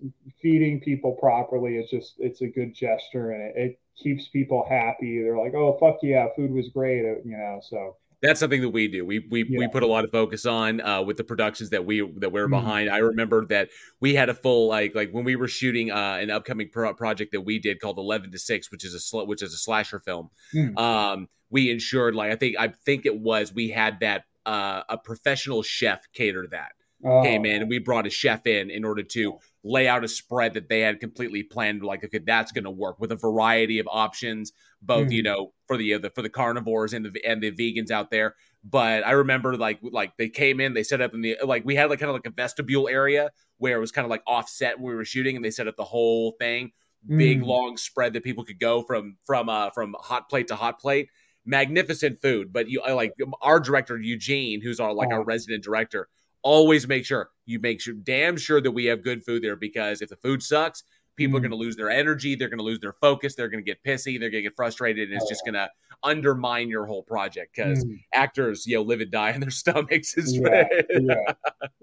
feeding 0.41 0.81
people 0.81 1.13
properly. 1.13 1.77
It's 1.77 1.91
just 1.91 2.15
it's 2.17 2.41
a 2.41 2.47
good 2.47 2.73
gesture, 2.73 3.31
and 3.31 3.43
it, 3.43 3.53
it 3.55 3.79
keeps 3.95 4.27
people 4.29 4.65
happy. 4.67 5.21
They're 5.21 5.37
like, 5.37 5.53
oh 5.53 5.77
fuck 5.79 5.99
yeah, 6.01 6.27
food 6.35 6.51
was 6.51 6.69
great, 6.69 7.03
you 7.23 7.37
know. 7.37 7.61
So 7.61 7.95
that's 8.23 8.39
something 8.39 8.61
that 8.61 8.69
we 8.69 8.87
do. 8.87 9.05
We 9.05 9.19
we, 9.29 9.43
yeah. 9.43 9.59
we 9.59 9.67
put 9.67 9.83
a 9.83 9.85
lot 9.85 10.05
of 10.05 10.11
focus 10.11 10.45
on 10.45 10.79
uh, 10.79 11.01
with 11.01 11.17
the 11.17 11.25
productions 11.25 11.69
that 11.71 11.85
we 11.85 11.99
that 12.17 12.31
we're 12.31 12.47
mm. 12.47 12.51
behind. 12.51 12.89
I 12.89 12.97
remember 12.97 13.45
that 13.47 13.69
we 13.99 14.15
had 14.15 14.29
a 14.29 14.33
full 14.33 14.69
like 14.69 14.95
like 14.95 15.11
when 15.11 15.25
we 15.25 15.35
were 15.35 15.49
shooting 15.49 15.91
uh, 15.91 16.17
an 16.21 16.31
upcoming 16.31 16.69
pro- 16.71 16.93
project 16.93 17.33
that 17.33 17.41
we 17.41 17.59
did 17.59 17.81
called 17.81 17.97
Eleven 17.97 18.31
to 18.31 18.39
Six, 18.39 18.71
which 18.71 18.85
is 18.85 18.93
a 18.93 18.99
sl- 18.99 19.25
which 19.25 19.43
is 19.43 19.53
a 19.53 19.57
slasher 19.57 19.99
film. 19.99 20.29
Mm. 20.55 20.79
Um, 20.79 21.27
we 21.49 21.69
ensured 21.69 22.15
like 22.15 22.31
I 22.31 22.37
think 22.37 22.55
I 22.57 22.69
think 22.69 23.05
it 23.05 23.19
was 23.19 23.53
we 23.53 23.69
had 23.69 23.99
that 23.99 24.23
uh, 24.45 24.83
a 24.87 24.97
professional 24.97 25.61
chef 25.61 26.07
cater 26.13 26.47
that. 26.51 26.71
oh. 27.05 27.21
came 27.23 27.45
in 27.45 27.61
and 27.61 27.69
we 27.69 27.79
brought 27.79 28.07
a 28.07 28.09
chef 28.09 28.47
in 28.47 28.71
in 28.71 28.85
order 28.85 29.03
to 29.03 29.37
lay 29.63 29.87
out 29.87 30.03
a 30.03 30.07
spread 30.07 30.53
that 30.53 30.67
they 30.67 30.81
had 30.81 30.99
completely 30.99 31.41
planned 31.41 31.83
like 31.83 32.03
okay 32.03 32.19
that's 32.19 32.51
going 32.51 32.65
to 32.65 32.71
work 32.71 32.99
with 32.99 33.11
a 33.11 33.15
variety 33.15 33.79
of 33.79 33.87
options 33.89 34.51
both 34.81 35.07
mm. 35.07 35.13
you 35.13 35.23
know 35.23 35.53
for 35.67 35.77
the, 35.77 35.97
the 35.97 36.09
for 36.09 36.21
the 36.21 36.29
carnivores 36.29 36.93
and 36.93 37.05
the 37.05 37.25
and 37.25 37.41
the 37.41 37.51
vegans 37.51 37.89
out 37.89 38.11
there 38.11 38.35
but 38.63 39.05
i 39.05 39.11
remember 39.11 39.55
like 39.55 39.79
like 39.81 40.11
they 40.17 40.27
came 40.27 40.59
in 40.59 40.73
they 40.73 40.83
set 40.83 41.01
up 41.01 41.13
in 41.13 41.21
the 41.21 41.37
like 41.45 41.63
we 41.65 41.75
had 41.75 41.89
like 41.89 41.99
kind 41.99 42.09
of 42.09 42.15
like 42.15 42.27
a 42.27 42.31
vestibule 42.31 42.89
area 42.89 43.31
where 43.57 43.77
it 43.77 43.79
was 43.79 43.91
kind 43.91 44.05
of 44.05 44.11
like 44.11 44.23
offset 44.27 44.77
when 44.77 44.91
we 44.91 44.95
were 44.95 45.05
shooting 45.05 45.35
and 45.35 45.45
they 45.45 45.51
set 45.51 45.67
up 45.67 45.77
the 45.77 45.83
whole 45.83 46.35
thing 46.39 46.71
big 47.07 47.41
mm. 47.41 47.45
long 47.45 47.77
spread 47.77 48.13
that 48.13 48.23
people 48.23 48.43
could 48.43 48.59
go 48.59 48.81
from 48.83 49.17
from 49.25 49.49
uh 49.49 49.69
from 49.69 49.95
hot 49.99 50.29
plate 50.29 50.47
to 50.47 50.55
hot 50.55 50.79
plate 50.79 51.09
magnificent 51.45 52.21
food 52.21 52.53
but 52.53 52.69
you 52.69 52.81
like 52.93 53.13
our 53.41 53.59
director 53.59 53.97
eugene 53.97 54.61
who's 54.61 54.79
our 54.79 54.93
like 54.93 55.09
oh. 55.11 55.15
our 55.15 55.23
resident 55.23 55.63
director 55.63 56.07
always 56.43 56.87
make 56.87 57.05
sure 57.05 57.29
you 57.45 57.59
make 57.59 57.81
sure 57.81 57.93
damn 57.93 58.37
sure 58.37 58.61
that 58.61 58.71
we 58.71 58.85
have 58.85 59.03
good 59.03 59.23
food 59.23 59.43
there 59.43 59.55
because 59.55 60.01
if 60.01 60.09
the 60.09 60.15
food 60.17 60.43
sucks, 60.43 60.83
people 61.15 61.33
mm. 61.33 61.37
are 61.37 61.41
going 61.41 61.51
to 61.51 61.57
lose 61.57 61.75
their 61.75 61.89
energy, 61.89 62.35
they're 62.35 62.49
going 62.49 62.59
to 62.59 62.63
lose 62.63 62.79
their 62.79 62.93
focus, 62.93 63.35
they're 63.35 63.47
going 63.47 63.63
to 63.63 63.69
get 63.69 63.83
pissy, 63.83 64.19
they're 64.19 64.29
going 64.29 64.43
to 64.43 64.49
get 64.49 64.55
frustrated, 64.55 65.09
and 65.09 65.19
it's 65.19 65.29
just 65.29 65.43
going 65.45 65.53
to 65.53 65.69
undermine 66.03 66.69
your 66.69 66.85
whole 66.85 67.03
project 67.03 67.55
because 67.55 67.83
mm. 67.83 67.99
actors, 68.13 68.65
you 68.65 68.75
know, 68.75 68.81
live 68.81 69.01
and 69.01 69.11
die 69.11 69.31
in 69.31 69.41
their 69.41 69.49
stomachs. 69.51 70.17
Is 70.17 70.37
yeah, 70.37 70.67
yeah, 70.89 71.33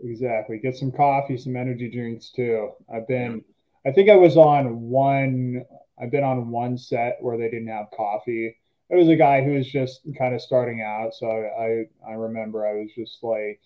exactly. 0.04 0.58
Get 0.58 0.76
some 0.76 0.92
coffee, 0.92 1.36
some 1.36 1.56
energy 1.56 1.90
drinks 1.90 2.30
too. 2.30 2.70
I've 2.92 3.08
been, 3.08 3.42
I 3.86 3.92
think 3.92 4.10
I 4.10 4.16
was 4.16 4.36
on 4.36 4.80
one. 4.80 5.64
I've 6.00 6.10
been 6.10 6.24
on 6.24 6.50
one 6.50 6.78
set 6.78 7.18
where 7.20 7.36
they 7.36 7.50
didn't 7.50 7.68
have 7.68 7.86
coffee. 7.94 8.56
It 8.88 8.96
was 8.96 9.08
a 9.08 9.16
guy 9.16 9.44
who 9.44 9.52
was 9.52 9.70
just 9.70 10.00
kind 10.18 10.34
of 10.34 10.40
starting 10.40 10.82
out, 10.82 11.14
so 11.14 11.28
I 11.28 11.84
I 12.08 12.14
remember 12.14 12.66
I 12.66 12.72
was 12.72 12.90
just 12.96 13.22
like 13.22 13.60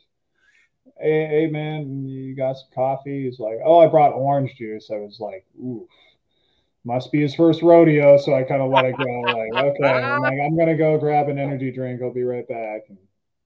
hey, 0.98 1.26
hey 1.26 1.48
man, 1.50 2.06
you 2.06 2.34
got 2.34 2.56
some 2.56 2.68
coffee? 2.74 3.24
He's 3.24 3.38
like, 3.38 3.58
oh, 3.64 3.80
I 3.80 3.86
brought 3.86 4.12
orange 4.12 4.54
juice. 4.56 4.90
I 4.92 4.96
was 4.96 5.18
like, 5.20 5.44
ooh, 5.58 5.88
must 6.84 7.12
be 7.12 7.20
his 7.20 7.34
first 7.34 7.62
rodeo. 7.62 8.16
So 8.18 8.34
I 8.34 8.42
kind 8.42 8.62
of 8.62 8.70
let 8.70 8.84
it 8.84 8.96
go. 8.96 9.20
Like, 9.20 9.52
okay, 9.64 9.88
I'm 9.88 10.20
like, 10.20 10.38
I'm 10.44 10.56
gonna 10.56 10.76
go 10.76 10.98
grab 10.98 11.28
an 11.28 11.38
energy 11.38 11.70
drink. 11.70 12.02
I'll 12.02 12.12
be 12.12 12.22
right 12.22 12.46
back. 12.46 12.82
And 12.88 12.98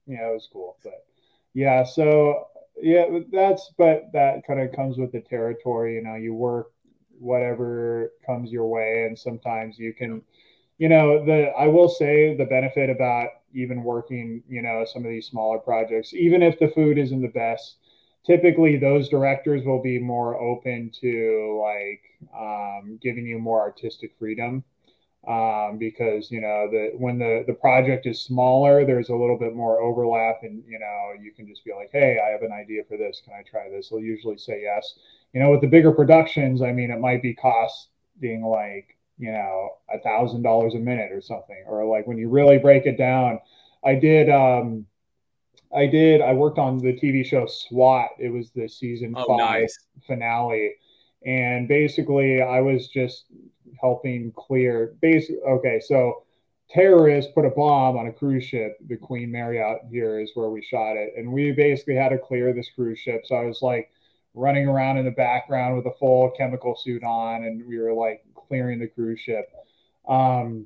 yeah, 0.07 0.29
it 0.29 0.33
was 0.33 0.49
cool. 0.51 0.77
But 0.83 1.05
yeah, 1.53 1.83
so 1.83 2.47
yeah, 2.81 3.05
that's 3.31 3.71
but 3.77 4.11
that 4.13 4.45
kind 4.45 4.61
of 4.61 4.75
comes 4.75 4.97
with 4.97 5.11
the 5.11 5.21
territory. 5.21 5.95
You 5.95 6.03
know, 6.03 6.15
you 6.15 6.33
work 6.33 6.71
whatever 7.19 8.13
comes 8.25 8.51
your 8.51 8.67
way, 8.67 9.05
and 9.07 9.17
sometimes 9.17 9.77
you 9.77 9.93
can 9.93 10.21
you 10.79 10.89
know 10.89 11.23
the 11.23 11.51
i 11.59 11.67
will 11.67 11.89
say 11.89 12.35
the 12.35 12.45
benefit 12.45 12.89
about 12.89 13.27
even 13.53 13.83
working 13.83 14.43
you 14.47 14.61
know 14.61 14.85
some 14.85 15.03
of 15.03 15.09
these 15.09 15.27
smaller 15.27 15.59
projects 15.59 16.13
even 16.13 16.41
if 16.41 16.57
the 16.59 16.67
food 16.67 16.97
isn't 16.97 17.21
the 17.21 17.27
best 17.29 17.77
typically 18.25 18.77
those 18.77 19.09
directors 19.09 19.65
will 19.65 19.81
be 19.81 19.99
more 19.99 20.39
open 20.39 20.91
to 21.01 21.61
like 21.61 22.01
um, 22.37 22.99
giving 23.01 23.25
you 23.25 23.39
more 23.39 23.61
artistic 23.61 24.13
freedom. 24.19 24.63
Um, 25.27 25.77
because 25.77 26.31
you 26.31 26.39
know 26.39 26.69
the 26.71 26.91
when 26.97 27.19
the 27.19 27.43
the 27.45 27.53
project 27.53 28.05
is 28.05 28.21
smaller 28.21 28.85
there's 28.85 29.09
a 29.09 29.15
little 29.15 29.37
bit 29.37 29.53
more 29.53 29.81
overlap 29.81 30.43
and 30.43 30.63
you 30.65 30.79
know 30.79 31.11
you 31.21 31.33
can 31.33 31.45
just 31.45 31.65
be 31.65 31.73
like 31.73 31.89
hey 31.91 32.17
i 32.25 32.29
have 32.29 32.41
an 32.41 32.53
idea 32.53 32.83
for 32.87 32.95
this. 32.95 33.21
Can 33.25 33.33
i 33.33 33.43
try 33.43 33.69
this? 33.69 33.89
They'll 33.89 33.99
usually 33.99 34.37
say 34.37 34.61
yes. 34.63 34.93
You 35.33 35.41
know 35.41 35.51
with 35.51 35.59
the 35.59 35.67
bigger 35.67 35.91
productions 35.91 36.61
i 36.61 36.71
mean 36.71 36.89
it 36.89 37.01
might 37.01 37.21
be 37.21 37.33
costing 37.33 38.45
like 38.45 38.95
you 39.19 39.31
know, 39.31 39.71
a 39.93 39.99
thousand 39.99 40.41
dollars 40.41 40.73
a 40.73 40.79
minute 40.79 41.11
or 41.11 41.21
something. 41.21 41.63
Or 41.67 41.85
like 41.85 42.07
when 42.07 42.17
you 42.17 42.29
really 42.29 42.57
break 42.57 42.85
it 42.85 42.97
down, 42.97 43.39
I 43.83 43.95
did 43.95 44.29
um 44.29 44.85
I 45.75 45.85
did 45.85 46.21
I 46.21 46.33
worked 46.33 46.57
on 46.57 46.79
the 46.79 46.93
TV 46.93 47.25
show 47.25 47.45
SWAT. 47.45 48.09
It 48.17 48.29
was 48.29 48.49
the 48.51 48.67
season 48.67 49.13
oh, 49.15 49.25
five 49.27 49.61
nice. 49.61 49.79
finale. 50.07 50.75
And 51.25 51.67
basically 51.67 52.41
I 52.41 52.61
was 52.61 52.87
just 52.87 53.25
helping 53.79 54.31
clear 54.31 54.95
base 55.01 55.29
okay, 55.47 55.81
so 55.85 56.23
terrorists 56.71 57.31
put 57.35 57.45
a 57.45 57.49
bomb 57.49 57.97
on 57.97 58.07
a 58.07 58.13
cruise 58.13 58.45
ship, 58.45 58.77
the 58.87 58.95
Queen 58.95 59.31
Mary 59.31 59.61
out 59.61 59.79
here 59.91 60.19
is 60.19 60.31
where 60.33 60.49
we 60.49 60.61
shot 60.61 60.95
it. 60.95 61.13
And 61.17 61.33
we 61.33 61.51
basically 61.51 61.95
had 61.95 62.09
to 62.09 62.17
clear 62.17 62.53
this 62.53 62.69
cruise 62.73 62.99
ship. 62.99 63.23
So 63.25 63.35
I 63.35 63.43
was 63.43 63.61
like 63.61 63.91
running 64.33 64.67
around 64.67 64.97
in 64.97 65.05
the 65.05 65.11
background 65.11 65.75
with 65.75 65.85
a 65.87 65.97
full 65.97 66.31
chemical 66.31 66.75
suit 66.75 67.03
on 67.03 67.43
and 67.43 67.65
we 67.65 67.79
were 67.79 67.93
like 67.93 68.23
clearing 68.49 68.79
the 68.79 68.87
cruise 68.87 69.21
ship. 69.21 69.49
Um, 70.07 70.65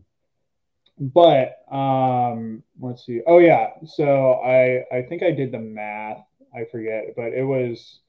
but 1.00 1.58
um, 1.72 2.64
let's 2.80 3.06
see. 3.06 3.22
Oh 3.28 3.40
yeah, 3.40 3.72
so 3.86 4.34
I 4.36 4.86
I 4.96 5.04
think 5.04 5.22
I 5.22 5.32
did 5.32 5.52
the 5.52 5.60
math. 5.60 6.24
I 6.56 6.66
forget, 6.72 7.14
but 7.16 7.34
it 7.34 7.44
was 7.44 8.00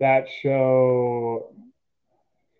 that 0.00 0.26
show. 0.42 1.54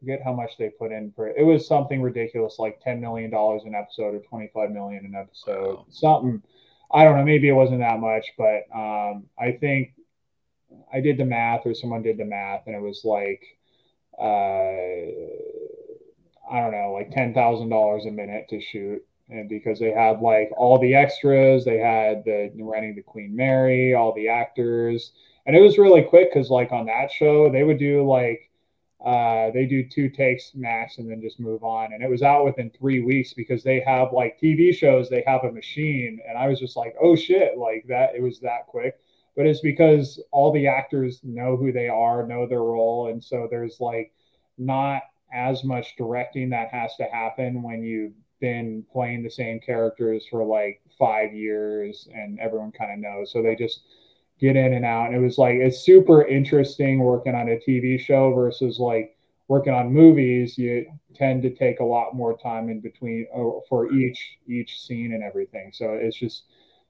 Forget 0.00 0.20
how 0.22 0.34
much 0.34 0.58
they 0.58 0.68
put 0.68 0.92
in 0.92 1.12
for 1.16 1.28
it. 1.28 1.36
It 1.38 1.44
was 1.44 1.66
something 1.66 2.02
ridiculous, 2.02 2.58
like 2.58 2.80
ten 2.80 3.00
million 3.00 3.30
dollars 3.30 3.62
an 3.64 3.74
episode 3.74 4.14
or 4.14 4.20
twenty 4.20 4.50
five 4.54 4.70
million 4.70 5.04
an 5.06 5.14
episode. 5.14 5.76
Wow. 5.76 5.86
Something. 5.90 6.42
I 6.92 7.04
don't 7.04 7.16
know. 7.16 7.24
Maybe 7.24 7.48
it 7.48 7.52
wasn't 7.52 7.80
that 7.80 7.98
much, 7.98 8.26
but 8.36 8.64
um, 8.72 9.24
I 9.38 9.52
think 9.52 9.94
I 10.92 11.00
did 11.00 11.16
the 11.16 11.24
math, 11.24 11.62
or 11.64 11.74
someone 11.74 12.02
did 12.02 12.18
the 12.18 12.24
math, 12.24 12.66
and 12.66 12.76
it 12.76 12.82
was 12.82 13.02
like. 13.04 13.42
Uh, 14.16 15.63
I 16.50 16.60
don't 16.60 16.72
know, 16.72 16.92
like 16.92 17.10
ten 17.10 17.34
thousand 17.34 17.68
dollars 17.70 18.06
a 18.06 18.10
minute 18.10 18.46
to 18.50 18.60
shoot, 18.60 19.02
and 19.28 19.48
because 19.48 19.78
they 19.78 19.90
had 19.90 20.20
like 20.20 20.50
all 20.56 20.78
the 20.78 20.94
extras, 20.94 21.64
they 21.64 21.78
had 21.78 22.24
the 22.24 22.50
renting 22.60 22.94
the 22.94 23.02
Queen 23.02 23.34
Mary, 23.34 23.94
all 23.94 24.12
the 24.14 24.28
actors, 24.28 25.12
and 25.46 25.56
it 25.56 25.60
was 25.60 25.78
really 25.78 26.02
quick 26.02 26.32
because 26.32 26.50
like 26.50 26.72
on 26.72 26.86
that 26.86 27.10
show 27.10 27.50
they 27.50 27.64
would 27.64 27.78
do 27.78 28.06
like 28.06 28.50
uh, 29.04 29.50
they 29.50 29.66
do 29.66 29.86
two 29.86 30.08
takes 30.08 30.52
max 30.54 30.96
and 30.98 31.10
then 31.10 31.20
just 31.20 31.38
move 31.38 31.62
on, 31.62 31.92
and 31.92 32.02
it 32.02 32.08
was 32.08 32.22
out 32.22 32.44
within 32.44 32.70
three 32.70 33.00
weeks 33.02 33.34
because 33.34 33.62
they 33.62 33.80
have 33.80 34.12
like 34.12 34.40
TV 34.40 34.74
shows, 34.74 35.08
they 35.10 35.22
have 35.26 35.44
a 35.44 35.52
machine, 35.52 36.20
and 36.26 36.38
I 36.38 36.48
was 36.48 36.58
just 36.58 36.76
like, 36.76 36.94
oh 37.00 37.14
shit, 37.14 37.58
like 37.58 37.84
that, 37.88 38.14
it 38.14 38.22
was 38.22 38.40
that 38.40 38.66
quick. 38.66 38.98
But 39.36 39.46
it's 39.46 39.60
because 39.60 40.22
all 40.30 40.52
the 40.52 40.68
actors 40.68 41.20
know 41.24 41.56
who 41.56 41.72
they 41.72 41.88
are, 41.88 42.26
know 42.26 42.46
their 42.46 42.62
role, 42.62 43.08
and 43.08 43.22
so 43.22 43.46
there's 43.50 43.78
like 43.80 44.12
not 44.56 45.02
as 45.34 45.64
much 45.64 45.96
directing 45.96 46.50
that 46.50 46.68
has 46.70 46.94
to 46.96 47.04
happen 47.04 47.62
when 47.62 47.82
you've 47.82 48.12
been 48.40 48.84
playing 48.92 49.22
the 49.22 49.30
same 49.30 49.60
characters 49.60 50.24
for 50.30 50.44
like 50.44 50.80
five 50.98 51.34
years 51.34 52.08
and 52.14 52.38
everyone 52.38 52.72
kind 52.72 52.92
of 52.92 52.98
knows. 52.98 53.32
So 53.32 53.42
they 53.42 53.56
just 53.56 53.82
get 54.40 54.56
in 54.56 54.74
and 54.74 54.84
out. 54.84 55.06
And 55.06 55.16
it 55.16 55.20
was 55.20 55.38
like, 55.38 55.56
it's 55.56 55.80
super 55.84 56.26
interesting 56.26 57.00
working 57.00 57.34
on 57.34 57.48
a 57.48 57.60
TV 57.68 57.98
show 57.98 58.32
versus 58.34 58.78
like 58.78 59.16
working 59.48 59.72
on 59.72 59.92
movies. 59.92 60.58
You 60.58 60.86
tend 61.14 61.42
to 61.42 61.54
take 61.54 61.80
a 61.80 61.84
lot 61.84 62.14
more 62.14 62.36
time 62.36 62.68
in 62.68 62.80
between 62.80 63.26
uh, 63.34 63.60
for 63.68 63.92
each, 63.92 64.38
each 64.46 64.80
scene 64.80 65.12
and 65.14 65.22
everything. 65.22 65.70
So 65.72 65.92
it's 65.92 66.16
just, 66.16 66.44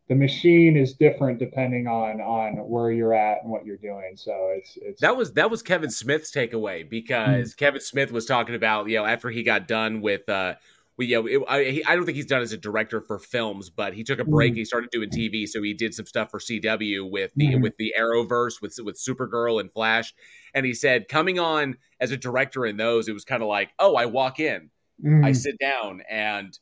the 0.08 0.14
machine 0.14 0.76
is 0.76 0.94
different 0.94 1.38
depending 1.38 1.86
on 1.86 2.20
on 2.20 2.56
where 2.68 2.90
you're 2.90 3.14
at 3.14 3.42
and 3.42 3.50
what 3.50 3.64
you're 3.64 3.78
doing. 3.78 4.12
So 4.16 4.52
it's 4.54 4.76
it's 4.76 5.00
that 5.00 5.16
was 5.16 5.32
that 5.32 5.50
was 5.50 5.62
Kevin 5.62 5.90
Smith's 5.90 6.30
takeaway 6.30 6.88
because 6.88 7.50
mm-hmm. 7.50 7.64
Kevin 7.64 7.80
Smith 7.80 8.12
was 8.12 8.26
talking 8.26 8.54
about 8.54 8.88
you 8.88 8.98
know 8.98 9.06
after 9.06 9.30
he 9.30 9.42
got 9.42 9.66
done 9.66 10.02
with 10.02 10.28
uh 10.28 10.54
we 10.98 11.06
you 11.06 11.22
know 11.22 11.26
it, 11.26 11.42
I, 11.48 11.64
he, 11.70 11.84
I 11.84 11.96
don't 11.96 12.04
think 12.04 12.16
he's 12.16 12.26
done 12.26 12.42
as 12.42 12.52
a 12.52 12.58
director 12.58 13.00
for 13.00 13.18
films, 13.18 13.70
but 13.70 13.94
he 13.94 14.04
took 14.04 14.18
a 14.18 14.24
break. 14.24 14.52
Mm-hmm. 14.52 14.58
He 14.58 14.64
started 14.66 14.90
doing 14.90 15.08
TV, 15.08 15.48
so 15.48 15.62
he 15.62 15.72
did 15.72 15.94
some 15.94 16.06
stuff 16.06 16.30
for 16.30 16.38
CW 16.38 17.10
with 17.10 17.32
the 17.34 17.46
mm-hmm. 17.46 17.62
with 17.62 17.76
the 17.78 17.94
Arrowverse 17.98 18.60
with 18.60 18.76
with 18.84 18.96
Supergirl 18.96 19.58
and 19.58 19.72
Flash. 19.72 20.14
And 20.52 20.66
he 20.66 20.74
said 20.74 21.08
coming 21.08 21.38
on 21.38 21.78
as 21.98 22.10
a 22.10 22.16
director 22.18 22.66
in 22.66 22.76
those, 22.76 23.08
it 23.08 23.12
was 23.12 23.24
kind 23.24 23.42
of 23.42 23.48
like 23.48 23.70
oh 23.78 23.96
I 23.96 24.04
walk 24.04 24.38
in, 24.38 24.70
I 25.02 25.06
mm-hmm. 25.06 25.32
sit 25.32 25.58
down 25.58 26.02
and 26.10 26.56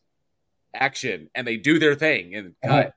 action, 0.72 1.28
and 1.34 1.44
they 1.44 1.56
do 1.56 1.80
their 1.80 1.96
thing 1.96 2.36
and 2.36 2.54
cut. 2.64 2.94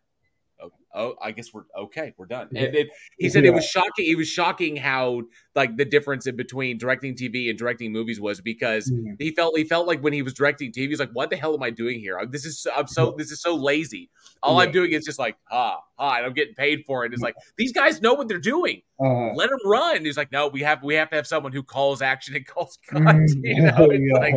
Oh, 0.96 1.16
I 1.22 1.32
guess 1.32 1.54
we're 1.54 1.64
okay. 1.78 2.14
We're 2.18 2.26
done. 2.26 2.48
And 2.56 2.74
it, 2.74 2.89
he 3.18 3.30
said 3.30 3.43
yeah. 3.43 3.52
it 3.52 3.54
was 3.54 3.66
shocking. 3.66 4.06
It 4.10 4.18
was 4.18 4.30
shocking 4.30 4.78
how 4.78 5.24
like 5.54 5.76
the 5.76 5.84
difference 5.84 6.26
in 6.26 6.38
between 6.38 6.78
directing 6.78 7.16
TV 7.16 7.50
and 7.50 7.60
directing 7.60 7.91
movies 7.91 8.22
was 8.22 8.39
because 8.39 8.89
mm-hmm. 8.89 9.14
he 9.20 9.32
felt 9.32 9.58
he 9.58 9.66
felt 9.66 9.88
like 9.88 10.02
when 10.02 10.14
he 10.14 10.22
was 10.22 10.34
directing 10.34 10.72
TV, 10.72 10.89
he's 10.89 11.00
like, 11.00 11.12
"What 11.12 11.30
the 11.30 11.36
hell 11.36 11.54
am 11.54 11.64
I 11.64 11.70
doing 11.70 12.00
here? 12.00 12.20
This 12.30 12.46
is 12.46 12.66
I'm 12.74 12.88
so 12.88 13.14
this 13.18 13.32
is 13.32 13.41
so 13.41 13.56
lazy. 13.56 14.10
All 14.41 14.56
yeah. 14.56 14.68
I'm 14.68 14.72
doing 14.72 14.93
is 14.93 15.04
just 15.04 15.20
like 15.20 15.36
ah 15.52 15.82
ah, 15.98 16.18
and 16.18 16.26
I'm 16.26 16.34
getting 16.34 16.56
paid 16.56 16.86
for 16.86 17.06
it. 17.06 17.14
It's 17.14 17.22
like 17.22 17.36
these 17.58 17.72
guys 17.72 18.02
know 18.02 18.14
what 18.14 18.28
they're 18.28 18.39
doing. 18.39 18.82
Uh-huh. 19.00 19.32
Let 19.36 19.50
them 19.50 19.60
run. 19.66 20.06
He's 20.06 20.18
like, 20.18 20.32
no, 20.32 20.48
we 20.48 20.62
have 20.62 20.84
we 20.84 20.96
have 20.96 21.10
to 21.10 21.16
have 21.16 21.28
someone 21.28 21.52
who 21.52 21.64
calls 21.64 22.02
action 22.02 22.36
and 22.36 22.46
calls 22.46 22.80
cut. 22.88 23.02
Mm-hmm. 23.02 23.26
You 23.46 23.62
know, 23.72 23.91
yeah. 23.91 24.20
like 24.20 24.36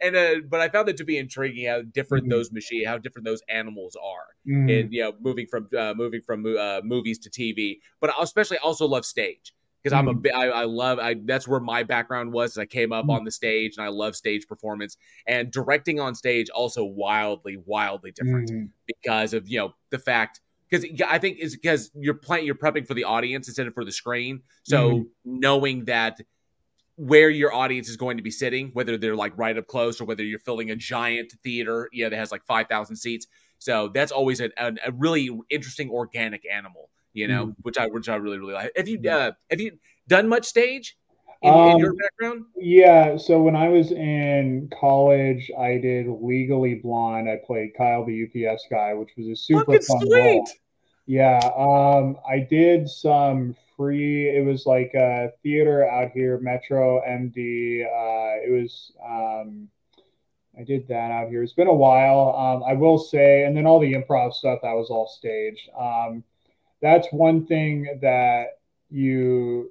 and 0.00 0.16
uh, 0.16 0.34
but 0.48 0.60
I 0.60 0.68
found 0.68 0.88
that 0.88 0.96
to 0.98 1.04
be 1.04 1.18
intriguing 1.18 1.66
how 1.66 1.82
different 1.82 2.24
mm-hmm. 2.24 2.30
those 2.30 2.52
machine, 2.52 2.86
how 2.86 2.98
different 2.98 3.24
those 3.24 3.42
animals 3.48 3.96
are, 3.96 4.26
mm-hmm. 4.46 4.68
and 4.68 4.92
you 4.92 5.02
know, 5.02 5.12
moving 5.20 5.46
from 5.46 5.68
uh, 5.76 5.94
moving 5.96 6.20
from 6.20 6.44
uh, 6.46 6.80
movies 6.84 7.18
to 7.20 7.30
TV. 7.30 7.78
But 8.00 8.10
I 8.10 8.22
especially 8.22 8.58
also 8.58 8.86
love 8.86 9.04
stage 9.04 9.54
because 9.82 9.96
mm-hmm. 9.96 10.08
I'm 10.08 10.16
a 10.16 10.20
mm-hmm. 10.20 10.38
I, 10.38 10.62
I 10.62 10.64
love 10.64 10.98
I 10.98 11.16
that's 11.24 11.48
where 11.48 11.60
my 11.60 11.82
background 11.82 12.32
was. 12.32 12.58
I 12.58 12.66
came 12.66 12.92
up 12.92 13.04
mm-hmm. 13.04 13.10
on 13.10 13.24
the 13.24 13.30
stage 13.30 13.76
and 13.76 13.84
I 13.84 13.88
love 13.88 14.16
stage 14.16 14.46
performance 14.46 14.96
and 15.26 15.50
directing 15.50 16.00
on 16.00 16.14
stage 16.14 16.48
also 16.50 16.84
wildly 16.84 17.58
wildly 17.64 18.12
different 18.12 18.50
mm-hmm. 18.50 18.66
because 18.86 19.34
of 19.34 19.48
you 19.48 19.58
know 19.58 19.74
the 19.90 19.98
fact 19.98 20.40
because 20.68 20.86
I 21.06 21.18
think 21.18 21.38
is 21.38 21.56
because 21.56 21.90
you're 21.94 22.14
playing, 22.14 22.46
you're 22.46 22.54
prepping 22.54 22.86
for 22.86 22.94
the 22.94 23.04
audience 23.04 23.48
instead 23.48 23.66
of 23.66 23.74
for 23.74 23.84
the 23.84 23.92
screen. 23.92 24.42
So 24.64 24.90
mm-hmm. 24.90 25.02
knowing 25.24 25.84
that 25.86 26.20
where 26.98 27.30
your 27.30 27.54
audience 27.54 27.88
is 27.88 27.96
going 27.96 28.16
to 28.16 28.24
be 28.24 28.30
sitting, 28.30 28.70
whether 28.72 28.98
they're 28.98 29.14
like 29.14 29.32
right 29.38 29.56
up 29.56 29.68
close 29.68 30.00
or 30.00 30.04
whether 30.04 30.24
you're 30.24 30.40
filling 30.40 30.72
a 30.72 30.76
giant 30.76 31.32
theater, 31.44 31.88
yeah, 31.92 32.08
that 32.08 32.16
has 32.16 32.32
like 32.32 32.44
five 32.44 32.66
thousand 32.68 32.96
seats. 32.96 33.28
So 33.58 33.88
that's 33.94 34.10
always 34.10 34.40
a, 34.40 34.50
a, 34.56 34.72
a, 34.86 34.92
really 34.92 35.30
interesting 35.48 35.90
organic 35.90 36.42
animal, 36.50 36.90
you 37.12 37.28
know, 37.28 37.46
mm. 37.46 37.54
which 37.62 37.78
I 37.78 37.86
which 37.86 38.08
I 38.08 38.16
really 38.16 38.38
really 38.38 38.54
like. 38.54 38.72
Have 38.76 38.88
you 38.88 38.98
uh, 39.08 39.30
have 39.48 39.60
you 39.60 39.78
done 40.08 40.28
much 40.28 40.44
stage 40.44 40.98
in, 41.42 41.54
um, 41.54 41.70
in, 41.70 41.78
your 41.78 41.94
background? 41.94 42.46
Yeah, 42.56 43.16
so 43.16 43.40
when 43.42 43.54
I 43.54 43.68
was 43.68 43.92
in 43.92 44.68
college, 44.78 45.52
I 45.56 45.78
did 45.78 46.08
Legally 46.08 46.76
Blonde. 46.82 47.30
I 47.30 47.38
played 47.46 47.70
Kyle 47.78 48.04
the 48.04 48.24
UPS 48.24 48.64
guy, 48.68 48.92
which 48.94 49.10
was 49.16 49.28
a 49.28 49.36
super 49.36 49.64
Fucking 49.66 49.82
fun 49.82 50.00
sweet. 50.00 50.20
role. 50.20 50.48
Yeah, 51.06 51.38
um, 51.56 52.16
I 52.28 52.40
did 52.40 52.88
some 52.88 53.54
free. 53.78 54.28
It 54.28 54.44
was 54.44 54.66
like 54.66 54.92
a 54.94 55.30
theater 55.42 55.88
out 55.88 56.10
here, 56.10 56.38
Metro 56.40 57.00
MD. 57.00 57.84
Uh, 57.86 58.44
it 58.44 58.52
was. 58.52 58.92
Um, 59.02 59.68
I 60.58 60.64
did 60.64 60.88
that 60.88 61.12
out 61.12 61.28
here. 61.28 61.44
It's 61.44 61.52
been 61.52 61.68
a 61.68 61.72
while. 61.72 62.34
Um, 62.36 62.68
I 62.68 62.74
will 62.74 62.98
say, 62.98 63.44
and 63.44 63.56
then 63.56 63.64
all 63.64 63.78
the 63.78 63.92
improv 63.92 64.32
stuff 64.32 64.58
that 64.62 64.72
was 64.72 64.90
all 64.90 65.06
staged. 65.06 65.70
Um, 65.78 66.24
that's 66.82 67.06
one 67.12 67.46
thing 67.46 68.00
that 68.02 68.58
you 68.90 69.70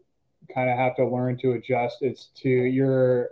kind 0.53 0.69
of 0.69 0.77
have 0.77 0.95
to 0.95 1.05
learn 1.05 1.37
to 1.39 1.51
adjust. 1.53 1.97
It's 2.01 2.27
to 2.37 2.49
your 2.49 3.31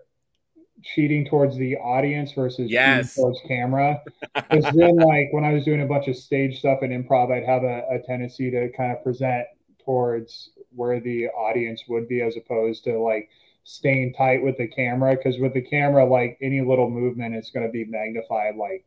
cheating 0.84 1.26
towards 1.26 1.56
the 1.56 1.78
audience 1.78 2.34
versus 2.34 2.70
yes. 2.70 3.16
towards 3.16 3.40
camera. 3.48 4.02
Because 4.50 4.76
then, 4.76 4.98
like 4.98 5.30
when 5.32 5.46
I 5.46 5.54
was 5.54 5.64
doing 5.64 5.82
a 5.82 5.86
bunch 5.86 6.08
of 6.08 6.16
stage 6.16 6.60
stuff 6.60 6.80
and 6.82 6.92
improv, 6.92 7.32
I'd 7.32 7.46
have 7.46 7.64
a, 7.64 7.84
a 7.90 8.00
tendency 8.06 8.52
to 8.52 8.70
kind 8.76 8.92
of 8.92 9.02
present 9.02 9.48
towards 9.86 10.50
where 10.76 11.00
the 11.00 11.28
audience 11.28 11.84
would 11.88 12.08
be, 12.08 12.22
as 12.22 12.36
opposed 12.36 12.84
to 12.86 13.00
like 13.00 13.30
staying 13.66 14.14
tight 14.14 14.44
with 14.44 14.58
the 14.58 14.68
camera 14.68 15.16
because 15.16 15.40
with 15.40 15.54
the 15.54 15.62
camera 15.62 16.06
like 16.06 16.38
any 16.40 16.62
little 16.62 16.90
movement 16.90 17.36
is 17.36 17.50
going 17.50 17.66
to 17.66 17.72
be 17.72 17.84
magnified 17.86 18.56
like 18.56 18.86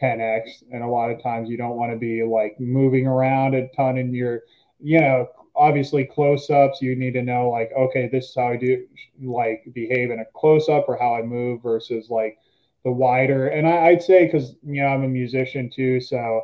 10x 0.00 0.62
and 0.70 0.82
a 0.82 0.86
lot 0.86 1.10
of 1.10 1.22
times 1.22 1.48
you 1.48 1.56
don't 1.56 1.78
want 1.78 1.90
to 1.90 1.96
be 1.96 2.22
like 2.22 2.54
moving 2.60 3.06
around 3.06 3.54
a 3.54 3.66
ton 3.68 3.96
in 3.96 4.14
your 4.14 4.42
you 4.80 5.00
know 5.00 5.26
obviously 5.56 6.04
close-ups 6.04 6.82
you 6.82 6.94
need 6.94 7.12
to 7.12 7.22
know 7.22 7.48
like 7.48 7.70
okay 7.76 8.06
this 8.12 8.26
is 8.26 8.34
how 8.36 8.48
i 8.48 8.56
do 8.56 8.86
like 9.22 9.64
behave 9.72 10.10
in 10.10 10.20
a 10.20 10.24
close-up 10.34 10.84
or 10.88 10.98
how 10.98 11.14
i 11.14 11.22
move 11.22 11.62
versus 11.62 12.10
like 12.10 12.38
the 12.84 12.92
wider 12.92 13.48
and 13.48 13.66
I, 13.66 13.86
i'd 13.86 14.02
say 14.02 14.26
because 14.26 14.54
you 14.62 14.82
know 14.82 14.88
i'm 14.88 15.04
a 15.04 15.08
musician 15.08 15.70
too 15.74 16.02
so 16.02 16.42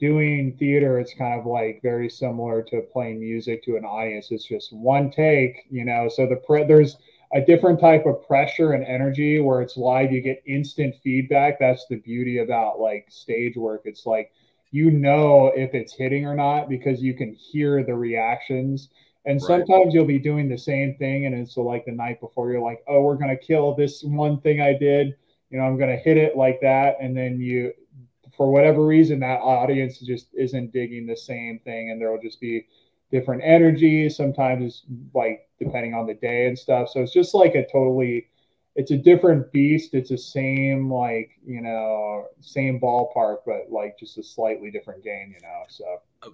doing 0.00 0.56
theater 0.58 0.98
it's 0.98 1.12
kind 1.14 1.38
of 1.38 1.46
like 1.46 1.80
very 1.82 2.08
similar 2.08 2.62
to 2.62 2.80
playing 2.92 3.20
music 3.20 3.62
to 3.62 3.76
an 3.76 3.84
audience. 3.84 4.28
It's 4.30 4.46
just 4.46 4.72
one 4.72 5.10
take 5.10 5.66
you 5.70 5.84
know? 5.84 6.08
So 6.08 6.26
the 6.26 6.36
pre- 6.36 6.64
there's 6.64 6.96
a 7.32 7.40
different 7.40 7.78
type 7.78 8.06
of 8.06 8.26
pressure 8.26 8.72
and 8.72 8.84
energy 8.84 9.38
where 9.38 9.62
it's 9.62 9.76
live 9.76 10.10
you 10.10 10.20
get 10.20 10.42
instant 10.46 10.96
feedback. 11.04 11.60
That's 11.60 11.86
the 11.88 11.96
beauty 11.96 12.38
about 12.38 12.80
like 12.80 13.06
stage 13.10 13.56
work. 13.56 13.82
It's 13.84 14.06
like 14.06 14.32
you 14.72 14.90
know 14.90 15.52
if 15.54 15.74
it's 15.74 15.92
hitting 15.92 16.26
or 16.26 16.34
not 16.34 16.68
because 16.68 17.02
you 17.02 17.14
can 17.14 17.34
hear 17.34 17.84
the 17.84 17.94
reactions. 17.94 18.88
And 19.26 19.34
right. 19.42 19.46
sometimes 19.46 19.92
you'll 19.92 20.06
be 20.06 20.18
doing 20.18 20.48
the 20.48 20.56
same 20.56 20.96
thing 20.96 21.26
and 21.26 21.34
it's 21.34 21.58
like 21.58 21.84
the 21.84 21.92
night 21.92 22.20
before 22.20 22.50
you're 22.50 22.62
like 22.62 22.82
oh 22.88 23.02
we're 23.02 23.16
going 23.16 23.36
to 23.36 23.44
kill 23.44 23.74
this 23.74 24.02
one 24.02 24.40
thing 24.40 24.62
i 24.62 24.72
did. 24.72 25.14
You 25.50 25.58
know 25.58 25.64
i'm 25.64 25.76
going 25.76 25.90
to 25.90 26.02
hit 26.02 26.16
it 26.16 26.38
like 26.38 26.58
that. 26.62 26.96
And 27.00 27.14
then 27.14 27.38
you 27.38 27.74
for 28.40 28.50
whatever 28.50 28.86
reason 28.86 29.20
that 29.20 29.38
audience 29.40 29.98
just 29.98 30.28
isn't 30.32 30.72
digging 30.72 31.06
the 31.06 31.14
same 31.14 31.60
thing 31.62 31.90
and 31.90 32.00
there'll 32.00 32.18
just 32.18 32.40
be 32.40 32.66
different 33.12 33.42
energies. 33.44 34.16
Sometimes 34.16 34.64
it's 34.64 34.82
like 35.12 35.46
depending 35.58 35.92
on 35.92 36.06
the 36.06 36.14
day 36.14 36.46
and 36.46 36.58
stuff. 36.58 36.88
So 36.88 37.02
it's 37.02 37.12
just 37.12 37.34
like 37.34 37.54
a 37.54 37.66
totally 37.70 38.28
it's 38.76 38.92
a 38.92 38.96
different 38.96 39.52
beast. 39.52 39.92
It's 39.92 40.08
the 40.08 40.16
same 40.16 40.90
like, 40.90 41.32
you 41.44 41.60
know, 41.60 42.28
same 42.40 42.80
ballpark, 42.80 43.40
but 43.44 43.66
like 43.68 43.98
just 43.98 44.16
a 44.16 44.22
slightly 44.22 44.70
different 44.70 45.04
game, 45.04 45.34
you 45.36 45.46
know. 45.46 45.64
So 45.68 45.84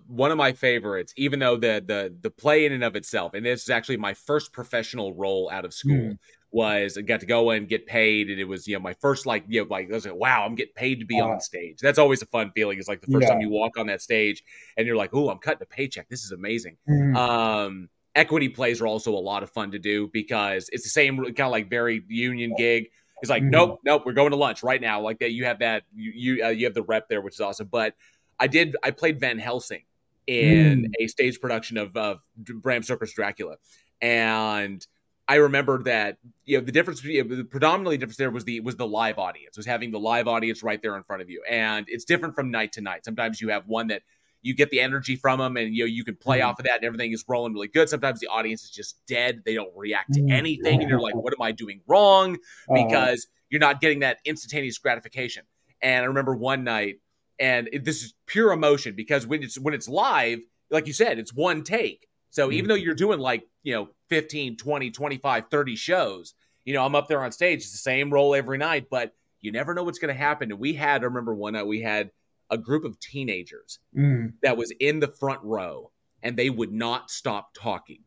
one 0.06 0.30
of 0.30 0.38
my 0.38 0.52
favorites, 0.52 1.12
even 1.16 1.40
though 1.40 1.56
the 1.56 1.82
the 1.84 2.14
the 2.20 2.30
play 2.30 2.66
in 2.66 2.72
and 2.72 2.84
of 2.84 2.94
itself, 2.94 3.34
and 3.34 3.44
this 3.44 3.64
is 3.64 3.70
actually 3.70 3.96
my 3.96 4.14
first 4.14 4.52
professional 4.52 5.12
role 5.12 5.50
out 5.50 5.64
of 5.64 5.74
school. 5.74 5.96
Mm 5.96 6.18
was 6.50 6.96
I 6.96 7.02
got 7.02 7.20
to 7.20 7.26
go 7.26 7.50
and 7.50 7.68
get 7.68 7.86
paid, 7.86 8.30
and 8.30 8.40
it 8.40 8.44
was 8.44 8.66
you 8.66 8.74
know 8.74 8.80
my 8.80 8.94
first 8.94 9.26
like 9.26 9.44
you 9.48 9.62
know 9.62 9.66
like 9.68 9.90
I 9.90 9.94
was 9.94 10.06
like 10.06 10.14
wow 10.14 10.44
I'm 10.44 10.54
getting 10.54 10.74
paid 10.74 11.00
to 11.00 11.06
be 11.06 11.20
uh, 11.20 11.26
on 11.26 11.40
stage. 11.40 11.78
That's 11.80 11.98
always 11.98 12.22
a 12.22 12.26
fun 12.26 12.52
feeling. 12.54 12.78
It's 12.78 12.88
like 12.88 13.00
the 13.00 13.12
first 13.12 13.24
yeah. 13.24 13.34
time 13.34 13.40
you 13.40 13.50
walk 13.50 13.76
on 13.76 13.86
that 13.88 14.02
stage 14.02 14.42
and 14.76 14.86
you're 14.86 14.96
like 14.96 15.10
oh 15.12 15.28
I'm 15.28 15.38
cutting 15.38 15.62
a 15.62 15.66
paycheck. 15.66 16.08
This 16.08 16.24
is 16.24 16.32
amazing. 16.32 16.76
Mm-hmm. 16.88 17.16
Um, 17.16 17.88
equity 18.14 18.48
plays 18.48 18.80
are 18.80 18.86
also 18.86 19.12
a 19.12 19.20
lot 19.20 19.42
of 19.42 19.50
fun 19.50 19.70
to 19.72 19.78
do 19.78 20.08
because 20.12 20.68
it's 20.72 20.84
the 20.84 20.90
same 20.90 21.16
kind 21.18 21.40
of 21.40 21.50
like 21.50 21.68
very 21.68 22.02
union 22.08 22.54
gig. 22.56 22.88
It's 23.22 23.30
like 23.30 23.42
mm-hmm. 23.42 23.50
nope 23.50 23.80
nope 23.84 24.02
we're 24.04 24.12
going 24.12 24.30
to 24.30 24.36
lunch 24.36 24.62
right 24.62 24.80
now. 24.80 25.00
Like 25.00 25.18
that 25.20 25.32
you 25.32 25.44
have 25.44 25.58
that 25.60 25.84
you 25.94 26.12
you, 26.14 26.44
uh, 26.44 26.48
you 26.48 26.64
have 26.64 26.74
the 26.74 26.82
rep 26.82 27.08
there, 27.08 27.20
which 27.20 27.34
is 27.34 27.40
awesome. 27.40 27.68
But 27.70 27.94
I 28.38 28.46
did 28.46 28.76
I 28.82 28.90
played 28.90 29.20
Van 29.20 29.38
Helsing 29.38 29.82
in 30.26 30.84
mm. 30.84 30.92
a 30.98 31.06
stage 31.06 31.40
production 31.40 31.76
of, 31.76 31.96
of 31.96 32.18
Bram 32.36 32.82
Stoker's 32.82 33.12
Dracula, 33.12 33.56
and 34.00 34.84
I 35.28 35.36
remember 35.36 35.82
that 35.84 36.18
you 36.44 36.58
know 36.58 36.64
the 36.64 36.72
difference, 36.72 37.02
you 37.02 37.24
know, 37.24 37.36
the 37.36 37.44
predominantly 37.44 37.98
difference 37.98 38.16
there 38.16 38.30
was 38.30 38.44
the 38.44 38.60
was 38.60 38.76
the 38.76 38.86
live 38.86 39.18
audience, 39.18 39.56
was 39.56 39.66
having 39.66 39.90
the 39.90 39.98
live 39.98 40.28
audience 40.28 40.62
right 40.62 40.80
there 40.80 40.96
in 40.96 41.02
front 41.02 41.22
of 41.22 41.30
you, 41.30 41.42
and 41.48 41.86
it's 41.88 42.04
different 42.04 42.34
from 42.34 42.50
night 42.50 42.72
to 42.72 42.80
night. 42.80 43.04
Sometimes 43.04 43.40
you 43.40 43.48
have 43.48 43.66
one 43.66 43.88
that 43.88 44.02
you 44.42 44.54
get 44.54 44.70
the 44.70 44.80
energy 44.80 45.16
from 45.16 45.40
them, 45.40 45.56
and 45.56 45.74
you 45.74 45.82
know 45.82 45.88
you 45.88 46.04
can 46.04 46.14
play 46.14 46.38
mm-hmm. 46.38 46.50
off 46.50 46.60
of 46.60 46.66
that, 46.66 46.76
and 46.76 46.84
everything 46.84 47.12
is 47.12 47.24
rolling 47.26 47.52
really 47.52 47.68
good. 47.68 47.88
Sometimes 47.88 48.20
the 48.20 48.28
audience 48.28 48.62
is 48.62 48.70
just 48.70 49.04
dead; 49.08 49.42
they 49.44 49.54
don't 49.54 49.72
react 49.74 50.12
to 50.14 50.20
mm-hmm. 50.20 50.30
anything, 50.30 50.80
and 50.80 50.88
you're 50.88 51.00
like, 51.00 51.16
"What 51.16 51.32
am 51.32 51.42
I 51.42 51.50
doing 51.50 51.80
wrong?" 51.88 52.36
Uh-huh. 52.36 52.86
Because 52.86 53.24
uh-huh. 53.24 53.46
you're 53.50 53.60
not 53.60 53.80
getting 53.80 54.00
that 54.00 54.18
instantaneous 54.24 54.78
gratification. 54.78 55.44
And 55.82 56.04
I 56.04 56.06
remember 56.06 56.36
one 56.36 56.62
night, 56.62 57.00
and 57.40 57.68
it, 57.72 57.84
this 57.84 58.04
is 58.04 58.14
pure 58.26 58.52
emotion 58.52 58.94
because 58.94 59.26
when 59.26 59.42
it's 59.42 59.58
when 59.58 59.74
it's 59.74 59.88
live, 59.88 60.38
like 60.70 60.86
you 60.86 60.92
said, 60.92 61.18
it's 61.18 61.34
one 61.34 61.64
take. 61.64 62.06
So 62.36 62.52
even 62.52 62.64
mm-hmm. 62.64 62.68
though 62.68 62.74
you're 62.74 62.94
doing 62.94 63.18
like, 63.18 63.48
you 63.62 63.72
know, 63.72 63.88
15, 64.10 64.58
20, 64.58 64.90
25, 64.90 65.44
30 65.50 65.76
shows, 65.76 66.34
you 66.66 66.74
know, 66.74 66.84
I'm 66.84 66.94
up 66.94 67.08
there 67.08 67.24
on 67.24 67.32
stage. 67.32 67.60
It's 67.60 67.72
the 67.72 67.78
same 67.78 68.12
role 68.12 68.34
every 68.34 68.58
night, 68.58 68.88
but 68.90 69.14
you 69.40 69.52
never 69.52 69.72
know 69.72 69.82
what's 69.84 69.98
going 69.98 70.14
to 70.14 70.20
happen. 70.20 70.50
And 70.50 70.60
we 70.60 70.74
had, 70.74 71.00
I 71.00 71.06
remember 71.06 71.34
one 71.34 71.54
night 71.54 71.66
we 71.66 71.80
had 71.80 72.10
a 72.50 72.58
group 72.58 72.84
of 72.84 73.00
teenagers 73.00 73.78
mm. 73.96 74.34
that 74.42 74.58
was 74.58 74.70
in 74.80 75.00
the 75.00 75.08
front 75.08 75.40
row 75.44 75.90
and 76.22 76.36
they 76.36 76.50
would 76.50 76.74
not 76.74 77.10
stop 77.10 77.54
talking. 77.54 78.00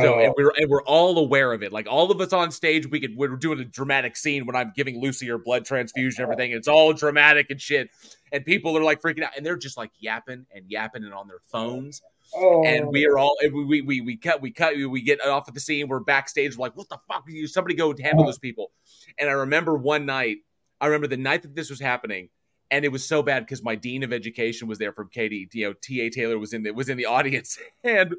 So 0.00 0.16
oh. 0.16 0.18
and 0.18 0.34
we're 0.36 0.52
and 0.56 0.68
we're 0.68 0.82
all 0.82 1.16
aware 1.16 1.52
of 1.52 1.62
it. 1.62 1.72
Like 1.72 1.86
all 1.88 2.10
of 2.10 2.20
us 2.20 2.32
on 2.32 2.50
stage, 2.50 2.90
we 2.90 3.00
could 3.00 3.16
we're 3.16 3.28
doing 3.36 3.60
a 3.60 3.64
dramatic 3.64 4.16
scene 4.16 4.44
when 4.44 4.54
I'm 4.54 4.72
giving 4.76 5.00
Lucy 5.00 5.28
her 5.28 5.38
blood 5.38 5.64
transfusion, 5.64 6.24
and 6.24 6.32
everything. 6.32 6.52
it's 6.52 6.68
all 6.68 6.92
dramatic 6.92 7.46
and 7.48 7.58
shit. 7.58 7.88
And 8.30 8.44
people 8.44 8.76
are 8.76 8.82
like 8.82 9.00
freaking 9.00 9.22
out, 9.22 9.30
and 9.34 9.46
they're 9.46 9.56
just 9.56 9.78
like 9.78 9.90
yapping 9.98 10.44
and 10.54 10.64
yapping 10.68 11.04
and 11.04 11.14
on 11.14 11.26
their 11.26 11.40
phones. 11.46 12.02
Oh. 12.34 12.64
And 12.64 12.88
we 12.88 13.06
are 13.06 13.18
all 13.18 13.36
we, 13.52 13.80
we 13.80 14.00
we 14.00 14.16
cut 14.16 14.42
we 14.42 14.50
cut 14.50 14.74
we 14.76 15.00
get 15.02 15.24
off 15.24 15.48
of 15.48 15.54
the 15.54 15.60
scene. 15.60 15.88
We're 15.88 16.00
backstage. 16.00 16.56
We're 16.56 16.62
like, 16.62 16.76
what 16.76 16.88
the 16.88 16.98
fuck? 17.08 17.24
are 17.26 17.30
You 17.30 17.46
somebody 17.46 17.74
go 17.74 17.94
handle 17.98 18.24
those 18.24 18.38
people. 18.38 18.70
And 19.18 19.28
I 19.28 19.32
remember 19.32 19.76
one 19.76 20.06
night. 20.06 20.38
I 20.80 20.86
remember 20.86 21.06
the 21.06 21.16
night 21.16 21.42
that 21.42 21.56
this 21.56 21.70
was 21.70 21.80
happening, 21.80 22.28
and 22.70 22.84
it 22.84 22.92
was 22.92 23.04
so 23.04 23.22
bad 23.22 23.44
because 23.44 23.62
my 23.62 23.74
dean 23.74 24.02
of 24.02 24.12
education 24.12 24.68
was 24.68 24.78
there 24.78 24.92
from 24.92 25.08
KD. 25.08 25.52
You 25.54 25.68
know, 25.68 25.74
T. 25.80 26.00
A. 26.02 26.10
Taylor 26.10 26.38
was 26.38 26.52
in 26.52 26.62
the 26.62 26.70
was 26.70 26.88
in 26.88 26.96
the 26.96 27.06
audience, 27.06 27.58
and 27.84 28.14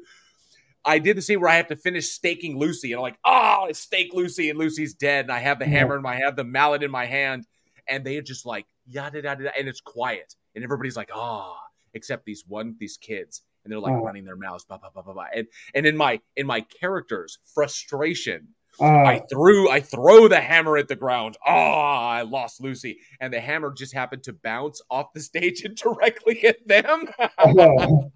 I 0.84 0.98
did 0.98 1.16
the 1.16 1.22
scene 1.22 1.40
where 1.40 1.50
I 1.50 1.56
have 1.56 1.68
to 1.68 1.76
finish 1.76 2.08
staking 2.08 2.58
Lucy, 2.58 2.92
and 2.92 2.98
I'm 2.98 3.02
like, 3.02 3.18
oh, 3.24 3.66
I 3.68 3.72
stake 3.72 4.12
Lucy, 4.12 4.50
and 4.50 4.58
Lucy's 4.58 4.94
dead, 4.94 5.26
and 5.26 5.32
I 5.32 5.38
have 5.38 5.58
the 5.58 5.66
hammer 5.66 5.96
in 5.96 6.02
my, 6.02 6.16
I 6.16 6.20
have 6.20 6.36
the 6.36 6.44
mallet 6.44 6.82
in 6.82 6.90
my 6.90 7.06
hand, 7.06 7.46
and 7.86 8.04
they 8.04 8.16
are 8.16 8.22
just 8.22 8.44
like 8.44 8.66
yada 8.86 9.22
yada, 9.22 9.52
and 9.56 9.68
it's 9.68 9.80
quiet, 9.80 10.34
and 10.54 10.64
everybody's 10.64 10.96
like, 10.96 11.10
ah, 11.14 11.54
oh, 11.54 11.58
except 11.94 12.24
these 12.24 12.44
one 12.46 12.74
these 12.78 12.96
kids 12.96 13.42
and 13.64 13.72
they're 13.72 13.80
like 13.80 13.92
oh. 13.92 14.02
running 14.02 14.24
their 14.24 14.36
mouths, 14.36 14.64
blah, 14.64 14.78
blah, 14.78 14.90
blah, 14.90 15.02
blah, 15.02 15.14
blah. 15.14 15.26
And 15.34 15.46
and 15.74 15.86
in 15.86 15.96
my 15.96 16.20
in 16.36 16.46
my 16.46 16.62
character's 16.62 17.38
frustration, 17.54 18.48
uh, 18.80 18.84
I 18.84 19.22
threw 19.30 19.70
I 19.70 19.80
throw 19.80 20.28
the 20.28 20.40
hammer 20.40 20.76
at 20.76 20.88
the 20.88 20.96
ground. 20.96 21.36
Oh, 21.46 21.52
I 21.52 22.22
lost 22.22 22.62
Lucy, 22.62 22.98
and 23.20 23.32
the 23.32 23.40
hammer 23.40 23.72
just 23.72 23.92
happened 23.92 24.22
to 24.24 24.32
bounce 24.32 24.80
off 24.90 25.12
the 25.12 25.20
stage 25.20 25.62
and 25.62 25.76
directly 25.76 26.44
at 26.44 26.66
them. 26.66 27.06
Oh. 27.38 28.10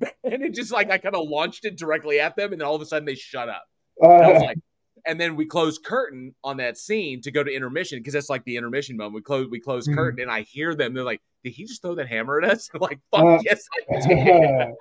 and 0.24 0.42
it 0.42 0.54
just 0.54 0.72
like 0.72 0.90
I 0.90 0.98
kind 0.98 1.14
of 1.14 1.28
launched 1.28 1.64
it 1.64 1.78
directly 1.78 2.20
at 2.20 2.36
them, 2.36 2.52
and 2.52 2.60
then 2.60 2.66
all 2.66 2.74
of 2.74 2.82
a 2.82 2.86
sudden 2.86 3.06
they 3.06 3.14
shut 3.14 3.48
up. 3.48 3.64
Was 3.96 4.42
like, 4.42 4.58
and 5.06 5.20
then 5.20 5.36
we 5.36 5.46
close 5.46 5.78
curtain 5.78 6.34
on 6.42 6.56
that 6.58 6.76
scene 6.76 7.20
to 7.22 7.30
go 7.30 7.42
to 7.42 7.50
intermission 7.50 7.98
because 7.98 8.14
that's 8.14 8.30
like 8.30 8.44
the 8.44 8.56
intermission 8.56 8.96
moment. 8.96 9.14
We 9.14 9.22
close 9.22 9.48
we 9.50 9.60
close 9.60 9.86
mm-hmm. 9.86 9.96
curtain, 9.96 10.20
and 10.20 10.30
I 10.30 10.42
hear 10.42 10.74
them. 10.74 10.94
They're 10.94 11.04
like, 11.04 11.22
"Did 11.44 11.52
he 11.52 11.64
just 11.64 11.82
throw 11.82 11.94
that 11.94 12.08
hammer 12.08 12.40
at 12.40 12.50
us?" 12.50 12.68
Like, 12.80 12.98
"Fuck 13.10 13.24
uh, 13.24 13.38
yes, 13.44 13.64
I 13.92 14.00
did." 14.08 14.74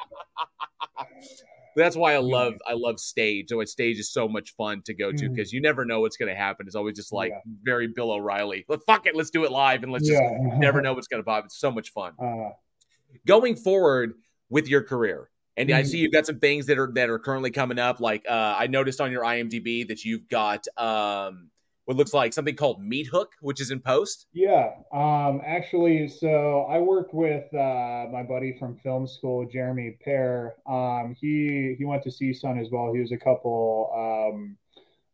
that's 1.76 1.96
why 1.96 2.14
I 2.14 2.18
love 2.18 2.56
I 2.68 2.74
love 2.74 3.00
stage. 3.00 3.50
So 3.50 3.64
stage 3.66 4.00
is 4.00 4.12
so 4.12 4.28
much 4.28 4.56
fun 4.56 4.82
to 4.86 4.94
go 4.94 5.12
to 5.12 5.30
because 5.30 5.50
mm-hmm. 5.50 5.56
you 5.56 5.62
never 5.62 5.86
know 5.86 6.02
what's 6.02 6.18
going 6.18 6.30
to 6.30 6.36
happen. 6.36 6.66
It's 6.66 6.76
always 6.76 6.96
just 6.96 7.14
like 7.14 7.32
yeah. 7.32 7.40
very 7.64 7.88
Bill 7.88 8.12
O'Reilly. 8.12 8.66
Let 8.68 8.80
fuck 8.86 9.06
it, 9.06 9.16
let's 9.16 9.30
do 9.30 9.44
it 9.44 9.52
live, 9.52 9.84
and 9.84 9.92
let's 9.92 10.10
yeah. 10.10 10.20
just 10.20 10.58
never 10.60 10.82
know 10.82 10.94
what's 10.94 11.08
going 11.08 11.22
to 11.22 11.26
pop. 11.26 11.46
It's 11.46 11.60
so 11.60 11.72
much 11.72 11.92
fun. 11.92 12.14
Uh, 12.22 12.50
Going 13.28 13.56
forward, 13.56 14.14
with 14.54 14.68
your 14.68 14.84
career. 14.84 15.30
And 15.58 15.70
mm-hmm. 15.70 15.80
I 15.80 15.84
see 15.84 15.98
you've 15.98 16.14
got 16.14 16.26
some 16.26 16.40
things 16.40 16.68
that 16.68 16.78
are 16.80 16.92
that 16.94 17.10
are 17.10 17.20
currently 17.20 17.52
coming 17.52 17.80
up. 17.80 18.00
Like 18.00 18.24
uh, 18.30 18.56
I 18.58 18.68
noticed 18.68 19.02
on 19.02 19.12
your 19.12 19.24
IMDb 19.24 19.88
that 19.88 20.06
you've 20.06 20.30
got 20.30 20.66
um, 20.78 21.50
what 21.86 21.98
looks 21.98 22.14
like 22.14 22.34
something 22.34 22.56
called 22.56 22.82
Meat 22.82 23.08
Hook, 23.08 23.32
which 23.42 23.60
is 23.60 23.72
in 23.72 23.80
post. 23.80 24.28
Yeah, 24.34 24.72
um, 24.94 25.42
actually, 25.46 26.08
so 26.08 26.66
I 26.70 26.80
worked 26.80 27.14
with 27.14 27.46
uh, 27.54 28.06
my 28.12 28.24
buddy 28.24 28.56
from 28.58 28.78
film 28.78 29.08
school, 29.08 29.46
Jeremy 29.46 29.98
Pear. 30.04 30.56
Um, 30.68 31.16
he 31.20 31.76
he 31.78 31.86
went 31.86 32.04
to 32.04 32.10
CSUN 32.10 32.62
as 32.62 32.70
well. 32.72 32.94
He 32.94 33.00
was 33.00 33.12
a 33.12 33.18
couple 33.18 33.92
um, 34.34 34.58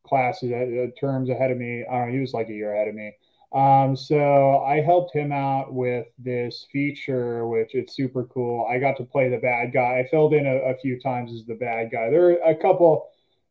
classes, 0.05 0.51
uh, 0.51 0.87
terms 0.99 1.29
ahead 1.29 1.51
of 1.51 1.57
me. 1.57 1.85
I 1.89 1.97
don't 1.97 2.07
know, 2.07 2.13
he 2.13 2.19
was 2.19 2.33
like 2.33 2.49
a 2.49 2.53
year 2.53 2.73
ahead 2.73 2.87
of 2.87 2.95
me. 2.95 3.13
Um, 3.51 3.95
so 3.95 4.59
I 4.59 4.81
helped 4.81 5.15
him 5.15 5.31
out 5.31 5.73
with 5.73 6.05
this 6.19 6.67
feature, 6.71 7.47
which 7.47 7.73
it's 7.73 7.95
super 7.95 8.25
cool. 8.25 8.67
I 8.69 8.77
got 8.77 8.95
to 8.97 9.03
play 9.03 9.29
the 9.29 9.37
bad 9.37 9.73
guy. 9.73 9.99
I 9.99 10.07
filled 10.09 10.33
in 10.33 10.45
a, 10.45 10.55
a 10.71 10.77
few 10.77 10.99
times 10.99 11.31
as 11.33 11.45
the 11.45 11.55
bad 11.55 11.89
guy. 11.91 12.09
There 12.11 12.29
are 12.29 12.51
a 12.51 12.55
couple, 12.55 13.09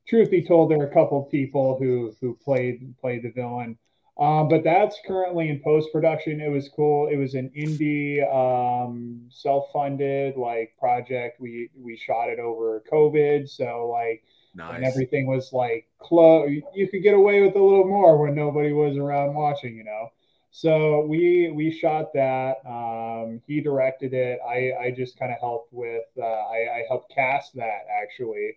truth 0.09 0.31
be 0.31 0.43
told, 0.43 0.71
there 0.71 0.81
are 0.81 0.87
a 0.87 0.95
couple 0.95 1.25
of 1.25 1.31
people 1.31 1.79
who 1.79 2.15
who 2.21 2.35
played 2.35 2.95
played 3.01 3.23
the 3.23 3.31
villain. 3.31 3.79
Um, 4.19 4.49
but 4.49 4.65
that's 4.65 4.99
currently 5.07 5.49
in 5.49 5.61
post 5.61 5.91
production. 5.93 6.41
It 6.41 6.51
was 6.51 6.69
cool. 6.75 7.07
It 7.07 7.17
was 7.17 7.35
an 7.35 7.53
indie, 7.57 8.19
um, 8.35 9.29
self 9.31 9.67
funded 9.73 10.37
like 10.37 10.75
project. 10.79 11.41
We 11.41 11.71
we 11.77 11.97
shot 11.97 12.29
it 12.29 12.41
over 12.41 12.83
COVID, 12.91 13.49
so 13.49 13.89
like 13.89 14.25
Nice. 14.59 14.77
And 14.77 14.85
everything 14.85 15.27
was 15.27 15.53
like 15.53 15.87
close. 16.01 16.51
You 16.75 16.89
could 16.89 17.03
get 17.03 17.15
away 17.15 17.43
with 17.43 17.55
a 17.55 17.63
little 17.63 17.87
more 17.87 18.21
when 18.21 18.35
nobody 18.35 18.73
was 18.73 18.97
around 18.97 19.35
watching, 19.35 19.77
you 19.77 19.85
know. 19.85 20.09
So 20.51 21.07
we 21.07 21.53
we 21.55 21.71
shot 21.71 22.13
that. 22.15 22.57
Um, 22.67 23.41
he 23.47 23.61
directed 23.61 24.15
it. 24.15 24.41
I 24.47 24.73
I 24.87 24.91
just 24.91 25.17
kind 25.17 25.31
of 25.31 25.39
helped 25.39 25.73
with. 25.73 26.03
Uh, 26.17 26.25
I, 26.25 26.79
I 26.79 26.85
helped 26.89 27.15
cast 27.15 27.55
that 27.55 27.87
actually, 28.03 28.57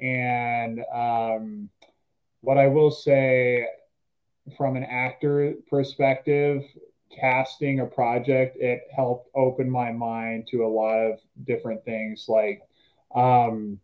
and 0.00 0.80
um, 0.92 1.68
what 2.40 2.58
I 2.58 2.66
will 2.66 2.90
say 2.90 3.66
from 4.56 4.76
an 4.76 4.84
actor 4.84 5.54
perspective, 5.68 6.62
casting 7.20 7.80
a 7.80 7.86
project, 7.86 8.56
it 8.60 8.82
helped 8.94 9.28
open 9.34 9.68
my 9.68 9.92
mind 9.92 10.48
to 10.50 10.64
a 10.64 10.68
lot 10.68 10.98
of 10.98 11.18
different 11.44 11.84
things 11.84 12.26
like 12.28 12.62
um, 13.14 13.80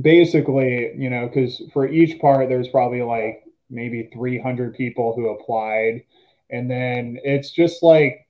basically, 0.00 0.92
you 0.96 1.10
know, 1.10 1.26
because 1.26 1.62
for 1.72 1.88
each 1.88 2.20
part, 2.20 2.48
there's 2.48 2.68
probably 2.68 3.02
like 3.02 3.44
maybe 3.70 4.08
300 4.12 4.74
people 4.74 5.14
who 5.14 5.30
applied. 5.30 6.02
And 6.50 6.70
then 6.70 7.18
it's 7.24 7.50
just 7.50 7.82
like, 7.82 8.26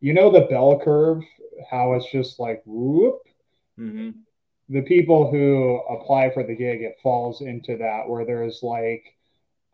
you 0.00 0.14
know, 0.14 0.30
the 0.30 0.42
bell 0.42 0.80
curve, 0.82 1.22
how 1.70 1.92
it's 1.94 2.10
just 2.10 2.40
like, 2.40 2.62
whoop. 2.64 3.20
Mm-hmm. 3.78 4.10
The 4.72 4.80
people 4.80 5.30
who 5.30 5.82
apply 5.90 6.30
for 6.30 6.42
the 6.42 6.56
gig, 6.56 6.80
it 6.80 6.96
falls 7.02 7.42
into 7.42 7.76
that 7.76 8.08
where 8.08 8.24
there's 8.24 8.62
like 8.62 9.04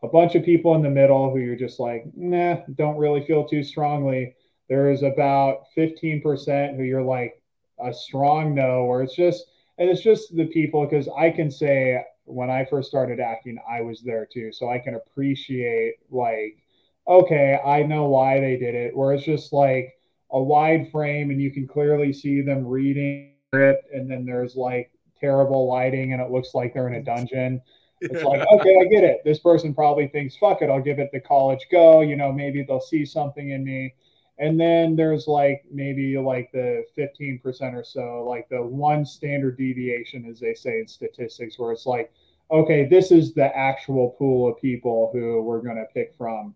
a 0.02 0.08
bunch 0.08 0.34
of 0.34 0.44
people 0.44 0.74
in 0.74 0.82
the 0.82 0.90
middle 0.90 1.30
who 1.30 1.38
you're 1.38 1.54
just 1.54 1.78
like, 1.78 2.04
nah, 2.16 2.56
don't 2.74 2.96
really 2.96 3.24
feel 3.24 3.46
too 3.46 3.62
strongly. 3.62 4.34
There's 4.68 5.04
about 5.04 5.66
15% 5.76 6.76
who 6.76 6.82
you're 6.82 7.00
like 7.00 7.40
a 7.78 7.94
strong 7.94 8.56
no, 8.56 8.86
where 8.86 9.02
it's 9.02 9.14
just, 9.14 9.46
and 9.78 9.88
it's 9.88 10.02
just 10.02 10.34
the 10.34 10.46
people 10.46 10.84
because 10.84 11.08
I 11.16 11.30
can 11.30 11.48
say 11.48 12.04
when 12.24 12.50
I 12.50 12.64
first 12.64 12.88
started 12.88 13.20
acting, 13.20 13.56
I 13.70 13.82
was 13.82 14.02
there 14.02 14.26
too, 14.26 14.50
so 14.50 14.68
I 14.68 14.80
can 14.80 14.96
appreciate 14.96 15.94
like, 16.10 16.58
okay, 17.06 17.60
I 17.64 17.84
know 17.84 18.06
why 18.06 18.40
they 18.40 18.56
did 18.56 18.74
it. 18.74 18.96
Where 18.96 19.14
it's 19.14 19.24
just 19.24 19.52
like 19.52 19.94
a 20.32 20.42
wide 20.42 20.90
frame 20.90 21.30
and 21.30 21.40
you 21.40 21.52
can 21.52 21.68
clearly 21.68 22.12
see 22.12 22.40
them 22.40 22.66
reading 22.66 23.37
it, 23.52 23.80
and 23.92 24.10
then 24.10 24.24
there's 24.24 24.56
like 24.56 24.90
terrible 25.20 25.66
lighting 25.66 26.12
and 26.12 26.22
it 26.22 26.30
looks 26.30 26.54
like 26.54 26.74
they're 26.74 26.88
in 26.88 26.94
a 26.94 27.02
dungeon. 27.02 27.60
It's 28.00 28.22
like, 28.22 28.46
okay, 28.52 28.76
I 28.80 28.84
get 28.84 29.04
it. 29.04 29.22
This 29.24 29.40
person 29.40 29.74
probably 29.74 30.06
thinks, 30.08 30.36
fuck 30.36 30.62
it, 30.62 30.70
I'll 30.70 30.80
give 30.80 30.98
it 30.98 31.10
the 31.12 31.20
college 31.20 31.66
go. 31.70 32.00
You 32.00 32.16
know, 32.16 32.30
maybe 32.30 32.62
they'll 32.62 32.80
see 32.80 33.04
something 33.04 33.50
in 33.50 33.64
me 33.64 33.94
and 34.38 34.58
then 34.58 34.94
there's 34.94 35.26
like 35.26 35.64
maybe 35.70 36.16
like 36.16 36.50
the 36.52 36.84
15% 36.96 37.42
or 37.74 37.84
so 37.84 38.24
like 38.28 38.48
the 38.48 38.62
one 38.62 39.04
standard 39.04 39.56
deviation 39.56 40.24
as 40.26 40.38
they 40.40 40.54
say 40.54 40.80
in 40.80 40.88
statistics 40.88 41.58
where 41.58 41.72
it's 41.72 41.86
like 41.86 42.12
okay 42.50 42.86
this 42.86 43.10
is 43.10 43.34
the 43.34 43.56
actual 43.56 44.10
pool 44.10 44.48
of 44.48 44.60
people 44.60 45.10
who 45.12 45.42
we're 45.42 45.60
going 45.60 45.76
to 45.76 45.86
pick 45.92 46.14
from 46.16 46.54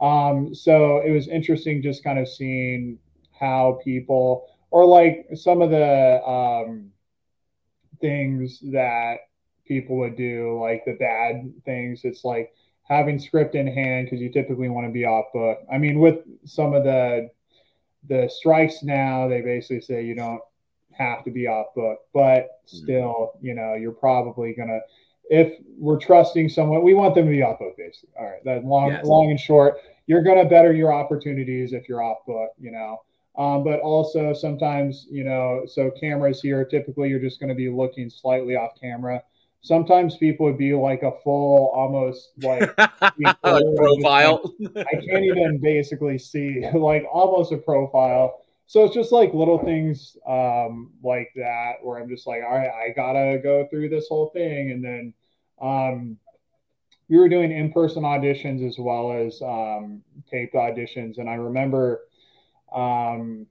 um, 0.00 0.52
so 0.54 0.98
it 0.98 1.10
was 1.10 1.28
interesting 1.28 1.82
just 1.82 2.02
kind 2.02 2.18
of 2.18 2.28
seeing 2.28 2.98
how 3.38 3.78
people 3.84 4.48
or 4.74 4.84
like 4.84 5.28
some 5.34 5.62
of 5.62 5.70
the 5.70 6.20
um, 6.28 6.90
things 8.00 8.58
that 8.72 9.18
people 9.64 9.96
would 9.96 10.16
do 10.16 10.60
like 10.60 10.84
the 10.84 10.94
bad 10.94 11.52
things 11.64 12.00
it's 12.02 12.24
like 12.24 12.52
having 12.82 13.20
script 13.20 13.54
in 13.54 13.68
hand 13.68 14.06
because 14.06 14.20
you 14.20 14.32
typically 14.32 14.68
want 14.68 14.84
to 14.84 14.92
be 14.92 15.04
off 15.04 15.26
book. 15.32 15.60
I 15.72 15.78
mean, 15.78 16.00
with 16.00 16.18
some 16.44 16.74
of 16.74 16.82
the 16.82 17.30
the 18.08 18.28
strikes 18.28 18.82
now, 18.82 19.28
they 19.28 19.42
basically 19.42 19.80
say 19.80 20.04
you 20.04 20.16
don't 20.16 20.40
have 20.90 21.22
to 21.24 21.30
be 21.30 21.46
off 21.46 21.68
book, 21.76 22.00
but 22.12 22.48
hmm. 22.68 22.76
still, 22.76 23.32
you 23.40 23.54
know, 23.54 23.74
you're 23.74 23.92
probably 23.92 24.54
gonna 24.54 24.80
if 25.30 25.56
we're 25.78 26.00
trusting 26.00 26.48
someone, 26.48 26.82
we 26.82 26.94
want 26.94 27.14
them 27.14 27.26
to 27.26 27.30
be 27.30 27.42
off 27.42 27.60
book 27.60 27.76
basically. 27.78 28.10
All 28.18 28.26
right, 28.26 28.44
that 28.44 28.64
long 28.64 28.90
yes. 28.90 29.06
long 29.06 29.30
and 29.30 29.38
short, 29.38 29.76
you're 30.08 30.24
gonna 30.24 30.44
better 30.44 30.72
your 30.72 30.92
opportunities 30.92 31.72
if 31.72 31.88
you're 31.88 32.02
off 32.02 32.26
book, 32.26 32.50
you 32.58 32.72
know. 32.72 33.00
Um, 33.36 33.64
but 33.64 33.80
also 33.80 34.32
sometimes, 34.32 35.06
you 35.10 35.24
know, 35.24 35.62
so 35.66 35.90
cameras 35.90 36.40
here, 36.40 36.64
typically 36.64 37.08
you're 37.08 37.18
just 37.18 37.40
going 37.40 37.48
to 37.48 37.54
be 37.54 37.68
looking 37.68 38.08
slightly 38.08 38.54
off 38.54 38.78
camera. 38.80 39.22
Sometimes 39.60 40.16
people 40.16 40.46
would 40.46 40.58
be 40.58 40.72
like 40.74 41.02
a 41.02 41.12
full 41.24 41.72
almost 41.74 42.30
like, 42.42 42.76
profile. 43.76 44.52
i 44.76 44.94
can't 45.08 45.24
even 45.24 45.58
basically 45.60 46.18
see 46.18 46.64
like 46.74 47.04
almost 47.12 47.50
a 47.50 47.56
profile. 47.56 48.40
So 48.66 48.84
it's 48.84 48.94
just 48.94 49.10
like 49.10 49.34
little 49.34 49.58
things 49.58 50.16
um, 50.26 50.92
like 51.02 51.30
that 51.36 51.74
where 51.82 52.00
i'm 52.00 52.08
just 52.08 52.26
like 52.26 52.42
all 52.42 52.56
right 52.56 52.70
i 52.70 52.92
gotta 52.94 53.38
go 53.42 53.66
through 53.68 53.88
this 53.88 54.06
whole 54.08 54.30
thing. 54.30 54.70
And 54.70 54.84
then 54.84 55.14
um, 55.60 56.18
we 57.08 57.18
were 57.18 57.28
doing 57.28 57.50
in-person 57.50 58.04
auditions 58.04 58.66
as 58.66 58.78
well 58.78 59.12
as 59.12 59.42
um, 59.42 60.02
taped 60.30 60.54
auditions. 60.54 61.18
And 61.18 61.28
i 61.28 61.34
remember 61.34 62.02
um, 62.74 63.46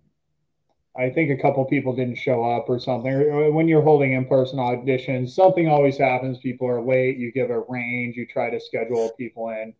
I 0.96 1.10
think 1.10 1.32
a 1.32 1.42
couple 1.42 1.66
people 1.66 1.96
didn't 1.96 2.18
show 2.18 2.44
up 2.44 2.66
or 2.70 2.80
something. 2.80 3.54
when 3.54 3.68
you're 3.68 3.82
holding 3.82 4.14
in-person 4.14 4.60
auditions, 4.60 5.30
something 5.30 5.68
always 5.68 5.98
happens. 5.98 6.38
People 6.38 6.68
are 6.68 6.82
late. 6.82 7.18
You 7.18 7.32
give 7.32 7.50
a 7.50 7.64
range. 7.68 8.16
You 8.16 8.28
try 8.28 8.52
to 8.52 8.60
schedule 8.60 9.12
people 9.18 9.50
in. 9.50 9.74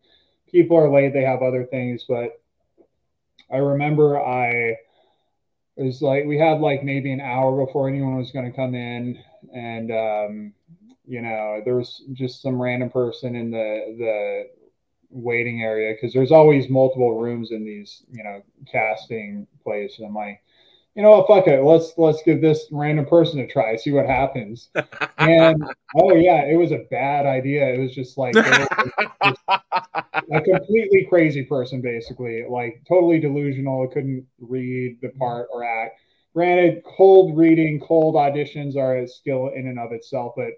People 0.50 0.76
are 0.76 0.90
late. 0.90 1.12
They 1.12 1.22
have 1.22 1.42
other 1.42 1.64
things. 1.64 2.04
But 2.08 2.40
I 3.52 3.58
remember 3.58 4.20
I 4.20 4.76
was 5.76 6.02
like, 6.02 6.24
we 6.24 6.38
had 6.38 6.60
like 6.60 6.82
maybe 6.82 7.12
an 7.12 7.20
hour 7.20 7.64
before 7.64 7.88
anyone 7.88 8.16
was 8.16 8.32
going 8.32 8.50
to 8.50 8.56
come 8.56 8.74
in, 8.74 9.18
and 9.54 9.90
um, 9.90 10.52
you 11.06 11.20
know, 11.20 11.60
there 11.64 11.76
was 11.76 12.02
just 12.12 12.42
some 12.42 12.60
random 12.60 12.90
person 12.90 13.36
in 13.36 13.50
the 13.50 13.94
the 13.98 14.63
waiting 15.14 15.62
area 15.62 15.94
because 15.94 16.12
there's 16.12 16.32
always 16.32 16.68
multiple 16.68 17.18
rooms 17.18 17.52
in 17.52 17.64
these 17.64 18.02
you 18.10 18.22
know 18.22 18.42
casting 18.70 19.46
places. 19.62 20.00
I'm 20.04 20.14
like 20.14 20.42
you 20.94 21.02
know 21.02 21.10
what, 21.10 21.26
fuck 21.26 21.48
it. 21.48 21.62
Let's 21.62 21.92
let's 21.96 22.22
give 22.22 22.40
this 22.40 22.66
random 22.70 23.06
person 23.06 23.40
a 23.40 23.46
try, 23.46 23.74
see 23.76 23.90
what 23.90 24.06
happens. 24.06 24.70
And 25.16 25.62
oh 25.96 26.14
yeah, 26.14 26.44
it 26.44 26.56
was 26.56 26.72
a 26.72 26.84
bad 26.90 27.24
idea. 27.24 27.66
It 27.72 27.78
was 27.78 27.94
just 27.94 28.18
like 28.18 28.34
just 28.34 29.40
a 29.48 30.40
completely 30.40 31.06
crazy 31.08 31.44
person, 31.44 31.80
basically, 31.80 32.44
like 32.48 32.82
totally 32.86 33.20
delusional, 33.20 33.88
couldn't 33.88 34.26
read 34.40 34.98
the 35.00 35.10
part 35.10 35.48
or 35.52 35.64
act. 35.64 36.00
Granted, 36.34 36.82
cold 36.84 37.38
reading, 37.38 37.80
cold 37.80 38.16
auditions 38.16 38.76
are 38.76 38.98
a 38.98 39.08
skill 39.08 39.52
in 39.54 39.68
and 39.68 39.78
of 39.78 39.92
itself, 39.92 40.34
but 40.36 40.50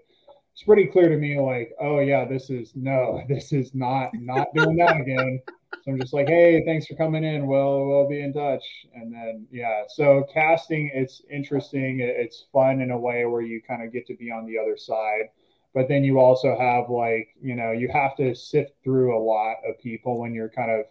it's 0.57 0.63
pretty 0.63 0.87
clear 0.87 1.07
to 1.07 1.17
me, 1.17 1.39
like, 1.39 1.75
oh 1.79 1.99
yeah, 1.99 2.25
this 2.25 2.49
is 2.49 2.71
no, 2.73 3.21
this 3.29 3.53
is 3.53 3.75
not 3.75 4.09
not 4.15 4.47
doing 4.55 4.75
that 4.77 4.99
again. 4.99 5.39
So 5.83 5.91
I'm 5.91 5.99
just 5.99 6.13
like, 6.13 6.27
hey, 6.27 6.63
thanks 6.65 6.87
for 6.87 6.95
coming 6.95 7.23
in. 7.23 7.45
We'll 7.45 7.85
we'll 7.85 8.09
be 8.09 8.21
in 8.21 8.33
touch. 8.33 8.63
And 8.95 9.13
then 9.13 9.45
yeah, 9.51 9.83
so 9.87 10.25
casting, 10.33 10.89
it's 10.95 11.21
interesting. 11.29 11.99
It's 11.99 12.45
fun 12.51 12.81
in 12.81 12.89
a 12.89 12.97
way 12.97 13.25
where 13.25 13.43
you 13.43 13.61
kind 13.61 13.83
of 13.83 13.93
get 13.93 14.07
to 14.07 14.15
be 14.15 14.31
on 14.31 14.47
the 14.47 14.57
other 14.57 14.75
side. 14.77 15.29
But 15.75 15.87
then 15.89 16.03
you 16.03 16.19
also 16.19 16.57
have 16.57 16.89
like, 16.89 17.35
you 17.39 17.53
know, 17.53 17.71
you 17.71 17.87
have 17.93 18.15
to 18.15 18.33
sift 18.33 18.71
through 18.83 19.15
a 19.15 19.21
lot 19.23 19.57
of 19.63 19.77
people 19.77 20.17
when 20.19 20.33
you're 20.33 20.49
kind 20.49 20.71
of 20.71 20.85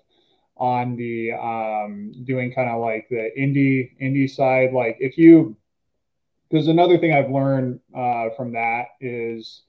on 0.58 0.94
the 0.94 1.32
um, 1.32 2.12
doing 2.24 2.52
kind 2.52 2.70
of 2.70 2.80
like 2.80 3.08
the 3.10 3.30
indie 3.36 4.00
indie 4.00 4.30
side. 4.30 4.72
Like 4.72 4.96
if 5.00 5.18
you, 5.18 5.56
because 6.50 6.68
another 6.68 6.98
thing 6.98 7.12
I've 7.12 7.30
learned 7.30 7.80
uh, 7.94 8.30
from 8.36 8.52
that 8.52 8.86
is, 9.00 9.62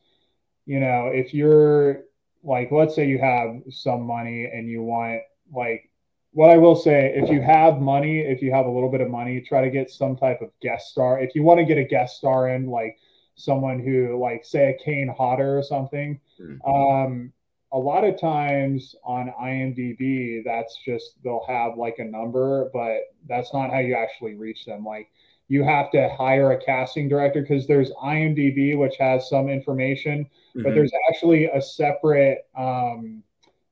you 0.66 0.80
know, 0.80 1.08
if 1.14 1.34
you're 1.34 2.04
like 2.44 2.72
let's 2.72 2.96
say 2.96 3.08
you 3.08 3.20
have 3.20 3.62
some 3.70 4.04
money 4.04 4.46
and 4.46 4.70
you 4.70 4.82
want 4.82 5.22
like 5.52 5.90
what 6.38 6.52
I 6.52 6.58
will 6.58 6.76
say, 6.76 7.14
if 7.16 7.32
you 7.32 7.42
have 7.42 7.80
money, 7.80 8.20
if 8.20 8.44
you 8.44 8.52
have 8.54 8.68
a 8.68 8.70
little 8.70 8.92
bit 8.92 9.02
of 9.02 9.10
money, 9.10 9.42
try 9.42 9.62
to 9.62 9.72
get 9.72 9.90
some 9.90 10.16
type 10.16 10.40
of 10.42 10.52
guest 10.62 10.90
star. 10.90 11.20
If 11.20 11.34
you 11.34 11.42
want 11.42 11.60
to 11.60 11.66
get 11.66 11.80
a 11.80 11.84
guest 11.84 12.18
star 12.18 12.50
in, 12.50 12.68
like 12.68 13.00
someone 13.34 13.80
who, 13.80 14.22
like, 14.22 14.46
say, 14.46 14.70
a 14.70 14.84
Kane 14.84 15.12
Hodder 15.18 15.58
or 15.58 15.64
something, 15.64 16.20
mm-hmm. 16.40 16.70
um, 16.70 17.34
a 17.72 17.78
lot 17.80 18.04
of 18.04 18.22
times 18.22 18.94
on 19.04 19.34
IMDb, 19.42 20.44
that's 20.46 20.78
just 20.86 21.16
they'll 21.24 21.46
have 21.48 21.76
like 21.76 21.96
a 21.98 22.06
number, 22.06 22.70
but 22.72 22.98
that's 23.28 23.52
not 23.52 23.72
how 23.72 23.80
you 23.80 23.96
actually 23.96 24.36
reach 24.36 24.64
them. 24.64 24.86
Like, 24.86 25.10
you 25.48 25.64
have 25.64 25.92
to 25.92 26.10
hire 26.18 26.52
a 26.52 26.62
casting 26.62 27.08
director 27.08 27.42
because 27.42 27.68
there's 27.68 27.92
IMDb, 28.04 28.78
which 28.78 28.96
has 29.00 29.30
some 29.30 29.48
information, 29.50 30.26
mm-hmm. 30.26 30.64
but 30.64 30.74
there's 30.74 30.92
actually 31.10 31.46
a 31.46 31.62
separate 31.62 32.48
um, 32.58 33.24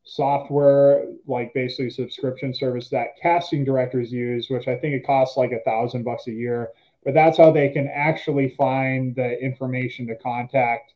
software, 0.05 1.05
like 1.27 1.53
basically 1.53 1.89
subscription 1.89 2.53
service 2.53 2.89
that 2.89 3.17
casting 3.21 3.65
directors 3.65 4.11
use, 4.11 4.49
which 4.49 4.67
I 4.67 4.77
think 4.77 4.93
it 4.93 5.05
costs 5.05 5.35
like 5.35 5.51
a 5.51 5.59
thousand 5.65 6.03
bucks 6.03 6.27
a 6.27 6.31
year. 6.31 6.69
But 7.03 7.13
that's 7.13 7.37
how 7.37 7.51
they 7.51 7.69
can 7.69 7.87
actually 7.93 8.49
find 8.57 9.15
the 9.15 9.39
information 9.39 10.07
to 10.07 10.15
contact 10.15 10.93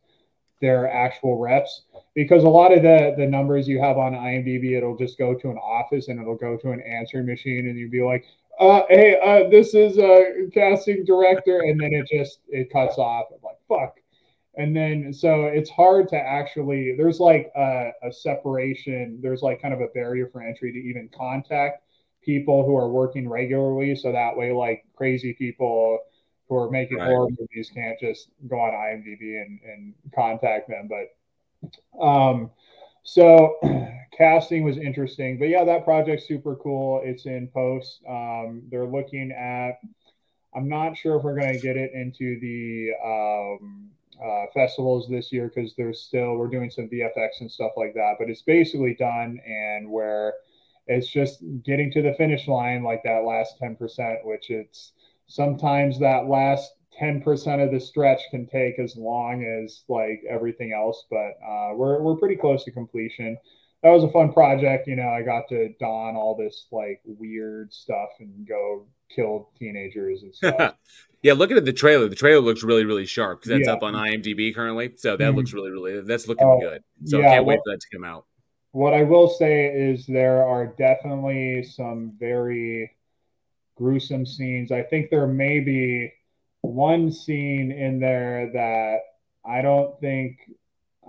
their 0.61 0.91
actual 0.91 1.37
reps 1.37 1.83
because 2.15 2.43
a 2.43 2.49
lot 2.49 2.73
of 2.73 2.81
the 2.81 3.13
the 3.17 3.25
numbers 3.25 3.67
you 3.67 3.79
have 3.79 3.97
on 3.97 4.13
IMDb 4.13 4.75
it'll 4.75 4.97
just 4.97 5.17
go 5.17 5.33
to 5.33 5.49
an 5.49 5.57
office 5.57 6.09
and 6.09 6.19
it'll 6.19 6.35
go 6.35 6.57
to 6.57 6.71
an 6.71 6.81
answering 6.81 7.25
machine 7.25 7.67
and 7.67 7.77
you'd 7.77 7.91
be 7.91 8.01
like 8.01 8.25
uh, 8.59 8.81
hey, 8.89 9.17
uh, 9.23 9.49
this 9.49 9.73
is 9.73 9.97
a 9.97 10.49
casting 10.53 11.05
director, 11.05 11.59
and 11.61 11.79
then 11.79 11.93
it 11.93 12.07
just 12.11 12.39
it 12.49 12.71
cuts 12.71 12.97
off. 12.97 13.27
I'm 13.33 13.39
like, 13.41 13.57
fuck. 13.67 13.95
And 14.55 14.75
then 14.75 15.13
so 15.13 15.45
it's 15.45 15.69
hard 15.69 16.09
to 16.09 16.17
actually. 16.17 16.95
There's 16.97 17.19
like 17.19 17.51
a, 17.55 17.91
a 18.03 18.11
separation. 18.11 19.19
There's 19.21 19.41
like 19.41 19.61
kind 19.61 19.73
of 19.73 19.79
a 19.79 19.87
barrier 19.87 20.27
for 20.27 20.41
entry 20.41 20.73
to 20.73 20.77
even 20.77 21.09
contact 21.15 21.83
people 22.21 22.65
who 22.65 22.75
are 22.75 22.89
working 22.89 23.29
regularly, 23.29 23.95
so 23.95 24.11
that 24.11 24.35
way, 24.35 24.51
like 24.51 24.85
crazy 24.93 25.33
people 25.33 25.99
who 26.49 26.57
are 26.57 26.69
making 26.69 26.97
right. 26.97 27.07
horror 27.07 27.29
movies 27.39 27.71
can't 27.73 27.97
just 27.99 28.29
go 28.49 28.59
on 28.59 28.73
IMDb 28.73 29.41
and, 29.41 29.59
and 29.63 29.93
contact 30.13 30.67
them. 30.67 30.89
But 30.89 32.03
um, 32.03 32.51
so 33.13 33.55
casting 34.17 34.63
was 34.63 34.77
interesting, 34.77 35.39
but 35.39 35.45
yeah, 35.45 35.63
that 35.63 35.83
project's 35.83 36.27
super 36.27 36.55
cool. 36.55 37.01
It's 37.03 37.25
in 37.25 37.47
post. 37.47 38.01
Um, 38.07 38.63
they're 38.69 38.85
looking 38.85 39.31
at. 39.31 39.79
I'm 40.55 40.67
not 40.69 40.95
sure 40.97 41.17
if 41.17 41.23
we're 41.23 41.39
going 41.39 41.53
to 41.53 41.59
get 41.59 41.77
it 41.77 41.91
into 41.93 42.39
the 42.39 42.91
um, 43.03 43.89
uh, 44.23 44.45
festivals 44.53 45.07
this 45.09 45.31
year 45.31 45.51
because 45.53 45.73
there's 45.75 46.01
still 46.01 46.35
we're 46.35 46.47
doing 46.47 46.69
some 46.69 46.89
VFX 46.89 47.41
and 47.41 47.51
stuff 47.51 47.71
like 47.77 47.93
that. 47.95 48.15
But 48.19 48.29
it's 48.29 48.43
basically 48.43 48.93
done, 48.93 49.39
and 49.45 49.89
where 49.89 50.33
it's 50.85 51.07
just 51.07 51.43
getting 51.63 51.91
to 51.93 52.01
the 52.03 52.13
finish 52.13 52.47
line, 52.47 52.83
like 52.83 53.01
that 53.03 53.23
last 53.23 53.57
ten 53.57 53.75
percent, 53.75 54.19
which 54.23 54.51
it's 54.51 54.93
sometimes 55.27 55.99
that 55.99 56.27
last 56.27 56.73
10% 57.01 57.63
of 57.63 57.71
the 57.71 57.79
stretch 57.79 58.21
can 58.31 58.45
take 58.47 58.79
as 58.79 58.95
long 58.95 59.43
as 59.43 59.83
like 59.87 60.21
everything 60.29 60.73
else 60.73 61.05
but 61.09 61.31
uh, 61.47 61.71
we're, 61.73 62.01
we're 62.01 62.17
pretty 62.17 62.35
close 62.35 62.63
to 62.63 62.71
completion 62.71 63.37
that 63.83 63.91
was 63.91 64.03
a 64.03 64.09
fun 64.09 64.33
project. 64.33 64.87
You 64.87 64.95
know, 64.95 65.09
I 65.09 65.21
got 65.21 65.47
to 65.49 65.69
don 65.79 66.15
all 66.15 66.35
this 66.35 66.67
like 66.71 67.01
weird 67.05 67.73
stuff 67.73 68.09
and 68.19 68.47
go 68.47 68.87
kill 69.09 69.49
teenagers 69.57 70.23
and 70.23 70.35
stuff. 70.35 70.75
yeah, 71.23 71.33
looking 71.33 71.57
at 71.57 71.65
the 71.65 71.73
trailer, 71.73 72.09
the 72.09 72.15
trailer 72.15 72.41
looks 72.41 72.63
really, 72.63 72.85
really 72.85 73.05
sharp 73.05 73.39
because 73.39 73.57
that's 73.57 73.67
yeah. 73.67 73.73
up 73.73 73.83
on 73.83 73.93
IMDb 73.93 74.53
currently. 74.53 74.91
So 74.97 75.15
that 75.15 75.23
mm-hmm. 75.23 75.37
looks 75.37 75.53
really, 75.53 75.71
really 75.71 76.01
that's 76.01 76.27
looking 76.27 76.45
oh, 76.45 76.59
good. 76.59 76.83
So 77.05 77.19
yeah, 77.19 77.27
I 77.27 77.29
can't 77.35 77.45
wait 77.45 77.59
for 77.63 77.71
that 77.71 77.79
to 77.79 77.87
come 77.95 78.03
out. 78.03 78.25
What 78.71 78.93
I 78.93 79.03
will 79.03 79.29
say 79.29 79.67
is 79.67 80.05
there 80.05 80.45
are 80.45 80.67
definitely 80.77 81.63
some 81.63 82.13
very 82.19 82.91
gruesome 83.75 84.25
scenes. 84.25 84.71
I 84.71 84.83
think 84.83 85.09
there 85.09 85.25
may 85.25 85.61
be 85.61 86.11
one 86.61 87.11
scene 87.11 87.71
in 87.71 87.99
there 87.99 88.51
that 88.53 88.99
I 89.45 89.61
don't 89.61 89.99
think 89.99 90.39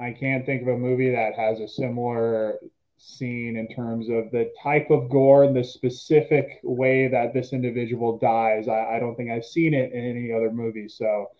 I 0.00 0.12
can't 0.12 0.46
think 0.46 0.62
of 0.62 0.68
a 0.68 0.78
movie 0.78 1.10
that 1.10 1.34
has 1.34 1.60
a 1.60 1.68
similar 1.68 2.58
scene 2.96 3.56
in 3.56 3.68
terms 3.68 4.08
of 4.08 4.30
the 4.30 4.50
type 4.62 4.90
of 4.90 5.08
gore 5.10 5.44
and 5.44 5.56
the 5.56 5.64
specific 5.64 6.60
way 6.62 7.08
that 7.08 7.32
this 7.32 7.52
individual 7.52 8.18
dies. 8.18 8.68
I, 8.68 8.96
I 8.96 8.98
don't 8.98 9.16
think 9.16 9.30
I've 9.30 9.44
seen 9.44 9.74
it 9.74 9.92
in 9.92 10.04
any 10.04 10.32
other 10.32 10.50
movie. 10.50 10.88
So 10.88 11.30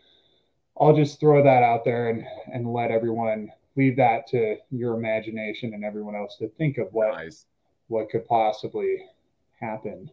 I'll 0.81 0.97
just 0.97 1.21
throw 1.21 1.43
that 1.43 1.63
out 1.63 1.85
there 1.85 2.09
and, 2.09 2.25
and 2.53 2.73
let 2.73 2.91
everyone 2.91 3.51
leave 3.77 3.97
that 3.97 4.27
to 4.29 4.57
your 4.71 4.95
imagination 4.95 5.75
and 5.75 5.85
everyone 5.85 6.17
else 6.17 6.37
to 6.39 6.49
think 6.49 6.79
of 6.79 6.89
what 6.93 7.13
nice. 7.13 7.47
what 7.89 8.11
could 8.11 8.27
possibly 8.27 9.05
happen. 9.61 10.11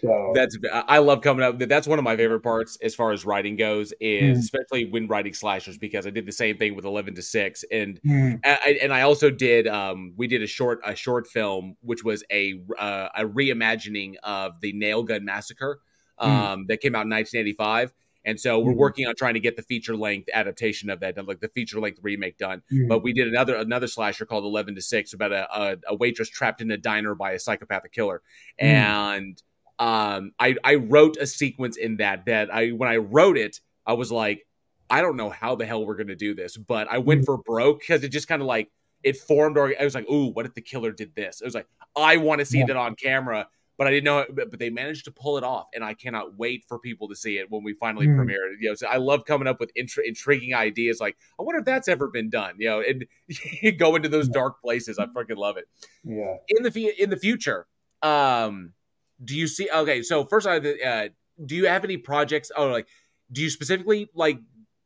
So 0.00 0.32
that's 0.34 0.56
I 0.72 0.98
love 0.98 1.22
coming 1.22 1.44
up. 1.44 1.58
That's 1.58 1.86
one 1.86 1.98
of 1.98 2.04
my 2.04 2.16
favorite 2.16 2.40
parts 2.40 2.78
as 2.82 2.94
far 2.94 3.12
as 3.12 3.24
writing 3.24 3.56
goes, 3.56 3.92
is 4.00 4.38
mm. 4.38 4.40
especially 4.40 4.90
when 4.90 5.08
writing 5.08 5.34
slashers 5.34 5.78
because 5.78 6.06
I 6.06 6.10
did 6.10 6.26
the 6.26 6.32
same 6.32 6.56
thing 6.56 6.74
with 6.74 6.84
Eleven 6.84 7.14
to 7.14 7.22
Six, 7.22 7.64
and 7.70 8.00
mm. 8.02 8.40
I, 8.44 8.78
and 8.82 8.92
I 8.92 9.02
also 9.02 9.30
did 9.30 9.66
um 9.66 10.12
we 10.16 10.26
did 10.26 10.42
a 10.42 10.46
short 10.46 10.80
a 10.84 10.94
short 10.94 11.26
film 11.26 11.76
which 11.80 12.04
was 12.04 12.24
a 12.30 12.60
uh, 12.78 13.08
a 13.16 13.24
reimagining 13.24 14.14
of 14.22 14.60
the 14.60 14.72
Nail 14.72 15.02
Gun 15.02 15.24
Massacre 15.24 15.80
mm. 16.20 16.26
um 16.26 16.60
mm. 16.60 16.68
that 16.68 16.80
came 16.80 16.94
out 16.94 17.06
in 17.06 17.10
1985. 17.10 17.92
And 18.24 18.38
so 18.38 18.58
we're 18.58 18.72
mm. 18.72 18.76
working 18.76 19.06
on 19.06 19.14
trying 19.14 19.34
to 19.34 19.40
get 19.40 19.56
the 19.56 19.62
feature 19.62 19.96
length 19.96 20.28
adaptation 20.34 20.90
of 20.90 21.00
that, 21.00 21.16
done, 21.16 21.24
like 21.24 21.40
the 21.40 21.48
feature 21.48 21.80
length 21.80 22.00
remake 22.02 22.36
done. 22.36 22.62
Mm. 22.70 22.88
But 22.88 23.02
we 23.02 23.14
did 23.14 23.26
another 23.26 23.56
another 23.56 23.86
slasher 23.86 24.26
called 24.26 24.44
Eleven 24.44 24.74
to 24.74 24.82
Six 24.82 25.14
about 25.14 25.32
a, 25.32 25.48
a, 25.50 25.76
a, 25.88 25.94
waitress 25.94 26.28
trapped 26.28 26.60
in 26.60 26.70
a 26.70 26.76
diner 26.76 27.14
by 27.14 27.32
a 27.32 27.38
psychopathic 27.38 27.92
killer, 27.92 28.20
mm. 28.60 28.66
and 28.66 29.42
um, 29.78 30.32
I 30.38 30.56
I 30.64 30.76
wrote 30.76 31.16
a 31.18 31.26
sequence 31.26 31.76
in 31.76 31.98
that 31.98 32.26
that 32.26 32.52
I 32.52 32.70
when 32.70 32.88
I 32.88 32.96
wrote 32.96 33.38
it, 33.38 33.60
I 33.86 33.92
was 33.92 34.10
like, 34.10 34.46
I 34.90 35.00
don't 35.00 35.16
know 35.16 35.30
how 35.30 35.54
the 35.54 35.66
hell 35.66 35.86
we're 35.86 35.96
gonna 35.96 36.16
do 36.16 36.34
this, 36.34 36.56
but 36.56 36.88
I 36.90 36.98
went 36.98 37.22
mm. 37.22 37.26
for 37.26 37.38
broke 37.38 37.80
because 37.80 38.02
it 38.02 38.08
just 38.08 38.28
kind 38.28 38.42
of 38.42 38.48
like 38.48 38.70
it 39.04 39.16
formed. 39.16 39.56
Or 39.56 39.72
I 39.78 39.84
was 39.84 39.94
like, 39.94 40.08
ooh, 40.10 40.26
what 40.32 40.46
if 40.46 40.54
the 40.54 40.62
killer 40.62 40.92
did 40.92 41.14
this? 41.14 41.40
It 41.40 41.44
was 41.44 41.54
like 41.54 41.66
I 41.96 42.16
want 42.16 42.40
to 42.40 42.44
see 42.44 42.58
yeah. 42.58 42.66
that 42.66 42.76
on 42.76 42.96
camera, 42.96 43.46
but 43.76 43.86
I 43.86 43.90
didn't 43.90 44.04
know. 44.04 44.18
It, 44.20 44.34
but, 44.34 44.50
but, 44.50 44.58
they 44.58 44.70
managed 44.70 45.04
to 45.04 45.12
pull 45.12 45.38
it 45.38 45.44
off, 45.44 45.66
and 45.72 45.84
I 45.84 45.94
cannot 45.94 46.36
wait 46.36 46.64
for 46.66 46.80
people 46.80 47.08
to 47.08 47.14
see 47.14 47.38
it 47.38 47.48
when 47.48 47.62
we 47.62 47.74
finally 47.74 48.08
mm. 48.08 48.16
premiere 48.16 48.50
it. 48.52 48.58
You 48.60 48.70
know, 48.70 48.74
so 48.74 48.88
I 48.88 48.96
love 48.96 49.24
coming 49.26 49.46
up 49.46 49.60
with 49.60 49.70
intri- 49.78 50.06
intriguing 50.06 50.54
ideas. 50.54 51.00
Like, 51.00 51.16
I 51.38 51.44
wonder 51.44 51.60
if 51.60 51.66
that's 51.66 51.86
ever 51.86 52.08
been 52.08 52.30
done. 52.30 52.54
You 52.58 52.68
know, 52.68 52.80
and 52.80 53.06
go 53.78 53.94
into 53.94 54.08
those 54.08 54.28
dark 54.28 54.60
places. 54.60 54.98
I 54.98 55.06
freaking 55.06 55.36
love 55.36 55.56
it. 55.56 55.66
Yeah. 56.02 56.34
In 56.48 56.64
the 56.64 57.02
in 57.02 57.10
the 57.10 57.16
future, 57.16 57.68
um 58.02 58.72
do 59.24 59.36
you 59.36 59.46
see 59.46 59.68
okay 59.74 60.02
so 60.02 60.24
first 60.24 60.46
uh, 60.46 61.08
do 61.44 61.56
you 61.56 61.66
have 61.66 61.84
any 61.84 61.96
projects 61.96 62.50
oh 62.56 62.68
like 62.68 62.86
do 63.30 63.42
you 63.42 63.50
specifically 63.50 64.08
like 64.14 64.38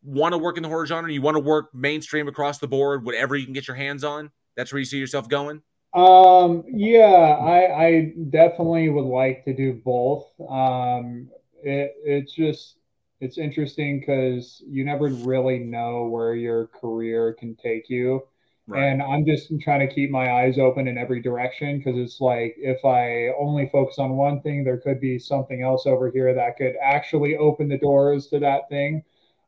want 0.03 0.33
to 0.33 0.39
work 0.39 0.57
in 0.57 0.63
the 0.63 0.69
horror 0.69 0.87
genre? 0.87 1.11
You 1.13 1.23
want 1.23 1.37
to 1.37 1.43
work 1.43 1.75
mainstream 1.75 2.29
across 2.29 2.59
the 2.59 2.69
board 2.69 3.05
whatever 3.05 3.37
you 3.37 3.45
can 3.45 3.55
get 3.55 3.69
your 3.69 3.77
hands 3.77 4.05
on? 4.05 4.31
That's 4.57 4.73
where 4.73 4.81
you 4.81 4.85
see 4.85 4.99
yourself 4.99 5.29
going? 5.29 5.63
Um 5.95 6.65
yeah 6.69 7.37
i 7.39 7.85
i 7.85 8.13
definitely 8.31 8.89
would 8.89 9.05
like 9.05 9.45
to 9.45 9.55
do 9.55 9.75
both. 9.85 10.27
Um 10.49 11.29
it 11.63 11.95
it's 12.05 12.33
just 12.33 12.79
it's 13.21 13.39
interesting 13.39 14.01
because 14.01 14.63
you 14.67 14.85
never 14.85 15.09
really 15.09 15.59
know 15.59 16.07
where 16.07 16.35
your 16.35 16.69
career 16.69 17.35
can 17.39 17.55
take 17.55 17.89
you 17.89 18.23
Right. 18.69 18.85
And 18.85 19.03
I'm 19.03 19.27
just 19.27 19.53
trying 19.61 19.87
to 19.87 19.93
keep 19.93 20.11
my 20.11 20.33
eyes 20.33 20.59
open 20.59 20.87
in 20.87 20.97
every 20.97 21.21
direction 21.21 21.79
because 21.79 21.99
it's 21.99 22.21
like 22.21 22.55
if 22.59 22.85
I 22.85 23.35
only 23.39 23.69
focus 23.73 23.99
on 23.99 24.17
one 24.17 24.41
thing, 24.41 24.63
there 24.63 24.79
could 24.79 25.01
be 25.01 25.19
something 25.19 25.63
else 25.63 25.85
over 25.85 26.11
here 26.11 26.33
that 26.33 26.57
could 26.57 26.75
actually 26.81 27.37
open 27.37 27.69
the 27.69 27.79
doors 27.79 28.29
to 28.29 28.39
that 28.39 28.69
thing. 28.69 29.03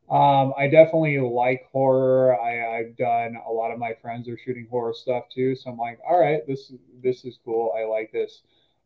Um, 0.09 0.53
I 0.57 0.67
definitely 0.67 1.19
like 1.19 1.65
horror. 1.71 2.39
I, 2.39 2.79
I've 2.79 2.97
done 2.97 3.37
a 3.47 3.51
lot 3.51 3.71
of 3.71 3.79
my 3.79 3.93
friends 4.01 4.27
are 4.27 4.37
shooting 4.37 4.67
horror 4.69 4.93
stuff 4.93 5.23
too, 5.33 5.55
so 5.55 5.71
I'm 5.71 5.77
like, 5.77 5.99
all 6.07 6.19
right, 6.19 6.45
this 6.45 6.71
this 7.01 7.25
is 7.25 7.39
cool. 7.43 7.73
I 7.75 7.85
like 7.85 8.11
this. 8.11 8.41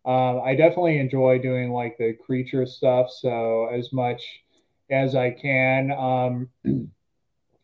Um, 0.05 0.41
I 0.45 0.55
definitely 0.55 0.99
enjoy 0.99 1.39
doing 1.39 1.71
like 1.71 1.97
the 1.97 2.13
creature 2.13 2.65
stuff. 2.65 3.09
So 3.11 3.67
as 3.67 3.91
much 3.91 4.43
as 4.89 5.15
I 5.15 5.31
can, 5.31 5.91
um, 5.91 6.49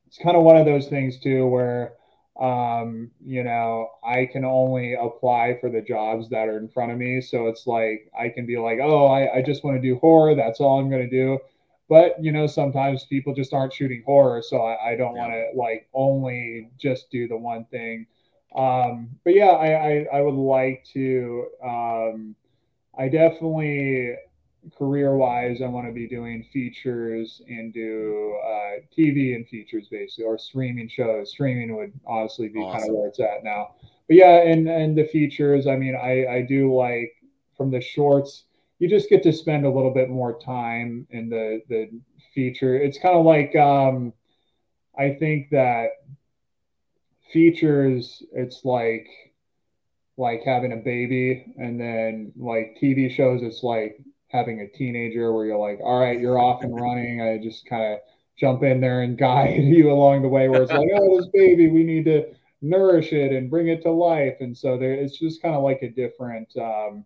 it's 0.08 0.18
kind 0.22 0.36
of 0.36 0.44
one 0.44 0.58
of 0.58 0.66
those 0.66 0.88
things 0.88 1.20
too 1.20 1.48
where 1.48 1.94
um, 2.40 3.12
you 3.24 3.44
know, 3.44 3.90
I 4.04 4.26
can 4.26 4.44
only 4.44 4.94
apply 4.94 5.58
for 5.62 5.70
the 5.70 5.82
jobs 5.82 6.30
that 6.30 6.50
are 6.50 6.58
in 6.58 6.68
front 6.68 6.92
of 6.92 6.98
me. 6.98 7.22
So 7.22 7.48
it's 7.48 7.66
like 7.66 8.12
I 8.18 8.30
can 8.30 8.46
be 8.46 8.58
like, 8.58 8.80
oh, 8.82 9.06
I, 9.06 9.38
I 9.38 9.42
just 9.42 9.64
want 9.64 9.78
to 9.78 9.82
do 9.82 9.98
horror. 10.00 10.36
That's 10.36 10.60
all 10.60 10.80
I'm 10.80 10.90
going 10.90 11.10
to 11.10 11.10
do. 11.10 11.40
But 11.88 12.22
you 12.22 12.32
know, 12.32 12.48
sometimes 12.48 13.06
people 13.06 13.34
just 13.34 13.54
aren't 13.54 13.74
shooting 13.74 14.04
horror, 14.06 14.42
so 14.42 14.58
I, 14.58 14.92
I 14.92 14.96
don't 14.96 15.16
yeah. 15.16 15.22
want 15.22 15.34
to 15.34 15.60
like 15.60 15.88
only 15.94 16.72
just 16.78 17.12
do 17.12 17.28
the 17.28 17.38
one 17.38 17.66
thing. 17.66 18.08
Um, 18.56 19.10
but 19.24 19.36
yeah, 19.36 19.50
I, 19.50 19.68
I, 19.68 20.08
I 20.14 20.22
would 20.22 20.34
like 20.34 20.86
to. 20.94 21.48
Um, 21.64 22.36
I 22.98 23.10
definitely 23.10 24.16
career 24.78 25.16
wise, 25.16 25.62
I 25.62 25.68
want 25.68 25.88
to 25.88 25.94
be 25.94 26.08
doing 26.08 26.46
features 26.52 27.42
and 27.48 27.74
do 27.74 28.38
uh, 28.46 28.82
TV 28.98 29.36
and 29.36 29.48
features 29.48 29.88
basically, 29.90 30.26
or 30.26 30.38
streaming 30.38 30.90
shows. 30.90 31.32
Streaming 31.32 31.76
would 31.76 31.94
honestly 32.06 32.50
be 32.50 32.60
awesome. 32.60 32.80
kind 32.80 32.90
of 32.90 32.96
where 32.96 33.08
it's 33.08 33.20
at 33.20 33.44
now. 33.44 33.76
But 34.08 34.18
yeah, 34.18 34.42
and 34.42 34.68
and 34.68 34.98
the 34.98 35.06
features. 35.08 35.68
I 35.68 35.76
mean, 35.76 35.96
I 35.96 36.26
I 36.28 36.42
do 36.42 36.74
like 36.74 37.14
from 37.58 37.72
the 37.72 37.82
shorts, 37.82 38.44
you 38.80 38.90
just 38.90 39.10
get 39.10 39.24
to 39.24 39.34
spend 39.34 39.66
a 39.66 39.70
little 39.70 39.94
bit 39.94 40.10
more 40.10 40.40
time 40.40 41.08
in 41.10 41.30
the 41.30 41.62
the 41.70 41.90
feature. 42.34 42.76
It's 42.76 42.98
kind 42.98 43.16
of 43.16 43.26
like 43.26 43.56
um, 43.56 44.14
I 44.98 45.14
think 45.14 45.50
that 45.52 45.90
features. 47.32 48.24
It's 48.34 48.66
like 48.66 49.08
like 50.18 50.42
having 50.46 50.74
a 50.74 50.78
baby, 50.78 51.54
and 51.58 51.80
then 51.80 52.34
like 52.36 52.78
TV 52.82 53.12
shows, 53.12 53.42
it's 53.44 53.64
like 53.64 54.00
having 54.36 54.62
a 54.62 54.68
teenager 54.68 55.34
where 55.34 55.46
you're 55.46 55.58
like, 55.58 55.80
all 55.84 56.00
right, 56.00 56.20
you're 56.20 56.40
off 56.40 56.64
and 56.64 56.76
running. 56.76 57.22
I 57.22 57.38
just 57.42 57.66
kind 57.66 57.94
of 57.94 58.00
jump 58.38 58.64
in 58.64 58.82
there 58.82 59.02
and 59.02 59.18
guide 59.18 59.64
you 59.64 59.92
along 59.92 60.22
the 60.22 60.28
way 60.28 60.50
where 60.50 60.64
it's 60.64 60.72
like, 60.72 60.90
oh, 60.96 61.18
this 61.18 61.30
baby, 61.34 61.70
we 61.70 61.84
need 61.84 62.06
to 62.06 62.34
nourish 62.62 63.14
it 63.14 63.32
and 63.32 63.50
bring 63.50 63.68
it 63.68 63.82
to 63.84 63.92
life. 63.92 64.38
And 64.40 64.58
so 64.58 64.78
there, 64.78 64.94
it's 64.94 65.18
just 65.18 65.42
kind 65.42 65.56
of 65.56 65.64
like 65.64 65.82
a 65.82 65.90
different, 65.90 66.50
um, 66.58 67.06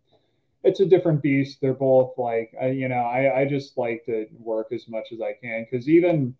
it's 0.64 0.80
a 0.80 0.86
different 0.86 1.22
beast. 1.22 1.60
They're 1.62 1.74
both 1.74 2.18
like, 2.18 2.54
I, 2.62 2.68
you 2.68 2.90
know, 2.90 2.96
I, 2.96 3.42
I 3.42 3.46
just 3.46 3.78
like 3.78 4.06
to 4.06 4.28
work 4.38 4.72
as 4.72 4.88
much 4.88 5.08
as 5.14 5.22
I 5.22 5.34
can 5.34 5.66
because 5.70 5.88
even 5.88 6.36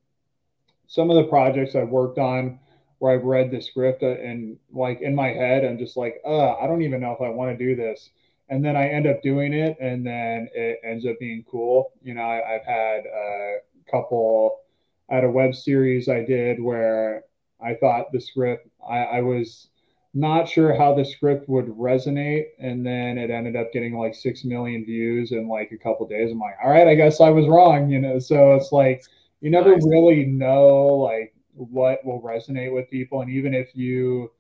some 0.88 1.10
of 1.10 1.16
the 1.16 1.30
projects 1.30 1.76
I've 1.76 1.90
worked 1.90 2.18
on 2.18 2.60
where 2.98 3.14
I've 3.14 3.24
read 3.24 3.50
the 3.50 3.62
script 3.62 4.04
uh, 4.04 4.08
and 4.08 4.58
like 4.72 5.02
in 5.02 5.16
my 5.16 5.30
head, 5.30 5.64
I'm 5.64 5.78
just 5.78 5.96
like, 5.96 6.22
uh, 6.26 6.56
I 6.56 6.68
don't 6.68 6.82
even 6.82 7.00
know 7.00 7.12
if 7.12 7.22
I 7.22 7.30
want 7.30 7.58
to 7.58 7.66
do 7.66 7.76
this. 7.76 8.10
And 8.50 8.66
then 8.66 8.76
I 8.76 8.88
end 8.88 9.08
up 9.08 9.22
doing 9.22 9.54
it, 9.54 9.78
and 9.80 10.06
then 10.06 10.50
it 10.54 10.80
ends 10.84 11.06
up 11.06 11.20
being 11.20 11.44
cool. 11.50 11.92
You 12.02 12.16
know, 12.16 12.22
I, 12.22 12.56
I've 12.56 12.66
had 12.66 13.06
a 13.06 13.58
couple 13.90 14.60
I 15.10 15.16
had 15.16 15.24
a 15.24 15.32
web 15.32 15.56
series 15.56 16.08
I 16.08 16.24
did 16.24 16.62
where 16.62 17.24
I 17.62 17.74
thought 17.76 18.12
the 18.12 18.22
script, 18.22 18.68
I, 18.88 18.98
I 18.98 19.22
was 19.22 19.70
not 20.14 20.48
sure 20.48 20.76
how 20.76 20.94
the 20.94 21.06
script 21.06 21.50
would 21.50 21.68
resonate. 21.68 22.46
And 22.60 22.86
then 22.86 23.18
it 23.18 23.32
ended 23.32 23.56
up 23.56 23.74
getting 23.74 23.98
like 23.98 24.16
6 24.16 24.46
million 24.46 24.86
views 24.86 25.32
in 25.32 25.48
like 25.48 25.72
a 25.72 25.78
couple 25.78 26.08
days. 26.08 26.32
I'm 26.32 26.40
like, 26.40 26.56
all 26.64 26.70
right, 26.70 26.88
I 26.88 26.96
guess 26.96 27.22
I 27.22 27.30
was 27.30 27.48
wrong, 27.48 27.90
you 27.90 28.00
know? 28.00 28.20
So 28.20 28.54
it's 28.54 28.72
like, 28.72 29.04
you 29.42 29.50
never 29.50 29.74
nice. 29.74 29.86
really 29.86 30.26
know 30.26 30.86
like 30.88 31.34
what 31.54 32.06
will 32.06 32.22
resonate 32.22 32.74
with 32.74 32.90
people. 32.90 33.22
And 33.22 33.32
even 33.32 33.54
if 33.54 33.76
you 33.76 34.32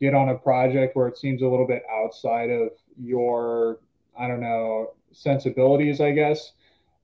get 0.00 0.14
on 0.14 0.30
a 0.30 0.34
project 0.34 0.96
where 0.96 1.08
it 1.08 1.18
seems 1.18 1.42
a 1.42 1.48
little 1.48 1.66
bit 1.66 1.82
outside 1.90 2.50
of 2.50 2.70
your, 3.00 3.78
I 4.18 4.28
don't 4.28 4.40
know, 4.40 4.94
sensibilities, 5.12 6.00
I 6.00 6.12
guess, 6.12 6.52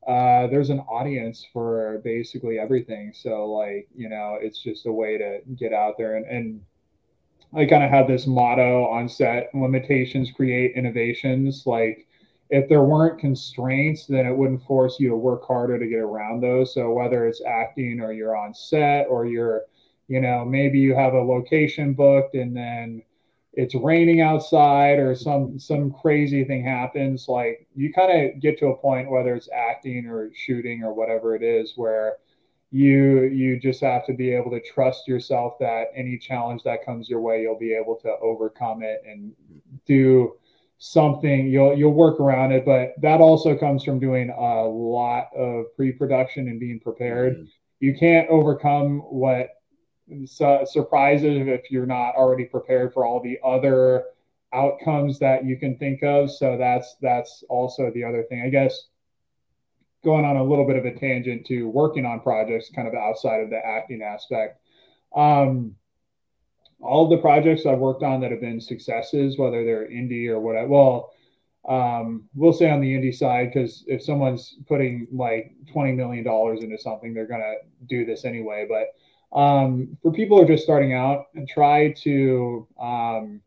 uh, 0.07 0.49
there's 0.49 0.71
an 0.71 0.81
audience 0.81 1.47
for 1.53 2.01
basically 2.05 2.59
everything. 2.59 3.13
So 3.15 3.47
like, 3.47 3.89
you 3.95 4.09
know, 4.09 4.39
it's 4.41 4.63
just 4.63 4.87
a 4.87 4.93
way 4.93 5.17
to 5.19 5.41
get 5.57 5.73
out 5.73 5.97
there 5.97 6.17
and, 6.17 6.27
and 6.27 6.61
I 7.55 7.67
kind 7.67 7.85
of 7.85 7.91
have 7.91 8.09
this 8.09 8.27
motto 8.27 8.87
on 8.87 9.09
set 9.09 9.51
limitations 9.55 10.31
create 10.31 10.75
innovations. 10.75 11.67
Like 11.67 12.07
if 12.49 12.69
there 12.69 12.83
weren't 12.83 13.21
constraints, 13.21 14.07
then 14.07 14.27
it 14.27 14.37
wouldn't 14.37 14.65
force 14.65 14.99
you 14.99 15.11
to 15.11 15.17
work 15.17 15.47
harder 15.47 15.79
to 15.79 15.87
get 15.87 16.01
around 16.01 16.41
those. 16.41 16.73
So 16.73 16.93
whether 16.93 17.27
it's 17.27 17.43
acting 17.47 18.01
or 18.01 18.13
you're 18.13 18.37
on 18.37 18.55
set 18.55 19.07
or 19.09 19.27
you're, 19.27 19.63
you 20.09 20.21
know, 20.21 20.45
maybe 20.45 20.79
you 20.79 20.95
have 20.95 21.13
a 21.13 21.23
location 21.23 21.93
booked 21.93 22.35
and 22.35 22.57
then 22.57 23.03
it's 23.55 23.75
raining 23.75 24.21
outside 24.21 24.99
or 24.99 25.15
some 25.15 25.59
some 25.59 25.93
crazy 25.93 26.45
thing 26.45 26.65
happens 26.65 27.29
like 27.29 27.67
you 27.75 27.93
kind 27.93 28.11
of 28.11 28.41
get 28.41 28.59
to 28.59 28.69
a 28.69 28.77
point 28.77 29.11
whether 29.11 29.35
it's 29.35 29.49
acting 29.55 30.07
or 30.07 30.31
shooting 30.35 30.83
or 30.83 30.95
whatever 30.95 31.35
it 31.35 31.43
is 31.43 31.75
where 31.77 32.17
you 32.71 33.25
you 33.25 33.61
just 33.61 33.83
have 33.83 34.07
to 34.07 34.15
be 34.15 34.33
able 34.33 34.51
to 34.51 34.61
trust 34.61 35.07
yourself 35.07 35.59
that 35.61 35.89
any 35.95 36.17
challenge 36.17 36.63
that 36.63 36.85
comes 36.85 37.09
your 37.09 37.21
way 37.21 37.43
you'll 37.43 37.59
be 37.59 37.75
able 37.75 37.97
to 37.97 38.11
overcome 38.23 38.83
it 38.83 39.03
and 39.07 39.33
do 39.87 40.35
something 40.79 41.47
you'll 41.47 41.77
you'll 41.77 41.93
work 41.93 42.19
around 42.19 42.51
it 42.53 42.65
but 42.65 42.95
that 43.01 43.21
also 43.21 43.55
comes 43.57 43.85
from 43.85 44.01
doing 44.01 44.31
a 44.31 44.63
lot 44.63 45.29
of 45.37 45.67
pre-production 45.77 46.49
and 46.49 46.59
being 46.59 46.81
prepared 46.81 47.35
mm-hmm. 47.35 47.45
you 47.81 47.95
can't 47.95 48.29
overcome 48.31 49.01
what 49.11 49.62
su- 50.27 50.65
surprises 50.65 51.47
if 51.47 51.71
you're 51.71 51.87
not 51.87 52.15
already 52.15 52.45
prepared 52.45 52.93
for 52.93 53.05
all 53.05 53.21
the 53.23 53.39
other 53.45 54.05
outcomes 54.53 55.19
that 55.19 55.45
you 55.45 55.59
can 55.59 55.77
think 55.79 56.03
of. 56.03 56.31
So 56.31 56.57
that's 56.59 56.97
that's 57.01 57.45
also 57.49 57.91
the 57.93 58.05
other 58.05 58.23
thing. 58.25 58.43
I 58.43 58.49
guess 58.49 58.89
going 60.05 60.25
on 60.25 60.37
a 60.37 60.45
little 60.45 60.67
bit 60.67 60.77
of 60.77 60.85
a 60.85 60.95
tangent 60.95 61.47
to 61.47 61.69
working 61.69 62.05
on 62.05 62.21
projects 62.21 62.71
kind 62.75 62.89
of 62.89 62.95
outside 62.95 63.41
of 63.41 63.51
the 63.51 63.65
acting 63.65 64.03
aspect. 64.03 64.59
Um, 65.15 65.77
all 66.81 67.09
the 67.09 67.19
projects 67.19 67.65
I've 67.65 67.79
worked 67.79 68.03
on 68.03 68.21
that 68.21 68.33
have 68.33 68.41
been 68.41 68.61
successes, 68.61 69.39
whether 69.39 69.65
they're 69.65 69.89
indie 69.89 70.29
or 70.29 70.41
whatever, 70.41 70.67
well, 70.67 71.13
um, 71.69 72.29
we'll 72.35 72.53
say 72.53 72.69
on 72.69 72.81
the 72.81 72.93
indie 72.93 73.15
side, 73.15 73.53
because 73.53 73.85
if 73.87 74.03
someone's 74.03 74.57
putting 74.67 75.07
like 75.13 75.55
$20 75.73 75.95
million 75.95 76.27
into 76.27 76.79
something, 76.79 77.15
they're 77.15 77.29
to 77.41 77.55
do 77.87 78.05
this 78.05 78.25
anyway. 78.25 78.67
But 78.69 78.89
um, 79.33 79.97
for 80.03 80.13
people 80.13 80.37
who 80.37 80.45
are 80.45 80.49
just 80.49 80.65
starting 80.65 80.95
out 80.95 81.27
and 81.35 81.49
try 81.49 81.93
to 82.03 82.67
um, 82.81 83.41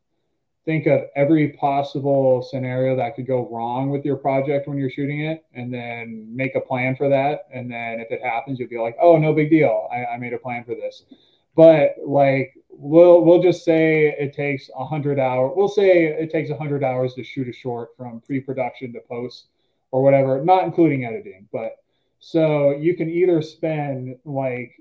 think 0.65 0.87
of 0.87 1.01
every 1.15 1.49
possible 1.49 2.41
scenario 2.41 2.95
that 2.95 3.15
could 3.15 3.27
go 3.27 3.47
wrong 3.51 3.89
with 3.89 4.03
your 4.03 4.15
project 4.15 4.67
when 4.67 4.77
you're 4.77 4.89
shooting 4.89 5.21
it 5.21 5.45
and 5.53 5.71
then 5.71 6.27
make 6.35 6.55
a 6.55 6.61
plan 6.61 6.95
for 6.95 7.07
that. 7.09 7.47
And 7.53 7.71
then 7.71 7.99
if 7.99 8.11
it 8.11 8.23
happens 8.23 8.59
you'll 8.59 8.69
be 8.69 8.79
like 8.79 8.97
oh 8.99 9.17
no 9.17 9.31
big 9.31 9.49
deal. 9.51 9.87
I, 9.91 10.05
I 10.05 10.17
made 10.17 10.33
a 10.33 10.39
plan 10.39 10.63
for 10.63 10.73
this. 10.73 11.03
But 11.55 11.95
like 12.03 12.55
we'll 12.77 13.21
we'll 13.21 13.41
just 13.41 13.63
say 13.63 14.07
it 14.19 14.33
takes 14.33 14.69
100 14.75 15.19
hours 15.19 15.53
we'll 15.55 15.67
say 15.67 16.05
it 16.05 16.29
takes 16.31 16.49
100 16.49 16.83
hours 16.83 17.13
to 17.13 17.23
shoot 17.23 17.47
a 17.47 17.53
short 17.53 17.95
from 17.95 18.21
pre-production 18.21 18.91
to 18.93 18.99
post 19.07 19.47
or 19.91 20.03
whatever 20.03 20.43
not 20.43 20.65
including 20.65 21.05
editing 21.05 21.47
but 21.53 21.77
so 22.19 22.71
you 22.71 22.95
can 22.97 23.09
either 23.09 23.41
spend 23.41 24.17
like 24.25 24.73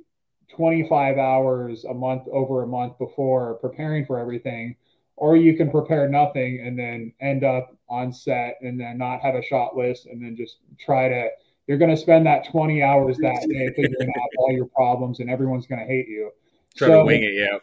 25 0.54 1.18
hours 1.18 1.84
a 1.84 1.94
month 1.94 2.28
over 2.28 2.62
a 2.62 2.66
month 2.66 2.98
before 2.98 3.54
preparing 3.54 4.04
for 4.04 4.18
everything 4.18 4.76
or 5.16 5.36
you 5.36 5.56
can 5.56 5.70
prepare 5.70 6.08
nothing 6.08 6.60
and 6.64 6.78
then 6.78 7.12
end 7.20 7.44
up 7.44 7.76
on 7.88 8.12
set 8.12 8.56
and 8.62 8.80
then 8.80 8.98
not 8.98 9.20
have 9.20 9.34
a 9.34 9.42
shot 9.42 9.76
list 9.76 10.06
and 10.06 10.22
then 10.22 10.36
just 10.36 10.58
try 10.78 11.08
to 11.08 11.28
you're 11.66 11.78
going 11.78 11.90
to 11.90 11.96
spend 11.96 12.26
that 12.26 12.46
20 12.50 12.82
hours 12.82 13.16
that 13.18 13.46
day 13.48 13.68
figuring 13.76 14.08
out 14.08 14.28
all 14.38 14.52
your 14.52 14.66
problems 14.66 15.20
and 15.20 15.30
everyone's 15.30 15.66
going 15.66 15.80
to 15.80 15.86
hate 15.86 16.08
you. 16.08 16.30
Try 16.76 16.88
so, 16.88 16.98
to 16.98 17.04
wing 17.04 17.22
it 17.22 17.34
yeah. 17.34 17.58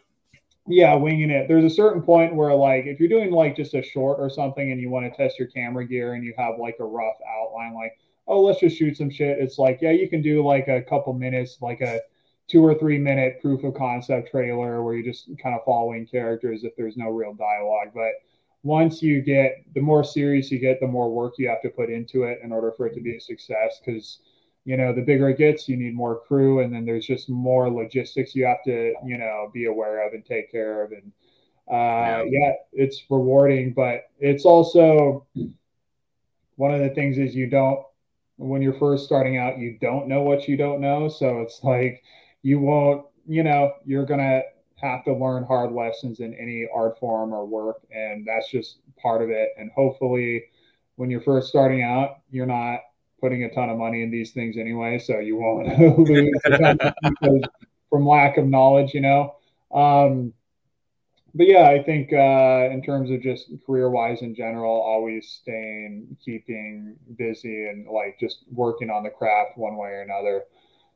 Yeah 0.66 0.94
winging 0.94 1.30
it. 1.30 1.46
There's 1.46 1.64
a 1.64 1.74
certain 1.74 2.02
point 2.02 2.34
where 2.34 2.54
like 2.54 2.86
if 2.86 2.98
you're 2.98 3.08
doing 3.08 3.30
like 3.30 3.56
just 3.56 3.74
a 3.74 3.82
short 3.82 4.18
or 4.18 4.30
something 4.30 4.72
and 4.72 4.80
you 4.80 4.90
want 4.90 5.10
to 5.10 5.16
test 5.16 5.38
your 5.38 5.48
camera 5.48 5.86
gear 5.86 6.14
and 6.14 6.24
you 6.24 6.34
have 6.36 6.58
like 6.58 6.76
a 6.80 6.84
rough 6.84 7.16
outline 7.38 7.74
like 7.74 7.92
oh 8.28 8.40
let's 8.40 8.60
just 8.60 8.76
shoot 8.76 8.96
some 8.96 9.10
shit 9.10 9.38
it's 9.40 9.58
like 9.58 9.78
yeah 9.82 9.90
you 9.90 10.08
can 10.08 10.22
do 10.22 10.44
like 10.44 10.68
a 10.68 10.80
couple 10.82 11.12
minutes 11.12 11.58
like 11.60 11.80
a 11.80 12.00
two 12.52 12.62
or 12.62 12.74
three 12.74 12.98
minute 12.98 13.40
proof 13.40 13.64
of 13.64 13.74
concept 13.74 14.30
trailer 14.30 14.82
where 14.82 14.94
you're 14.94 15.10
just 15.10 15.26
kind 15.42 15.54
of 15.54 15.64
following 15.64 16.06
characters 16.06 16.64
if 16.64 16.76
there's 16.76 16.98
no 16.98 17.08
real 17.08 17.32
dialogue. 17.32 17.88
But 17.94 18.12
once 18.62 19.02
you 19.02 19.22
get 19.22 19.64
the 19.74 19.80
more 19.80 20.04
serious 20.04 20.50
you 20.50 20.58
get, 20.58 20.78
the 20.78 20.86
more 20.86 21.10
work 21.10 21.34
you 21.38 21.48
have 21.48 21.62
to 21.62 21.70
put 21.70 21.88
into 21.88 22.24
it 22.24 22.40
in 22.42 22.52
order 22.52 22.70
for 22.76 22.86
it 22.86 22.94
to 22.94 23.00
be 23.00 23.16
a 23.16 23.20
success. 23.20 23.80
Because 23.84 24.18
you 24.64 24.76
know, 24.76 24.92
the 24.94 25.00
bigger 25.00 25.30
it 25.30 25.38
gets, 25.38 25.68
you 25.68 25.76
need 25.76 25.94
more 25.94 26.20
crew, 26.20 26.60
and 26.60 26.72
then 26.72 26.84
there's 26.84 27.06
just 27.06 27.28
more 27.28 27.68
logistics 27.68 28.34
you 28.36 28.44
have 28.44 28.62
to, 28.64 28.94
you 29.04 29.18
know, 29.18 29.50
be 29.52 29.64
aware 29.64 30.06
of 30.06 30.12
and 30.12 30.24
take 30.24 30.52
care 30.52 30.84
of. 30.84 30.92
And 30.92 31.10
uh, 31.68 32.22
yeah. 32.22 32.24
yeah, 32.26 32.52
it's 32.72 33.02
rewarding, 33.10 33.72
but 33.72 34.10
it's 34.20 34.44
also 34.44 35.26
one 36.56 36.72
of 36.72 36.80
the 36.80 36.90
things 36.90 37.18
is 37.18 37.34
you 37.34 37.48
don't 37.48 37.84
when 38.36 38.60
you're 38.60 38.78
first 38.78 39.04
starting 39.04 39.38
out, 39.38 39.58
you 39.58 39.78
don't 39.80 40.08
know 40.08 40.22
what 40.22 40.48
you 40.48 40.56
don't 40.56 40.80
know. 40.80 41.08
So 41.08 41.40
it's 41.40 41.62
like 41.62 42.02
you 42.42 42.60
won't, 42.60 43.06
you 43.26 43.42
know, 43.42 43.72
you're 43.84 44.06
going 44.06 44.20
to 44.20 44.42
have 44.76 45.04
to 45.04 45.14
learn 45.14 45.44
hard 45.44 45.72
lessons 45.72 46.20
in 46.20 46.34
any 46.34 46.66
art 46.74 46.98
form 46.98 47.32
or 47.32 47.46
work. 47.46 47.82
And 47.90 48.26
that's 48.26 48.50
just 48.50 48.78
part 49.00 49.22
of 49.22 49.30
it. 49.30 49.50
And 49.58 49.70
hopefully, 49.72 50.44
when 50.96 51.10
you're 51.10 51.20
first 51.20 51.48
starting 51.48 51.82
out, 51.82 52.18
you're 52.30 52.46
not 52.46 52.80
putting 53.20 53.44
a 53.44 53.54
ton 53.54 53.70
of 53.70 53.78
money 53.78 54.02
in 54.02 54.10
these 54.10 54.32
things 54.32 54.56
anyway. 54.58 54.98
So 54.98 55.20
you 55.20 55.36
won't 55.36 55.78
lose 56.08 56.40
from 57.90 58.06
lack 58.06 58.36
of 58.36 58.46
knowledge, 58.46 58.92
you 58.92 59.00
know. 59.00 59.36
Um, 59.72 60.32
but 61.34 61.46
yeah, 61.46 61.68
I 61.68 61.82
think 61.82 62.12
uh, 62.12 62.68
in 62.70 62.82
terms 62.84 63.10
of 63.10 63.22
just 63.22 63.48
career 63.64 63.88
wise 63.88 64.20
in 64.20 64.34
general, 64.34 64.82
always 64.82 65.28
staying, 65.28 66.16
keeping 66.22 66.96
busy, 67.16 67.68
and 67.68 67.86
like 67.88 68.18
just 68.20 68.44
working 68.52 68.90
on 68.90 69.02
the 69.02 69.10
craft 69.10 69.56
one 69.56 69.76
way 69.76 69.90
or 69.90 70.02
another. 70.02 70.42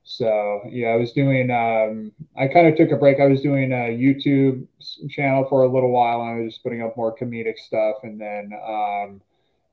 So 0.09 0.63
yeah, 0.71 0.91
I 0.91 0.97
was 0.97 1.13
doing. 1.13 1.51
Um, 1.51 2.13
I 2.39 2.47
kind 2.47 2.69
of 2.69 2.77
took 2.77 2.93
a 2.93 2.97
break. 2.97 3.19
I 3.19 3.27
was 3.27 3.43
doing 3.43 3.73
a 3.73 3.91
YouTube 3.91 4.65
channel 5.11 5.45
for 5.49 5.65
a 5.65 5.69
little 5.69 5.91
while, 5.91 6.21
and 6.23 6.31
I 6.31 6.45
was 6.45 6.53
just 6.53 6.63
putting 6.63 6.81
up 6.81 6.97
more 6.97 7.15
comedic 7.15 7.59
stuff, 7.59 7.97
and 8.05 8.21
then 8.21 8.53
um, 8.65 9.21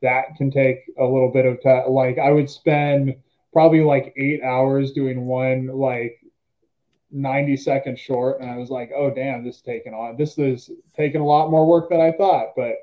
that 0.02 0.36
can 0.36 0.50
take 0.50 0.80
a 1.00 1.04
little 1.04 1.30
bit 1.32 1.46
of 1.46 1.62
time. 1.62 1.88
Like 1.92 2.18
I 2.18 2.32
would 2.32 2.50
spend 2.50 3.16
probably 3.54 3.82
like 3.82 4.12
eight 4.18 4.42
hours 4.42 4.92
doing 4.92 5.28
one 5.28 5.68
like 5.68 6.20
90 7.12 7.56
second 7.56 8.00
short, 8.00 8.42
and 8.42 8.50
I 8.50 8.58
was 8.58 8.72
like, 8.72 8.90
oh 8.96 9.14
damn, 9.14 9.46
this 9.46 9.58
is 9.58 9.62
taking 9.62 9.94
on. 9.94 10.18
This 10.18 10.40
is 10.40 10.72
taking 10.98 11.22
a 11.22 11.28
lot 11.28 11.52
more 11.52 11.68
work 11.68 11.92
than 11.92 12.02
I 12.02 12.12
thought, 12.12 12.54
but 12.56 12.78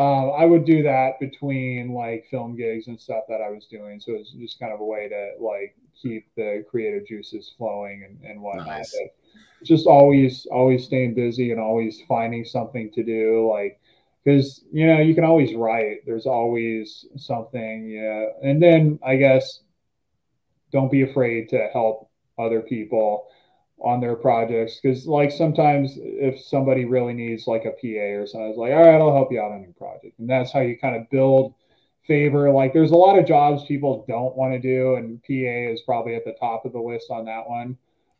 um, 0.00 0.30
I 0.38 0.44
would 0.44 0.64
do 0.64 0.84
that 0.84 1.18
between 1.18 1.92
like 1.92 2.28
film 2.30 2.54
gigs 2.54 2.86
and 2.86 3.00
stuff 3.00 3.24
that 3.28 3.40
I 3.40 3.50
was 3.50 3.66
doing. 3.66 3.98
So 3.98 4.12
it 4.12 4.18
was 4.18 4.30
just 4.38 4.60
kind 4.60 4.72
of 4.72 4.78
a 4.78 4.84
way 4.84 5.08
to 5.08 5.44
like 5.44 5.76
keep 6.00 6.26
the 6.36 6.64
creative 6.70 7.06
juices 7.06 7.54
flowing 7.56 8.04
and, 8.04 8.30
and 8.30 8.40
whatnot. 8.40 8.66
Nice. 8.66 8.96
Just 9.62 9.86
always, 9.86 10.46
always 10.50 10.84
staying 10.84 11.14
busy 11.14 11.50
and 11.50 11.60
always 11.60 12.02
finding 12.06 12.44
something 12.44 12.90
to 12.92 13.02
do. 13.02 13.50
Like, 13.50 13.80
because 14.24 14.64
you 14.72 14.86
know 14.86 15.00
you 15.00 15.14
can 15.14 15.24
always 15.24 15.54
write. 15.54 16.06
There's 16.06 16.26
always 16.26 17.06
something. 17.16 17.88
Yeah, 17.88 18.26
and 18.42 18.62
then 18.62 18.98
I 19.04 19.16
guess 19.16 19.60
don't 20.72 20.90
be 20.90 21.02
afraid 21.02 21.48
to 21.50 21.68
help 21.72 22.10
other 22.38 22.60
people 22.60 23.26
on 23.80 24.00
their 24.00 24.16
projects 24.16 24.80
because 24.80 25.06
like 25.06 25.30
sometimes 25.30 25.92
if 25.96 26.40
somebody 26.40 26.84
really 26.84 27.12
needs 27.12 27.46
like 27.46 27.64
a 27.64 27.70
PA 27.70 28.20
or 28.20 28.26
something, 28.26 28.48
it's 28.48 28.58
like, 28.58 28.72
all 28.72 28.78
right, 28.78 29.00
I'll 29.00 29.14
help 29.14 29.30
you 29.30 29.40
out 29.40 29.52
on 29.52 29.62
your 29.62 29.72
project. 29.72 30.18
And 30.18 30.28
that's 30.28 30.52
how 30.52 30.60
you 30.60 30.78
kind 30.78 30.96
of 30.96 31.08
build 31.10 31.54
favor. 32.06 32.50
Like 32.50 32.72
there's 32.72 32.90
a 32.90 32.96
lot 32.96 33.18
of 33.18 33.26
jobs 33.26 33.64
people 33.64 34.04
don't 34.08 34.36
want 34.36 34.52
to 34.52 34.58
do, 34.58 34.96
and 34.96 35.22
PA 35.22 35.72
is 35.72 35.82
probably 35.82 36.14
at 36.14 36.24
the 36.24 36.36
top 36.38 36.64
of 36.64 36.72
the 36.72 36.80
list 36.80 37.10
on 37.10 37.24
that 37.26 37.48
one. 37.48 37.76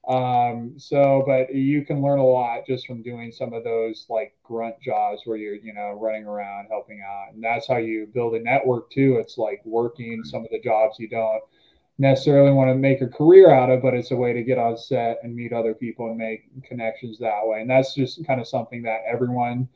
Um, 0.07 0.75
so 0.77 1.23
but 1.27 1.55
you 1.55 1.85
can 1.85 2.03
learn 2.03 2.19
a 2.19 2.27
lot 2.27 2.67
just 2.67 2.87
from 2.87 3.03
doing 3.03 3.33
some 3.33 3.55
of 3.55 3.65
those 3.65 4.05
like 4.11 4.35
grunt 4.43 4.79
jobs 4.83 5.23
where 5.25 5.39
you're, 5.39 5.55
you 5.55 5.73
know, 5.73 5.99
running 6.01 6.25
around 6.25 6.67
helping 6.69 7.03
out. 7.03 7.33
And 7.33 7.43
that's 7.43 7.67
how 7.67 7.79
you 7.79 8.07
build 8.13 8.35
a 8.35 8.41
network 8.41 8.91
too. 8.91 9.17
It's 9.19 9.39
like 9.39 9.63
working 9.65 10.23
some 10.25 10.45
of 10.45 10.51
the 10.51 10.61
jobs 10.61 10.99
you 10.99 11.09
don't 11.09 11.43
necessarily 11.99 12.51
want 12.51 12.69
to 12.69 12.75
make 12.75 13.01
a 13.01 13.07
career 13.07 13.51
out 13.51 13.71
of, 13.71 13.81
but 13.81 13.95
it's 13.95 14.11
a 14.11 14.17
way 14.17 14.33
to 14.33 14.43
get 14.43 14.59
on 14.59 14.77
set 14.77 15.21
and 15.23 15.35
meet 15.35 15.53
other 15.53 15.73
people 15.75 16.09
and 16.09 16.19
make 16.19 16.43
connections 16.65 17.19
that 17.19 17.41
way. 17.45 17.61
And 17.61 17.71
that's 17.71 17.95
just 17.95 18.27
kind 18.27 18.41
of 18.41 18.49
something 18.49 18.83
that 18.83 19.03
everyone 19.11 19.69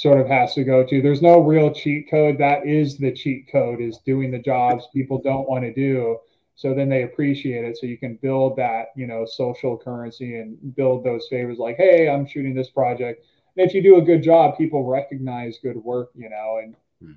sort 0.00 0.18
of 0.18 0.26
has 0.28 0.54
to 0.54 0.64
go 0.64 0.82
to. 0.82 1.02
There's 1.02 1.20
no 1.20 1.40
real 1.40 1.70
cheat 1.74 2.08
code. 2.10 2.38
That 2.38 2.66
is 2.66 2.96
the 2.96 3.12
cheat 3.12 3.52
code 3.52 3.82
is 3.82 3.98
doing 3.98 4.30
the 4.30 4.38
jobs 4.38 4.88
people 4.94 5.20
don't 5.20 5.46
want 5.46 5.62
to 5.64 5.74
do. 5.74 6.16
So 6.54 6.72
then 6.72 6.88
they 6.88 7.02
appreciate 7.02 7.66
it. 7.66 7.76
So 7.76 7.84
you 7.84 7.98
can 7.98 8.14
build 8.22 8.56
that, 8.56 8.92
you 8.96 9.06
know, 9.06 9.26
social 9.26 9.76
currency 9.76 10.38
and 10.38 10.74
build 10.74 11.04
those 11.04 11.26
favors 11.28 11.58
like, 11.58 11.76
hey, 11.76 12.08
I'm 12.08 12.26
shooting 12.26 12.54
this 12.54 12.70
project. 12.70 13.26
And 13.54 13.68
if 13.68 13.74
you 13.74 13.82
do 13.82 13.96
a 13.96 14.02
good 14.02 14.22
job, 14.22 14.56
people 14.56 14.86
recognize 14.86 15.58
good 15.62 15.76
work, 15.76 16.12
you 16.14 16.30
know, 16.30 16.60
and 16.62 16.76
hmm. 17.04 17.12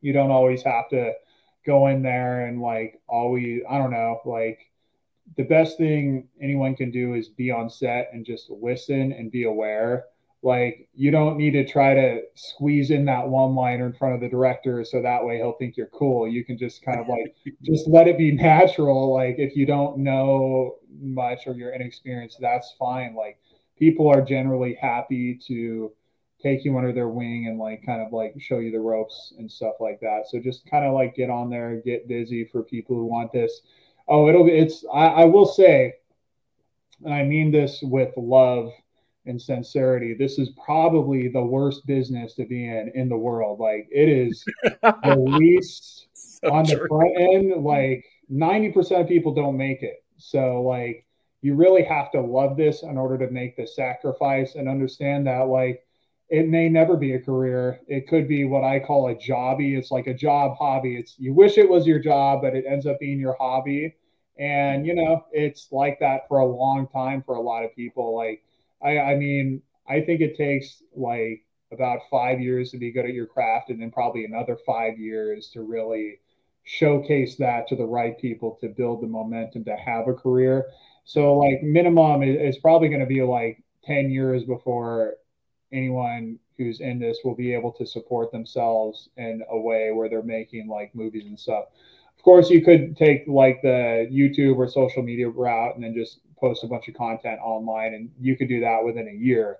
you 0.00 0.12
don't 0.12 0.32
always 0.32 0.64
have 0.64 0.88
to 0.88 1.12
go 1.64 1.86
in 1.86 2.02
there 2.02 2.46
and 2.46 2.60
like 2.60 3.00
always 3.06 3.62
I 3.70 3.78
don't 3.78 3.92
know, 3.92 4.20
like 4.24 4.68
the 5.36 5.44
best 5.44 5.78
thing 5.78 6.26
anyone 6.40 6.74
can 6.74 6.90
do 6.90 7.14
is 7.14 7.28
be 7.28 7.52
on 7.52 7.70
set 7.70 8.10
and 8.12 8.26
just 8.26 8.50
listen 8.50 9.12
and 9.12 9.30
be 9.30 9.44
aware. 9.44 10.06
Like 10.42 10.88
you 10.94 11.10
don't 11.10 11.38
need 11.38 11.52
to 11.52 11.66
try 11.66 11.94
to 11.94 12.20
squeeze 12.34 12.90
in 12.90 13.04
that 13.06 13.26
one 13.26 13.54
liner 13.54 13.86
in 13.86 13.92
front 13.92 14.14
of 14.14 14.20
the 14.20 14.28
director 14.28 14.84
so 14.84 15.02
that 15.02 15.24
way 15.24 15.38
he'll 15.38 15.56
think 15.58 15.76
you're 15.76 15.86
cool. 15.88 16.28
You 16.28 16.44
can 16.44 16.56
just 16.56 16.84
kind 16.84 17.00
of 17.00 17.08
like 17.08 17.34
just 17.62 17.88
let 17.88 18.06
it 18.06 18.18
be 18.18 18.32
natural. 18.32 19.12
Like 19.12 19.36
if 19.38 19.56
you 19.56 19.66
don't 19.66 19.98
know 19.98 20.76
much 21.00 21.46
or 21.46 21.54
you're 21.54 21.72
inexperienced, 21.72 22.38
that's 22.40 22.74
fine. 22.78 23.14
Like 23.14 23.38
people 23.78 24.08
are 24.08 24.22
generally 24.22 24.74
happy 24.80 25.38
to 25.48 25.92
take 26.42 26.64
you 26.64 26.76
under 26.76 26.92
their 26.92 27.08
wing 27.08 27.46
and 27.48 27.58
like 27.58 27.84
kind 27.84 28.00
of 28.00 28.12
like 28.12 28.34
show 28.38 28.58
you 28.58 28.70
the 28.70 28.78
ropes 28.78 29.34
and 29.38 29.50
stuff 29.50 29.74
like 29.80 30.00
that. 30.00 30.26
So 30.28 30.38
just 30.38 30.68
kind 30.70 30.84
of 30.84 30.94
like 30.94 31.16
get 31.16 31.30
on 31.30 31.50
there, 31.50 31.80
get 31.84 32.08
busy 32.08 32.44
for 32.44 32.62
people 32.62 32.96
who 32.96 33.06
want 33.06 33.32
this. 33.32 33.62
Oh, 34.08 34.28
it'll 34.28 34.44
be, 34.44 34.52
it's, 34.52 34.84
I, 34.92 35.06
I 35.06 35.24
will 35.24 35.46
say, 35.46 35.94
and 37.04 37.12
I 37.12 37.24
mean 37.24 37.50
this 37.50 37.80
with 37.82 38.12
love 38.16 38.70
and 39.26 39.40
sincerity, 39.40 40.14
this 40.14 40.38
is 40.38 40.50
probably 40.64 41.28
the 41.28 41.42
worst 41.42 41.86
business 41.86 42.34
to 42.34 42.44
be 42.44 42.68
in 42.68 42.90
in 42.94 43.08
the 43.08 43.16
world. 43.16 43.60
Like 43.60 43.88
it 43.90 44.08
is 44.08 44.44
the 44.82 45.16
least 45.16 46.08
so 46.14 46.52
on 46.52 46.64
true. 46.66 46.78
the 46.78 46.88
front 46.88 47.12
end, 47.18 47.64
like 47.64 48.04
90% 48.32 49.00
of 49.00 49.08
people 49.08 49.34
don't 49.34 49.56
make 49.56 49.82
it. 49.82 50.04
So 50.18 50.62
like 50.62 51.06
you 51.42 51.54
really 51.54 51.84
have 51.84 52.10
to 52.12 52.20
love 52.20 52.56
this 52.56 52.82
in 52.82 52.96
order 52.96 53.18
to 53.24 53.32
make 53.32 53.56
the 53.56 53.66
sacrifice 53.66 54.54
and 54.54 54.68
understand 54.68 55.26
that 55.26 55.48
like 55.48 55.82
it 56.28 56.48
may 56.48 56.68
never 56.68 56.96
be 56.96 57.14
a 57.14 57.20
career. 57.20 57.80
It 57.86 58.08
could 58.08 58.26
be 58.26 58.44
what 58.44 58.64
I 58.64 58.80
call 58.80 59.08
a 59.08 59.14
jobby. 59.14 59.78
It's 59.78 59.90
like 59.90 60.08
a 60.08 60.14
job 60.14 60.56
hobby. 60.58 60.96
It's 60.96 61.14
you 61.18 61.32
wish 61.32 61.56
it 61.56 61.68
was 61.68 61.86
your 61.86 62.00
job, 62.00 62.40
but 62.42 62.54
it 62.54 62.64
ends 62.68 62.86
up 62.86 62.98
being 62.98 63.20
your 63.20 63.36
hobby. 63.38 63.94
And 64.38 64.86
you 64.86 64.94
know, 64.94 65.24
it's 65.30 65.68
like 65.70 66.00
that 66.00 66.26
for 66.28 66.38
a 66.38 66.46
long 66.46 66.88
time 66.88 67.22
for 67.24 67.36
a 67.36 67.40
lot 67.40 67.64
of 67.64 67.74
people. 67.76 68.16
Like 68.16 68.42
I, 68.86 69.12
I 69.12 69.16
mean, 69.16 69.62
I 69.88 70.00
think 70.00 70.20
it 70.20 70.36
takes 70.36 70.82
like 70.94 71.44
about 71.72 72.00
five 72.10 72.40
years 72.40 72.70
to 72.70 72.78
be 72.78 72.92
good 72.92 73.04
at 73.04 73.12
your 73.14 73.26
craft, 73.26 73.70
and 73.70 73.80
then 73.80 73.90
probably 73.90 74.24
another 74.24 74.56
five 74.64 74.98
years 74.98 75.48
to 75.54 75.62
really 75.62 76.20
showcase 76.62 77.36
that 77.36 77.68
to 77.68 77.76
the 77.76 77.84
right 77.84 78.18
people 78.18 78.58
to 78.60 78.68
build 78.68 79.02
the 79.02 79.06
momentum 79.06 79.64
to 79.64 79.76
have 79.76 80.08
a 80.08 80.14
career. 80.14 80.66
So 81.04 81.34
like 81.34 81.62
minimum 81.62 82.22
is, 82.22 82.58
probably 82.58 82.88
going 82.88 83.00
to 83.00 83.06
be 83.06 83.22
like 83.22 83.62
10 83.84 84.10
years 84.10 84.42
before 84.44 85.14
anyone 85.72 86.38
who's 86.58 86.80
in 86.80 86.98
this 86.98 87.18
will 87.22 87.36
be 87.36 87.54
able 87.54 87.70
to 87.72 87.86
support 87.86 88.32
themselves 88.32 89.08
in 89.16 89.42
a 89.50 89.58
way 89.58 89.92
where 89.92 90.08
they're 90.08 90.22
making 90.22 90.68
like 90.68 90.92
movies 90.94 91.26
and 91.26 91.38
stuff. 91.38 91.66
Of 92.18 92.24
course, 92.24 92.50
you 92.50 92.64
could 92.64 92.96
take 92.96 93.22
like 93.28 93.62
the 93.62 94.08
YouTube 94.10 94.56
or 94.56 94.68
social 94.68 95.04
media 95.04 95.28
route 95.28 95.76
and 95.76 95.84
then 95.84 95.94
just 95.94 96.18
post 96.38 96.64
a 96.64 96.66
bunch 96.66 96.88
of 96.88 96.94
content 96.94 97.40
online, 97.42 97.94
and 97.94 98.10
you 98.20 98.36
could 98.36 98.48
do 98.48 98.60
that 98.60 98.84
within 98.84 99.08
a 99.08 99.12
year 99.12 99.58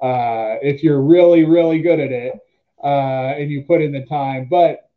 uh, 0.00 0.56
if 0.62 0.82
you're 0.82 1.00
really, 1.00 1.44
really 1.44 1.80
good 1.80 2.00
at 2.00 2.12
it 2.12 2.34
uh, 2.82 3.34
and 3.36 3.50
you 3.50 3.62
put 3.62 3.82
in 3.82 3.92
the 3.92 4.04
time. 4.06 4.46
But 4.48 4.90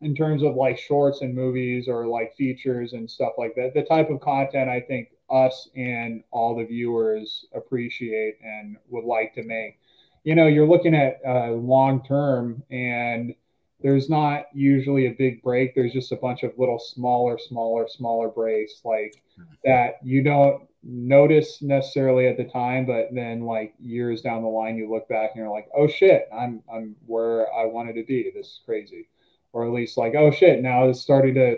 in 0.00 0.14
terms 0.14 0.42
of 0.42 0.54
like 0.54 0.78
shorts 0.78 1.22
and 1.22 1.34
movies 1.34 1.88
or 1.88 2.06
like 2.06 2.36
features 2.36 2.92
and 2.92 3.10
stuff 3.10 3.32
like 3.38 3.54
that, 3.56 3.74
the 3.74 3.82
type 3.82 4.10
of 4.10 4.20
content 4.20 4.68
I 4.68 4.80
think 4.80 5.08
us 5.30 5.68
and 5.76 6.22
all 6.30 6.56
the 6.56 6.64
viewers 6.64 7.46
appreciate 7.54 8.38
and 8.42 8.76
would 8.88 9.04
like 9.04 9.34
to 9.34 9.42
make. 9.42 9.78
You 10.24 10.34
know, 10.34 10.46
you're 10.46 10.66
looking 10.66 10.94
at 10.94 11.20
uh, 11.26 11.52
long 11.52 12.04
term, 12.04 12.62
and 12.70 13.34
there's 13.80 14.10
not 14.10 14.46
usually 14.52 15.06
a 15.06 15.14
big 15.16 15.42
break. 15.42 15.74
There's 15.74 15.92
just 15.92 16.12
a 16.12 16.16
bunch 16.16 16.42
of 16.42 16.52
little 16.58 16.78
smaller, 16.78 17.38
smaller, 17.38 17.86
smaller 17.88 18.28
breaks 18.28 18.80
like 18.84 19.22
that 19.64 19.98
you 20.02 20.22
don't 20.22 20.62
notice 20.82 21.62
necessarily 21.62 22.26
at 22.26 22.36
the 22.36 22.44
time, 22.44 22.86
but 22.86 23.08
then 23.12 23.42
like 23.42 23.74
years 23.80 24.20
down 24.20 24.42
the 24.42 24.48
line, 24.48 24.76
you 24.76 24.90
look 24.90 25.08
back 25.08 25.30
and 25.34 25.42
you're 25.42 25.52
like, 25.52 25.68
oh 25.76 25.86
shit, 25.86 26.28
I'm 26.36 26.62
I'm 26.72 26.96
where 27.06 27.52
I 27.52 27.66
wanted 27.66 27.94
to 27.94 28.04
be. 28.04 28.32
This 28.34 28.46
is 28.46 28.60
crazy, 28.64 29.08
or 29.52 29.64
at 29.64 29.72
least 29.72 29.96
like, 29.96 30.14
oh 30.14 30.30
shit, 30.30 30.60
now 30.60 30.88
it's 30.88 31.00
starting 31.00 31.34
to 31.34 31.56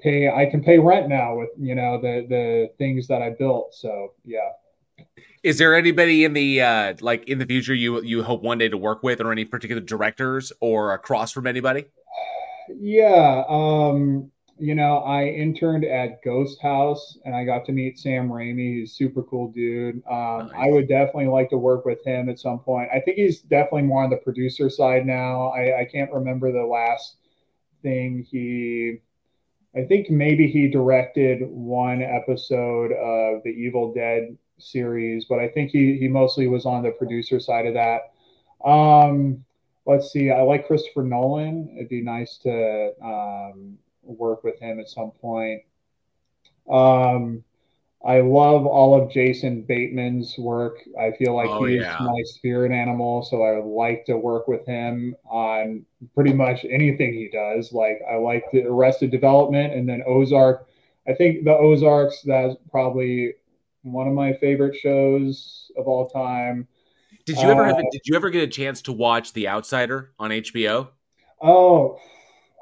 pay 0.00 0.30
I 0.30 0.46
can 0.46 0.62
pay 0.62 0.78
rent 0.78 1.08
now 1.08 1.36
with 1.36 1.50
you 1.58 1.74
know 1.74 2.00
the 2.00 2.26
the 2.28 2.70
things 2.78 3.08
that 3.08 3.22
I 3.22 3.30
built. 3.30 3.74
So 3.74 4.14
yeah. 4.24 4.50
Is 5.42 5.58
there 5.58 5.76
anybody 5.76 6.24
in 6.24 6.32
the 6.32 6.60
uh 6.60 6.94
like 7.00 7.28
in 7.28 7.38
the 7.38 7.46
future 7.46 7.74
you 7.74 8.02
you 8.02 8.22
hope 8.22 8.42
one 8.42 8.58
day 8.58 8.68
to 8.68 8.76
work 8.76 9.02
with 9.02 9.20
or 9.20 9.32
any 9.32 9.44
particular 9.44 9.80
directors 9.80 10.52
or 10.60 10.92
across 10.92 11.32
from 11.32 11.46
anybody? 11.46 11.86
Yeah, 12.68 13.44
um 13.48 14.30
you 14.60 14.74
know, 14.74 14.98
I 14.98 15.26
interned 15.26 15.84
at 15.84 16.20
Ghost 16.24 16.60
House 16.60 17.16
and 17.24 17.34
I 17.34 17.44
got 17.44 17.64
to 17.66 17.72
meet 17.72 17.96
Sam 17.96 18.28
Raimi. 18.28 18.80
He's 18.80 18.92
super 18.92 19.22
cool 19.22 19.52
dude. 19.52 20.02
Um, 20.10 20.48
nice. 20.48 20.50
I 20.56 20.66
would 20.70 20.88
definitely 20.88 21.28
like 21.28 21.48
to 21.50 21.56
work 21.56 21.84
with 21.84 22.04
him 22.04 22.28
at 22.28 22.40
some 22.40 22.58
point. 22.58 22.88
I 22.92 22.98
think 22.98 23.18
he's 23.18 23.40
definitely 23.40 23.82
more 23.82 24.02
on 24.02 24.10
the 24.10 24.16
producer 24.16 24.68
side 24.68 25.06
now. 25.06 25.50
I, 25.50 25.82
I 25.82 25.84
can't 25.84 26.12
remember 26.12 26.50
the 26.50 26.66
last 26.66 27.18
thing 27.82 28.26
he 28.28 28.98
I 29.76 29.84
think 29.84 30.10
maybe 30.10 30.48
he 30.48 30.68
directed 30.68 31.40
one 31.42 32.02
episode 32.02 32.92
of 32.92 33.42
the 33.44 33.50
Evil 33.50 33.92
Dead 33.92 34.36
series, 34.58 35.26
but 35.26 35.38
I 35.38 35.48
think 35.48 35.70
he 35.70 35.98
he 35.98 36.08
mostly 36.08 36.48
was 36.48 36.66
on 36.66 36.82
the 36.82 36.90
producer 36.90 37.40
side 37.40 37.66
of 37.66 37.74
that. 37.74 38.12
Um, 38.68 39.44
let's 39.86 40.12
see. 40.12 40.30
I 40.30 40.42
like 40.42 40.66
Christopher 40.66 41.02
Nolan. 41.02 41.74
It'd 41.76 41.88
be 41.88 42.02
nice 42.02 42.38
to 42.38 42.92
um, 43.02 43.78
work 44.02 44.44
with 44.44 44.58
him 44.60 44.80
at 44.80 44.88
some 44.88 45.10
point. 45.12 45.62
Um, 46.70 47.44
I 48.06 48.20
love 48.20 48.64
all 48.64 49.00
of 49.00 49.10
Jason 49.10 49.62
Bateman's 49.62 50.36
work. 50.38 50.78
I 50.98 51.10
feel 51.12 51.34
like 51.34 51.48
oh, 51.48 51.64
he's 51.64 51.82
yeah. 51.82 51.96
my 52.00 52.22
spirit 52.24 52.70
animal, 52.70 53.24
so 53.24 53.42
I 53.42 53.58
would 53.58 53.68
like 53.68 54.04
to 54.06 54.16
work 54.16 54.46
with 54.46 54.64
him 54.66 55.16
on 55.24 55.84
pretty 56.14 56.32
much 56.32 56.64
anything 56.64 57.12
he 57.12 57.28
does. 57.28 57.72
Like 57.72 58.00
I 58.08 58.16
like 58.16 58.44
the 58.52 58.64
Arrested 58.66 59.10
Development 59.10 59.72
and 59.72 59.88
then 59.88 60.04
Ozark. 60.06 60.68
I 61.08 61.14
think 61.14 61.44
the 61.44 61.56
Ozarks 61.56 62.22
that's 62.22 62.54
probably 62.70 63.34
one 63.82 64.06
of 64.06 64.14
my 64.14 64.34
favorite 64.34 64.76
shows 64.76 65.70
of 65.76 65.86
all 65.86 66.08
time. 66.08 66.66
Did 67.24 67.36
you 67.36 67.48
ever 67.48 67.64
uh, 67.64 67.68
have? 67.68 67.78
A, 67.78 67.82
did 67.90 68.02
you 68.04 68.16
ever 68.16 68.30
get 68.30 68.42
a 68.42 68.48
chance 68.48 68.82
to 68.82 68.92
watch 68.92 69.32
The 69.34 69.48
Outsider 69.48 70.12
on 70.18 70.30
HBO? 70.30 70.88
Oh, 71.42 71.98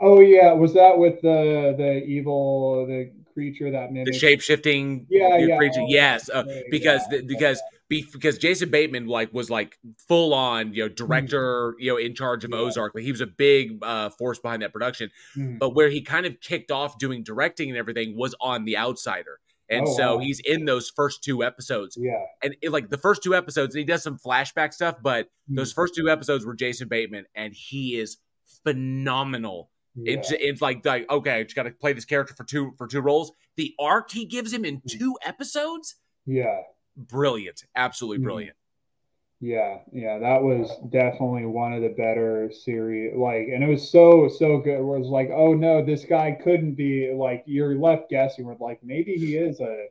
oh 0.00 0.20
yeah. 0.20 0.52
Was 0.52 0.74
that 0.74 0.98
with 0.98 1.20
the 1.22 1.74
the 1.76 2.04
evil 2.04 2.86
the 2.86 3.12
creature 3.36 3.70
that 3.70 3.92
the 3.92 4.12
shape 4.14 4.40
shifting 4.40 5.06
yeah, 5.10 5.36
yeah, 5.36 5.58
creature. 5.58 5.84
Yes, 5.86 6.30
uh, 6.30 6.42
because 6.70 7.02
yeah, 7.10 7.18
the, 7.18 7.26
because 7.26 7.62
because 7.88 8.38
Jason 8.38 8.70
Bateman 8.70 9.06
like 9.06 9.32
was 9.34 9.50
like 9.50 9.78
full 10.08 10.32
on 10.32 10.72
you 10.72 10.84
know 10.84 10.88
mm-hmm. 10.88 10.94
director 10.94 11.74
you 11.78 11.92
know 11.92 11.98
in 11.98 12.14
charge 12.14 12.44
of 12.44 12.50
yeah. 12.50 12.56
Ozark. 12.56 12.94
Like 12.94 13.04
he 13.04 13.12
was 13.12 13.20
a 13.20 13.26
big 13.26 13.78
uh, 13.82 14.08
force 14.08 14.38
behind 14.38 14.62
that 14.62 14.72
production. 14.72 15.10
Mm-hmm. 15.36 15.58
But 15.58 15.74
where 15.74 15.90
he 15.90 16.00
kind 16.00 16.24
of 16.24 16.40
kicked 16.40 16.70
off 16.70 16.98
doing 16.98 17.22
directing 17.22 17.68
and 17.68 17.76
everything 17.76 18.16
was 18.16 18.34
on 18.40 18.64
The 18.64 18.78
Outsider. 18.78 19.38
And 19.68 19.86
oh, 19.86 19.96
so 19.96 20.16
wow. 20.16 20.20
he's 20.20 20.40
in 20.44 20.64
those 20.64 20.90
first 20.90 21.24
two 21.24 21.42
episodes. 21.42 21.96
Yeah. 22.00 22.22
And 22.42 22.56
it, 22.62 22.70
like 22.70 22.88
the 22.88 22.98
first 22.98 23.22
two 23.22 23.34
episodes, 23.34 23.74
and 23.74 23.80
he 23.80 23.84
does 23.84 24.02
some 24.02 24.18
flashback 24.18 24.72
stuff, 24.72 24.96
but 25.02 25.26
mm-hmm. 25.26 25.56
those 25.56 25.72
first 25.72 25.94
two 25.94 26.08
episodes 26.08 26.46
were 26.46 26.54
Jason 26.54 26.88
Bateman, 26.88 27.24
and 27.34 27.52
he 27.52 27.96
is 27.96 28.18
phenomenal. 28.64 29.70
Yeah. 29.94 30.14
It's 30.14 30.32
it's 30.32 30.60
like 30.60 30.84
like 30.84 31.10
okay, 31.10 31.32
I 31.32 31.42
just 31.42 31.56
got 31.56 31.64
to 31.64 31.70
play 31.70 31.94
this 31.94 32.04
character 32.04 32.34
for 32.34 32.44
two 32.44 32.74
for 32.76 32.86
two 32.86 33.00
roles. 33.00 33.32
The 33.56 33.74
arc 33.80 34.12
he 34.12 34.26
gives 34.26 34.52
him 34.52 34.64
in 34.64 34.76
mm. 34.82 34.98
two 34.98 35.16
episodes, 35.24 35.96
yeah, 36.26 36.58
brilliant, 36.96 37.64
absolutely 37.74 38.18
mm-hmm. 38.18 38.24
brilliant. 38.24 38.56
Yeah, 39.38 39.80
yeah, 39.92 40.18
that 40.18 40.42
was 40.42 40.70
definitely 40.88 41.44
one 41.44 41.74
of 41.74 41.82
the 41.82 41.90
better 41.90 42.50
series. 42.50 43.14
Like, 43.14 43.48
and 43.48 43.62
it 43.62 43.68
was 43.68 43.90
so 43.90 44.28
so 44.28 44.58
good. 44.58 44.78
It 44.78 44.82
was 44.82 45.08
like, 45.08 45.28
oh 45.30 45.52
no, 45.52 45.84
this 45.84 46.06
guy 46.06 46.38
couldn't 46.42 46.74
be 46.74 47.12
like. 47.12 47.42
You're 47.44 47.78
left 47.78 48.08
guessing. 48.08 48.46
With 48.46 48.60
like, 48.60 48.80
maybe 48.82 49.14
he 49.16 49.36
is 49.36 49.60
a, 49.60 49.88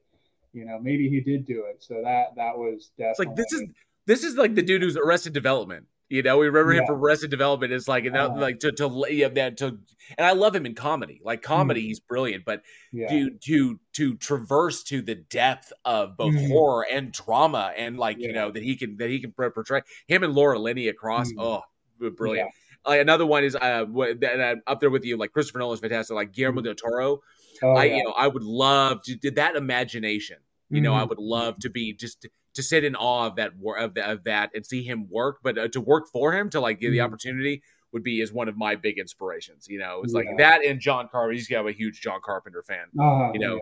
you 0.52 0.66
know, 0.66 0.80
maybe 0.80 1.10
he 1.10 1.22
did 1.22 1.46
do 1.46 1.66
it. 1.70 1.84
So 1.84 2.02
that 2.04 2.36
that 2.38 2.58
was 2.58 2.90
definitely. 2.98 3.12
It's 3.12 3.20
like 3.20 3.36
this 3.36 3.54
is 3.54 3.64
this 4.08 4.24
is 4.24 4.36
like 4.36 4.56
the 4.56 4.64
dude 4.64 4.82
who's 4.82 4.98
Arrested 4.98 5.34
Development. 5.34 5.86
You 6.08 6.22
know, 6.22 6.38
we 6.38 6.46
remember 6.46 6.74
yeah. 6.74 6.82
him 6.82 6.88
from 6.88 7.04
Arrested 7.04 7.32
Development. 7.32 7.74
It's 7.74 7.88
like, 7.88 8.06
and 8.06 8.16
uh, 8.16 8.32
like 8.36 8.60
to 8.60 8.72
to 8.74 9.06
yeah, 9.10 9.28
that 9.30 9.58
to, 9.58 9.80
and 10.18 10.26
I 10.26 10.34
love 10.34 10.56
him 10.56 10.68
in 10.68 10.76
comedy. 10.76 11.20
Like 11.24 11.42
comedy, 11.42 11.82
mm 11.82 11.88
he's 11.88 12.00
brilliant. 12.00 12.46
But 12.46 12.62
yeah. 12.92 13.10
to 13.10 13.32
to 13.32 13.80
to 13.94 14.16
traverse 14.18 14.84
to 14.84 15.02
the 15.02 15.16
depth 15.16 15.74
of 15.84 16.16
both 16.16 16.36
mm 16.36 16.48
horror 16.48 16.86
and 16.90 17.12
drama, 17.12 17.74
and 17.76 17.98
like 17.98 18.18
yeah. 18.20 18.28
you 18.28 18.34
know 18.34 18.52
that 18.52 18.62
he 18.62 18.76
can 18.76 18.98
that 18.98 19.10
he 19.10 19.20
can 19.20 19.32
portray 19.32 19.82
him 20.08 20.24
and 20.24 20.34
Laura 20.34 20.60
Linney 20.60 20.88
across. 20.90 21.32
mm 21.32 21.38
Oh, 21.40 22.10
brilliant. 22.12 22.52
Like 22.86 23.02
another 23.02 23.26
one 23.26 23.44
is 23.44 23.56
uh, 23.56 23.86
that 24.20 24.42
I'm 24.42 24.62
up 24.68 24.80
there 24.80 24.92
with 24.92 25.06
you. 25.06 25.18
Like 25.18 25.32
Christopher 25.32 25.58
Nolan 25.58 25.74
is 25.74 25.80
fantastic. 25.80 26.14
Like 26.14 26.34
Guillermo 26.34 26.62
del 26.62 26.76
Toro. 26.76 27.22
Oh, 27.64 27.74
I 27.74 27.86
you 27.86 28.04
know 28.04 28.12
I 28.12 28.28
would 28.28 28.44
love 28.44 29.02
to 29.04 29.16
did 29.16 29.36
that 29.36 29.56
imagination. 29.56 30.38
You 30.70 30.82
know, 30.82 30.94
I 30.94 31.04
would 31.04 31.20
love 31.20 31.60
to 31.60 31.70
be 31.70 31.94
just 31.94 32.28
to 32.56 32.64
sit 32.64 32.84
in 32.84 32.96
awe 32.96 33.28
of 33.28 33.36
that 33.36 33.52
of, 33.78 33.94
the, 33.94 34.10
of 34.10 34.24
that 34.24 34.52
and 34.56 34.66
see 34.66 34.84
him 34.84 35.08
work, 35.10 35.40
but 35.44 35.58
uh, 35.58 35.68
to 35.70 35.82
work 35.82 36.08
for 36.12 36.34
him 36.34 36.50
to 36.50 36.60
like 36.60 36.80
give 36.80 36.92
the 36.92 36.98
mm-hmm. 36.98 37.06
opportunity 37.06 37.62
would 37.92 38.04
be 38.04 38.22
is 38.22 38.34
one 38.34 38.48
of 38.48 38.58
my 38.58 38.76
big 38.76 38.98
inspirations. 38.98 39.68
You 39.70 39.80
know, 39.80 40.02
it's 40.04 40.14
yeah. 40.14 40.20
like 40.20 40.38
that 40.38 40.66
and 40.66 40.80
John 40.80 41.08
Carpenter. 41.12 41.34
He's 41.34 41.48
got 41.48 41.66
a 41.68 41.72
huge 41.72 42.02
John 42.02 42.20
Carpenter 42.24 42.64
fan. 42.64 42.86
Uh, 43.00 43.32
you 43.34 43.40
know, 43.40 43.56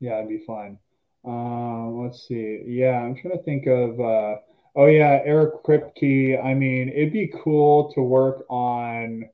yeah. 0.00 0.10
yeah, 0.10 0.18
it'd 0.18 0.28
be 0.28 0.44
fun. 0.46 0.78
Um, 1.24 2.02
let's 2.02 2.26
see. 2.26 2.62
Yeah, 2.66 3.00
I'm 3.00 3.16
trying 3.16 3.36
to 3.36 3.42
think 3.42 3.66
of. 3.66 4.00
Uh, 4.00 4.36
oh 4.76 4.86
yeah, 4.86 5.20
Eric 5.24 5.62
Kripke. 5.64 6.42
I 6.42 6.54
mean, 6.54 6.88
it'd 6.88 7.12
be 7.12 7.32
cool 7.42 7.92
to 7.94 8.00
work 8.00 8.44
on 8.48 9.28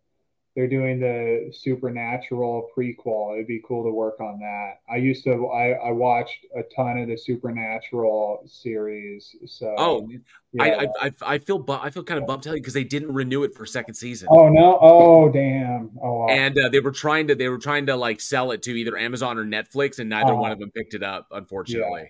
they're 0.55 0.69
doing 0.69 1.01
the 1.01 1.51
supernatural 1.53 2.69
prequel. 2.77 3.35
It'd 3.35 3.47
be 3.47 3.63
cool 3.67 3.85
to 3.85 3.91
work 3.91 4.21
on 4.21 4.39
that. 4.41 4.81
I 4.91 4.97
used 4.97 5.25
to 5.25 5.47
i, 5.47 5.71
I 5.71 5.91
watched 5.93 6.45
a 6.55 6.63
ton 6.75 6.99
of 6.99 7.09
the 7.09 7.17
supernatural 7.17 8.45
series 8.47 9.35
so. 9.47 9.75
Oh 9.79 10.09
yeah. 10.53 10.65
I, 10.65 10.87
I 11.01 11.13
i 11.23 11.39
feel 11.39 11.59
bu- 11.59 11.73
i 11.73 11.89
feel 11.89 12.05
kind 12.05 12.21
of 12.21 12.27
bummed 12.27 12.43
because 12.43 12.75
they 12.75 12.85
didn't 12.85 13.15
renew 13.15 13.45
it 13.45 13.55
for 13.55 13.65
second 13.65 13.95
season. 13.95 14.29
Oh 14.31 14.51
no? 14.51 14.79
Oh 14.81 15.31
damn. 15.31 15.91
Oh 16.03 16.21
wow. 16.21 16.27
and 16.29 16.59
uh, 16.59 16.69
they 16.69 16.81
were 16.81 16.93
trying 16.93 17.29
to 17.29 17.35
they 17.35 17.49
were 17.49 17.59
trying 17.59 17.87
to 17.87 17.97
like 17.97 18.21
sell 18.21 18.51
it 18.51 18.63
to 18.65 18.73
either 18.73 18.99
amazon 18.99 19.39
or 19.39 19.45
netflix 19.45 19.99
and 19.99 20.11
neither 20.11 20.35
uh, 20.35 20.37
one 20.37 20.53
of 20.53 20.59
them 20.59 20.71
picked 20.71 20.93
it 20.93 21.03
up 21.03 21.29
unfortunately. 21.31 22.03
Yeah. 22.03 22.09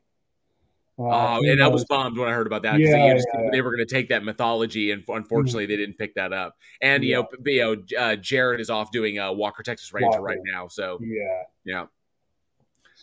Uh, 1.11 1.39
oh, 1.39 1.51
and 1.51 1.63
I 1.63 1.69
was 1.69 1.85
bummed 1.85 2.19
when 2.19 2.29
I 2.29 2.33
heard 2.33 2.47
about 2.47 2.63
that 2.63 2.79
yeah, 2.79 2.93
they, 2.93 3.07
yeah, 3.07 3.51
they, 3.51 3.61
were 3.61 3.71
going 3.71 3.87
to 3.87 3.93
take 3.93 4.09
that 4.11 4.25
mythology, 4.25 4.91
and 4.91 5.03
unfortunately, 5.09 5.65
mm-hmm. 5.65 5.71
they 5.71 5.77
didn't 5.77 5.99
pick 5.99 6.15
that 6.15 6.33
up. 6.33 6.57
And 6.81 7.03
you 7.03 7.15
know, 7.15 7.29
you 7.45 7.61
know, 7.61 7.99
uh, 7.99 8.17
Jared 8.17 8.61
is 8.61 8.71
off 8.71 8.93
doing 8.93 9.19
uh, 9.19 9.33
Walker 9.33 9.63
Texas 9.63 9.93
Ranger 9.93 10.09
Walker. 10.09 10.23
right 10.23 10.39
now, 10.45 10.69
so 10.69 10.99
yeah, 11.01 11.43
yeah. 11.65 11.87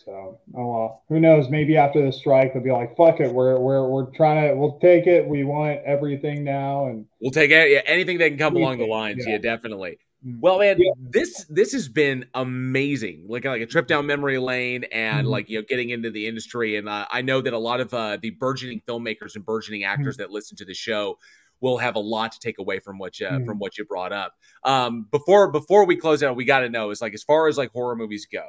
So, 0.04 0.38
oh 0.54 0.66
well, 0.66 1.02
who 1.08 1.20
knows? 1.20 1.50
Maybe 1.50 1.76
after 1.76 2.04
the 2.04 2.12
strike, 2.12 2.54
they'll 2.54 2.62
be 2.62 2.72
like, 2.72 2.96
"Fuck 2.96 3.20
it, 3.20 3.32
we're 3.32 3.58
we're 3.58 3.86
we're 3.86 4.06
trying 4.12 4.48
to, 4.48 4.56
we'll 4.56 4.78
take 4.78 5.06
it. 5.06 5.26
We 5.26 5.44
want 5.44 5.80
everything 5.84 6.42
now, 6.42 6.86
and 6.86 7.06
we'll 7.20 7.32
take 7.32 7.50
it. 7.50 7.70
Yeah, 7.70 7.82
anything 7.84 8.18
that 8.18 8.30
can 8.30 8.38
come 8.38 8.56
along 8.56 8.78
the 8.78 8.86
lines. 8.86 9.24
Yeah, 9.26 9.38
definitely. 9.38 9.98
Well, 10.22 10.58
man, 10.58 10.76
yeah. 10.78 10.92
this 10.98 11.46
this 11.48 11.72
has 11.72 11.88
been 11.88 12.26
amazing. 12.34 13.24
Like 13.26 13.46
like 13.46 13.62
a 13.62 13.66
trip 13.66 13.86
down 13.86 14.06
memory 14.06 14.38
lane, 14.38 14.84
and 14.92 15.20
mm-hmm. 15.20 15.28
like 15.28 15.48
you 15.48 15.58
know, 15.58 15.64
getting 15.66 15.90
into 15.90 16.10
the 16.10 16.26
industry. 16.26 16.76
And 16.76 16.88
uh, 16.88 17.06
I 17.10 17.22
know 17.22 17.40
that 17.40 17.52
a 17.54 17.58
lot 17.58 17.80
of 17.80 17.94
uh, 17.94 18.18
the 18.20 18.30
burgeoning 18.30 18.82
filmmakers 18.86 19.34
and 19.34 19.44
burgeoning 19.44 19.84
actors 19.84 20.16
mm-hmm. 20.16 20.22
that 20.22 20.30
listen 20.30 20.58
to 20.58 20.64
the 20.66 20.74
show 20.74 21.16
will 21.60 21.78
have 21.78 21.94
a 21.94 22.00
lot 22.00 22.32
to 22.32 22.38
take 22.38 22.58
away 22.58 22.80
from 22.80 22.98
what 22.98 23.18
you 23.18 23.26
mm-hmm. 23.26 23.46
from 23.46 23.58
what 23.58 23.78
you 23.78 23.84
brought 23.86 24.12
up. 24.12 24.34
Um, 24.62 25.06
before 25.10 25.50
before 25.50 25.86
we 25.86 25.96
close 25.96 26.22
out, 26.22 26.36
we 26.36 26.44
got 26.44 26.60
to 26.60 26.68
know 26.68 26.90
is 26.90 27.00
like 27.00 27.14
as 27.14 27.22
far 27.22 27.48
as 27.48 27.56
like 27.56 27.70
horror 27.72 27.96
movies 27.96 28.26
go. 28.30 28.44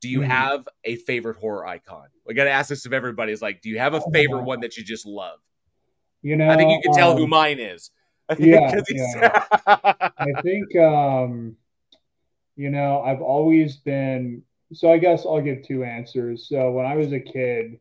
Do 0.00 0.08
you 0.08 0.20
mm-hmm. 0.20 0.30
have 0.30 0.68
a 0.84 0.96
favorite 0.96 1.38
horror 1.38 1.66
icon? 1.66 2.06
We 2.26 2.34
got 2.34 2.44
to 2.44 2.50
ask 2.50 2.68
this 2.68 2.86
of 2.86 2.92
everybody. 2.92 3.32
Is 3.32 3.42
like, 3.42 3.62
do 3.62 3.70
you 3.70 3.78
have 3.78 3.94
a 3.94 4.02
favorite 4.12 4.44
one 4.44 4.60
that 4.60 4.76
you 4.76 4.84
just 4.84 5.06
love? 5.06 5.38
You 6.22 6.36
know, 6.36 6.48
I 6.48 6.56
think 6.56 6.70
you 6.70 6.80
can 6.82 6.94
tell 6.94 7.12
um, 7.12 7.18
who 7.18 7.26
mine 7.26 7.58
is. 7.58 7.90
Yeah, 8.38 8.74
yeah. 8.88 9.44
I 9.66 10.40
think 10.42 10.74
um, 10.76 11.56
you 12.56 12.70
know 12.70 13.02
I've 13.02 13.22
always 13.22 13.76
been. 13.76 14.42
So 14.72 14.90
I 14.90 14.98
guess 14.98 15.24
I'll 15.24 15.40
give 15.40 15.62
two 15.62 15.84
answers. 15.84 16.48
So 16.48 16.72
when 16.72 16.86
I 16.86 16.96
was 16.96 17.12
a 17.12 17.20
kid, 17.20 17.78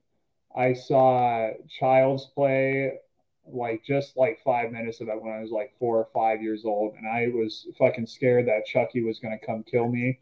I 0.55 0.73
saw 0.73 1.49
Child's 1.79 2.25
Play 2.35 2.99
like 3.45 3.83
just 3.83 4.15
like 4.15 4.39
five 4.43 4.71
minutes 4.71 5.01
of 5.01 5.09
it 5.09 5.21
when 5.21 5.33
I 5.33 5.41
was 5.41 5.51
like 5.51 5.73
four 5.77 5.97
or 5.97 6.07
five 6.13 6.41
years 6.41 6.63
old, 6.65 6.95
and 6.95 7.07
I 7.07 7.27
was 7.35 7.67
fucking 7.77 8.07
scared 8.07 8.47
that 8.47 8.65
Chucky 8.65 9.01
was 9.01 9.19
gonna 9.19 9.39
come 9.45 9.63
kill 9.63 9.87
me. 9.89 10.19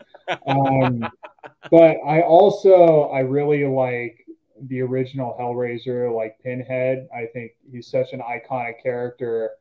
Um, 0.47 1.07
but 1.71 1.97
I 2.05 2.21
also 2.21 3.03
I 3.09 3.19
really 3.19 3.65
like 3.65 4.25
the 4.67 4.81
original 4.81 5.35
Hellraiser, 5.39 6.13
like 6.15 6.39
Pinhead. 6.43 7.07
I 7.15 7.27
think 7.33 7.51
he's 7.71 7.87
such 7.87 8.13
an 8.13 8.21
iconic 8.21 8.81
character. 8.81 9.51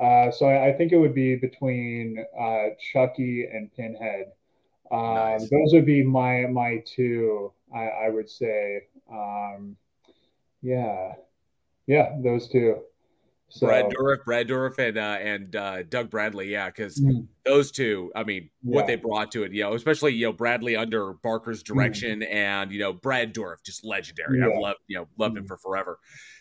Uh, 0.00 0.30
so 0.30 0.46
I, 0.46 0.68
I, 0.68 0.72
think 0.72 0.92
it 0.92 0.96
would 0.96 1.14
be 1.14 1.36
between 1.36 2.24
uh, 2.38 2.68
Chucky 2.92 3.46
and 3.52 3.70
Pinhead. 3.74 4.32
Um, 4.90 5.14
nice. 5.14 5.50
Those 5.50 5.72
would 5.74 5.84
be 5.84 6.02
my 6.02 6.46
my 6.46 6.82
two. 6.86 7.52
I, 7.74 8.06
I 8.06 8.08
would 8.08 8.28
say. 8.28 8.84
Um, 9.12 9.76
yeah, 10.62 11.12
yeah, 11.86 12.16
those 12.22 12.48
two. 12.48 12.78
So, 13.52 13.66
Brad 13.66 13.86
Dourif, 13.86 14.24
Brad 14.24 14.48
Dourif, 14.48 14.78
and 14.78 14.96
uh, 14.96 15.18
and 15.20 15.56
uh, 15.56 15.82
Doug 15.82 16.08
Bradley, 16.08 16.48
yeah, 16.48 16.66
because 16.66 17.00
mm. 17.00 17.26
those 17.44 17.72
two, 17.72 18.12
I 18.14 18.22
mean, 18.22 18.48
what 18.62 18.86
they 18.86 18.94
brought 18.94 19.32
to 19.32 19.42
it, 19.42 19.52
you 19.52 19.64
know, 19.64 19.74
especially 19.74 20.14
you 20.14 20.26
know 20.26 20.32
Bradley 20.32 20.76
under 20.76 21.14
Barker's 21.14 21.60
mm. 21.62 21.66
direction, 21.66 22.20
mm. 22.20 22.32
and 22.32 22.70
you 22.70 22.78
know 22.78 22.92
Brad 22.92 23.34
Dourif, 23.34 23.64
just 23.64 23.84
legendary. 23.84 24.38
Yeah. 24.38 24.46
I've 24.46 24.60
loved 24.60 24.78
you 24.86 24.98
know 24.98 25.08
loved 25.18 25.34
mm. 25.34 25.38
him 25.38 25.46
for 25.46 25.56
forever. 25.56 25.98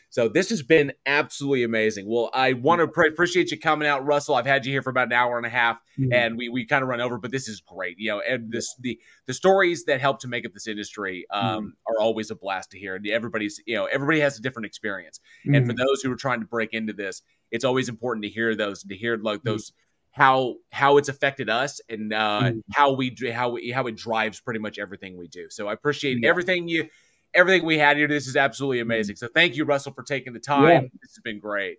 So 0.09 0.27
this 0.27 0.49
has 0.49 0.63
been 0.63 0.93
absolutely 1.05 1.63
amazing. 1.63 2.09
Well, 2.09 2.31
I 2.33 2.53
want 2.53 2.81
to 2.81 2.87
pre- 2.87 3.07
appreciate 3.07 3.51
you 3.51 3.59
coming 3.59 3.87
out, 3.87 4.05
Russell. 4.05 4.35
I've 4.35 4.45
had 4.45 4.65
you 4.65 4.71
here 4.71 4.81
for 4.81 4.89
about 4.89 5.07
an 5.07 5.13
hour 5.13 5.37
and 5.37 5.45
a 5.45 5.49
half, 5.49 5.77
mm-hmm. 5.99 6.11
and 6.11 6.37
we 6.37 6.49
we 6.49 6.65
kind 6.65 6.81
of 6.81 6.89
run 6.89 6.99
over, 6.99 7.17
but 7.17 7.31
this 7.31 7.47
is 7.47 7.61
great. 7.61 7.99
You 7.99 8.11
know, 8.11 8.21
and 8.21 8.51
this 8.51 8.75
the 8.79 8.99
the 9.27 9.33
stories 9.33 9.85
that 9.85 10.01
help 10.01 10.19
to 10.21 10.27
make 10.27 10.45
up 10.45 10.53
this 10.53 10.67
industry 10.67 11.25
um, 11.29 11.43
mm-hmm. 11.43 11.93
are 11.93 12.01
always 12.01 12.31
a 12.31 12.35
blast 12.35 12.71
to 12.71 12.79
hear. 12.79 12.95
And 12.95 13.07
everybody's 13.07 13.61
you 13.67 13.75
know 13.75 13.85
everybody 13.85 14.19
has 14.21 14.39
a 14.39 14.41
different 14.41 14.65
experience, 14.65 15.19
mm-hmm. 15.45 15.55
and 15.55 15.65
for 15.67 15.73
mm-hmm. 15.73 15.85
those 15.85 16.01
who 16.01 16.11
are 16.11 16.17
trying 16.17 16.39
to 16.39 16.47
break 16.47 16.73
into 16.73 16.93
this, 16.93 17.21
it's 17.51 17.63
always 17.63 17.87
important 17.87 18.23
to 18.23 18.29
hear 18.29 18.55
those 18.55 18.83
to 18.83 18.95
hear 18.95 19.15
like 19.17 19.39
mm-hmm. 19.39 19.49
those 19.49 19.73
how 20.11 20.55
how 20.71 20.97
it's 20.97 21.09
affected 21.09 21.49
us 21.49 21.81
and 21.87 22.13
uh, 22.13 22.41
mm. 22.43 22.61
how 22.73 22.91
we 22.91 23.15
how 23.31 23.49
we, 23.51 23.71
how 23.71 23.85
it 23.85 23.95
drives 23.95 24.39
pretty 24.41 24.59
much 24.59 24.79
everything 24.79 25.17
we 25.17 25.27
do. 25.27 25.47
So 25.49 25.67
I 25.67 25.73
appreciate 25.73 26.17
yeah. 26.21 26.29
everything 26.29 26.67
you 26.67 26.89
everything 27.33 27.65
we 27.65 27.77
had 27.77 27.97
here. 27.97 28.07
This 28.07 28.27
is 28.27 28.35
absolutely 28.35 28.79
amazing. 28.79 29.15
So 29.15 29.27
thank 29.27 29.55
you, 29.55 29.65
Russell, 29.65 29.93
for 29.93 30.03
taking 30.03 30.33
the 30.33 30.39
time. 30.39 30.69
Yeah. 30.69 30.81
This 31.01 31.15
has 31.15 31.21
been 31.23 31.39
great. 31.39 31.77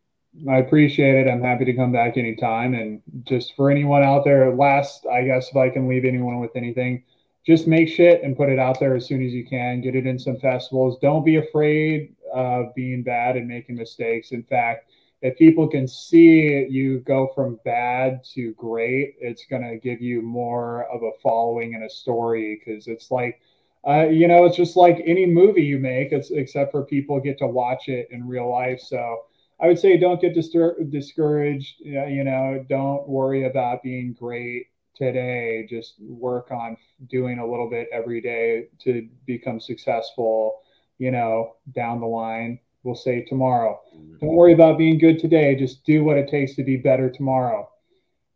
I 0.48 0.58
appreciate 0.58 1.26
it. 1.26 1.30
I'm 1.30 1.42
happy 1.42 1.64
to 1.64 1.72
come 1.74 1.90
back 1.90 2.16
anytime. 2.16 2.74
And 2.74 3.02
just 3.24 3.56
for 3.56 3.70
anyone 3.70 4.02
out 4.02 4.24
there, 4.24 4.54
last, 4.54 5.04
I 5.06 5.24
guess, 5.24 5.48
if 5.48 5.56
I 5.56 5.70
can 5.70 5.88
leave 5.88 6.04
anyone 6.04 6.38
with 6.38 6.54
anything, 6.54 7.02
just 7.44 7.66
make 7.66 7.88
shit 7.88 8.22
and 8.22 8.36
put 8.36 8.48
it 8.48 8.58
out 8.58 8.78
there 8.78 8.94
as 8.94 9.06
soon 9.06 9.24
as 9.26 9.32
you 9.32 9.44
can. 9.44 9.80
Get 9.80 9.96
it 9.96 10.06
in 10.06 10.18
some 10.18 10.38
festivals. 10.38 10.98
Don't 11.00 11.24
be 11.24 11.36
afraid 11.36 12.14
of 12.32 12.74
being 12.76 13.02
bad 13.02 13.36
and 13.36 13.48
making 13.48 13.76
mistakes. 13.76 14.30
In 14.30 14.44
fact, 14.44 14.90
if 15.22 15.36
people 15.36 15.66
can 15.68 15.88
see 15.88 16.66
you 16.70 17.00
go 17.00 17.30
from 17.34 17.58
bad 17.64 18.22
to 18.34 18.54
great, 18.54 19.16
it's 19.20 19.46
going 19.46 19.62
to 19.62 19.76
give 19.78 20.00
you 20.00 20.22
more 20.22 20.84
of 20.84 21.02
a 21.02 21.10
following 21.22 21.74
and 21.74 21.84
a 21.84 21.90
story 21.90 22.62
because 22.64 22.86
it's 22.86 23.10
like 23.10 23.40
uh, 23.86 24.06
you 24.08 24.28
know, 24.28 24.44
it's 24.44 24.56
just 24.56 24.76
like 24.76 25.02
any 25.06 25.26
movie 25.26 25.62
you 25.62 25.78
make, 25.78 26.12
it's, 26.12 26.30
except 26.30 26.70
for 26.70 26.84
people 26.84 27.18
get 27.20 27.38
to 27.38 27.46
watch 27.46 27.88
it 27.88 28.08
in 28.10 28.26
real 28.26 28.50
life. 28.50 28.80
So 28.80 29.22
I 29.60 29.66
would 29.66 29.78
say 29.78 29.96
don't 29.96 30.20
get 30.20 30.34
distur- 30.34 30.90
discouraged. 30.90 31.80
You 31.80 32.24
know, 32.24 32.64
don't 32.68 33.08
worry 33.08 33.46
about 33.46 33.82
being 33.82 34.14
great. 34.18 34.66
today, 34.94 35.66
just 35.68 35.94
work 36.00 36.50
on 36.50 36.76
doing 37.08 37.38
a 37.38 37.46
little 37.46 37.70
bit 37.70 37.88
every 37.90 38.20
day 38.20 38.68
to 38.80 39.08
become 39.24 39.58
successful, 39.58 40.60
you 40.98 41.10
know, 41.10 41.56
down 41.74 42.00
the 42.00 42.06
line. 42.06 42.58
We'll 42.82 42.94
say 42.94 43.22
tomorrow. 43.22 43.80
Mm-hmm. 43.96 44.18
Don't 44.18 44.34
worry 44.34 44.52
about 44.52 44.76
being 44.76 44.98
good 44.98 45.18
today. 45.18 45.54
Just 45.54 45.84
do 45.84 46.04
what 46.04 46.18
it 46.18 46.28
takes 46.28 46.54
to 46.56 46.64
be 46.64 46.76
better 46.76 47.10
tomorrow. 47.10 47.68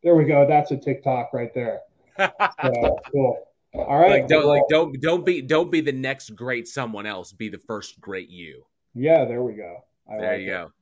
There 0.03 0.15
we 0.15 0.25
go. 0.25 0.47
That's 0.47 0.71
a 0.71 0.77
TikTok 0.77 1.33
right 1.35 1.53
there. 1.55 1.81
so, 2.19 2.99
cool. 3.13 3.39
All 3.75 3.99
right. 3.99 4.11
Like 4.11 4.29
don't 4.29 4.47
like 4.47 4.63
don't 4.69 5.01
don't 5.01 5.27
be 5.27 5.43
don't 5.43 5.71
be 5.71 5.81
the 5.81 5.93
next 5.93 6.31
great 6.31 6.69
someone 6.69 7.07
else. 7.07 7.33
Be 7.33 7.49
the 7.49 7.59
first 7.59 8.01
great 8.01 8.31
you. 8.31 8.65
Yeah, 8.95 9.25
there 9.25 9.43
we 9.43 9.55
go. 9.55 9.85
I 10.09 10.19
there 10.19 10.33
like 10.33 10.41
you 10.41 10.47
it. 10.47 10.51
go. 10.51 10.73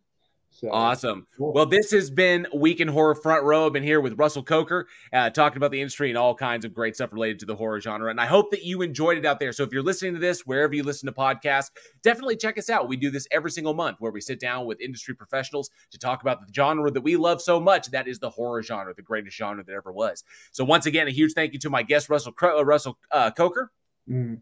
So, 0.54 0.70
awesome. 0.70 1.26
Cool. 1.36 1.52
Well, 1.54 1.66
this 1.66 1.90
has 1.92 2.10
been 2.10 2.46
Week 2.54 2.80
in 2.80 2.86
Horror 2.86 3.14
Front 3.14 3.42
Row. 3.42 3.66
I've 3.66 3.72
been 3.72 3.82
here 3.82 4.00
with 4.00 4.18
Russell 4.18 4.42
Coker, 4.42 4.86
uh, 5.12 5.30
talking 5.30 5.56
about 5.56 5.70
the 5.70 5.80
industry 5.80 6.10
and 6.10 6.18
all 6.18 6.34
kinds 6.34 6.64
of 6.64 6.74
great 6.74 6.94
stuff 6.94 7.12
related 7.12 7.38
to 7.40 7.46
the 7.46 7.56
horror 7.56 7.80
genre. 7.80 8.10
And 8.10 8.20
I 8.20 8.26
hope 8.26 8.50
that 8.50 8.62
you 8.62 8.82
enjoyed 8.82 9.16
it 9.16 9.24
out 9.24 9.40
there. 9.40 9.52
So 9.52 9.62
if 9.64 9.72
you're 9.72 9.82
listening 9.82 10.12
to 10.12 10.20
this, 10.20 10.42
wherever 10.46 10.74
you 10.74 10.82
listen 10.82 11.06
to 11.06 11.12
podcasts, 11.12 11.70
definitely 12.02 12.36
check 12.36 12.58
us 12.58 12.68
out. 12.68 12.86
We 12.86 12.96
do 12.96 13.10
this 13.10 13.26
every 13.32 13.50
single 13.50 13.72
month 13.72 13.96
where 13.98 14.12
we 14.12 14.20
sit 14.20 14.38
down 14.38 14.66
with 14.66 14.80
industry 14.80 15.14
professionals 15.14 15.70
to 15.90 15.98
talk 15.98 16.20
about 16.20 16.46
the 16.46 16.52
genre 16.52 16.90
that 16.90 17.00
we 17.00 17.16
love 17.16 17.40
so 17.40 17.58
much. 17.58 17.90
That 17.90 18.06
is 18.06 18.18
the 18.18 18.30
horror 18.30 18.62
genre, 18.62 18.94
the 18.94 19.02
greatest 19.02 19.36
genre 19.36 19.64
that 19.64 19.72
ever 19.72 19.90
was. 19.90 20.22
So 20.52 20.64
once 20.64 20.84
again, 20.84 21.08
a 21.08 21.10
huge 21.12 21.32
thank 21.32 21.54
you 21.54 21.58
to 21.60 21.70
my 21.70 21.82
guest, 21.82 22.10
Russell 22.10 22.34
uh, 22.42 22.64
Russell 22.64 22.98
uh, 23.10 23.30
Coker. 23.30 23.72
Mm. 24.08 24.40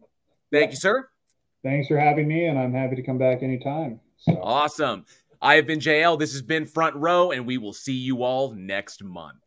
Thank 0.51 0.65
yeah. 0.65 0.69
you, 0.71 0.75
sir. 0.75 1.07
Thanks 1.63 1.87
for 1.87 1.97
having 1.97 2.27
me, 2.27 2.47
and 2.47 2.59
I'm 2.59 2.73
happy 2.73 2.95
to 2.95 3.03
come 3.03 3.17
back 3.17 3.43
anytime. 3.43 3.99
So. 4.17 4.39
Awesome. 4.41 5.05
I 5.41 5.55
have 5.55 5.65
been 5.65 5.79
JL. 5.79 6.19
This 6.19 6.33
has 6.33 6.43
been 6.43 6.65
Front 6.67 6.95
Row, 6.95 7.31
and 7.31 7.47
we 7.47 7.57
will 7.57 7.73
see 7.73 7.93
you 7.93 8.23
all 8.23 8.53
next 8.53 9.03
month. 9.03 9.39